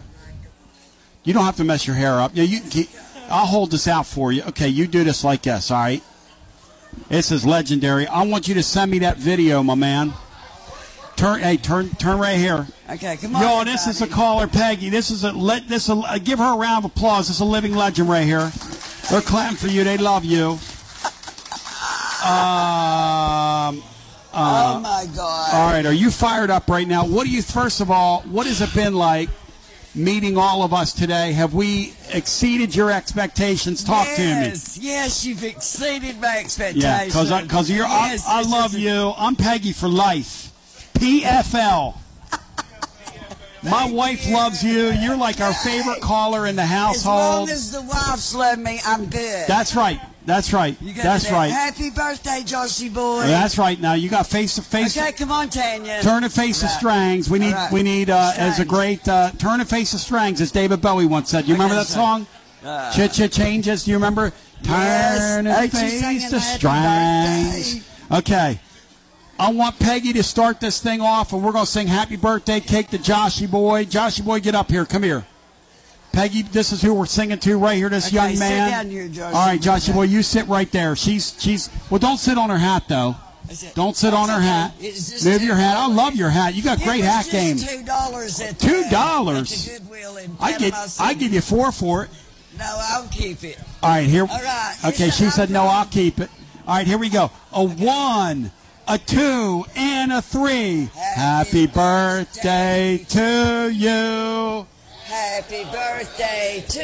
You 1.25 1.35
don't 1.35 1.45
have 1.45 1.57
to 1.57 1.65
mess 1.65 1.87
your 1.87 1.97
hair 1.97 2.21
up. 2.21 2.31
Yeah, 2.35 2.45
you. 2.45 2.61
I'll 3.29 3.47
hold 3.47 3.73
this 3.73 3.89
out 3.89 4.07
for 4.07 4.31
you. 4.31 4.45
Okay, 4.45 4.69
you 4.69 4.87
do 4.87 5.03
this 5.03 5.25
like 5.25 5.43
this. 5.43 5.73
All 5.73 5.79
right. 5.79 6.03
This 7.09 7.31
is 7.31 7.47
legendary. 7.47 8.07
I 8.07 8.23
want 8.23 8.49
you 8.49 8.55
to 8.55 8.63
send 8.63 8.91
me 8.91 8.99
that 9.01 9.17
video, 9.17 9.63
my 9.63 9.75
man. 9.75 10.13
Turn, 11.17 11.41
hey, 11.41 11.57
turn, 11.57 11.91
turn 11.91 12.19
right 12.19 12.37
here. 12.37 12.67
Okay, 12.91 13.17
come 13.17 13.37
on. 13.37 13.43
Yo, 13.43 13.65
this 13.65 13.87
is 13.87 14.03
a 14.03 14.07
caller, 14.07 14.47
Peggy. 14.47 14.91
This 14.91 15.11
is 15.11 15.25
a 15.25 15.33
let. 15.33 15.67
This 15.67 15.89
a, 15.89 15.95
uh, 15.95 16.19
give 16.19 16.39
her 16.39 16.55
a 16.55 16.57
round 16.57 16.85
of 16.85 16.91
applause. 16.91 17.29
This 17.29 17.37
is 17.37 17.41
a 17.41 17.45
living 17.47 17.75
legend 17.75 18.09
right 18.09 18.25
here. 18.25 18.53
They're 19.11 19.23
clapping 19.23 19.57
for 19.57 19.69
you. 19.69 19.83
They 19.85 19.97
love 19.97 20.25
you. 20.25 20.59
Um. 22.27 22.33
uh, 24.33 24.75
oh 24.75 24.81
my 24.81 25.07
God! 25.15 25.55
all 25.55 25.71
right, 25.71 25.87
are 25.87 25.93
you 25.93 26.11
fired 26.11 26.51
up 26.51 26.69
right 26.69 26.89
now? 26.89 27.07
What 27.07 27.25
do 27.25 27.31
you? 27.31 27.41
First 27.41 27.81
of 27.81 27.89
all, 27.89 28.23
what 28.23 28.47
has 28.47 28.61
it 28.61 28.75
been 28.75 28.95
like 28.95 29.29
meeting 29.97 30.37
all 30.37 30.63
of 30.63 30.73
us 30.73 30.93
today? 30.93 31.33
Have 31.33 31.55
we 31.55 31.95
exceeded 32.13 32.75
your 32.75 32.93
expectations? 32.93 33.83
Talk 33.83 34.07
to 34.17 34.21
me. 34.23 34.27
yes, 34.27 34.79
yes, 34.79 35.25
you've 35.25 35.43
exceeded 35.43 36.21
my 36.21 36.39
expectations. 36.39 36.85
Yeah, 36.85 37.05
because 37.07 37.43
because 37.43 37.71
you're. 37.71 37.87
Yes, 37.87 38.27
I, 38.29 38.41
I 38.41 38.43
love 38.43 38.75
yes, 38.75 38.83
you. 38.83 39.15
I'm 39.17 39.37
Peggy 39.37 39.73
for 39.73 39.89
life. 39.89 40.53
PFL. 40.95 41.97
My 43.63 43.91
wife 43.91 44.31
loves 44.31 44.63
you. 44.63 44.93
You're 44.93 45.17
like 45.17 45.41
our 45.41 45.53
favorite 45.53 46.01
caller 46.01 46.47
in 46.47 46.55
the 46.55 46.67
household. 46.67 47.49
As 47.49 47.49
long 47.49 47.51
as 47.51 47.73
the 47.73 47.83
wives 47.83 48.35
love 48.35 48.59
me, 48.61 48.79
I'm 48.87 49.07
good. 49.07 49.49
That's 49.49 49.75
right. 49.75 50.01
That's 50.27 50.53
right. 50.53 50.77
That's 50.81 51.25
that. 51.25 51.33
right. 51.33 51.51
Happy 51.53 51.89
birthday, 51.91 52.43
Joshy 52.45 52.93
boy. 52.93 53.21
That's 53.23 53.59
right. 53.59 53.81
Now 53.81 53.95
you 53.95 54.09
got 54.11 54.27
face 54.27 54.57
to 54.57 54.63
face. 54.63 54.97
Okay, 54.99 55.13
come 55.13 55.31
on, 55.31 55.49
Tanya. 55.49 56.03
Turn 56.03 56.25
and 56.25 56.33
face 56.33 56.61
the 56.61 56.67
Right. 56.67 56.77
strings. 56.77 57.31
We 57.31 57.39
need 57.39 57.53
right. 57.55 57.73
we 57.73 57.83
need 57.85 58.11
uh, 58.11 58.33
as 58.37 58.59
a 58.59 58.65
great 58.65 59.07
uh, 59.09 59.31
turn 59.39 59.61
and 59.61 59.69
face 59.69 59.93
the 59.93 59.99
strings, 59.99 60.41
as 60.41 60.51
David 60.51 60.81
Bowie 60.83 61.07
once 61.07 61.31
said. 61.31 61.47
You 61.47 61.55
remember 61.55 61.77
that 61.77 61.87
song? 61.87 62.27
Uh, 62.65 62.93
Chit 62.93 63.13
chit 63.13 63.31
changes. 63.33 63.85
Do 63.85 63.93
you 63.93 63.97
remember? 63.97 64.31
Turn 64.65 64.73
Yes. 64.75 65.47
and 65.47 65.73
face 65.73 66.31
the 66.31 66.41
strings. 66.41 67.85
Okay. 68.11 68.61
I 69.39 69.51
want 69.53 69.79
Peggy 69.79 70.13
to 70.15 70.23
start 70.23 70.61
this 70.61 70.81
thing 70.81 71.01
off, 71.03 71.33
and 71.35 71.45
we're 71.45 71.53
going 71.53 71.67
to 71.67 71.71
sing 71.71 71.87
Happy 71.87 72.17
Birthday 72.17 72.59
Cake 72.59 72.89
to 72.89 72.99
Joshy 72.99 73.49
Boy. 73.49 73.85
Joshy 73.85 74.25
Boy, 74.25 74.41
get 74.41 74.55
up 74.55 74.71
here. 74.71 74.87
Come 74.87 75.03
here. 75.03 75.27
Peggy, 76.17 76.41
this 76.41 76.73
is 76.73 76.81
who 76.81 76.95
we're 76.95 77.05
singing 77.05 77.39
to 77.41 77.59
right 77.59 77.77
here, 77.77 77.91
this 77.91 78.07
Okay, 78.07 78.15
young 78.17 78.31
sit 78.31 78.39
man. 78.39 78.71
down 78.71 78.91
here. 78.91 79.25
All 79.27 79.33
right, 79.33 79.61
Joshy 79.61 79.93
Boy, 79.93 80.05
you 80.05 80.23
sit 80.23 80.49
right 80.49 80.73
there. 80.73 80.97
She's, 80.97 81.37
she's, 81.39 81.69
well, 81.91 81.99
don't 81.99 82.17
sit 82.17 82.39
on 82.39 82.49
her 82.49 82.57
hat, 82.57 82.85
though. 82.89 83.17
Don't 83.75 83.95
sit 83.95 84.15
on 84.15 84.31
her 84.31 84.41
hat. 84.41 84.73
Move 84.81 85.43
your 85.43 85.57
hat. 85.57 85.77
I 85.77 85.87
love 85.89 86.17
your 86.17 86.31
hat. 86.31 86.55
You 86.55 86.63
got 86.63 86.81
great 86.81 87.05
hat 87.05 87.29
game. 87.31 87.59
Two 87.59 87.85
dollars 87.85 88.41
at 88.41 88.59
Two 88.59 88.89
dollars? 88.91 89.69
at 89.69 89.75
the 89.75 89.81
Goodwill 89.81 90.17
in 90.17 90.35
I 90.41 90.57
get, 90.57 90.73
I 90.99 91.13
give 91.13 91.35
you 91.35 91.43
four 91.43 91.71
for 91.71 92.05
it. 92.05 92.11
No, 92.59 92.65
I'll 92.65 93.09
keep 93.09 93.45
it. 93.45 93.59
All 93.83 93.91
right, 93.91 94.09
here. 94.09 94.23
All 94.23 94.43
right. 94.43 94.75
Okay, 94.87 95.11
she 95.11 95.29
said 95.29 95.51
no. 95.51 95.65
I'll 95.65 95.85
keep 95.85 96.19
it. 96.19 96.31
All 96.67 96.77
right, 96.77 96.87
here 96.87 96.97
we 96.97 97.11
go. 97.11 97.31
A 97.53 97.63
one, 97.63 98.51
a 98.89 98.97
two, 98.97 99.67
and 99.77 100.15
a 100.15 100.23
three. 100.23 100.89
Happy 100.95 101.67
birthday 101.67 103.05
to 103.11 103.71
you. 103.71 104.67
Happy 105.17 105.65
birthday 105.73 106.63
to 106.69 106.83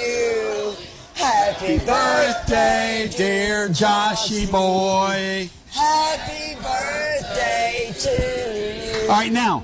you. 0.00 0.76
Happy 1.14 1.78
Birthday, 1.78 3.10
dear 3.16 3.68
Joshy 3.68 4.48
boy. 4.48 5.50
Happy 5.72 6.54
birthday 6.54 7.92
to 7.98 9.02
you. 9.02 9.10
All 9.10 9.16
right, 9.16 9.32
now, 9.32 9.60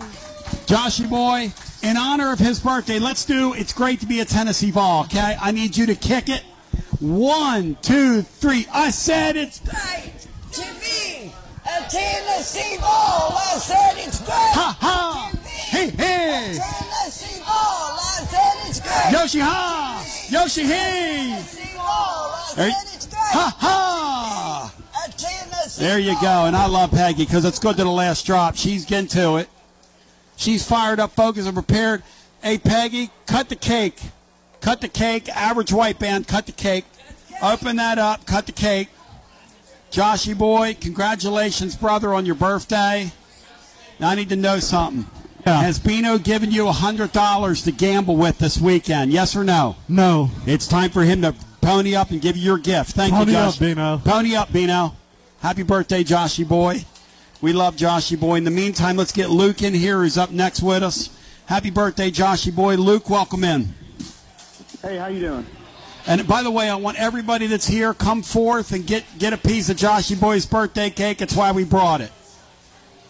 Joshy 0.66 1.08
boy, 1.08 1.52
in 1.88 1.96
honor 1.96 2.32
of 2.32 2.40
his 2.40 2.58
birthday, 2.58 2.98
let's 2.98 3.24
do 3.24 3.54
It's 3.54 3.72
Great 3.72 4.00
to 4.00 4.06
Be 4.06 4.18
a 4.18 4.24
Tennessee 4.24 4.72
Vol, 4.72 5.04
okay? 5.04 5.36
I 5.40 5.52
need 5.52 5.76
you 5.76 5.86
to 5.86 5.94
kick 5.94 6.28
it. 6.28 6.42
One, 6.98 7.76
two, 7.80 8.22
three. 8.22 8.66
I 8.72 8.90
said 8.90 9.36
it's. 9.36 9.60
Great 9.60 10.26
to 10.50 10.66
be 10.80 11.32
a 11.64 11.88
Tennessee 11.88 12.76
Vol. 12.78 12.86
I 12.88 13.56
said 13.60 14.04
it's 14.04 14.18
great. 14.18 14.34
Ha 14.34 14.76
ha! 14.80 15.39
Hey. 16.00 16.58
Yoshi 19.12 19.40
ha! 19.40 20.06
Yoshi 20.30 20.62
great. 22.54 22.72
Ha 23.12 23.56
ha! 23.58 24.74
There 25.78 25.98
you 25.98 26.14
go. 26.20 26.44
And 26.44 26.56
I 26.56 26.66
love 26.66 26.90
Peggy 26.90 27.24
because 27.24 27.44
it's 27.44 27.58
good 27.58 27.76
to 27.76 27.84
the 27.84 27.90
last 27.90 28.26
drop. 28.26 28.56
She's 28.56 28.84
getting 28.84 29.08
to 29.08 29.36
it. 29.36 29.48
She's 30.36 30.66
fired 30.66 31.00
up, 31.00 31.12
focused, 31.12 31.46
and 31.46 31.54
prepared. 31.54 32.02
Hey, 32.42 32.58
Peggy, 32.58 33.10
cut 33.26 33.48
the 33.48 33.56
cake. 33.56 34.00
Cut 34.60 34.80
the 34.80 34.88
cake. 34.88 35.28
Average 35.28 35.72
white 35.72 35.98
band, 35.98 36.26
cut 36.26 36.46
the 36.46 36.52
cake. 36.52 36.84
Open 37.42 37.76
that 37.76 37.98
up, 37.98 38.26
cut 38.26 38.46
the 38.46 38.52
cake. 38.52 38.88
Joshy 39.90 40.36
boy, 40.36 40.76
congratulations, 40.80 41.76
brother, 41.76 42.14
on 42.14 42.24
your 42.24 42.34
birthday. 42.34 43.12
Now 43.98 44.10
I 44.10 44.14
need 44.14 44.28
to 44.30 44.36
know 44.36 44.60
something. 44.60 45.06
Has 45.44 45.78
Bino 45.78 46.18
given 46.18 46.50
you 46.50 46.64
$100 46.64 47.64
to 47.64 47.72
gamble 47.72 48.16
with 48.16 48.38
this 48.38 48.58
weekend? 48.58 49.12
Yes 49.12 49.34
or 49.36 49.44
no? 49.44 49.76
No. 49.88 50.30
It's 50.46 50.66
time 50.66 50.90
for 50.90 51.02
him 51.02 51.22
to 51.22 51.34
pony 51.60 51.94
up 51.94 52.10
and 52.10 52.20
give 52.20 52.36
you 52.36 52.44
your 52.44 52.58
gift. 52.58 52.92
Thank 52.92 53.12
Pony 53.12 53.32
you, 53.32 53.38
up, 53.38 53.54
Josh. 53.54 53.58
Bino. 53.58 53.98
Pony 53.98 54.34
up, 54.34 54.52
Bino. 54.52 54.94
Happy 55.40 55.62
birthday, 55.62 56.04
Joshy 56.04 56.46
boy. 56.46 56.84
We 57.40 57.52
love 57.52 57.76
Joshy 57.76 58.18
boy. 58.18 58.36
In 58.36 58.44
the 58.44 58.50
meantime, 58.50 58.96
let's 58.96 59.12
get 59.12 59.30
Luke 59.30 59.62
in 59.62 59.72
here, 59.74 60.02
who's 60.02 60.18
up 60.18 60.30
next 60.30 60.62
with 60.62 60.82
us. 60.82 61.10
Happy 61.46 61.70
birthday, 61.70 62.10
Joshy 62.10 62.54
boy. 62.54 62.76
Luke, 62.76 63.08
welcome 63.08 63.44
in. 63.44 63.74
Hey, 64.82 64.96
how 64.96 65.06
you 65.06 65.20
doing? 65.20 65.46
And 66.06 66.26
by 66.26 66.42
the 66.42 66.50
way, 66.50 66.68
I 66.68 66.74
want 66.76 66.98
everybody 66.98 67.46
that's 67.46 67.66
here 67.66 67.92
come 67.92 68.22
forth 68.22 68.72
and 68.72 68.86
get 68.86 69.04
get 69.18 69.32
a 69.32 69.36
piece 69.36 69.68
of 69.68 69.76
Joshy 69.76 70.18
Boy's 70.18 70.46
birthday 70.46 70.88
cake. 70.90 71.18
That's 71.18 71.36
why 71.36 71.52
we 71.52 71.64
brought 71.64 72.00
it. 72.00 72.10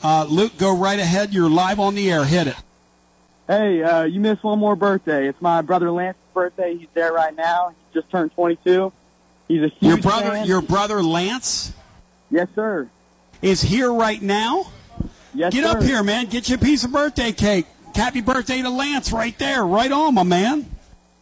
Uh, 0.03 0.27
Luke, 0.29 0.57
go 0.59 0.77
right 0.77 0.99
ahead. 0.99 1.35
You're 1.35 1.51
live 1.51 1.79
on 1.79 1.95
the 1.95 2.11
air. 2.11 2.25
Hit 2.25 2.47
it. 2.49 2.57
Hey, 3.47 3.83
uh, 3.83 4.05
you 4.05 4.21
missed 4.21 4.43
one 4.45 4.59
more 4.59 4.77
birthday. 4.77 5.29
It's 5.29 5.41
my 5.43 5.61
brother 5.63 5.91
Lance's 5.91 6.21
birthday. 6.33 6.77
He's 6.77 6.89
there 6.95 7.13
right 7.13 7.35
now. 7.35 7.71
He 7.93 7.99
just 8.01 8.11
turned 8.11 8.33
22. 8.35 8.93
He's 9.49 9.63
a 9.63 9.69
huge 9.69 9.75
Your 9.83 9.97
brother, 9.99 10.31
fan. 10.31 10.47
your 10.47 10.63
brother 10.63 11.03
Lance, 11.03 11.73
Yes, 12.31 12.47
sir. 12.55 12.89
is 13.43 13.61
here 13.61 13.93
right 13.93 14.23
now. 14.23 14.67
Yes, 15.35 15.53
sir. 15.53 15.61
Get 15.61 15.65
up 15.65 15.83
here, 15.83 16.03
man. 16.05 16.27
Get 16.27 16.49
you 16.49 16.55
a 16.55 16.59
piece 16.59 16.85
of 16.85 16.93
birthday 16.93 17.33
cake. 17.33 17.67
Happy 17.95 18.21
birthday 18.21 18.63
to 18.63 18.71
Lance 18.71 19.11
right 19.13 19.37
there. 19.39 19.65
Right 19.67 19.91
on, 19.91 20.15
my 20.15 20.23
man. 20.23 20.67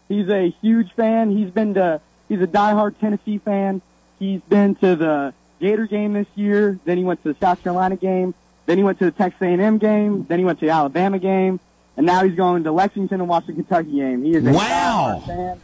He's 0.09 0.28
a 0.28 0.55
huge 0.60 0.92
fan. 0.92 1.30
He's 1.36 1.50
been 1.50 1.74
to. 1.74 2.00
He's 2.28 2.42
a 2.42 2.46
diehard 2.46 2.98
Tennessee 3.00 3.38
fan. 3.38 3.80
He's 4.18 4.42
been 4.42 4.74
to 4.76 4.94
the 4.96 5.32
Gator 5.60 5.86
game 5.86 6.12
this 6.12 6.26
year. 6.34 6.78
Then 6.84 6.98
he 6.98 7.05
went 7.05 7.22
to 7.22 7.32
the 7.32 7.38
South 7.40 7.62
Carolina 7.62 7.96
game. 7.96 8.34
Then 8.69 8.77
he 8.77 8.85
went 8.85 8.99
to 8.99 9.07
the 9.07 9.11
Texas 9.11 9.40
A&M 9.40 9.78
game. 9.78 10.27
Then 10.28 10.39
he 10.39 10.45
went 10.45 10.61
to 10.61 10.66
the 10.66 10.73
Alabama 10.73 11.19
game. 11.19 11.59
And 11.97 12.05
now 12.05 12.23
he's 12.23 12.35
going 12.36 12.65
to 12.65 12.70
Lexington 12.70 13.19
and 13.19 13.27
watch 13.28 13.47
the 13.47 13.55
Kentucky 13.55 13.93
game. 13.93 14.23
He 14.24 14.35
is 14.35 14.47
a 14.47 14.53
Wow. 14.53 15.57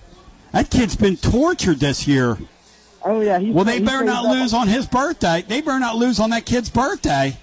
That 0.52 0.70
kid's 0.70 0.96
been 0.96 1.16
tortured 1.18 1.80
this 1.80 2.08
year. 2.08 2.38
Oh 3.04 3.20
yeah. 3.20 3.38
He's, 3.38 3.54
Well, 3.54 3.66
they 3.66 3.78
he 3.80 3.84
better 3.84 4.04
not 4.04 4.24
up- 4.24 4.32
lose 4.32 4.54
on 4.54 4.68
his 4.68 4.86
birthday. 4.86 5.44
They 5.46 5.60
better 5.60 5.78
not 5.78 5.96
lose 5.96 6.18
on 6.18 6.30
that 6.30 6.46
kid's 6.46 6.70
birthday. 6.70 7.36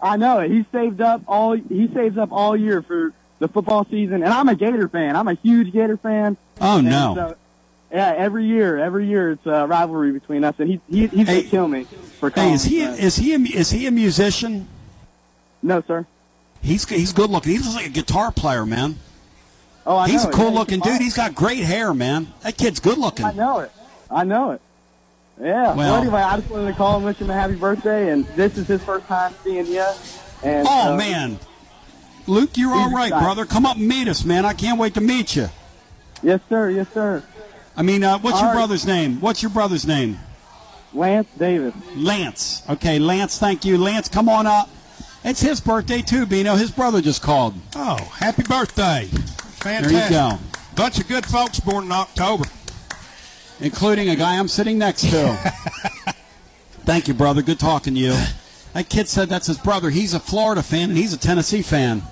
I 0.00 0.16
know 0.16 0.38
it. 0.40 0.50
He 0.50 0.64
saved 0.72 1.02
up 1.02 1.20
all. 1.28 1.52
He 1.56 1.88
saves 1.92 2.16
up 2.16 2.32
all 2.32 2.56
year 2.56 2.80
for 2.80 3.12
the 3.38 3.48
football 3.48 3.84
season, 3.90 4.22
and 4.24 4.32
I'm 4.32 4.48
a 4.48 4.54
Gator 4.54 4.88
fan. 4.88 5.14
I'm 5.14 5.28
a 5.28 5.34
huge 5.34 5.72
Gator 5.72 5.98
fan. 5.98 6.38
Oh, 6.60 6.78
And 6.78 6.88
no. 6.88 7.14
so- 7.14 7.36
yeah, 7.92 8.14
every 8.16 8.46
year, 8.46 8.78
every 8.78 9.06
year 9.06 9.32
it's 9.32 9.44
a 9.44 9.66
rivalry 9.66 10.12
between 10.12 10.42
us, 10.44 10.54
and 10.58 10.70
he, 10.70 10.80
he 10.90 11.06
he's 11.08 11.26
gonna 11.28 11.42
kill 11.42 11.68
me 11.68 11.84
for 12.18 12.30
Hey, 12.30 12.52
is 12.54 12.64
he 12.64 12.80
that. 12.80 12.98
is 12.98 13.16
he 13.16 13.34
a, 13.34 13.38
is 13.38 13.70
he 13.70 13.86
a 13.86 13.90
musician? 13.90 14.66
No, 15.62 15.82
sir. 15.86 16.06
He's 16.60 16.88
he's 16.88 17.12
good 17.12 17.30
looking. 17.30 17.52
He 17.52 17.58
looks 17.58 17.74
like 17.74 17.86
a 17.86 17.90
guitar 17.90 18.30
player, 18.32 18.64
man. 18.66 18.96
Oh, 19.84 19.96
I 19.96 20.08
he's 20.08 20.22
know 20.24 20.30
a 20.30 20.32
cool 20.32 20.52
Yeah, 20.52 20.58
looking 20.58 20.80
he's 20.80 20.92
dude. 20.92 21.02
He's 21.02 21.16
got 21.16 21.34
great 21.34 21.64
hair, 21.64 21.92
man. 21.92 22.28
That 22.42 22.56
kid's 22.56 22.78
good 22.80 22.98
looking. 22.98 23.26
I 23.26 23.32
know 23.32 23.58
it. 23.60 23.72
I 24.10 24.24
know 24.24 24.52
it. 24.52 24.60
Yeah. 25.40 25.74
Well- 25.74 25.76
Well, 25.76 25.94
anyway, 25.96 26.20
I 26.20 26.36
just 26.36 26.50
wanted 26.50 26.66
to 26.68 26.76
call 26.76 26.96
and 26.96 27.04
wish 27.04 27.16
him 27.16 27.30
a 27.30 27.34
happy 27.34 27.54
birthday, 27.56 28.10
and 28.10 28.24
this 28.36 28.56
is 28.58 28.66
his 28.68 28.82
first 28.84 29.06
time 29.06 29.34
seeing 29.42 29.66
you. 29.66 29.84
And 30.44 30.66
Oh 30.68 30.92
uh, 30.92 30.96
man, 30.96 31.38
Luke, 32.28 32.56
you're 32.56 32.72
all 32.72 32.90
right, 32.92 33.06
excited. 33.06 33.24
brother. 33.24 33.44
Come 33.46 33.66
up 33.66 33.76
and 33.76 33.88
meet 33.88 34.06
us, 34.08 34.24
man. 34.24 34.44
I 34.44 34.52
can't 34.52 34.78
wait 34.78 34.94
to 34.94 35.00
meet 35.00 35.34
you. 35.34 35.48
Yes, 36.22 36.40
sir. 36.48 36.70
Yes, 36.70 36.86
sir. 36.94 37.22
I 37.76 37.82
mean, 37.82 38.04
uh, 38.04 38.18
what's 38.18 38.36
All 38.36 38.40
your 38.42 38.48
right. 38.50 38.54
brother's 38.56 38.86
name? 38.86 39.20
What's 39.20 39.42
your 39.42 39.50
brother's 39.50 39.86
name? 39.86 40.18
Lance 40.94 41.26
Davis. 41.38 41.74
Lance. 41.96 42.62
Okay, 42.68 42.98
Lance. 43.00 43.38
Thank 43.38 43.64
you, 43.64 43.78
Lance. 43.78 44.08
Come 44.08 44.28
on 44.28 44.46
up. 44.46 44.68
It's 45.24 45.40
his 45.40 45.60
birthday 45.60 46.02
too, 46.02 46.26
Bino. 46.26 46.56
His 46.56 46.70
brother 46.70 47.00
just 47.00 47.22
called. 47.22 47.54
Oh, 47.76 47.96
happy 48.18 48.42
birthday. 48.42 49.04
Fantastic. 49.06 49.92
There 49.92 50.04
you 50.04 50.10
go. 50.10 50.38
Bunch 50.74 50.98
of 50.98 51.06
good 51.08 51.24
folks 51.24 51.60
born 51.60 51.84
in 51.84 51.92
October. 51.92 52.44
including 53.60 54.08
a 54.08 54.16
guy 54.16 54.38
I'm 54.38 54.48
sitting 54.48 54.78
next 54.78 55.02
to. 55.10 55.34
Thank 56.84 57.06
you, 57.06 57.14
brother. 57.14 57.42
Good 57.42 57.60
talking 57.60 57.94
to 57.94 58.00
you. 58.00 58.16
That 58.74 58.88
kid 58.88 59.06
said 59.08 59.28
that's 59.28 59.46
his 59.46 59.58
brother. 59.58 59.90
He's 59.90 60.14
a 60.14 60.20
Florida 60.20 60.62
fan 60.62 60.88
and 60.88 60.98
he's 60.98 61.12
a 61.12 61.18
Tennessee 61.18 61.62
fan. 61.62 62.02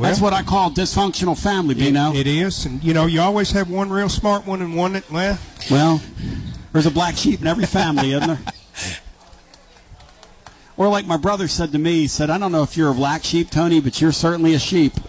that's 0.00 0.20
what 0.20 0.32
I 0.32 0.42
call 0.42 0.70
dysfunctional 0.70 1.40
family, 1.40 1.74
Bino. 1.74 2.12
It 2.14 2.26
is, 2.26 2.64
and 2.66 2.82
you 2.82 2.94
know, 2.94 3.06
you 3.06 3.20
always 3.20 3.52
have 3.52 3.70
one 3.70 3.90
real 3.90 4.08
smart 4.08 4.46
one 4.46 4.62
and 4.62 4.74
one 4.74 4.94
that, 4.94 5.08
well, 5.10 5.38
Well, 5.70 6.00
there's 6.72 6.86
a 6.86 6.90
black 6.90 7.16
sheep 7.16 7.40
in 7.42 7.46
every 7.46 7.66
family, 7.66 8.12
isn't 8.12 8.26
there? 8.26 8.40
Or 10.76 10.88
like 10.88 11.06
my 11.06 11.16
brother 11.16 11.46
said 11.48 11.72
to 11.72 11.78
me, 11.78 12.00
he 12.00 12.08
said, 12.08 12.30
I 12.30 12.38
don't 12.38 12.52
know 12.52 12.62
if 12.62 12.76
you're 12.76 12.90
a 12.90 12.94
black 12.94 13.22
sheep, 13.24 13.50
Tony, 13.50 13.80
but 13.80 14.00
you're 14.00 14.12
certainly 14.12 14.54
a 14.54 14.58
sheep. 14.58 14.92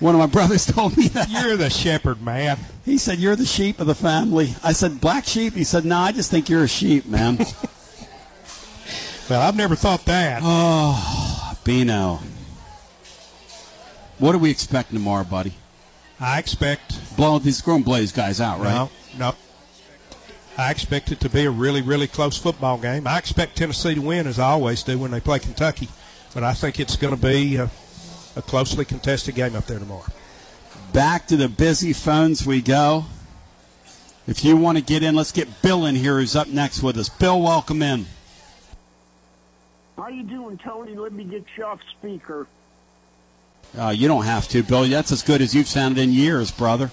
One 0.00 0.14
of 0.14 0.18
my 0.18 0.26
brothers 0.26 0.66
told 0.66 0.96
me 0.96 1.08
that. 1.08 1.30
you're 1.30 1.56
the 1.56 1.70
shepherd, 1.70 2.20
man. 2.20 2.58
He 2.84 2.98
said, 2.98 3.18
You're 3.18 3.36
the 3.36 3.46
sheep 3.46 3.78
of 3.78 3.86
the 3.86 3.94
family. 3.94 4.54
I 4.62 4.72
said, 4.72 5.00
Black 5.00 5.24
sheep? 5.24 5.54
He 5.54 5.62
said, 5.62 5.84
No, 5.84 5.96
I 5.98 6.10
just 6.10 6.30
think 6.30 6.48
you're 6.48 6.64
a 6.64 6.68
sheep, 6.68 7.06
man. 7.06 7.38
Well, 9.30 9.40
I've 9.40 9.56
never 9.56 9.76
thought 9.76 10.04
that. 10.06 10.42
Oh, 10.44 11.56
Bino. 11.64 12.20
What 14.18 14.34
are 14.34 14.38
we 14.38 14.50
expecting 14.50 14.98
tomorrow, 14.98 15.24
buddy? 15.24 15.54
I 16.20 16.38
expect. 16.38 17.16
Blow 17.16 17.38
these 17.38 17.62
blow 17.62 17.80
these 17.80 18.12
guys 18.12 18.42
out, 18.42 18.60
right? 18.60 18.74
No, 18.74 18.90
no. 19.16 19.34
I 20.58 20.70
expect 20.70 21.10
it 21.10 21.20
to 21.20 21.30
be 21.30 21.44
a 21.44 21.50
really, 21.50 21.80
really 21.80 22.06
close 22.06 22.36
football 22.36 22.78
game. 22.78 23.06
I 23.06 23.18
expect 23.18 23.56
Tennessee 23.56 23.94
to 23.94 24.00
win, 24.00 24.26
as 24.26 24.38
I 24.38 24.50
always 24.50 24.82
do 24.82 24.98
when 24.98 25.10
they 25.10 25.20
play 25.20 25.38
Kentucky, 25.38 25.88
but 26.34 26.44
I 26.44 26.52
think 26.52 26.78
it's 26.78 26.96
going 26.96 27.14
to 27.14 27.20
be 27.20 27.56
a, 27.56 27.70
a 28.36 28.42
closely 28.42 28.84
contested 28.84 29.34
game 29.34 29.56
up 29.56 29.66
there 29.66 29.78
tomorrow. 29.78 30.04
Back 30.92 31.26
to 31.28 31.36
the 31.36 31.48
busy 31.48 31.94
phones 31.94 32.46
we 32.46 32.60
go. 32.60 33.06
If 34.26 34.44
you 34.44 34.56
want 34.56 34.78
to 34.78 34.84
get 34.84 35.02
in, 35.02 35.14
let's 35.14 35.32
get 35.32 35.62
Bill 35.62 35.86
in 35.86 35.94
here 35.94 36.18
who's 36.18 36.36
up 36.36 36.48
next 36.48 36.82
with 36.82 36.98
us. 36.98 37.08
Bill, 37.08 37.40
welcome 37.40 37.82
in. 37.82 38.06
How 39.96 40.08
you 40.08 40.22
doing, 40.22 40.58
Tony? 40.58 40.94
Let 40.94 41.12
me 41.12 41.24
get 41.24 41.44
you 41.56 41.64
off 41.64 41.80
speaker. 41.90 42.46
Uh, 43.76 43.88
you 43.88 44.06
don't 44.06 44.24
have 44.24 44.48
to, 44.48 44.62
Bill. 44.62 44.84
That's 44.84 45.12
as 45.12 45.22
good 45.22 45.40
as 45.40 45.54
you've 45.54 45.66
sounded 45.66 46.00
in 46.00 46.12
years, 46.12 46.50
brother. 46.50 46.90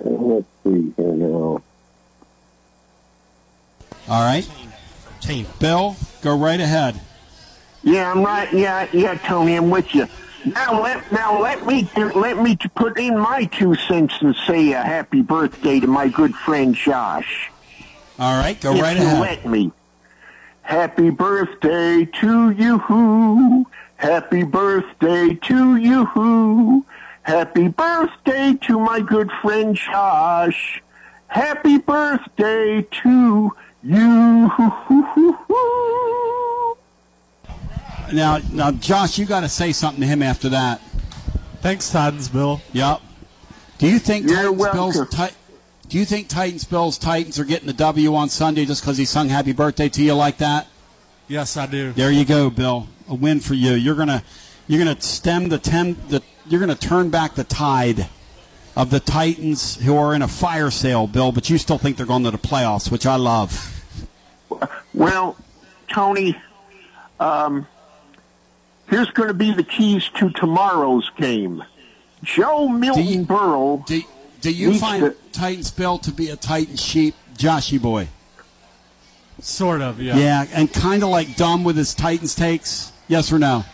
Let's 0.00 0.46
see 0.62 0.92
here 0.96 1.12
now. 1.12 1.62
All 4.08 4.22
right. 4.22 4.48
Bill, 5.58 5.96
go 6.22 6.36
right 6.36 6.60
ahead. 6.60 7.00
Yeah, 7.82 8.10
I'm 8.10 8.22
right. 8.22 8.52
Yeah, 8.52 8.88
yeah, 8.92 9.14
Tony, 9.14 9.54
I'm 9.54 9.70
with 9.70 9.94
you. 9.94 10.06
Now 10.44 10.82
let 10.82 11.10
now 11.10 11.40
let 11.40 11.66
me 11.66 11.88
let 11.96 12.36
me 12.36 12.56
put 12.74 12.98
in 12.98 13.18
my 13.18 13.44
two 13.46 13.74
cents 13.74 14.14
and 14.20 14.36
say 14.46 14.72
a 14.72 14.82
happy 14.82 15.22
birthday 15.22 15.80
to 15.80 15.86
my 15.86 16.08
good 16.08 16.34
friend 16.34 16.74
Josh. 16.74 17.50
All 18.18 18.38
right, 18.38 18.60
go 18.60 18.74
if 18.74 18.82
right 18.82 18.96
you 18.96 19.04
ahead. 19.04 19.20
let 19.20 19.46
me. 19.46 19.72
Happy 20.60 21.08
birthday 21.08 22.04
to 22.04 22.50
you. 22.50 22.78
Who 22.78 23.66
happy 23.96 24.42
birthday 24.42 25.34
to 25.34 25.76
you. 25.76 26.04
Who 26.06 26.84
Happy 27.24 27.68
birthday 27.68 28.52
to 28.52 28.78
my 28.78 29.00
good 29.00 29.30
friend 29.40 29.74
Josh. 29.74 30.82
Happy 31.26 31.78
birthday 31.78 32.82
to 33.02 33.50
you. 33.84 34.50
Now, 38.12 38.38
now, 38.52 38.70
Josh, 38.72 39.18
you 39.18 39.24
got 39.26 39.40
to 39.40 39.48
say 39.48 39.72
something 39.72 40.00
to 40.00 40.06
him 40.06 40.22
after 40.22 40.48
that. 40.50 40.80
Thanks, 41.62 41.90
Titans 41.90 42.28
Bill. 42.28 42.60
Yep. 42.72 43.00
Do 43.78 43.88
you 43.88 43.98
think 43.98 44.26
You're 44.28 44.36
Titans 44.36 44.72
Bills? 44.72 44.96
welcome. 44.96 45.28
Ti- 45.28 45.34
do 45.88 45.98
you 45.98 46.04
think 46.04 46.28
Titans 46.28 46.64
Bills 46.64 46.98
Titans 46.98 47.38
are 47.38 47.44
getting 47.44 47.66
the 47.66 47.72
W 47.72 48.14
on 48.14 48.28
Sunday 48.28 48.64
just 48.66 48.82
because 48.82 48.98
he 48.98 49.04
sung 49.04 49.28
Happy 49.28 49.52
Birthday 49.52 49.88
to 49.88 50.02
you 50.02 50.14
like 50.14 50.38
that? 50.38 50.66
Yes, 51.28 51.56
I 51.56 51.66
do. 51.66 51.92
There 51.92 52.10
you 52.10 52.24
go, 52.24 52.50
Bill. 52.50 52.86
A 53.08 53.14
win 53.14 53.40
for 53.40 53.54
you. 53.54 53.72
You're 53.72 53.94
gonna 53.94 54.22
you're 54.66 54.78
gonna 54.78 55.00
stem 55.00 55.48
the 55.48 55.58
ten. 55.58 55.96
The, 56.08 56.22
you're 56.46 56.60
gonna 56.60 56.74
turn 56.74 57.10
back 57.10 57.34
the 57.34 57.44
tide 57.44 58.08
of 58.76 58.90
the 58.90 59.00
Titans 59.00 59.76
who 59.76 59.96
are 59.96 60.14
in 60.14 60.22
a 60.22 60.28
fire 60.28 60.70
sale, 60.70 61.06
Bill. 61.06 61.32
But 61.32 61.48
you 61.50 61.58
still 61.58 61.78
think 61.78 61.96
they're 61.96 62.06
going 62.06 62.24
to 62.24 62.30
the 62.30 62.38
playoffs, 62.38 62.90
which 62.90 63.06
I 63.06 63.16
love. 63.16 63.70
Well, 64.92 65.36
Tony, 65.88 66.36
um, 67.20 67.66
here's 68.88 69.10
going 69.10 69.28
to 69.28 69.34
be 69.34 69.52
the 69.52 69.64
keys 69.64 70.08
to 70.16 70.30
tomorrow's 70.30 71.10
game. 71.16 71.64
Joe 72.22 72.68
Milton 72.68 73.24
Burrow. 73.24 73.84
Do, 73.86 74.00
do 74.40 74.52
you 74.52 74.78
find 74.78 75.02
to- 75.02 75.16
Titans 75.32 75.70
Bill 75.70 75.98
to 75.98 76.12
be 76.12 76.30
a 76.30 76.36
Titan 76.36 76.76
sheep, 76.76 77.14
Joshy 77.36 77.80
boy? 77.80 78.08
Sort 79.40 79.82
of, 79.82 80.00
yeah. 80.00 80.16
Yeah, 80.16 80.46
and 80.52 80.72
kind 80.72 81.02
of 81.02 81.08
like 81.08 81.36
dumb 81.36 81.64
with 81.64 81.76
his 81.76 81.92
Titans 81.92 82.34
takes. 82.34 82.92
Yes 83.08 83.32
or 83.32 83.38
no? 83.38 83.64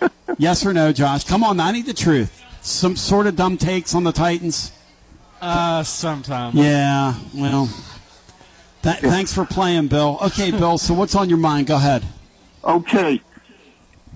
yes 0.38 0.64
or 0.64 0.72
no, 0.72 0.92
Josh? 0.92 1.24
Come 1.24 1.44
on, 1.44 1.60
I 1.60 1.70
need 1.70 1.86
the 1.86 1.94
truth. 1.94 2.42
Some 2.66 2.96
sort 2.96 3.28
of 3.28 3.36
dumb 3.36 3.58
takes 3.58 3.94
on 3.94 4.02
the 4.02 4.10
Titans. 4.10 4.72
Uh, 5.40 5.84
sometimes. 5.84 6.56
Yeah, 6.56 7.14
well, 7.32 7.70
th- 8.82 8.96
thanks 8.96 9.32
for 9.32 9.44
playing, 9.44 9.86
Bill. 9.86 10.18
Okay, 10.20 10.50
Bill. 10.50 10.76
So 10.76 10.92
what's 10.92 11.14
on 11.14 11.28
your 11.28 11.38
mind? 11.38 11.68
Go 11.68 11.76
ahead. 11.76 12.02
Okay. 12.64 13.22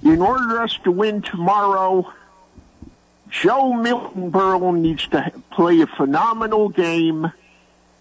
In 0.02 0.20
order 0.20 0.48
for 0.48 0.62
us 0.62 0.76
to 0.82 0.90
win 0.90 1.22
tomorrow, 1.22 2.12
Joe 3.28 3.72
Milton 3.72 4.30
Burrow 4.30 4.72
needs 4.72 5.06
to 5.08 5.32
play 5.52 5.80
a 5.82 5.86
phenomenal 5.86 6.70
game, 6.70 7.30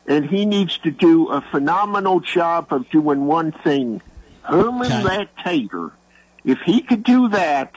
and 0.08 0.26
he 0.26 0.46
needs 0.46 0.80
to 0.80 0.90
do 0.90 1.28
a 1.28 1.42
phenomenal 1.42 2.22
job 2.22 2.74
of 2.74 2.90
doing 2.90 3.28
one 3.28 3.52
thing 3.52 4.02
Herman 4.42 4.90
that 5.04 5.30
tater. 5.44 5.92
If 6.44 6.60
he 6.62 6.82
could 6.82 7.04
do 7.04 7.28
that, 7.30 7.72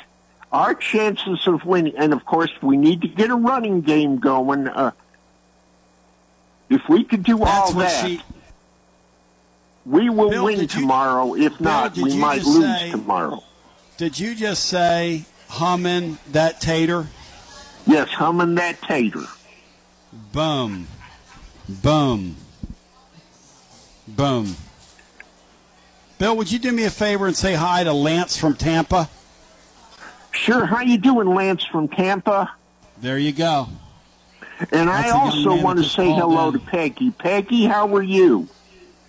our 0.52 0.74
chances 0.74 1.46
of 1.46 1.64
winning, 1.64 1.94
and 1.96 2.12
of 2.12 2.24
course, 2.24 2.50
we 2.60 2.76
need 2.76 3.00
to 3.02 3.08
get 3.08 3.30
a 3.30 3.34
running 3.34 3.80
game 3.80 4.18
going. 4.18 4.68
Uh, 4.68 4.92
if 6.68 6.88
we 6.88 7.04
could 7.04 7.22
do 7.22 7.38
That's 7.38 7.50
all 7.50 7.72
that, 7.78 8.04
she- 8.06 8.22
we 9.86 10.10
will 10.10 10.30
Bill, 10.30 10.44
win 10.44 10.58
did 10.58 10.74
you- 10.74 10.80
tomorrow. 10.82 11.34
If 11.34 11.58
Bill, 11.58 11.64
not, 11.72 11.96
we 11.96 12.16
might 12.16 12.44
lose 12.44 12.64
say- 12.64 12.90
tomorrow. 12.90 13.42
Did 13.96 14.18
you 14.18 14.34
just 14.34 14.64
say 14.64 15.24
humming 15.48 16.18
that 16.32 16.60
tater? 16.60 17.08
Yes, 17.86 18.08
humming 18.10 18.54
that 18.56 18.80
tater. 18.82 19.26
Boom. 20.32 20.86
Boom. 21.68 22.36
Boom. 24.06 24.56
Bill, 26.18 26.36
would 26.36 26.50
you 26.52 26.58
do 26.58 26.70
me 26.72 26.84
a 26.84 26.90
favor 26.90 27.26
and 27.26 27.36
say 27.36 27.54
hi 27.54 27.82
to 27.84 27.92
Lance 27.92 28.36
from 28.36 28.54
Tampa? 28.54 29.08
Sure. 30.32 30.66
How 30.66 30.80
you 30.80 30.98
doing, 30.98 31.28
Lance 31.28 31.64
from 31.64 31.88
Tampa? 31.88 32.52
There 33.00 33.18
you 33.18 33.32
go. 33.32 33.68
And 34.70 34.88
That's 34.88 35.08
I 35.08 35.10
also 35.10 35.60
want 35.62 35.78
to 35.78 35.84
say 35.84 36.12
hello 36.12 36.50
to 36.50 36.58
Peggy. 36.58 37.10
Peggy, 37.10 37.64
how 37.64 37.94
are 37.94 38.02
you? 38.02 38.48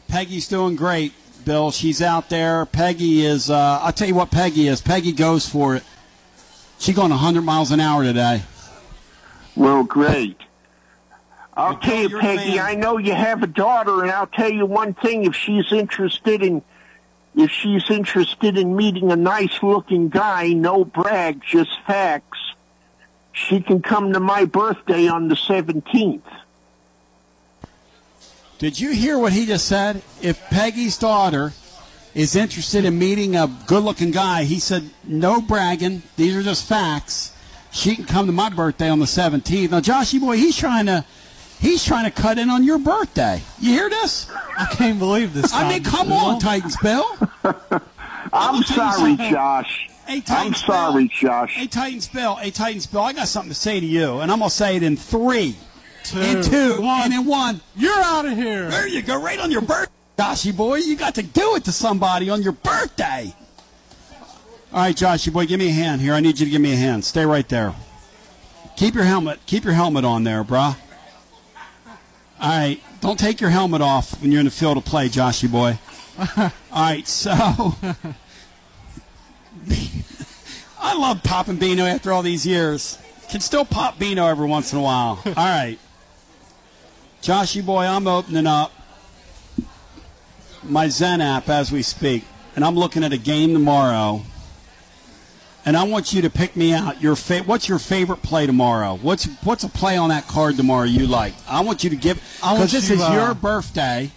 Peggy's 0.07 0.47
doing 0.47 0.75
great, 0.75 1.13
Bill. 1.45 1.71
She's 1.71 2.01
out 2.01 2.29
there. 2.29 2.65
Peggy 2.65 3.25
is, 3.25 3.49
uh, 3.49 3.79
I'll 3.81 3.91
tell 3.91 4.07
you 4.07 4.15
what 4.15 4.31
Peggy 4.31 4.67
is. 4.67 4.81
Peggy 4.81 5.11
goes 5.11 5.47
for 5.47 5.75
it. 5.75 5.83
She's 6.79 6.95
going 6.95 7.11
100 7.11 7.41
miles 7.43 7.71
an 7.71 7.79
hour 7.79 8.03
today. 8.03 8.43
Well, 9.55 9.83
great. 9.83 10.37
I'll 11.55 11.77
tell 11.77 12.09
you, 12.09 12.19
Peggy. 12.19 12.59
I 12.59 12.73
know 12.73 12.97
you 12.97 13.13
have 13.13 13.43
a 13.43 13.47
daughter, 13.47 14.01
and 14.01 14.11
I'll 14.11 14.27
tell 14.27 14.51
you 14.51 14.65
one 14.65 14.95
thing. 14.95 15.23
If 15.25 15.35
she's 15.35 15.71
interested 15.71 16.41
in, 16.41 16.63
if 17.35 17.49
she's 17.51 17.89
interested 17.89 18.57
in 18.57 18.75
meeting 18.75 19.11
a 19.11 19.15
nice-looking 19.15 20.09
guy, 20.09 20.49
no 20.49 20.85
brag, 20.85 21.41
just 21.43 21.71
facts, 21.85 22.53
she 23.31 23.59
can 23.59 23.81
come 23.81 24.13
to 24.13 24.19
my 24.19 24.45
birthday 24.45 25.07
on 25.07 25.27
the 25.27 25.35
17th. 25.35 26.21
Did 28.59 28.79
you 28.79 28.91
hear 28.91 29.17
what 29.17 29.33
he 29.33 29.45
just 29.45 29.67
said? 29.67 30.01
If 30.21 30.39
Peggy's 30.49 30.97
daughter 30.97 31.53
is 32.13 32.35
interested 32.35 32.85
in 32.85 32.99
meeting 32.99 33.35
a 33.35 33.47
good 33.65 33.83
looking 33.83 34.11
guy, 34.11 34.43
he 34.43 34.59
said, 34.59 34.89
no 35.03 35.41
bragging. 35.41 36.03
These 36.15 36.35
are 36.35 36.43
just 36.43 36.67
facts. 36.67 37.35
She 37.71 37.95
can 37.95 38.05
come 38.05 38.27
to 38.27 38.31
my 38.31 38.49
birthday 38.49 38.89
on 38.89 38.99
the 38.99 39.05
17th. 39.05 39.71
Now, 39.71 39.79
Joshy 39.79 40.19
boy, 40.19 40.37
he's 40.37 40.55
trying 40.55 40.85
to. 40.85 41.03
He's 41.63 41.81
trying 41.85 42.03
to 42.03 42.11
cut 42.11 42.37
in 42.37 42.49
on 42.49 42.65
your 42.65 42.77
birthday. 42.77 43.41
You 43.57 43.71
hear 43.71 43.89
this? 43.89 44.29
I 44.57 44.65
can't 44.65 44.99
believe 44.99 45.33
this. 45.33 45.53
I 45.53 45.69
mean, 45.69 45.81
come 45.81 46.09
Bill. 46.09 46.17
on, 46.17 46.39
Titans 46.39 46.75
Bill. 46.83 47.05
I'm 48.33 48.61
sorry. 48.63 49.15
Josh. 49.15 49.89
Hey, 50.05 50.21
I'm 50.27 50.53
sorry, 50.55 51.07
Bill. 51.07 51.17
Josh. 51.21 51.53
Hey, 51.55 51.67
Titans 51.67 52.09
Bill. 52.09 52.35
Hey, 52.35 52.51
Titans 52.51 52.85
Bill. 52.85 53.03
I 53.03 53.13
got 53.13 53.29
something 53.29 53.49
to 53.51 53.55
say 53.55 53.79
to 53.79 53.85
you, 53.85 54.19
and 54.19 54.29
I'm 54.29 54.39
gonna 54.39 54.49
say 54.49 54.75
it 54.75 54.83
in 54.83 54.97
three, 54.97 55.55
Two, 56.03 56.19
in 56.19 56.43
two, 56.43 56.81
one. 56.81 57.03
and 57.05 57.13
in 57.13 57.25
one. 57.25 57.61
You're 57.77 57.93
out 57.95 58.25
of 58.25 58.35
here. 58.35 58.69
There 58.69 58.85
you 58.85 59.01
go, 59.01 59.21
right 59.21 59.39
on 59.39 59.49
your 59.49 59.61
birthday, 59.61 59.89
Joshy 60.17 60.55
boy. 60.55 60.79
You 60.79 60.97
got 60.97 61.15
to 61.15 61.23
do 61.23 61.55
it 61.55 61.63
to 61.63 61.71
somebody 61.71 62.29
on 62.29 62.41
your 62.41 62.51
birthday. 62.51 63.33
All 64.73 64.79
right, 64.81 64.95
Joshy 64.97 65.31
boy, 65.31 65.45
give 65.45 65.59
me 65.59 65.69
a 65.69 65.73
hand 65.73 66.01
here. 66.01 66.13
I 66.13 66.19
need 66.19 66.39
you 66.41 66.45
to 66.45 66.51
give 66.51 66.61
me 66.61 66.73
a 66.73 66.75
hand. 66.75 67.05
Stay 67.05 67.25
right 67.25 67.47
there. 67.47 67.73
Keep 68.75 68.95
your 68.95 69.05
helmet. 69.05 69.39
Keep 69.45 69.63
your 69.63 69.73
helmet 69.73 70.03
on 70.03 70.25
there, 70.25 70.43
bruh. 70.43 70.75
All 72.43 72.49
right, 72.49 72.81
don't 72.99 73.17
take 73.17 73.39
your 73.39 73.51
helmet 73.51 73.81
off 73.81 74.21
when 74.21 74.29
you're 74.29 74.41
in 74.41 74.45
the 74.45 74.51
field 74.51 74.75
of 74.75 74.83
play, 74.83 75.07
Joshy 75.07 75.49
boy. 75.49 75.79
All 76.37 76.51
right, 76.73 77.07
so 77.07 77.31
I 80.77 80.97
love 80.97 81.23
popping 81.23 81.55
Bino 81.55 81.85
after 81.85 82.11
all 82.11 82.21
these 82.21 82.45
years. 82.45 82.97
Can 83.29 83.39
still 83.39 83.63
pop 83.63 83.97
Bino 83.97 84.27
every 84.27 84.45
once 84.45 84.73
in 84.73 84.79
a 84.79 84.81
while. 84.81 85.21
All 85.25 85.33
right. 85.33 85.79
Joshy 87.21 87.65
boy, 87.65 87.85
I'm 87.85 88.07
opening 88.07 88.45
up 88.45 88.73
my 90.63 90.89
Zen 90.89 91.21
app 91.21 91.47
as 91.47 91.71
we 91.71 91.81
speak, 91.81 92.25
and 92.57 92.65
I'm 92.65 92.75
looking 92.75 93.05
at 93.05 93.13
a 93.13 93.17
game 93.17 93.53
tomorrow. 93.53 94.21
And 95.65 95.77
I 95.77 95.83
want 95.83 96.11
you 96.11 96.21
to 96.23 96.29
pick 96.29 96.55
me 96.57 96.73
out. 96.73 97.01
Your 97.01 97.15
fa- 97.15 97.43
what's 97.45 97.69
your 97.69 97.79
favorite 97.79 98.21
play 98.21 98.45
tomorrow? 98.45 98.95
What's 99.01 99.25
what's 99.43 99.63
a 99.63 99.69
play 99.69 99.95
on 99.95 100.09
that 100.09 100.27
card 100.27 100.57
tomorrow 100.57 100.83
you 100.83 101.07
like? 101.07 101.33
I 101.47 101.61
want 101.61 101.83
you 101.83 101.89
to 101.89 101.95
give 101.95 102.21
I 102.43 102.47
want 102.47 102.57
because 102.57 102.71
this 102.73 102.89
you, 102.89 102.95
is 102.95 103.01
uh, 103.01 103.11
your 103.13 103.33
birthday, 103.33 104.11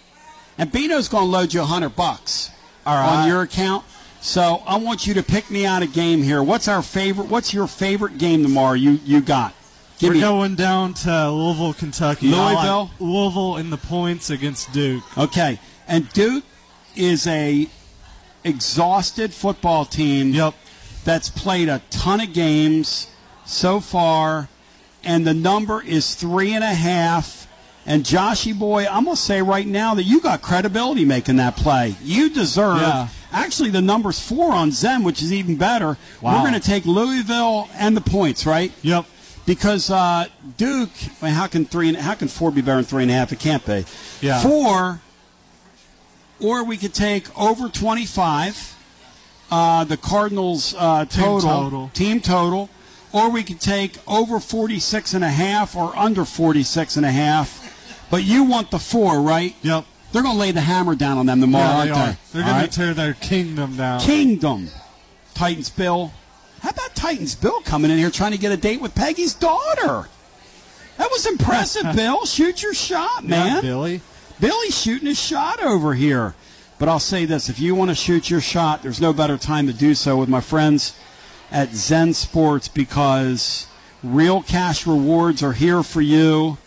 and 0.59 0.73
Bino's 0.73 1.09
going 1.09 1.25
to 1.25 1.31
load 1.31 1.55
you 1.55 1.63
a 1.63 1.65
hundred 1.65 1.95
bucks 1.95 2.51
right. 2.85 3.21
on 3.23 3.29
your 3.29 3.43
account. 3.43 3.85
So 4.21 4.63
I 4.67 4.77
want 4.79 5.07
you 5.07 5.15
to 5.15 5.23
pick 5.23 5.51
me 5.51 5.65
out 5.65 5.83
a 5.83 5.87
game 5.87 6.23
here. 6.23 6.43
What's 6.43 6.67
our 6.67 6.83
favorite? 6.83 7.29
What's 7.29 7.55
your 7.55 7.69
favorite 7.69 8.19
game 8.19 8.43
tomorrow? 8.43 8.75
You 8.75 8.99
you 9.05 9.21
got? 9.21 9.55
Give 9.99 10.15
We're 10.15 10.21
going 10.21 10.57
down 10.57 10.95
to 10.95 11.31
Louisville, 11.31 11.73
Kentucky. 11.73 12.35
I 12.35 12.53
like 12.53 12.57
Louisville? 12.57 12.91
Louisville 12.99 13.57
in 13.57 13.71
the 13.71 13.79
points 13.79 14.29
against 14.29 14.73
Duke. 14.73 15.05
Okay, 15.17 15.59
and 15.87 16.13
Duke 16.13 16.45
is 16.97 17.27
a 17.27 17.69
exhausted 18.45 19.33
football 19.33 19.85
team. 19.85 20.33
Yep. 20.33 20.55
That's 21.07 21.31
played 21.31 21.69
a 21.71 21.81
ton 21.89 22.21
of 22.21 22.33
games 22.35 23.09
so 23.47 23.81
far, 23.81 24.49
and 25.05 25.27
the 25.27 25.33
number 25.35 25.81
is 25.81 26.15
three 26.17 26.53
and 26.53 26.63
a 26.65 26.75
half. 26.75 27.47
And 27.87 28.03
Joshy 28.05 28.53
boy, 28.59 28.87
I'm 28.87 29.05
gonna 29.05 29.17
say 29.17 29.41
right 29.41 29.67
now 29.67 29.95
that 29.95 30.03
you 30.03 30.21
got 30.21 30.43
credibility 30.43 31.05
making 31.05 31.37
that 31.37 31.57
play. 31.57 31.95
You 32.03 32.29
deserve. 32.29 32.81
Yeah. 32.81 33.09
Actually, 33.33 33.71
the 33.71 33.81
number's 33.83 34.19
four 34.19 34.51
on 34.53 34.73
Zen, 34.73 35.05
which 35.05 35.23
is 35.23 35.33
even 35.33 35.57
better. 35.57 35.97
Wow. 36.21 36.35
We're 36.43 36.49
going 36.49 36.61
to 36.61 36.67
take 36.67 36.87
Louisville 36.87 37.69
and 37.75 37.97
the 37.97 38.01
points, 38.01 38.47
right? 38.47 38.73
Yep. 38.83 39.05
Because 39.45 39.91
uh, 39.91 40.27
Duke, 40.57 40.91
I 41.21 41.27
mean, 41.27 41.35
how 41.35 41.47
can 41.47 41.67
three? 41.67 41.89
and- 41.89 41.99
How 41.99 42.15
can 42.15 42.29
four 42.29 42.51
be 42.51 42.63
better 42.63 42.77
than 42.77 42.85
three 42.85 43.03
and 43.03 43.11
a 43.13 43.15
half? 43.15 43.33
It 43.33 43.39
can't 43.41 43.65
be. 43.67 43.85
Yeah. 44.21 44.41
Four, 44.43 45.01
or 46.41 46.65
we 46.65 46.77
could 46.77 46.95
take 46.95 47.27
over 47.39 47.69
twenty-five. 47.69 48.76
Uh, 49.51 49.85
the 49.85 49.97
Cardinals 49.97 50.75
uh, 50.77 51.05
Team 51.05 51.25
total, 51.25 51.41
total. 51.41 51.91
team 51.95 52.21
total, 52.21 52.69
or 53.13 53.31
we 53.31 53.45
could 53.45 53.61
take 53.61 53.97
over 54.09 54.41
46 54.41 55.15
and 55.15 55.25
a 55.25 55.29
half 55.29 55.77
or 55.77 55.97
under 55.97 56.25
46 56.25 56.97
and 56.97 57.07
a 57.07 57.13
half. 57.13 58.07
But 58.11 58.25
you 58.25 58.45
want 58.45 58.71
the 58.71 58.79
four, 58.79 59.21
right? 59.21 59.55
Yep. 59.63 59.85
They're 60.13 60.23
going 60.23 60.35
to 60.35 60.41
lay 60.41 60.51
the 60.53 60.61
hammer 60.61 60.95
down 60.95 61.19
on 61.19 61.27
them 61.27 61.41
tomorrow, 61.41 61.85
yeah, 61.85 61.93
aren't 61.93 61.93
they 61.93 62.01
are. 62.01 62.07
they? 62.07 62.19
They're 62.33 62.43
going 62.43 62.57
right? 62.57 62.71
to 62.71 62.77
tear 62.79 62.95
their 62.95 63.15
kingdom 63.15 63.77
down. 63.77 64.01
Kingdom. 64.01 64.69
Titans 65.35 65.71
Bill. 65.71 66.13
How 66.61 66.71
about 66.71 66.95
Titans. 66.95 67.35
Bill 67.35 67.61
coming 67.63 67.91
in 67.91 67.99
here 67.99 68.11
trying 68.11 68.33
to 68.33 68.39
get 68.39 68.51
a 68.53 68.57
date 68.57 68.81
with 68.81 68.95
Peggy's 68.95 69.35
daughter. 69.35 70.09
That 70.97 71.11
was 71.11 71.27
impressive, 71.27 71.85
Bill. 71.97 72.25
Shoot 72.25 72.63
your 72.63 72.75
shot, 72.75 73.25
man. 73.25 73.57
Yeah, 73.57 73.61
Billy. 73.61 74.01
Billy's 74.41 74.77
shooting 74.81 75.07
his 75.09 75.21
shot 75.21 75.63
over 75.63 75.95
here. 75.95 76.35
But 76.79 76.89
I'll 76.89 76.99
say 76.99 77.25
this 77.25 77.49
if 77.49 77.59
you 77.59 77.75
want 77.75 77.91
to 77.91 77.95
shoot 77.95 78.29
your 78.29 78.41
shot, 78.41 78.83
there's 78.83 79.01
no 79.01 79.13
better 79.13 79.39
time 79.39 79.67
to 79.67 79.73
do 79.73 79.95
so 79.95 80.17
with 80.17 80.29
my 80.29 80.41
friends 80.41 80.95
at 81.51 81.73
Zen 81.75 82.13
Sports 82.13 82.69
because 82.69 83.67
real 84.03 84.43
cash 84.43 84.87
rewards 84.87 85.43
are 85.43 85.55
here 85.55 85.83
for 85.83 86.03
you. 86.03 86.59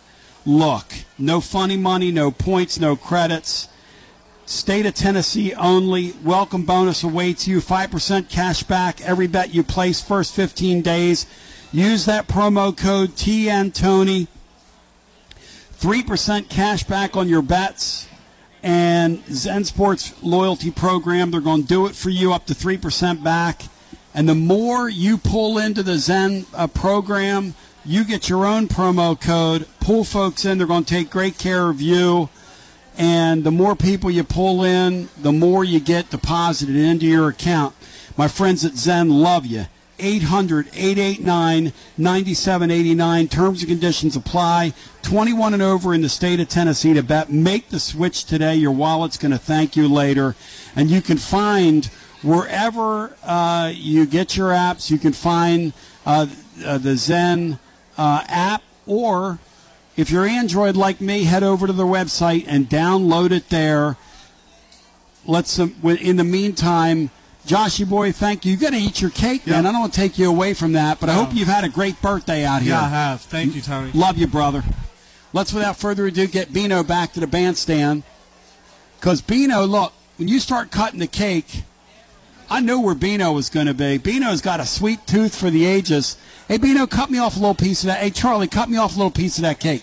Look, 0.44 0.86
no 1.18 1.40
funny 1.40 1.76
money, 1.76 2.10
no 2.10 2.30
points, 2.30 2.80
no 2.80 2.96
credits. 2.96 3.68
State 4.46 4.84
of 4.84 4.94
Tennessee 4.94 5.54
only. 5.54 6.14
Welcome 6.24 6.64
bonus 6.64 7.04
awaits 7.04 7.46
you. 7.46 7.60
5% 7.60 8.28
cash 8.28 8.64
back 8.64 9.00
every 9.02 9.28
bet 9.28 9.54
you 9.54 9.62
place 9.62 10.00
first 10.00 10.34
15 10.34 10.82
days. 10.82 11.26
Use 11.70 12.04
that 12.06 12.26
promo 12.26 12.76
code 12.76 13.10
TNTony. 13.10 14.26
3% 15.78 16.48
cash 16.48 16.82
back 16.82 17.16
on 17.16 17.28
your 17.28 17.42
bets. 17.42 18.08
And 18.62 19.24
Zen 19.26 19.64
Sports 19.64 20.14
loyalty 20.22 20.70
program, 20.70 21.30
they're 21.30 21.40
going 21.40 21.62
to 21.62 21.68
do 21.68 21.86
it 21.86 21.94
for 21.94 22.10
you 22.10 22.32
up 22.32 22.46
to 22.46 22.54
3% 22.54 23.22
back. 23.22 23.62
And 24.14 24.28
the 24.28 24.34
more 24.34 24.88
you 24.88 25.18
pull 25.18 25.56
into 25.58 25.82
the 25.82 25.98
Zen 25.98 26.46
uh, 26.52 26.66
program, 26.66 27.54
you 27.84 28.04
get 28.04 28.28
your 28.28 28.44
own 28.44 28.68
promo 28.68 29.18
code. 29.18 29.66
Pull 29.80 30.04
folks 30.04 30.44
in, 30.44 30.58
they're 30.58 30.66
going 30.66 30.84
to 30.84 30.94
take 30.94 31.10
great 31.10 31.38
care 31.38 31.70
of 31.70 31.80
you. 31.80 32.28
And 32.98 33.44
the 33.44 33.50
more 33.50 33.76
people 33.76 34.10
you 34.10 34.24
pull 34.24 34.62
in, 34.64 35.08
the 35.16 35.32
more 35.32 35.64
you 35.64 35.80
get 35.80 36.10
deposited 36.10 36.76
into 36.76 37.06
your 37.06 37.28
account. 37.28 37.74
My 38.16 38.28
friends 38.28 38.64
at 38.64 38.74
Zen 38.74 39.08
love 39.08 39.46
you. 39.46 39.66
800 40.00 40.68
889 40.68 41.72
9789. 41.96 43.28
Terms 43.28 43.60
and 43.60 43.68
conditions 43.68 44.16
apply. 44.16 44.72
21 45.02 45.54
and 45.54 45.62
over 45.62 45.94
in 45.94 46.02
the 46.02 46.08
state 46.08 46.40
of 46.40 46.48
Tennessee 46.48 46.94
to 46.94 47.02
bet. 47.02 47.30
Make 47.30 47.68
the 47.68 47.80
switch 47.80 48.24
today. 48.24 48.54
Your 48.56 48.72
wallet's 48.72 49.16
going 49.16 49.32
to 49.32 49.38
thank 49.38 49.76
you 49.76 49.88
later. 49.88 50.34
And 50.74 50.90
you 50.90 51.00
can 51.00 51.18
find 51.18 51.90
wherever 52.22 53.16
uh, 53.22 53.72
you 53.74 54.06
get 54.06 54.36
your 54.36 54.50
apps, 54.50 54.90
you 54.90 54.98
can 54.98 55.12
find 55.12 55.72
uh, 56.06 56.26
uh, 56.64 56.78
the 56.78 56.96
Zen 56.96 57.58
uh, 57.96 58.24
app, 58.28 58.62
or 58.86 59.38
if 59.96 60.10
you're 60.10 60.26
Android 60.26 60.76
like 60.76 61.00
me, 61.00 61.24
head 61.24 61.42
over 61.42 61.66
to 61.66 61.72
their 61.72 61.86
website 61.86 62.44
and 62.46 62.68
download 62.68 63.32
it 63.32 63.48
there. 63.48 63.96
Let's. 65.26 65.58
in 65.58 66.16
the 66.16 66.24
meantime, 66.24 67.10
Joshy 67.50 67.88
boy, 67.88 68.12
thank 68.12 68.44
you. 68.44 68.52
You 68.52 68.58
got 68.58 68.70
to 68.70 68.76
eat 68.76 69.00
your 69.00 69.10
cake, 69.10 69.44
man. 69.44 69.66
I 69.66 69.72
don't 69.72 69.80
want 69.80 69.92
to 69.92 70.00
take 70.00 70.20
you 70.20 70.30
away 70.30 70.54
from 70.54 70.74
that, 70.74 71.00
but 71.00 71.08
I 71.08 71.14
hope 71.14 71.34
you've 71.34 71.48
had 71.48 71.64
a 71.64 71.68
great 71.68 72.00
birthday 72.00 72.44
out 72.44 72.62
here. 72.62 72.74
Yeah, 72.74 72.82
I 72.82 72.88
have. 72.88 73.22
Thank 73.22 73.56
you, 73.56 73.60
Tony. 73.60 73.90
Love 73.92 74.18
you, 74.18 74.28
brother. 74.28 74.62
Let's, 75.32 75.52
without 75.52 75.76
further 75.76 76.06
ado, 76.06 76.28
get 76.28 76.52
Bino 76.52 76.84
back 76.84 77.12
to 77.14 77.20
the 77.20 77.26
bandstand. 77.26 78.04
Because 79.00 79.20
Bino, 79.20 79.64
look, 79.64 79.92
when 80.16 80.28
you 80.28 80.38
start 80.38 80.70
cutting 80.70 81.00
the 81.00 81.08
cake, 81.08 81.64
I 82.48 82.60
knew 82.60 82.78
where 82.78 82.94
Bino 82.94 83.32
was 83.32 83.50
going 83.50 83.66
to 83.66 83.74
be. 83.74 83.98
Bino's 83.98 84.40
got 84.40 84.60
a 84.60 84.64
sweet 84.64 85.04
tooth 85.08 85.34
for 85.34 85.50
the 85.50 85.64
ages. 85.64 86.16
Hey, 86.46 86.58
Bino, 86.58 86.86
cut 86.86 87.10
me 87.10 87.18
off 87.18 87.36
a 87.36 87.40
little 87.40 87.56
piece 87.56 87.82
of 87.82 87.88
that. 87.88 87.98
Hey, 87.98 88.10
Charlie, 88.10 88.46
cut 88.46 88.70
me 88.70 88.76
off 88.76 88.94
a 88.94 88.96
little 88.96 89.10
piece 89.10 89.38
of 89.38 89.42
that 89.42 89.58
cake. 89.58 89.82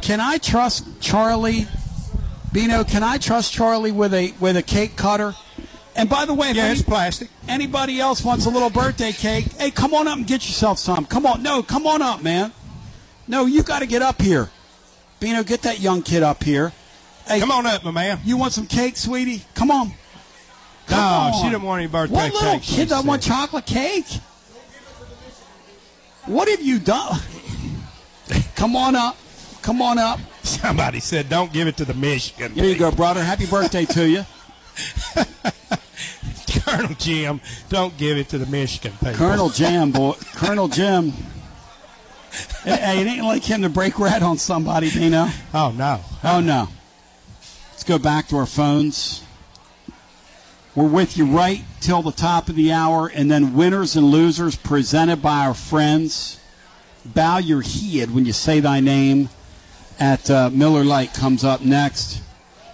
Can 0.00 0.20
I 0.20 0.38
trust 0.38 1.00
Charlie? 1.00 1.66
Bino, 2.52 2.84
can 2.84 3.02
I 3.02 3.18
trust 3.18 3.52
Charlie 3.52 3.90
with 3.90 4.14
a 4.14 4.32
with 4.38 4.56
a 4.56 4.62
cake 4.62 4.94
cutter? 4.94 5.34
And 5.96 6.08
by 6.08 6.24
the 6.24 6.34
way, 6.34 6.50
if 6.50 6.56
Yeah, 6.56 6.64
any- 6.64 6.72
it's 6.72 6.82
plastic. 6.82 7.28
anybody 7.48 8.00
else 8.00 8.22
wants 8.24 8.46
a 8.46 8.50
little 8.50 8.70
birthday 8.70 9.12
cake, 9.12 9.46
hey, 9.58 9.70
come 9.70 9.94
on 9.94 10.08
up 10.08 10.16
and 10.16 10.26
get 10.26 10.46
yourself 10.46 10.78
some. 10.78 11.04
Come 11.06 11.24
on, 11.24 11.42
no, 11.42 11.62
come 11.62 11.86
on 11.86 12.02
up, 12.02 12.22
man. 12.22 12.52
No, 13.28 13.46
you 13.46 13.62
got 13.62 13.78
to 13.78 13.86
get 13.86 14.02
up 14.02 14.20
here. 14.20 14.50
Bino, 15.20 15.42
get 15.42 15.62
that 15.62 15.80
young 15.80 16.02
kid 16.02 16.22
up 16.22 16.42
here. 16.42 16.72
Hey, 17.26 17.40
Come 17.40 17.50
on 17.50 17.64
up, 17.66 17.84
my 17.84 17.90
man. 17.90 18.20
You 18.24 18.36
want 18.36 18.52
some 18.52 18.66
cake, 18.66 18.96
sweetie? 18.98 19.44
Come 19.54 19.70
on. 19.70 19.94
Come 20.86 20.98
no, 20.98 21.04
on. 21.06 21.32
she 21.42 21.48
didn't 21.48 21.62
want 21.62 21.80
any 21.80 21.88
birthday 21.90 22.14
cake. 22.24 22.34
What 22.34 22.42
little 22.44 22.60
kid 22.60 22.88
doesn't 22.90 23.06
want 23.06 23.22
chocolate 23.22 23.64
cake? 23.64 24.06
What 26.26 26.48
have 26.48 26.60
you 26.60 26.78
done? 26.78 27.20
Come 28.56 28.76
on 28.76 28.94
up. 28.96 29.16
Come 29.62 29.80
on 29.80 29.98
up. 29.98 30.20
Somebody 30.42 31.00
said, 31.00 31.28
"Don't 31.30 31.52
give 31.52 31.66
it 31.68 31.76
to 31.78 31.84
the 31.86 31.94
Michigan." 31.94 32.52
Here 32.52 32.64
you 32.66 32.76
go, 32.76 32.90
brother. 32.90 33.24
Happy 33.24 33.46
birthday 33.46 33.86
to 33.86 34.06
you. 34.08 34.26
Colonel 36.62 36.94
Jim. 36.98 37.40
Don't 37.68 37.96
give 37.96 38.16
it 38.18 38.28
to 38.30 38.38
the 38.38 38.46
Michigan 38.46 38.92
people. 38.92 39.14
Colonel 39.14 39.48
Jim, 39.48 39.90
boy. 39.92 40.14
Colonel 40.34 40.68
Jim. 40.68 41.12
hey, 42.64 43.00
it 43.00 43.06
ain't 43.06 43.24
like 43.24 43.44
him 43.44 43.62
to 43.62 43.68
break 43.68 43.98
red 43.98 44.22
on 44.22 44.38
somebody, 44.38 44.90
Bino. 44.90 45.28
Oh 45.52 45.72
no. 45.76 46.00
Oh 46.22 46.40
no. 46.40 46.68
Let's 47.70 47.84
go 47.84 47.98
back 47.98 48.28
to 48.28 48.36
our 48.36 48.46
phones. 48.46 49.22
We're 50.74 50.88
with 50.88 51.16
you 51.16 51.26
right 51.26 51.62
till 51.80 52.02
the 52.02 52.10
top 52.10 52.48
of 52.48 52.56
the 52.56 52.72
hour, 52.72 53.06
and 53.06 53.30
then 53.30 53.54
winners 53.54 53.94
and 53.94 54.06
losers 54.06 54.56
presented 54.56 55.22
by 55.22 55.46
our 55.46 55.54
friends. 55.54 56.40
Bow 57.04 57.38
your 57.38 57.62
head 57.62 58.12
when 58.12 58.26
you 58.26 58.32
say 58.32 58.58
thy 58.60 58.80
name. 58.80 59.28
At 60.00 60.28
uh, 60.28 60.50
Miller 60.50 60.82
Lite 60.82 61.14
comes 61.14 61.44
up 61.44 61.60
next. 61.60 62.20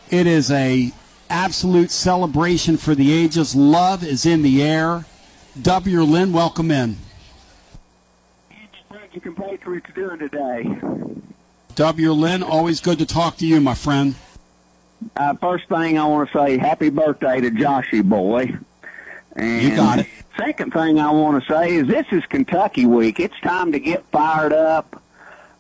It 0.09 0.27
is 0.27 0.51
a 0.51 0.93
absolute 1.31 1.91
celebration 1.91 2.77
for 2.77 2.95
the 2.95 3.13
ages. 3.13 3.55
Love 3.55 4.05
is 4.05 4.27
in 4.27 4.43
the 4.43 4.63
air. 4.63 5.07
W. 5.61 6.03
Lynn, 6.03 6.33
welcome 6.33 6.71
in. 6.71 6.97
you 9.13 9.21
compatriots 9.21 9.91
doing 9.95 10.19
today? 10.19 10.79
W. 11.75 12.13
Lynn, 12.13 12.43
always 12.43 12.81
good 12.81 12.99
to 12.99 13.07
talk 13.07 13.37
to 13.39 13.47
you, 13.47 13.61
my 13.61 13.75
friend. 13.75 14.15
Uh, 15.17 15.35
first 15.35 15.69
thing 15.69 15.99
I 15.99 16.07
want 16.07 16.31
to 16.31 16.39
say, 16.39 16.59
happy 16.59 16.91
birthday 16.91 17.41
to 17.41 17.51
Joshy 17.51 18.05
boy. 18.05 18.57
And 19.35 19.63
You 19.63 19.77
got 19.77 20.01
it. 20.01 20.07
Second 20.37 20.73
thing 20.73 20.99
I 21.01 21.11
want 21.11 21.43
to 21.43 21.53
say 21.53 21.75
is 21.75 21.87
this 21.87 22.07
is 22.13 22.25
Kentucky 22.27 22.87
week. 22.87 23.21
It's 23.21 23.39
time 23.41 23.73
to 23.73 23.81
get 23.81 24.05
fired 24.07 24.53
up. 24.53 25.03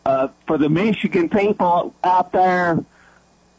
Uh, 0.07 0.29
for 0.47 0.57
the 0.57 0.69
Michigan 0.69 1.29
people 1.29 1.95
out 2.03 2.33
there, 2.33 2.83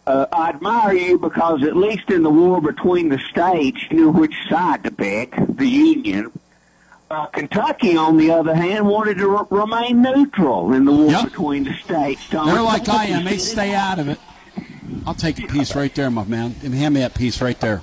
uh, 0.07 0.25
I 0.31 0.49
admire 0.49 0.93
you 0.93 1.19
because 1.19 1.63
at 1.63 1.75
least 1.75 2.09
in 2.09 2.23
the 2.23 2.29
war 2.29 2.61
between 2.61 3.09
the 3.09 3.19
states, 3.29 3.79
you 3.89 3.97
knew 3.97 4.09
which 4.09 4.35
side 4.49 4.83
to 4.83 4.91
pick, 4.91 5.35
the 5.47 5.67
Union. 5.67 6.31
Uh, 7.09 7.25
Kentucky, 7.27 7.97
on 7.97 8.17
the 8.17 8.31
other 8.31 8.55
hand, 8.55 8.87
wanted 8.87 9.17
to 9.17 9.27
re- 9.27 9.45
remain 9.49 10.01
neutral 10.01 10.73
in 10.73 10.85
the 10.85 10.91
war 10.91 11.23
between 11.25 11.65
the 11.65 11.73
states. 11.73 12.27
Tony. 12.29 12.51
They're 12.51 12.61
like 12.61 12.87
I 12.87 13.05
am. 13.07 13.25
They 13.25 13.37
stay 13.37 13.75
out 13.75 13.99
of 13.99 14.07
it. 14.07 14.19
I'll 15.05 15.13
take 15.13 15.43
a 15.43 15.47
piece 15.47 15.75
right 15.75 15.93
there, 15.93 16.09
my 16.09 16.23
man. 16.23 16.51
Hand 16.51 16.93
me 16.93 17.01
that 17.01 17.13
piece 17.13 17.41
right 17.41 17.59
there. 17.59 17.81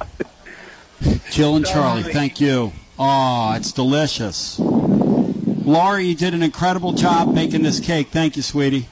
Jill 1.30 1.56
and 1.56 1.66
Charlie, 1.66 2.04
thank 2.04 2.40
you. 2.40 2.72
Oh, 2.98 3.52
it's 3.54 3.70
delicious. 3.70 4.58
Laura, 4.58 6.02
you 6.02 6.14
did 6.14 6.34
an 6.34 6.42
incredible 6.42 6.92
job 6.92 7.34
making 7.34 7.62
this 7.62 7.80
cake. 7.80 8.08
Thank 8.08 8.36
you, 8.36 8.42
sweetie. 8.42 8.88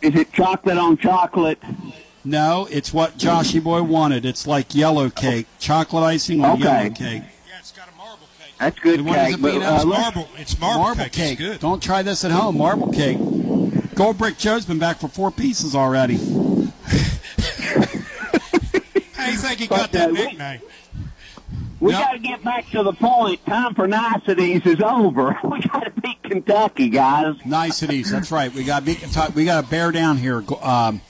Is 0.00 0.14
it 0.14 0.32
chocolate 0.32 0.78
on 0.78 0.96
chocolate? 0.96 1.58
No, 2.24 2.66
it's 2.70 2.92
what 2.92 3.18
Joshy 3.18 3.62
Boy 3.62 3.82
wanted. 3.82 4.24
It's 4.24 4.46
like 4.46 4.74
yellow 4.74 5.10
cake, 5.10 5.46
chocolate 5.58 6.04
icing 6.04 6.42
on 6.44 6.52
Okay. 6.52 6.62
yellow 6.64 6.90
cake. 6.90 7.22
Yeah, 7.22 7.58
it's 7.58 7.72
got 7.72 7.88
a 7.88 7.96
marble 7.98 8.26
cake. 8.38 8.54
That's 8.58 8.78
good 8.78 9.00
What 9.02 9.18
is 9.18 9.24
cake. 9.26 9.34
it, 9.34 9.42
but, 9.42 9.52
Pete? 9.52 9.62
uh, 9.62 9.74
It's 9.74 9.84
let's- 9.84 10.02
marble. 10.02 10.28
It's 10.38 10.58
marble, 10.60 11.04
cake. 11.10 11.60
Don't 11.60 11.82
try 11.82 12.02
this 12.02 12.24
at 12.24 12.30
home. 12.30 12.56
Marble 12.58 12.90
cake. 12.92 13.18
Gold 13.94 14.16
Brick 14.18 14.38
Joe's 14.38 14.64
been 14.64 14.78
back 14.78 14.98
for 15.00 15.08
four 15.08 15.30
pieces 15.30 15.74
already. 15.74 16.16
How 19.14 19.30
you 19.30 19.36
think 19.36 19.60
he 19.60 19.66
got 19.66 19.92
that 19.92 20.12
nickname? 20.12 20.60
We 21.80 21.92
got 21.92 22.12
to 22.12 22.18
get 22.18 22.42
back 22.42 22.70
to 22.70 22.82
the 22.82 22.92
point. 22.94 23.44
Time 23.46 23.74
for 23.74 23.86
niceties 23.86 24.64
is 24.64 24.80
over. 24.80 25.38
We 25.44 25.60
got 25.60 25.84
to 25.84 25.92
beat 26.00 26.22
Kentucky, 26.22 26.88
guys. 26.88 27.34
Niceties. 27.44 28.10
That's 28.10 28.30
right. 28.32 28.52
We 28.52 28.64
got 28.64 28.80
to 28.80 28.86
beat 28.86 29.00
Kentucky. 29.00 29.32
we 29.34 29.44
got 29.44 29.64
to 29.64 29.70
bear 29.70 29.92
down 29.92 30.16
here. 30.16 30.42
Um, 30.62 31.00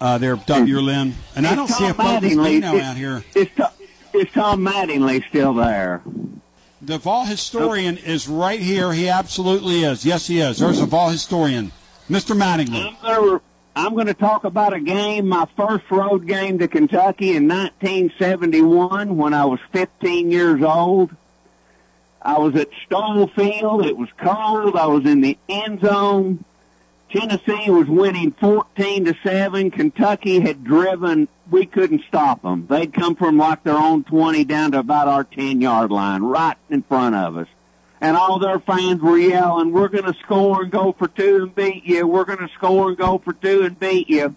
uh, 0.00 0.18
there, 0.18 0.36
W. 0.36 0.78
Lynn, 0.80 1.14
and 1.34 1.46
I 1.46 1.54
don't 1.54 1.68
It's 1.70 1.78
see 1.78 1.86
a 1.86 1.92
Tom 1.92 2.06
Mattingly. 2.22 2.62
Out 2.62 2.96
here. 2.96 3.24
Is, 3.34 3.48
Tom- 3.56 3.70
is 4.12 4.28
Tom 4.32 4.64
Mattingly 4.64 5.26
still 5.28 5.54
there? 5.54 6.02
The 6.82 6.98
Vol 6.98 7.24
historian 7.24 7.96
is 7.96 8.28
right 8.28 8.60
here. 8.60 8.92
He 8.92 9.08
absolutely 9.08 9.82
is. 9.82 10.04
Yes, 10.04 10.26
he 10.26 10.40
is. 10.40 10.58
There's 10.58 10.80
a 10.80 10.86
Vol 10.86 11.08
historian, 11.10 11.72
Mr. 12.08 12.36
Mattingly. 12.36 12.86
I'm 12.86 12.96
gonna, 13.02 13.40
I'm 13.74 13.94
going 13.94 14.06
to 14.06 14.14
talk 14.14 14.44
about 14.44 14.72
a 14.72 14.80
game, 14.80 15.26
my 15.28 15.46
first 15.56 15.90
road 15.90 16.26
game 16.26 16.58
to 16.58 16.68
Kentucky 16.68 17.34
in 17.36 17.48
1971 17.48 19.16
when 19.16 19.34
I 19.34 19.44
was 19.46 19.58
15 19.72 20.30
years 20.30 20.62
old. 20.62 21.10
I 22.22 22.38
was 22.38 22.54
at 22.56 22.68
Stoll 22.84 23.28
Field. 23.28 23.86
It 23.86 23.96
was 23.96 24.08
cold. 24.18 24.76
I 24.76 24.86
was 24.86 25.04
in 25.04 25.20
the 25.20 25.38
end 25.48 25.80
zone. 25.80 26.44
Tennessee 27.16 27.70
was 27.70 27.86
winning 27.86 28.32
14 28.32 29.06
to 29.06 29.14
7. 29.22 29.70
Kentucky 29.70 30.40
had 30.40 30.62
driven. 30.62 31.28
We 31.50 31.64
couldn't 31.64 32.02
stop 32.06 32.42
them. 32.42 32.66
They'd 32.68 32.92
come 32.92 33.16
from 33.16 33.38
like 33.38 33.64
their 33.64 33.78
own 33.78 34.04
20 34.04 34.44
down 34.44 34.72
to 34.72 34.80
about 34.80 35.08
our 35.08 35.24
10 35.24 35.62
yard 35.62 35.90
line, 35.90 36.22
right 36.22 36.58
in 36.68 36.82
front 36.82 37.14
of 37.14 37.38
us. 37.38 37.48
and 37.98 38.14
all 38.14 38.38
their 38.38 38.58
fans 38.58 39.00
were 39.00 39.16
yelling, 39.16 39.72
"We're 39.72 39.88
going 39.88 40.04
to 40.04 40.12
score 40.22 40.62
and 40.62 40.70
go 40.70 40.94
for 40.98 41.08
two 41.08 41.44
and 41.44 41.54
beat 41.54 41.86
you. 41.86 42.06
We're 42.06 42.26
going 42.26 42.46
to 42.46 42.50
score 42.54 42.88
and 42.88 42.98
go 42.98 43.16
for 43.16 43.32
two 43.32 43.62
and 43.62 43.80
beat 43.80 44.10
you." 44.10 44.34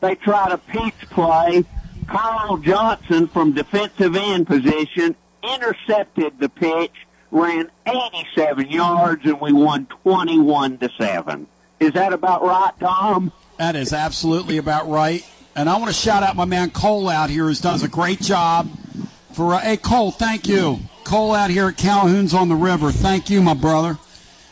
They 0.00 0.14
tried 0.14 0.52
a 0.52 0.58
pitch 0.58 1.10
play. 1.10 1.64
Carl 2.06 2.58
Johnson 2.58 3.26
from 3.26 3.52
defensive 3.52 4.14
end 4.14 4.46
position 4.46 5.16
intercepted 5.42 6.38
the 6.38 6.48
pitch, 6.48 6.94
ran 7.32 7.72
87 7.84 8.70
yards, 8.70 9.24
and 9.24 9.40
we 9.40 9.52
won 9.52 9.86
21 10.04 10.78
to 10.78 10.88
seven. 10.96 11.48
Is 11.78 11.92
that 11.92 12.12
about 12.12 12.42
right, 12.42 12.72
Tom? 12.80 13.32
That 13.58 13.76
is 13.76 13.92
absolutely 13.92 14.58
about 14.58 14.88
right. 14.88 15.26
And 15.54 15.68
I 15.68 15.78
want 15.78 15.88
to 15.88 15.94
shout 15.94 16.22
out 16.22 16.36
my 16.36 16.44
man 16.44 16.70
Cole 16.70 17.08
out 17.08 17.30
here, 17.30 17.44
who's 17.44 17.60
does 17.60 17.82
a 17.82 17.88
great 17.88 18.20
job. 18.20 18.68
For 19.32 19.54
uh, 19.54 19.60
hey 19.60 19.76
Cole, 19.76 20.10
thank 20.10 20.48
you. 20.48 20.80
Cole 21.04 21.34
out 21.34 21.50
here 21.50 21.68
at 21.68 21.76
Calhoun's 21.76 22.34
on 22.34 22.48
the 22.48 22.54
river. 22.54 22.90
Thank 22.90 23.30
you, 23.30 23.40
my 23.42 23.54
brother, 23.54 23.94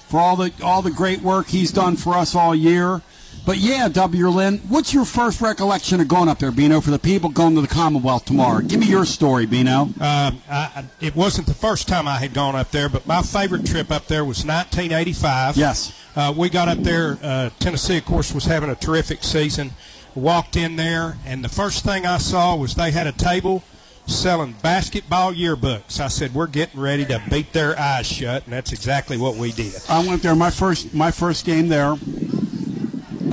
for 0.09 0.21
all 0.21 0.37
the 0.37 0.53
all 0.63 0.83
the 0.83 0.91
great 0.91 1.21
work 1.21 1.49
he's 1.49 1.73
done 1.73 1.97
for 1.97 2.15
us 2.15 2.35
all 2.35 2.55
year. 2.55 3.03
But 3.47 3.59
yeah, 3.59 3.89
W. 3.91 4.29
Lynn, 4.29 4.59
what's 4.71 4.95
your 4.95 5.05
first 5.05 5.43
recollection 5.43 6.01
of 6.01 6.09
going 6.09 6.31
up 6.31 6.39
there, 6.39 6.51
Bino, 6.51 6.81
for 6.81 6.91
the 6.91 6.99
people 6.99 7.29
going 7.29 7.55
to 7.57 7.61
the 7.61 7.69
Commonwealth 7.69 8.25
tomorrow? 8.25 8.63
Give 8.63 8.81
me 8.81 8.87
your 8.87 9.05
story, 9.05 9.45
Bino. 9.45 9.83
Um, 9.83 9.93
I, 10.01 10.41
I- 10.51 10.85
it 11.01 11.15
wasn't 11.15 11.47
the 11.47 11.55
first 11.55 11.87
time 11.87 12.09
I 12.09 12.17
had 12.17 12.33
gone 12.33 12.57
up 12.57 12.71
there, 12.71 12.89
but 12.89 13.07
my 13.07 13.21
favorite 13.21 13.67
trip 13.67 13.91
up 13.91 14.07
there 14.07 14.25
was 14.25 14.39
1985. 14.47 15.59
Yes. 15.59 15.93
Uh, 16.17 16.33
we 16.35 16.49
got 16.49 16.69
up 16.69 16.79
there. 16.79 17.19
Uh, 17.23 17.51
Tennessee, 17.59 17.99
of 17.99 18.07
course, 18.07 18.33
was 18.33 18.47
having 18.47 18.71
a 18.71 18.75
terrific 18.75 19.23
season. 19.23 19.73
Walked 20.15 20.57
in 20.57 20.77
there, 20.77 21.19
and 21.27 21.45
the 21.45 21.49
first 21.49 21.85
thing 21.85 22.07
I 22.07 22.19
saw 22.19 22.55
was 22.57 22.77
they 22.77 22.93
had 22.93 23.07
a 23.09 23.13
table 23.13 23.65
selling 24.07 24.55
basketball 24.63 25.35
yearbooks. 25.35 25.99
I 25.99 26.07
said, 26.07 26.33
"We're 26.35 26.47
getting 26.47 26.79
ready 26.81 27.05
to 27.07 27.21
beat 27.29 27.53
their 27.53 27.77
eyes 27.77 28.07
shut," 28.07 28.45
and 28.45 28.53
that's 28.53 28.73
exactly 28.73 29.17
what 29.19 29.35
we 29.35 29.51
did. 29.51 29.75
I 29.89 30.07
went 30.07 30.23
there. 30.23 30.37
My 30.37 30.51
first 30.51 30.95
my 30.95 31.11
first 31.11 31.45
game 31.45 31.67
there 31.67 31.97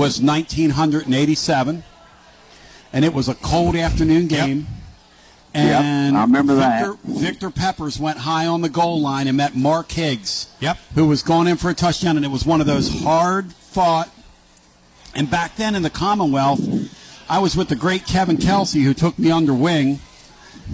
was 0.02 0.20
1987, 0.20 1.84
and 2.92 3.06
it 3.06 3.14
was 3.14 3.30
a 3.30 3.36
cold 3.36 3.76
afternoon 3.76 4.26
game. 4.26 4.66
And 5.54 6.18
I 6.18 6.24
remember 6.24 6.56
that. 6.56 6.88
Victor, 6.88 6.98
Victor 7.04 7.52
Peppers 7.52 8.00
went 8.00 8.18
high 8.18 8.48
on 8.48 8.62
the 8.62 8.70
goal 8.70 9.00
line 9.00 9.28
and 9.28 9.38
met 9.38 9.56
Mark 9.56 9.92
Higgs, 9.92 10.48
Yep. 10.60 10.78
who 10.96 11.06
was 11.06 11.22
going 11.22 11.48
in 11.48 11.58
for 11.58 11.70
a 11.70 11.76
touchdown, 11.76 12.16
and 12.16 12.26
it 12.26 12.30
was 12.30 12.48
one 12.48 12.62
of 12.62 12.66
those 12.66 13.04
hard 13.04 13.54
fought. 13.54 14.10
And 15.14 15.30
back 15.30 15.56
then 15.56 15.76
in 15.76 15.84
the 15.84 15.92
Commonwealth, 15.92 16.62
I 17.30 17.38
was 17.38 17.56
with 17.56 17.68
the 17.68 17.76
great 17.76 18.08
Kevin 18.08 18.38
Kelsey, 18.38 18.80
who 18.82 18.96
took 18.96 19.20
me 19.20 19.30
under 19.30 19.54
wing 19.54 20.00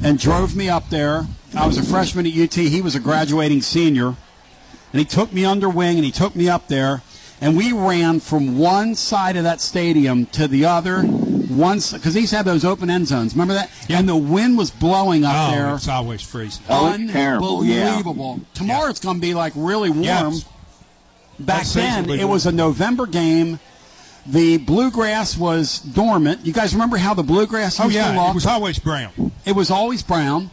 and 0.02 0.18
drove 0.18 0.56
me 0.56 0.70
up 0.70 0.90
there. 0.90 1.28
I 1.54 1.68
was 1.68 1.78
a 1.78 1.84
freshman 1.84 2.26
at 2.26 2.34
UT. 2.34 2.54
He 2.54 2.82
was 2.82 2.96
a 2.96 3.02
graduating 3.02 3.62
senior. 3.62 4.16
And 4.94 5.00
he 5.00 5.06
took 5.06 5.34
me 5.34 5.44
under 5.44 5.68
wing 5.68 5.98
and 5.98 6.06
he 6.06 6.12
took 6.12 6.34
me 6.34 6.48
up 6.48 6.70
there. 6.70 7.02
And 7.40 7.56
we 7.56 7.72
ran 7.72 8.20
from 8.20 8.58
one 8.58 8.96
side 8.96 9.36
of 9.38 9.44
that 9.44 9.62
stadium 9.62 10.26
to 10.28 10.48
the 10.48 10.66
other. 10.66 11.04
Once, 11.50 11.94
because 11.94 12.14
these 12.14 12.32
have 12.32 12.46
those 12.46 12.66
open 12.66 12.90
end 12.90 13.08
zones. 13.08 13.34
Remember 13.34 13.54
that? 13.54 13.72
And 13.90 14.08
the 14.08 14.16
wind 14.16 14.58
was 14.58 14.70
blowing 14.70 15.24
up 15.24 15.50
oh, 15.50 15.52
there. 15.56 15.76
it's 15.76 15.88
always 15.88 16.22
freezing. 16.22 16.64
oh, 16.70 16.88
Unbelievable. 16.92 18.42
Tomorrow 18.54 18.90
it's 18.90 19.00
going 19.00 19.16
to 19.18 19.22
be 19.22 19.34
like 19.34 19.54
really 19.56 19.90
warm. 19.90 20.04
Yeah. 20.04 20.32
Back 21.40 21.66
That 21.68 21.74
then, 21.74 22.08
was 22.08 22.20
it 22.20 22.26
was 22.26 22.46
a 22.48 22.52
November 22.52 23.06
game. 23.06 23.60
The 24.26 24.58
bluegrass 24.58 25.38
was 25.38 25.80
dormant. 25.80 26.46
You 26.46 26.52
guys 26.52 26.74
remember 26.74 26.98
how 26.98 27.14
the 27.14 27.24
bluegrass 27.24 27.80
Oh 27.80 27.84
used 27.86 27.96
to 27.96 28.00
yeah, 28.02 28.20
look? 28.20 28.32
it 28.32 28.36
was 28.36 28.46
always 28.46 28.78
brown. 28.80 29.32
It 29.46 29.54
was 29.56 29.72
always 29.72 30.04
brown. 30.04 30.50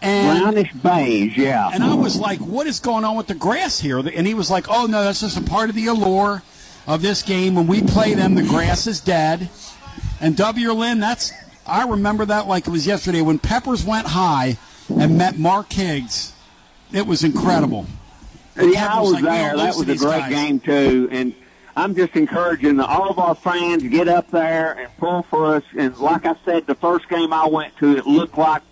And, 0.00 0.40
Brownish 0.40 0.72
beige, 0.74 1.36
yeah. 1.36 1.70
And 1.72 1.82
I 1.82 1.94
was 1.94 2.16
like, 2.16 2.38
what 2.40 2.66
is 2.66 2.78
going 2.78 3.04
on 3.04 3.16
with 3.16 3.26
the 3.26 3.34
grass 3.34 3.80
here? 3.80 3.98
And 3.98 4.26
he 4.26 4.34
was 4.34 4.50
like, 4.50 4.66
oh, 4.68 4.86
no, 4.86 5.02
that's 5.02 5.20
just 5.20 5.36
a 5.36 5.42
part 5.42 5.70
of 5.70 5.74
the 5.74 5.86
allure 5.86 6.42
of 6.86 7.02
this 7.02 7.22
game. 7.22 7.54
When 7.56 7.66
we 7.66 7.82
play 7.82 8.14
them, 8.14 8.34
the 8.34 8.44
grass 8.44 8.86
is 8.86 9.00
dead. 9.00 9.48
And 10.20 10.36
W. 10.36 10.72
Lynn, 10.72 11.00
that's, 11.00 11.32
I 11.66 11.86
remember 11.86 12.24
that 12.26 12.46
like 12.46 12.66
it 12.66 12.70
was 12.70 12.86
yesterday. 12.86 13.22
When 13.22 13.38
Peppers 13.38 13.84
went 13.84 14.06
high 14.06 14.56
and 14.88 15.18
met 15.18 15.36
Mark 15.38 15.72
Higgs, 15.72 16.32
it 16.92 17.06
was 17.06 17.24
incredible. 17.24 17.86
And 18.56 18.72
Yeah, 18.72 18.92
I 18.92 19.00
was 19.00 19.12
like, 19.12 19.24
there. 19.24 19.56
That 19.56 19.76
was 19.76 19.88
a 19.88 19.96
great 19.96 20.20
guys." 20.20 20.30
game 20.32 20.60
too, 20.60 21.08
and 21.10 21.34
I'm 21.76 21.94
just 21.94 22.16
encouraging 22.16 22.80
all 22.80 23.08
of 23.08 23.18
our 23.18 23.36
fans 23.36 23.82
to 23.82 23.88
get 23.88 24.08
up 24.08 24.30
there 24.30 24.72
and 24.72 24.88
pull 24.98 25.22
for 25.30 25.54
us. 25.54 25.62
And 25.76 25.96
like 25.98 26.26
I 26.26 26.34
said, 26.44 26.66
the 26.66 26.74
first 26.74 27.08
game 27.08 27.32
I 27.32 27.46
went 27.46 27.76
to, 27.78 27.96
it 27.96 28.06
looked 28.06 28.36
like 28.36 28.62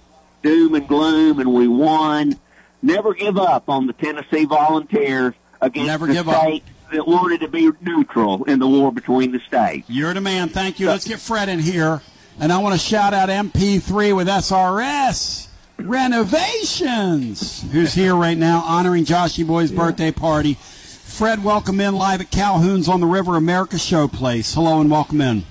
doom 0.47 0.77
and 0.77 0.87
gloom, 0.87 1.41
and 1.41 1.53
we 1.53 1.67
won. 1.67 2.39
Never 2.81 3.15
give 3.15 3.37
up 3.37 3.69
on 3.69 3.89
the 3.89 3.93
Tennessee 3.93 4.45
Volunteers 4.45 5.35
against 5.61 5.89
Never 5.89 6.07
the 6.07 6.13
give 6.13 6.29
up. 6.29 6.41
state 6.41 6.63
that 6.93 7.05
wanted 7.05 7.41
to 7.41 7.49
be 7.49 7.69
neutral 7.81 8.45
in 8.45 8.61
the 8.61 8.69
war 8.69 8.93
between 8.93 9.33
the 9.33 9.41
states. 9.41 9.91
You're 9.91 10.15
the 10.15 10.21
man. 10.21 10.49
Thank 10.49 10.79
you. 10.79 10.87
Let's 10.87 11.07
get 11.07 11.19
Fred 11.19 11.49
in 11.49 11.59
here. 11.59 12.01
And 12.39 12.53
I 12.53 12.59
want 12.59 12.75
to 12.75 12.79
shout 12.79 13.13
out 13.13 13.29
MP3 13.29 14.15
with 14.15 14.29
SRS 14.29 15.49
Renovations, 15.79 17.69
who's 17.73 17.95
here 17.95 18.15
right 18.15 18.39
now 18.39 18.61
honoring 18.61 19.05
Joshy 19.05 19.45
Boy's 19.45 19.73
birthday 19.73 20.13
party. 20.13 20.55
Fred, 20.55 21.43
welcome 21.43 21.81
in 21.81 21.97
live 21.97 22.21
at 22.21 22.31
Calhoun's 22.31 22.89
on 22.89 23.01
the 23.01 23.07
River 23.07 23.37
America 23.37 23.77
Showplace. 23.77 24.55
Hello 24.55 24.81
and 24.81 24.91
welcome 24.91 25.21
in. 25.21 25.43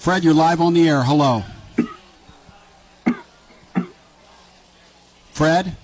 Fred, 0.00 0.24
you're 0.24 0.32
live 0.32 0.62
on 0.62 0.72
the 0.72 0.88
air. 0.88 1.02
Hello. 1.02 1.44
Fred? 5.32 5.76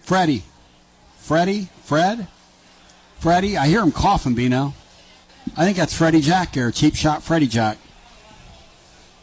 Freddie. 0.00 0.44
Freddie? 1.18 1.68
Fred? 1.84 2.26
Freddie? 3.18 3.58
I 3.58 3.66
hear 3.66 3.82
him 3.82 3.92
coughing, 3.92 4.34
Bino. 4.34 4.72
I 5.58 5.66
think 5.66 5.76
that's 5.76 5.94
Freddie 5.94 6.22
Jack 6.22 6.54
there. 6.54 6.70
Cheap 6.70 6.94
shot 6.94 7.22
Freddie 7.22 7.48
Jack. 7.48 7.76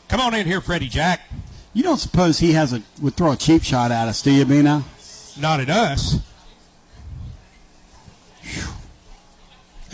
Come 0.08 0.22
on 0.22 0.36
in 0.36 0.46
here, 0.46 0.62
Freddie 0.62 0.90
Jack. 0.90 1.22
You 1.74 1.82
don't 1.82 1.98
suppose 1.98 2.38
he 2.38 2.52
has 2.52 2.74
a 2.74 2.84
would 3.02 3.16
throw 3.16 3.32
a 3.32 3.36
cheap 3.36 3.64
shot 3.64 3.92
at 3.92 4.08
us, 4.08 4.22
do 4.22 4.32
you, 4.32 4.46
Bino? 4.46 4.84
Not 5.40 5.62
at 5.62 5.72
us. 5.72 6.20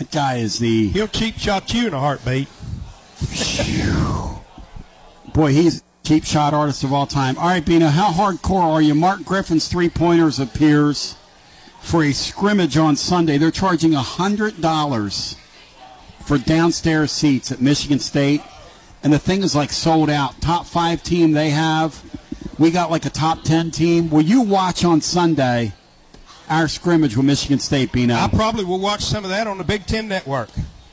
That 0.00 0.10
guy 0.10 0.36
is 0.36 0.58
the 0.58 0.88
He'll 0.88 1.08
cheap 1.08 1.36
shot 1.36 1.74
you 1.74 1.86
in 1.88 1.92
a 1.92 2.00
heartbeat. 2.00 2.48
boy. 5.34 5.52
He's 5.52 5.82
cheap 6.04 6.24
shot 6.24 6.54
artist 6.54 6.82
of 6.84 6.92
all 6.94 7.06
time. 7.06 7.36
All 7.36 7.48
right, 7.48 7.62
Bino, 7.62 7.88
how 7.88 8.10
hardcore 8.10 8.62
are 8.62 8.80
you? 8.80 8.94
Mark 8.94 9.26
Griffin's 9.26 9.68
three 9.68 9.90
pointers 9.90 10.40
appears 10.40 11.16
for 11.82 12.02
a 12.02 12.12
scrimmage 12.12 12.78
on 12.78 12.96
Sunday. 12.96 13.36
They're 13.36 13.50
charging 13.50 13.92
hundred 13.92 14.62
dollars 14.62 15.36
for 16.24 16.38
downstairs 16.38 17.12
seats 17.12 17.52
at 17.52 17.60
Michigan 17.60 17.98
State, 17.98 18.40
and 19.02 19.12
the 19.12 19.18
thing 19.18 19.42
is 19.42 19.54
like 19.54 19.70
sold 19.70 20.08
out. 20.08 20.40
Top 20.40 20.64
five 20.64 21.02
team 21.02 21.32
they 21.32 21.50
have. 21.50 22.02
We 22.58 22.70
got 22.70 22.90
like 22.90 23.04
a 23.04 23.10
top 23.10 23.42
ten 23.42 23.70
team. 23.70 24.08
Will 24.08 24.22
you 24.22 24.40
watch 24.40 24.82
on 24.82 25.02
Sunday 25.02 25.74
our 26.50 26.68
scrimmage 26.68 27.16
with 27.16 27.24
Michigan 27.24 27.58
State, 27.60 27.92
Bino? 27.92 28.14
I 28.14 28.28
probably 28.28 28.64
will 28.64 28.80
watch 28.80 29.02
some 29.02 29.24
of 29.24 29.30
that 29.30 29.46
on 29.46 29.56
the 29.58 29.64
Big 29.64 29.86
Ten 29.86 30.08
Network. 30.08 30.50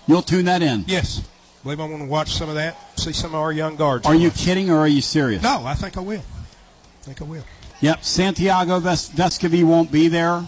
You'll 0.08 0.22
tune 0.22 0.46
that 0.46 0.62
in. 0.62 0.86
Yes. 0.88 1.20
I 1.20 1.64
believe 1.64 1.80
I 1.82 1.86
want 1.86 2.02
to 2.04 2.08
watch 2.08 2.34
some 2.34 2.48
of 2.48 2.56
that, 2.56 2.78
see 2.98 3.12
some 3.12 3.32
of 3.32 3.42
our 3.42 3.52
young 3.52 3.76
guards. 3.76 4.06
Are 4.06 4.16
you 4.16 4.30
kidding 4.32 4.70
or 4.70 4.78
are 4.78 4.88
you 4.88 5.02
serious? 5.02 5.44
No, 5.44 5.66
I 5.66 5.74
think 5.74 5.98
I 5.98 6.02
will. 6.02 6.22
I 6.22 7.04
think 7.04 7.22
I 7.22 7.26
will. 7.26 7.44
Yep, 7.82 8.04
Santiago 8.04 8.80
Ves- 8.80 9.10
Vescovi 9.10 9.64
won't 9.64 9.92
be 9.92 10.08
there. 10.08 10.46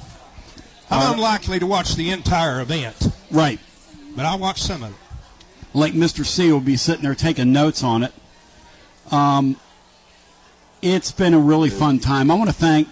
I'm 0.91 1.09
Uh, 1.09 1.13
unlikely 1.13 1.59
to 1.59 1.65
watch 1.67 1.95
the 1.95 2.09
entire 2.11 2.61
event, 2.61 2.95
Right. 3.29 3.59
but 4.15 4.25
I'll 4.25 4.39
watch 4.39 4.61
some 4.61 4.83
of 4.83 4.91
it. 4.91 4.95
Like 5.73 5.93
Mr. 5.93 6.25
C 6.25 6.51
will 6.51 6.59
be 6.61 6.77
sitting 6.77 7.03
there 7.03 7.13
taking 7.15 7.51
notes 7.51 7.83
on 7.83 8.03
it. 8.03 8.13
Um, 9.11 9.57
it's 10.81 11.11
been 11.11 11.33
a 11.33 11.39
really 11.39 11.69
fun 11.69 11.99
time. 11.99 12.31
I 12.31 12.35
want 12.35 12.49
to 12.49 12.55
thank 12.55 12.87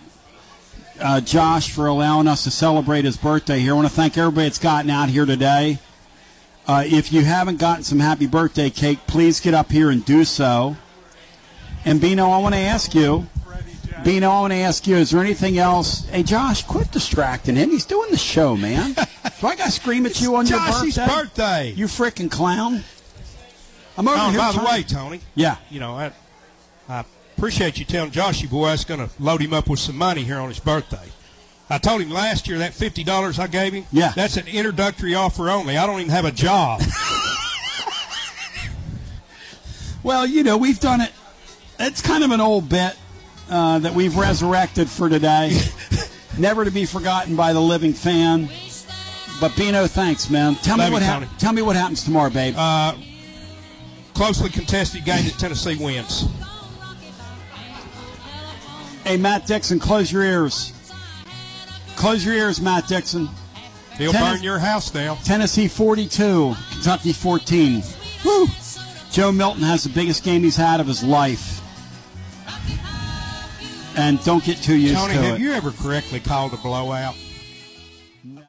uh, 0.99 1.21
Josh 1.21 1.71
for 1.71 1.87
allowing 1.87 2.27
us 2.27 2.43
to 2.43 2.51
celebrate 2.51 3.05
his 3.05 3.17
birthday 3.17 3.59
here. 3.59 3.73
I 3.73 3.75
want 3.75 3.87
to 3.87 3.93
thank 3.93 4.17
everybody 4.17 4.47
that's 4.47 4.59
gotten 4.59 4.89
out 4.89 5.09
here 5.09 5.25
today. 5.25 5.79
Uh, 6.67 6.83
if 6.85 7.13
you 7.13 7.23
haven't 7.23 7.57
gotten 7.59 7.83
some 7.83 7.99
happy 7.99 8.27
birthday 8.27 8.69
cake, 8.69 8.99
please 9.07 9.39
get 9.39 9.53
up 9.53 9.71
here 9.71 9.89
and 9.89 10.03
do 10.03 10.25
so. 10.25 10.75
And 11.85 12.01
Bino, 12.01 12.29
I 12.29 12.39
want 12.39 12.55
to 12.55 12.59
ask 12.59 12.93
you, 12.93 13.27
Bino, 14.03 14.29
I 14.29 14.41
want 14.41 14.53
to 14.53 14.57
ask 14.59 14.85
you, 14.85 14.95
is 14.97 15.11
there 15.11 15.21
anything 15.21 15.57
else? 15.57 16.05
Hey, 16.07 16.23
Josh, 16.23 16.63
quit 16.63 16.91
distracting 16.91 17.55
him. 17.55 17.69
He's 17.71 17.85
doing 17.85 18.11
the 18.11 18.17
show, 18.17 18.55
man. 18.57 18.93
Do 18.93 19.47
I 19.47 19.55
got 19.55 19.65
to 19.65 19.71
scream 19.71 20.05
at 20.05 20.19
you 20.21 20.35
on 20.35 20.45
your 20.45 20.59
Joshy's 20.59 20.97
birthday? 20.97 21.07
birthday. 21.07 21.71
You 21.71 21.85
freaking 21.87 22.29
clown. 22.29 22.83
I'm 23.97 24.07
over 24.07 24.17
Oh, 24.19 24.29
here. 24.29 24.39
by 24.39 24.51
the 24.51 24.63
way, 24.63 24.83
Tony. 24.83 25.21
Yeah. 25.35 25.55
You 25.71 25.79
know, 25.79 25.95
I, 25.95 26.11
I 26.89 27.03
appreciate 27.37 27.77
you 27.77 27.85
telling 27.85 28.11
Joshy 28.11 28.49
boy 28.49 28.67
I 28.67 28.71
was 28.71 28.83
going 28.85 28.99
to 28.99 29.09
load 29.19 29.41
him 29.41 29.53
up 29.53 29.69
with 29.69 29.79
some 29.79 29.97
money 29.97 30.23
here 30.23 30.37
on 30.39 30.49
his 30.49 30.59
birthday. 30.59 31.09
I 31.69 31.77
told 31.77 32.01
him 32.01 32.09
last 32.09 32.47
year 32.47 32.57
that 32.59 32.73
fifty 32.73 33.03
dollars 33.03 33.39
I 33.39 33.47
gave 33.47 33.73
him. 33.73 33.85
Yeah. 33.91 34.13
That's 34.15 34.37
an 34.37 34.47
introductory 34.47 35.13
offer 35.15 35.49
only. 35.49 35.77
I 35.77 35.85
don't 35.85 35.99
even 35.99 36.11
have 36.11 36.25
a 36.25 36.31
job. 36.31 36.81
Well, 40.03 40.25
you 40.25 40.43
know, 40.43 40.57
we've 40.57 40.79
done 40.79 41.01
it. 41.01 41.11
It's 41.79 42.01
kind 42.01 42.23
of 42.23 42.31
an 42.31 42.39
old 42.39 42.69
bit 42.69 42.95
uh, 43.49 43.79
that 43.79 43.93
we've 43.93 44.15
resurrected 44.15 44.89
for 44.89 45.09
today. 45.09 45.59
Never 46.37 46.63
to 46.63 46.71
be 46.71 46.85
forgotten 46.85 47.35
by 47.35 47.51
the 47.51 47.59
living 47.59 47.91
fan. 47.91 48.47
But 49.41 49.55
Bino, 49.57 49.85
thanks, 49.85 50.29
man. 50.29 50.55
Tell 50.55 50.77
Love 50.77 50.89
me 50.89 50.93
what 50.93 50.99
you, 51.01 51.05
hap- 51.07 51.23
Tony. 51.23 51.31
tell 51.39 51.51
me 51.53 51.61
what 51.61 51.75
happens 51.75 52.03
tomorrow, 52.05 52.29
babe. 52.29 52.55
Uh, 52.57 52.95
closely 54.13 54.49
contested 54.49 55.03
game 55.03 55.25
that 55.25 55.33
Tennessee 55.37 55.75
wins. 55.75 56.25
Hey, 59.07 59.15
Matt 59.15 59.47
Dixon, 59.47 59.79
close 59.79 60.11
your 60.11 60.21
ears. 60.21 60.73
Close 61.95 62.25
your 62.25 62.35
ears, 62.35 62.59
Matt 62.59 62.89
Dixon. 62.89 63.29
He'll 63.97 64.11
burn 64.11 64.43
your 64.43 64.59
house 64.59 64.91
down. 64.91 65.15
Tennessee 65.23 65.69
42, 65.69 66.53
Kentucky 66.71 67.13
14. 67.13 67.83
Woo! 68.25 68.47
Joe 69.09 69.31
Milton 69.31 69.63
has 69.63 69.85
the 69.85 69.89
biggest 69.91 70.25
game 70.25 70.43
he's 70.43 70.57
had 70.57 70.81
of 70.81 70.87
his 70.87 71.05
life. 71.05 71.61
And 73.95 74.21
don't 74.25 74.43
get 74.43 74.57
too 74.57 74.75
used 74.75 74.95
Tony, 74.95 75.13
to 75.13 75.21
have 75.21 75.39
you 75.39 75.53
ever 75.53 75.71
correctly 75.71 76.19
called 76.19 76.53
a 76.53 76.57
blowout? 76.57 77.15